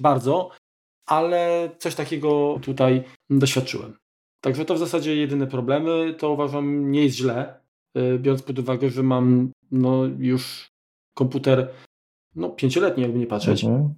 Bardzo, 0.00 0.50
ale 1.06 1.70
coś 1.78 1.94
takiego 1.94 2.58
tutaj 2.62 3.04
doświadczyłem. 3.30 3.96
Także 4.40 4.64
to 4.64 4.74
w 4.74 4.78
zasadzie 4.78 5.16
jedyne 5.16 5.46
problemy, 5.46 6.14
to 6.18 6.32
uważam 6.32 6.92
nie 6.92 7.04
jest 7.04 7.16
źle, 7.16 7.60
y, 7.98 8.18
biorąc 8.18 8.42
pod 8.42 8.58
uwagę, 8.58 8.90
że 8.90 9.02
mam 9.02 9.52
no, 9.70 10.04
już 10.18 10.68
komputer 11.14 11.68
no, 12.34 12.50
pięcioletni, 12.50 13.02
jakby 13.02 13.18
nie 13.18 13.26
patrzeć. 13.26 13.64
Mhm. 13.64 13.94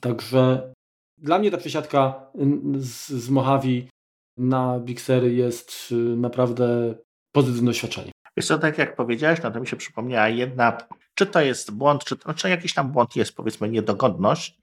Także 0.00 0.72
dla 1.18 1.38
mnie 1.38 1.50
ta 1.50 1.56
przesiadka 1.56 2.30
z, 2.76 3.08
z 3.08 3.30
Mojave 3.30 3.88
na 4.36 4.80
Bixery 4.80 5.34
jest 5.34 5.92
y, 5.92 5.94
naprawdę 5.96 6.94
pozytywne 7.32 7.66
doświadczenie. 7.66 8.12
Wiesz 8.36 8.46
co, 8.46 8.58
tak 8.58 8.78
jak 8.78 8.96
powiedziałeś, 8.96 9.42
no 9.42 9.50
to 9.50 9.60
mi 9.60 9.66
się 9.66 9.76
przypomniała 9.76 10.28
jedna, 10.28 10.78
czy 11.14 11.26
to 11.26 11.40
jest 11.40 11.70
błąd, 11.70 12.04
czy, 12.04 12.16
to, 12.16 12.22
znaczy 12.22 12.48
jakiś 12.48 12.74
tam 12.74 12.92
błąd 12.92 13.16
jest, 13.16 13.36
powiedzmy 13.36 13.68
niedogodność, 13.68 14.58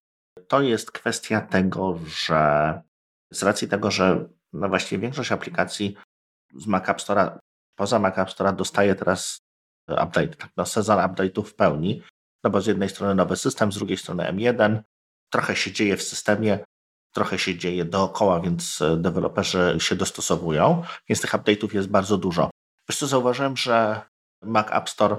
to 0.47 0.61
jest 0.61 0.91
kwestia 0.91 1.41
tego, 1.41 1.99
że 2.07 2.81
z 3.31 3.43
racji 3.43 3.67
tego, 3.67 3.91
że 3.91 4.29
no 4.53 4.69
właściwie 4.69 5.01
większość 5.01 5.31
aplikacji 5.31 5.95
z 6.55 6.67
Mac 6.67 6.89
App 6.89 6.99
Store'a, 6.99 7.37
poza 7.75 7.99
Mac 7.99 8.17
App 8.17 8.29
Store'a 8.29 8.55
dostaje 8.55 8.95
teraz 8.95 9.41
update, 9.87 10.27
tak, 10.27 10.49
no 10.57 10.65
sezon 10.65 10.99
update'ów 10.99 11.43
w 11.43 11.55
pełni, 11.55 12.01
no 12.43 12.49
bo 12.49 12.61
z 12.61 12.65
jednej 12.65 12.89
strony 12.89 13.15
nowy 13.15 13.35
system, 13.35 13.71
z 13.71 13.75
drugiej 13.75 13.97
strony 13.97 14.23
M1, 14.23 14.81
trochę 15.29 15.55
się 15.55 15.71
dzieje 15.71 15.97
w 15.97 16.03
systemie, 16.03 16.59
trochę 17.13 17.39
się 17.39 17.57
dzieje 17.57 17.85
dookoła, 17.85 18.39
więc 18.39 18.81
e, 18.81 18.97
deweloperzy 18.97 19.77
się 19.79 19.95
dostosowują, 19.95 20.83
więc 21.09 21.21
tych 21.21 21.31
update'ów 21.31 21.75
jest 21.75 21.87
bardzo 21.87 22.17
dużo. 22.17 22.49
Wiesz 22.89 22.97
co, 22.97 23.07
zauważyłem, 23.07 23.57
że 23.57 24.01
Mac 24.43 24.67
App 24.71 24.89
Store 24.89 25.17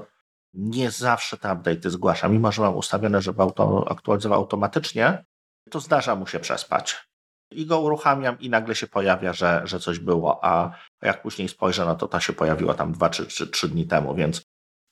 nie 0.55 0.91
zawsze 0.91 1.37
te 1.37 1.49
update'y 1.49 1.91
zgłasza. 1.91 2.29
Mimo, 2.29 2.53
że 2.53 2.63
mam 2.63 2.77
ustawione, 2.77 3.23
żeby 3.23 3.43
auto 3.43 3.87
aktualizował 3.91 4.39
automatycznie, 4.39 5.25
to 5.71 5.81
zdarza 5.81 6.17
mu 6.17 6.27
się 6.27 6.41
przespać. 6.41 7.09
I 7.53 7.67
go 7.67 7.81
uruchamiam 7.81 8.39
i 8.41 8.51
nagle 8.51 8.75
się 8.75 8.87
pojawia, 8.87 9.33
że, 9.33 9.63
że 9.65 9.81
coś 9.81 9.99
było, 9.99 10.45
a 10.45 10.71
jak 11.03 11.23
później 11.23 11.49
spojrzę, 11.49 11.85
no 11.85 11.95
to 11.95 12.09
to 12.09 12.21
się 12.21 12.33
pojawiło 12.33 12.75
tam 12.75 12.93
dwa 12.93 13.11
czy 13.11 13.27
trzy 13.27 13.69
dni 13.69 13.87
temu, 13.87 14.15
więc, 14.15 14.43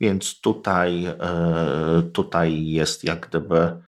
więc 0.00 0.40
tutaj, 0.40 1.02
yy, 1.02 2.02
tutaj 2.12 2.66
jest 2.66 3.04
jak 3.04 3.28
gdyby 3.28 3.82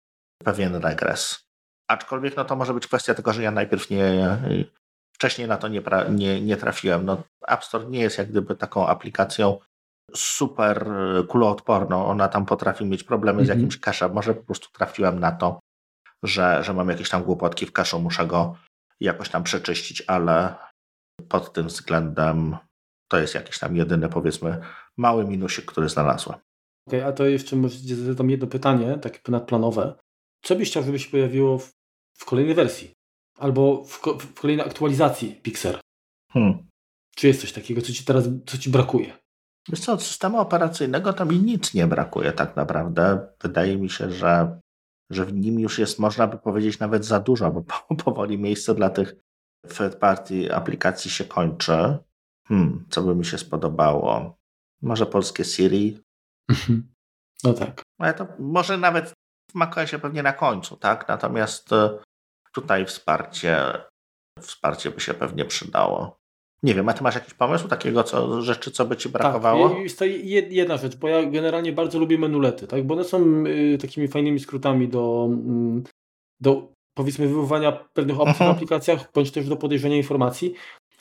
pewien 0.44 0.76
regres. 0.76 1.44
Aczkolwiek 1.88 2.38
no 2.38 2.46
to 2.46 2.56
może 2.56 2.74
być 2.74 2.88
kwestia 2.88 3.14
tego, 3.14 3.34
że 3.34 3.44
ja 3.44 3.52
najpierw 3.52 3.90
nie, 3.90 4.38
wcześniej 5.16 5.48
na 5.48 5.58
to 5.58 5.68
nie, 5.68 5.82
nie, 6.10 6.41
nie 6.41 6.58
trafiłem. 6.58 7.06
No, 7.06 7.24
App 7.48 7.64
Store 7.64 7.86
nie 7.86 8.00
jest 8.00 8.18
jak 8.18 8.30
gdyby 8.30 8.56
taką 8.56 8.88
aplikacją 8.88 9.60
super 10.15 10.91
kuloodporną. 11.27 12.06
Ona 12.06 12.27
tam 12.27 12.45
potrafi 12.45 12.86
mieć 12.86 13.03
problemy 13.03 13.45
z 13.45 13.49
mhm. 13.49 13.60
jakimś 13.60 13.80
cache'em. 13.80 14.14
Może 14.14 14.34
po 14.34 14.44
prostu 14.44 14.72
trafiłem 14.72 15.19
na 15.19 15.31
to, 15.31 15.60
że, 16.23 16.64
że 16.64 16.73
mam 16.73 16.90
jakieś 16.90 17.10
tam 17.10 17.23
głupotki 17.23 17.65
w 17.65 17.73
cache'u, 17.73 18.02
muszę 18.02 18.27
go 18.27 18.56
jakoś 18.99 19.30
tam 19.30 19.44
przeczyścić, 19.44 20.03
ale 20.07 20.56
pod 21.30 21.53
tym 21.53 21.68
względem 21.68 22.57
to 23.07 23.19
jest 23.19 23.36
jakiś 23.36 23.60
tam 23.60 23.76
jedyny, 23.76 24.10
powiedzmy, 24.10 24.61
mały 24.98 25.26
minusik, 25.26 25.65
który 25.65 25.90
znalazłem. 25.90 26.40
Okej, 26.88 26.99
okay, 26.99 27.06
a 27.06 27.14
to 27.14 27.26
jeszcze 27.26 27.56
może 27.56 27.80
zadam 27.80 28.30
jedno 28.30 28.48
pytanie, 28.48 28.98
takie 29.02 29.19
ponadplanowe. 29.19 29.95
Co 30.44 30.56
byś 30.56 30.69
chciał, 30.69 30.84
żeby 30.84 30.99
się 30.99 31.11
pojawiło 31.11 31.57
w, 31.57 31.72
w 32.14 32.26
kolejnej 32.26 32.56
wersji? 32.56 32.91
Albo 33.38 33.84
w, 33.84 34.02
w, 34.19 34.34
kolejnej 34.34 34.65
aktualizacji 34.65 35.36
Pixar? 35.36 35.80
Hmm. 36.31 36.68
Czy 37.15 37.27
jest 37.27 37.41
coś 37.41 37.53
takiego, 37.53 37.81
co 37.81 37.94
ci 37.94 38.06
teraz 38.06 38.30
co 38.45 38.57
ci 38.57 38.69
brakuje? 38.69 39.19
Wiesz 39.70 39.80
co, 39.80 39.94
od 39.94 40.04
systemu 40.04 40.40
operacyjnego 40.40 41.14
to 41.14 41.26
mi 41.26 41.40
nic 41.40 41.74
nie 41.74 41.88
brakuje 41.88 42.32
tak 42.32 42.56
naprawdę. 42.56 43.28
Wydaje 43.41 43.78
mi 43.78 43.90
się, 43.90 44.12
że, 44.12 44.60
że 45.10 45.26
w 45.26 45.34
nim 45.34 45.60
już 45.60 45.80
jest, 45.80 46.00
można 46.00 46.28
by 46.28 46.38
powiedzieć, 46.38 46.80
nawet 46.80 47.06
za 47.06 47.20
dużo, 47.20 47.52
bo 47.52 47.64
powoli 48.06 48.38
miejsce 48.38 48.76
dla 48.76 48.90
tych 48.90 49.16
third 49.78 49.96
party 49.96 50.56
aplikacji 50.56 51.12
się 51.12 51.26
kończy. 51.26 51.98
Hmm, 52.48 52.86
co 52.90 53.02
by 53.02 53.16
mi 53.16 53.26
się 53.26 53.38
spodobało? 53.38 54.38
Może 54.82 55.06
polskie 55.06 55.46
Siri? 55.46 56.00
No 57.44 57.54
tak. 57.54 57.82
Ale 58.00 58.14
to 58.14 58.28
może 58.40 58.78
nawet 58.78 59.14
w 59.52 59.56
macOSie 59.56 60.00
pewnie 60.00 60.24
na 60.24 60.34
końcu, 60.34 60.78
tak? 60.78 61.08
Natomiast 61.08 61.74
e, 61.74 62.00
tutaj 62.54 62.86
wsparcie, 62.86 63.74
wsparcie 64.41 64.91
by 64.91 65.00
się 65.00 65.14
pewnie 65.14 65.46
przydało. 65.46 66.19
Nie 66.64 66.73
wiem, 66.73 66.90
a 66.90 66.94
ty 66.94 67.03
masz 67.03 67.15
jakiś 67.15 67.34
pomysł 67.34 67.68
takiego 67.68 68.03
co, 68.03 68.41
rzeczy, 68.41 68.72
co 68.72 68.86
by 68.86 68.98
ci 68.98 69.10
brakowało? 69.10 69.69
Tak, 69.69 69.80
jest 69.80 69.99
to 69.99 70.06
jedna 70.49 70.77
rzecz, 70.77 70.95
bo 70.95 71.07
ja 71.07 71.23
generalnie 71.23 71.72
bardzo 71.72 71.99
lubię 71.99 72.18
menulety, 72.18 72.68
tak? 72.68 72.84
bo 72.84 72.94
one 72.94 73.03
są 73.03 73.44
y, 73.48 73.77
takimi 73.81 74.07
fajnymi 74.07 74.40
skrótami 74.40 74.88
do, 74.88 75.30
y, 75.77 75.90
do 76.40 76.68
powiedzmy 76.94 77.27
wywoływania 77.27 77.72
pewnych 77.72 78.19
opcji 78.19 78.45
w 78.45 78.49
aplikacjach, 78.49 79.11
bądź 79.14 79.31
też 79.31 79.49
do 79.49 79.56
podejrzenia 79.56 79.98
informacji, 79.98 80.53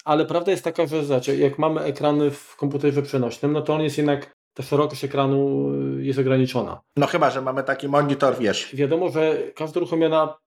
ale 0.04 0.26
prawda 0.26 0.50
jest 0.50 0.64
taka, 0.64 0.86
że 0.86 1.04
znaczy, 1.04 1.36
jak 1.36 1.58
mamy 1.58 1.80
ekrany 1.80 2.30
w 2.30 2.56
komputerze 2.56 3.02
przenośnym, 3.02 3.52
no 3.52 3.62
to 3.62 3.74
on 3.74 3.80
jest 3.80 3.98
jednak 3.98 4.32
ta 4.54 4.62
szerokość 4.62 5.04
ekranu 5.04 5.70
y, 5.98 6.04
jest 6.04 6.18
ograniczona. 6.18 6.80
No 6.96 7.06
chyba, 7.06 7.30
że 7.30 7.42
mamy 7.42 7.62
taki 7.62 7.88
monitor, 7.88 8.38
wiesz. 8.38 8.76
Wiadomo, 8.76 9.08
że 9.08 9.38
każda 9.54 9.80
uruchomiona... 9.80 10.38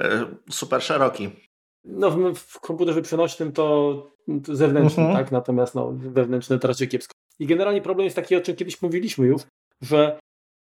E, 0.00 0.26
super 0.50 0.82
szeroki. 0.82 1.30
No 1.84 2.10
w, 2.10 2.34
w 2.34 2.60
komputerze 2.60 3.02
przenośnym 3.02 3.52
to 3.52 4.11
zewnętrzny, 4.44 5.02
mhm. 5.02 5.24
tak? 5.24 5.32
Natomiast 5.32 5.74
no, 5.74 5.92
wewnętrzny 5.92 6.58
to 6.58 6.68
raczej 6.68 6.88
kiepsko. 6.88 7.12
I 7.38 7.46
generalnie 7.46 7.82
problem 7.82 8.04
jest 8.04 8.16
taki, 8.16 8.36
o 8.36 8.40
czym 8.40 8.56
kiedyś 8.56 8.82
mówiliśmy 8.82 9.26
już, 9.26 9.42
że 9.82 10.18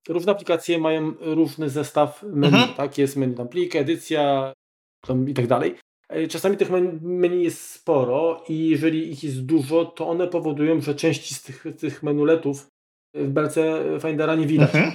różne 0.09 0.31
aplikacje 0.31 0.79
mają 0.79 1.13
różny 1.21 1.69
zestaw 1.69 2.23
menu, 2.23 2.57
mhm. 2.57 2.73
tak? 2.73 2.97
Jest 2.97 3.15
menu 3.15 3.35
tam 3.35 3.47
plik, 3.47 3.75
edycja 3.75 4.53
i 5.27 5.33
tak 5.33 5.47
dalej. 5.47 5.75
E, 6.09 6.27
czasami 6.27 6.57
tych 6.57 6.69
menu 7.01 7.43
jest 7.43 7.61
sporo 7.69 8.43
i 8.49 8.69
jeżeli 8.69 9.11
ich 9.11 9.23
jest 9.23 9.45
dużo, 9.45 9.85
to 9.85 10.07
one 10.07 10.27
powodują, 10.27 10.81
że 10.81 10.95
części 10.95 11.35
z 11.35 11.43
tych, 11.43 11.65
tych 11.79 12.03
menuletów 12.03 12.67
w 13.13 13.29
belce 13.29 13.83
Findera 14.01 14.35
nie 14.35 14.47
widać. 14.47 14.75
Mhm. 14.75 14.93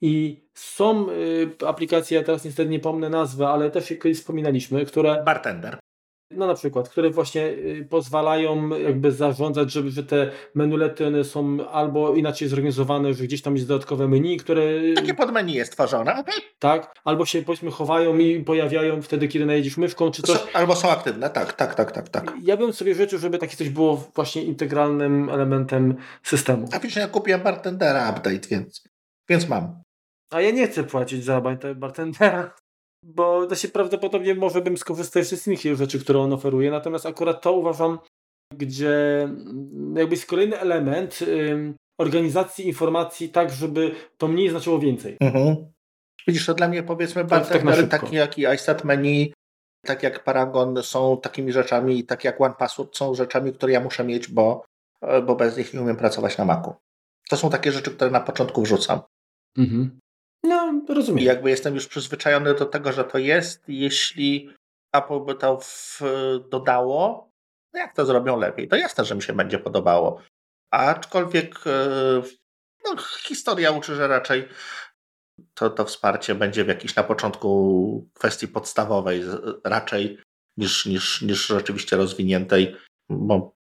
I 0.00 0.44
są 0.54 1.10
y, 1.10 1.50
aplikacje, 1.66 2.18
ja 2.18 2.24
teraz 2.24 2.44
niestety 2.44 2.70
nie 2.70 2.80
pomnę 2.80 3.10
nazwy, 3.10 3.46
ale 3.46 3.70
też 3.70 3.88
kiedyś 3.88 4.18
wspominaliśmy, 4.18 4.86
które... 4.86 5.22
Bartender. 5.24 5.78
No 6.30 6.46
na 6.46 6.54
przykład, 6.54 6.88
które 6.88 7.10
właśnie 7.10 7.46
y, 7.46 7.86
pozwalają 7.90 8.68
jakby 8.68 9.12
zarządzać, 9.12 9.72
żeby 9.72 9.90
że 9.90 10.02
te 10.02 10.30
menulety 10.54 11.06
one 11.06 11.24
są 11.24 11.68
albo 11.70 12.14
inaczej 12.14 12.48
zorganizowane, 12.48 13.14
że 13.14 13.24
gdzieś 13.24 13.42
tam 13.42 13.54
jest 13.54 13.68
dodatkowe 13.68 14.08
menu, 14.08 14.36
które... 14.36 14.62
Takie 14.94 15.14
podmenu 15.14 15.52
jest 15.52 15.72
tworzone. 15.72 16.24
Tak, 16.58 16.94
albo 17.04 17.26
się 17.26 17.42
powiedzmy 17.42 17.70
chowają 17.70 18.18
i 18.18 18.44
pojawiają 18.44 19.02
wtedy, 19.02 19.28
kiedy 19.28 19.46
najedziesz 19.46 19.76
myszką 19.76 20.10
czy 20.10 20.22
coś. 20.22 20.38
Albo 20.52 20.76
są 20.76 20.90
aktywne, 20.90 21.30
tak, 21.30 21.52
tak, 21.52 21.74
tak, 21.74 21.92
tak, 21.92 22.08
tak. 22.08 22.32
Ja 22.42 22.56
bym 22.56 22.72
sobie 22.72 22.94
życzył, 22.94 23.18
żeby 23.18 23.38
takie 23.38 23.56
coś 23.56 23.68
było 23.68 24.10
właśnie 24.14 24.42
integralnym 24.42 25.30
elementem 25.30 25.96
systemu. 26.22 26.68
A 26.72 26.78
wiesz, 26.78 26.96
ja 26.96 27.08
kupiłem 27.08 27.42
Bartendera 27.42 28.10
update, 28.10 28.48
więc, 28.50 28.84
więc 29.28 29.48
mam. 29.48 29.82
A 30.30 30.40
ja 30.40 30.50
nie 30.50 30.68
chcę 30.68 30.84
płacić 30.84 31.24
za 31.24 31.42
bartendera 31.76 32.54
bo 33.02 33.46
to 33.46 33.54
się 33.54 33.68
prawdopodobnie 33.68 34.34
może 34.34 34.60
bym 34.60 34.76
skorzystał 34.76 35.22
z 35.22 35.26
wszystkich 35.26 35.76
rzeczy, 35.76 36.00
które 36.00 36.20
on 36.20 36.32
oferuje, 36.32 36.70
natomiast 36.70 37.06
akurat 37.06 37.42
to 37.42 37.52
uważam, 37.52 37.98
gdzie 38.54 39.28
jakby 39.94 40.14
jest 40.14 40.26
kolejny 40.26 40.58
element 40.58 41.18
organizacji 42.00 42.66
informacji 42.66 43.28
tak, 43.28 43.50
żeby 43.50 43.94
to 44.16 44.28
mniej 44.28 44.50
znaczyło 44.50 44.78
więcej. 44.78 45.16
Mhm. 45.20 45.56
Widzisz, 46.26 46.46
to 46.46 46.54
dla 46.54 46.68
mnie 46.68 46.82
powiedzmy 46.82 47.24
tak, 47.24 47.48
tak 47.48 47.88
takie 47.90 48.16
jak 48.16 48.38
i 48.38 48.42
iStat 48.54 48.84
Menu, 48.84 49.32
tak 49.86 50.02
jak 50.02 50.24
Paragon 50.24 50.82
są 50.82 51.20
takimi 51.22 51.52
rzeczami, 51.52 52.04
tak 52.04 52.24
jak 52.24 52.40
OnePassword 52.40 52.96
są 52.96 53.14
rzeczami, 53.14 53.52
które 53.52 53.72
ja 53.72 53.80
muszę 53.80 54.04
mieć, 54.04 54.28
bo, 54.28 54.64
bo 55.26 55.36
bez 55.36 55.56
nich 55.56 55.74
nie 55.74 55.80
umiem 55.80 55.96
pracować 55.96 56.38
na 56.38 56.44
Macu. 56.44 56.74
To 57.28 57.36
są 57.36 57.50
takie 57.50 57.72
rzeczy, 57.72 57.90
które 57.90 58.10
na 58.10 58.20
początku 58.20 58.62
wrzucam. 58.62 59.00
Mhm. 59.58 59.98
No, 60.42 60.82
rozumiem. 60.88 61.20
I 61.20 61.24
jakby 61.24 61.50
jestem 61.50 61.74
już 61.74 61.86
przyzwyczajony 61.86 62.54
do 62.54 62.66
tego, 62.66 62.92
że 62.92 63.04
to 63.04 63.18
jest. 63.18 63.68
Jeśli 63.68 64.50
Apple 64.92 65.20
by 65.20 65.34
to 65.34 65.60
w, 65.60 66.00
dodało, 66.50 67.30
no 67.72 67.80
jak 67.80 67.94
to 67.94 68.06
zrobią 68.06 68.38
lepiej? 68.38 68.68
To 68.68 68.76
jasne, 68.76 69.04
że 69.04 69.14
mi 69.14 69.22
się 69.22 69.32
będzie 69.32 69.58
podobało. 69.58 70.22
Aczkolwiek 70.70 71.60
no, 72.84 72.96
historia 73.02 73.70
uczy, 73.70 73.94
że 73.94 74.08
raczej 74.08 74.48
to, 75.54 75.70
to 75.70 75.84
wsparcie 75.84 76.34
będzie 76.34 76.64
w 76.64 76.68
jakiejś 76.68 76.94
na 76.94 77.02
początku 77.02 78.10
kwestii 78.14 78.48
podstawowej 78.48 79.22
raczej 79.64 80.18
niż, 80.56 80.86
niż, 80.86 81.22
niż 81.22 81.46
rzeczywiście 81.46 81.96
rozwiniętej, 81.96 82.76
bo 83.08 83.54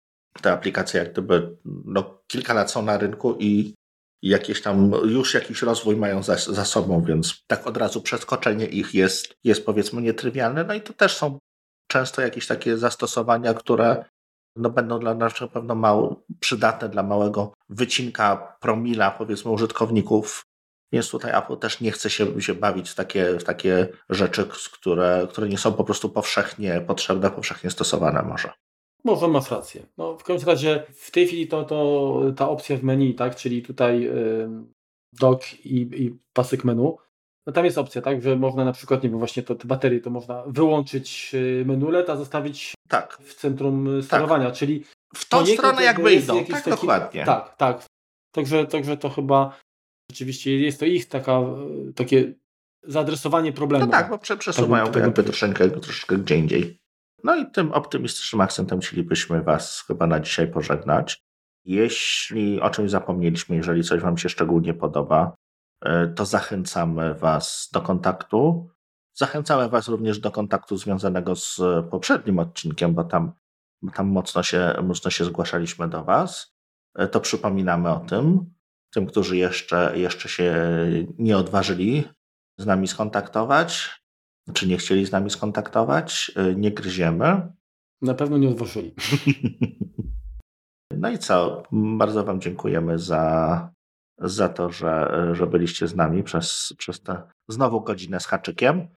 te 0.43 0.53
aplikacje 0.53 1.01
jak 1.01 1.13
gdyby 1.13 1.57
no, 1.85 2.23
kilka 2.27 2.55
lat 2.55 2.71
są 2.71 2.83
na 2.83 2.99
rynku 2.99 3.37
i 3.39 3.75
jakieś 4.23 4.63
tam 4.63 4.93
już 5.05 5.35
jakiś 5.35 5.63
rozwój 5.63 5.97
mają 5.97 6.23
za, 6.23 6.37
za 6.37 6.65
sobą, 6.65 7.05
więc 7.05 7.45
tak 7.47 7.67
od 7.67 7.77
razu 7.77 8.03
przeskoczenie 8.03 8.67
ich 8.67 8.95
jest, 8.95 9.35
jest 9.45 9.67
powiedzmy 9.67 10.03
nietrywialne. 10.03 10.65
No 10.65 10.75
i 10.75 10.81
to 10.81 10.93
też 10.93 11.17
są 11.17 11.39
często 11.91 12.23
jakieś 12.23 12.47
takie 12.47 12.79
zastosowania, 12.79 13.55
które 13.55 14.05
no 14.57 14.71
będą 14.71 14.99
dla 14.99 15.15
nas 15.15 15.41
na 15.41 15.49
pewno 15.49 15.75
mało 15.75 16.23
przydatne 16.41 16.89
dla 16.89 17.03
małego 17.03 17.53
wycinka 17.69 18.57
promila 18.61 19.11
powiedzmy 19.11 19.51
użytkowników 19.51 20.45
więc 20.93 21.11
tutaj 21.11 21.39
Apple 21.39 21.57
też 21.57 21.81
nie 21.81 21.93
chce 21.93 22.11
się, 22.11 22.41
się 22.41 22.55
bawić 22.55 22.91
w 22.91 22.95
takie, 22.95 23.39
w 23.39 23.45
takie 23.45 23.89
rzeczy, 24.11 24.47
które, 24.73 25.27
które 25.31 25.49
nie 25.49 25.59
są 25.59 25.73
po 25.73 25.85
prostu 25.85 26.09
powszechnie 26.09 26.81
potrzebne, 26.81 27.31
powszechnie 27.31 27.71
stosowane 27.71 28.23
może. 28.23 28.53
Może 29.05 29.29
masz 29.29 29.51
rację. 29.51 29.87
No, 29.99 30.19
w 30.19 30.25
każdym 30.25 30.49
razie 30.49 30.83
w 30.95 31.11
tej 31.11 31.27
chwili 31.27 31.47
to, 31.47 31.65
to 31.65 32.21
ta 32.37 32.49
opcja 32.49 32.77
w 32.77 32.83
menu, 32.83 33.15
tak, 33.15 33.37
czyli 33.37 33.63
tutaj 33.63 34.01
yy, 34.01 34.49
dock 35.13 35.55
i, 35.65 35.81
i 35.81 36.19
pasek 36.33 36.65
menu, 36.65 36.97
no 37.47 37.53
tam 37.53 37.65
jest 37.65 37.79
opcja, 37.79 38.03
tak, 38.03 38.23
że 38.23 38.37
można 38.37 38.65
na 38.65 38.73
przykład, 38.73 39.03
nie 39.03 39.11
wiem, 39.11 39.19
właśnie 39.19 39.43
to, 39.43 39.55
te 39.55 39.69
baterie 39.69 40.01
to 40.01 40.11
można 40.11 40.45
wyłączyć 40.47 41.31
y, 41.35 41.65
menu 41.67 41.91
LED, 41.91 42.11
a 42.11 42.17
zostawić 42.17 42.75
tak. 42.89 43.19
w 43.23 43.35
centrum 43.35 44.03
sterowania, 44.03 44.47
tak. 44.47 44.55
czyli 44.55 44.85
w 45.15 45.29
tą 45.29 45.47
stronę 45.47 45.83
jakby 45.83 46.15
idą, 46.15 46.45
tak 46.45 46.63
taki, 46.63 46.71
dokładnie. 46.71 47.25
Tak, 47.25 47.57
tak. 47.57 47.87
Także, 48.35 48.67
także 48.67 48.97
to 48.97 49.11
chyba 49.11 49.59
rzeczywiście 50.11 50.59
jest 50.59 50.81
to 50.81 50.87
ich 50.87 51.09
taka, 51.09 51.41
takie 51.95 52.35
zaadresowanie 52.83 53.53
problemu. 53.53 53.87
No 53.87 53.91
tak, 53.91 54.11
bo 54.11 54.19
przesuwają 54.19 54.87
to 54.87 54.99
jakby 54.99 55.23
troszeczkę, 55.23 55.71
troszeczkę 55.71 56.19
gdzie 56.19 56.37
indziej. 56.37 56.82
No 57.25 57.37
i 57.37 57.51
tym 57.51 57.73
optymistycznym 57.73 58.41
akcentem 58.41 58.81
chcielibyśmy 58.81 59.43
Was 59.43 59.85
chyba 59.87 60.07
na 60.07 60.21
dzisiaj 60.21 60.49
pożegnać. 60.49 61.23
Jeśli 61.65 62.61
o 62.61 62.71
czymś 62.71 62.91
zapomnieliśmy, 62.91 63.57
jeżeli 63.57 63.85
coś 63.85 64.01
Wam 64.01 64.19
się 64.19 64.29
szczególnie 64.29 64.75
podoba, 64.75 65.35
e, 65.85 66.09
to 66.09 66.27
zachęcamy 66.27 67.15
Was 67.15 67.69
do 67.73 67.81
kontaktu. 67.81 68.71
Zachęcamy 69.15 69.69
Was 69.69 69.89
również 69.89 70.19
do 70.19 70.31
kontaktu 70.31 70.77
związanego 70.77 71.37
z 71.37 71.61
poprzednim 71.91 72.39
odcinkiem, 72.39 72.95
bo 72.95 73.05
tam, 73.05 73.33
bo 73.83 73.93
tam 73.93 74.09
mocno, 74.09 74.43
się, 74.43 74.75
mocno 74.83 75.11
się 75.11 75.25
zgłaszaliśmy 75.25 75.89
do 75.89 76.05
Was. 76.05 76.57
E, 76.95 77.09
to 77.09 77.21
przypominamy 77.21 77.91
o 77.91 78.01
tym 78.01 78.53
tym, 78.93 79.07
którzy 79.07 79.37
jeszcze, 79.37 79.93
jeszcze 79.95 80.29
się 80.29 80.55
nie 81.19 81.37
odważyli 81.37 82.09
z 82.59 82.67
nami 82.67 82.89
skontaktować, 82.89 84.02
czy 84.53 84.69
nie 84.69 84.77
chcieli 84.77 85.07
z 85.07 85.13
nami 85.13 85.31
skontaktować, 85.31 86.33
y, 86.51 86.57
nie 86.57 86.71
gryziemy. 86.71 87.53
Na 88.03 88.15
pewno 88.15 88.39
nie 88.39 88.49
odważyli. 88.49 88.95
No 90.97 91.11
i 91.11 91.19
co? 91.19 91.63
Bardzo 91.73 92.25
Wam 92.25 92.41
dziękujemy 92.41 92.99
za, 92.99 93.71
za 94.19 94.49
to, 94.49 94.71
że, 94.71 95.29
że 95.33 95.47
byliście 95.47 95.89
z 95.89 95.97
nami 95.97 96.23
przez, 96.23 96.75
przez 96.79 97.01
tę 97.01 97.23
znowu 97.49 97.81
godzinę 97.81 98.21
z 98.21 98.27
haczykiem. 98.27 98.89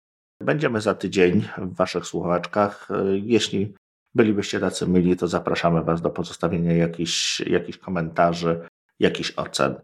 Będziemy 0.42 0.82
za 0.82 0.94
tydzień 0.94 1.48
w 1.58 1.76
Waszych 1.76 2.06
słuchaczkach. 2.06 2.92
Y, 2.92 3.20
jeśli 3.20 3.76
bylibyście 4.16 4.60
tacy 4.60 4.88
mili, 4.88 5.18
to 5.18 5.28
zapraszamy 5.28 5.84
Was 5.84 6.02
do 6.02 6.10
pozostawienia 6.10 6.74
jakichś, 6.74 7.40
jakichś 7.40 7.78
komentarzy, 7.78 8.68
jakichś 9.00 9.32
ocen. 9.32 9.76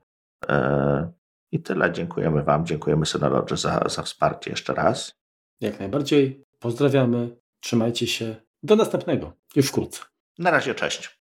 E, 0.50 1.12
I 1.52 1.60
tyle. 1.60 1.92
Dziękujemy 1.92 2.44
Wam, 2.44 2.66
dziękujemy 2.66 3.06
Synology 3.06 3.58
za, 3.58 3.84
za 3.90 4.04
wsparcie 4.04 4.52
jeszcze 4.52 4.74
raz. 4.74 5.21
Jak 5.62 5.80
najbardziej. 5.80 6.46
Pozdrawiamy. 6.60 7.38
Trzymajcie 7.60 8.08
się. 8.08 8.36
Do 8.64 8.76
następnego. 8.76 9.34
Już 9.56 9.68
wkrótce. 9.68 10.02
Na 10.40 10.52
razie, 10.52 10.76
cześć. 10.76 11.22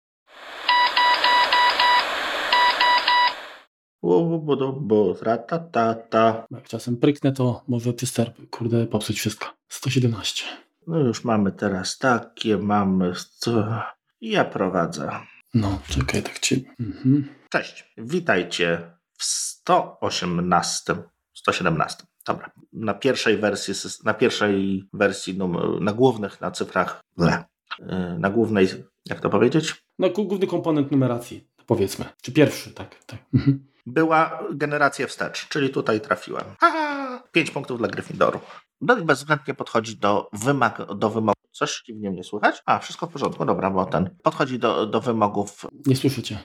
Jak 6.52 6.64
czasem 6.68 6.98
pryknę, 6.98 7.32
to 7.32 7.64
może 7.68 7.94
przez 7.94 8.14
kurde, 8.50 8.88
popsuć 8.88 9.20
wszystko. 9.20 9.48
117. 9.70 10.46
No 10.88 11.00
już 11.00 11.24
mamy 11.24 11.52
teraz 11.52 11.98
takie, 11.98 12.58
mamy... 12.58 13.14
Ja 14.22 14.46
prowadzę. 14.46 15.12
No, 15.54 15.80
czekaj, 15.90 16.24
tak 16.24 16.40
ci. 16.40 16.66
Mhm. 16.80 17.36
Cześć, 17.50 17.94
witajcie 17.98 18.92
w 19.18 19.24
118, 19.24 20.96
117. 21.34 22.04
Dobra. 22.26 22.52
Na 22.74 22.94
pierwszej 22.94 23.38
wersji, 23.38 23.74
na 24.04 24.14
pierwszej 24.14 24.88
wersji, 24.94 25.40
na 25.82 25.94
głównych, 25.94 26.42
na 26.42 26.52
cyfrach, 26.52 27.02
na 28.20 28.30
głównej, 28.30 28.68
jak 29.06 29.20
to 29.20 29.30
powiedzieć? 29.30 29.86
Na 30.00 30.10
główny 30.10 30.48
komponent 30.48 30.92
numeracji, 30.92 31.48
powiedzmy. 31.66 32.06
Czy 32.22 32.32
pierwszy, 32.32 32.74
tak. 32.74 33.06
tak. 33.06 33.20
Mhm. 33.34 33.66
Była 33.86 34.44
generacja 34.54 35.08
wstecz, 35.08 35.48
czyli 35.48 35.70
tutaj 35.70 36.02
trafiłem. 36.02 36.44
Aha, 36.62 37.24
5 37.32 37.52
punktów 37.52 37.78
dla 37.78 37.88
Gryffindoru. 37.88 38.40
Dość 38.82 39.04
bezwzględnie 39.04 39.54
podchodzi 39.54 39.98
do, 39.98 40.30
wymag, 40.34 40.96
do 40.96 41.10
wymogów. 41.10 41.42
Coś 41.52 41.84
dziwnie 41.86 42.12
mnie 42.12 42.24
słychać? 42.24 42.64
A, 42.66 42.80
wszystko 42.80 43.08
w 43.08 43.12
porządku, 43.12 43.46
dobra, 43.46 43.70
bo 43.70 43.86
ten. 43.86 44.10
Podchodzi 44.24 44.60
do, 44.60 44.86
do 44.86 45.02
wymogów. 45.02 45.66
Nie 45.86 45.96
słyszycie. 45.96 46.40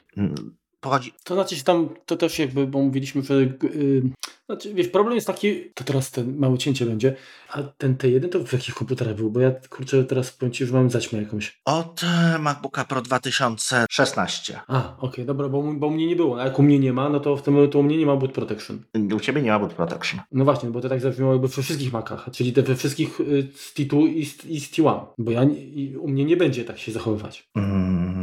Pochodzi. 0.86 1.12
To 1.24 1.34
znaczy, 1.34 1.56
że 1.56 1.62
tam 1.62 1.88
to 2.06 2.16
też 2.16 2.38
jakby, 2.38 2.66
bo 2.66 2.82
mówiliśmy, 2.82 3.22
że 3.22 3.34
yy, 3.34 4.02
znaczy, 4.46 4.74
wiesz, 4.74 4.88
problem 4.88 5.14
jest 5.14 5.26
taki, 5.26 5.70
to 5.74 5.84
teraz 5.84 6.10
ten 6.10 6.36
małe 6.38 6.58
cięcie 6.58 6.86
będzie, 6.86 7.16
a 7.48 7.62
ten 7.62 7.94
T1 7.94 8.28
to 8.28 8.44
w 8.44 8.52
jakich 8.52 8.74
komputerach 8.74 9.14
był? 9.14 9.30
Bo 9.30 9.40
ja 9.40 9.50
kurczę 9.70 10.04
teraz 10.04 10.30
powiem 10.30 10.52
Ci, 10.52 10.66
że 10.66 10.72
mam 10.72 10.90
zaćmę 10.90 11.18
jakąś. 11.18 11.60
Od 11.64 12.02
e, 12.04 12.38
MacBooka 12.38 12.84
Pro 12.84 13.02
2016. 13.02 14.60
A, 14.68 14.96
okej, 14.96 15.10
okay, 15.10 15.24
dobra, 15.24 15.48
bo, 15.48 15.62
bo 15.62 15.86
u 15.86 15.90
mnie 15.90 16.06
nie 16.06 16.16
było. 16.16 16.40
A 16.40 16.44
jak 16.44 16.58
u 16.58 16.62
mnie 16.62 16.78
nie 16.78 16.92
ma, 16.92 17.08
no 17.08 17.20
to 17.20 17.36
w 17.36 17.42
tym 17.42 17.70
to 17.70 17.78
u 17.78 17.82
mnie 17.82 17.96
nie 17.96 18.06
ma 18.06 18.16
boot 18.16 18.32
protection. 18.32 18.82
U 19.16 19.20
Ciebie 19.20 19.42
nie 19.42 19.50
ma 19.50 19.58
boot 19.58 19.74
protection. 19.74 20.20
No 20.32 20.44
właśnie, 20.44 20.70
bo 20.70 20.80
to 20.80 20.88
tak 20.88 21.00
zabrzmiało 21.00 21.32
jakby 21.32 21.48
we 21.48 21.62
wszystkich 21.62 21.92
Macach, 21.92 22.28
czyli 22.32 22.52
te 22.52 22.62
we 22.62 22.76
wszystkich 22.76 23.20
y, 23.20 23.48
z 23.54 23.74
T2 23.74 24.08
i 24.08 24.26
z, 24.26 24.44
i 24.44 24.60
z 24.60 24.70
T1, 24.70 25.06
bo 25.18 25.30
ja, 25.30 25.44
i 25.44 25.96
u 26.00 26.08
mnie 26.08 26.24
nie 26.24 26.36
będzie 26.36 26.64
tak 26.64 26.78
się 26.78 26.92
zachowywać. 26.92 27.48
Mm, 27.56 28.15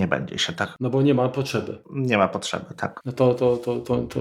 nie 0.00 0.08
będzie 0.08 0.38
się 0.38 0.52
tak. 0.52 0.74
No 0.80 0.90
bo 0.90 1.02
nie 1.02 1.14
ma 1.14 1.28
potrzeby. 1.28 1.78
Nie 1.90 2.18
ma 2.18 2.28
potrzeby, 2.28 2.74
tak. 2.76 3.00
No 3.04 3.12
to, 3.12 3.34
to, 3.34 3.56
to, 3.56 3.76
to, 3.80 4.02
to... 4.02 4.20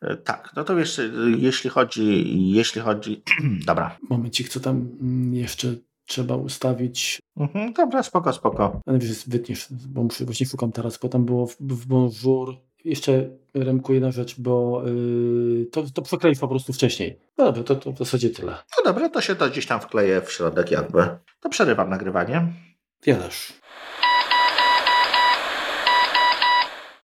E, 0.00 0.16
tak, 0.16 0.52
no 0.56 0.64
to 0.64 0.76
wiesz, 0.76 0.98
e, 0.98 1.10
jeśli 1.38 1.70
chodzi, 1.70 2.24
jeśli 2.50 2.80
chodzi, 2.80 3.22
dobra. 3.66 3.96
Momencik, 4.10 4.48
co 4.48 4.60
tam 4.60 4.76
mm, 5.00 5.34
jeszcze 5.34 5.74
trzeba 6.06 6.36
ustawić. 6.36 7.20
Mhm, 7.36 7.72
dobra, 7.72 8.02
spoko, 8.02 8.32
spoko. 8.32 8.80
Ale 8.86 8.98
wiesz, 8.98 9.28
wytniesz, 9.28 9.66
bo 9.70 10.02
muszę, 10.02 10.24
właśnie 10.24 10.46
szukam 10.46 10.72
teraz, 10.72 10.98
bo 10.98 11.08
tam 11.08 11.24
było 11.24 11.46
w, 11.46 11.56
w 11.60 11.86
Bonjour. 11.86 12.56
Jeszcze 12.84 13.30
Remku 13.54 13.92
jedna 13.92 14.10
rzecz, 14.10 14.40
bo 14.40 14.82
yy, 14.86 15.66
to, 15.66 15.82
to 15.94 16.02
przekleisz 16.02 16.38
po 16.38 16.48
prostu 16.48 16.72
wcześniej. 16.72 17.18
No 17.38 17.44
dobra, 17.44 17.62
to, 17.62 17.76
to 17.76 17.92
w 17.92 17.98
zasadzie 17.98 18.30
tyle. 18.30 18.52
No 18.52 18.84
dobra, 18.84 19.08
to 19.08 19.20
się 19.20 19.36
to 19.36 19.48
gdzieś 19.50 19.66
tam 19.66 19.80
wkleję 19.80 20.20
w 20.20 20.32
środek 20.32 20.70
jakby. 20.70 21.08
To 21.40 21.48
przerywam 21.48 21.90
nagrywanie. 21.90 22.52
Ja 23.06 23.16
też. 23.16 23.59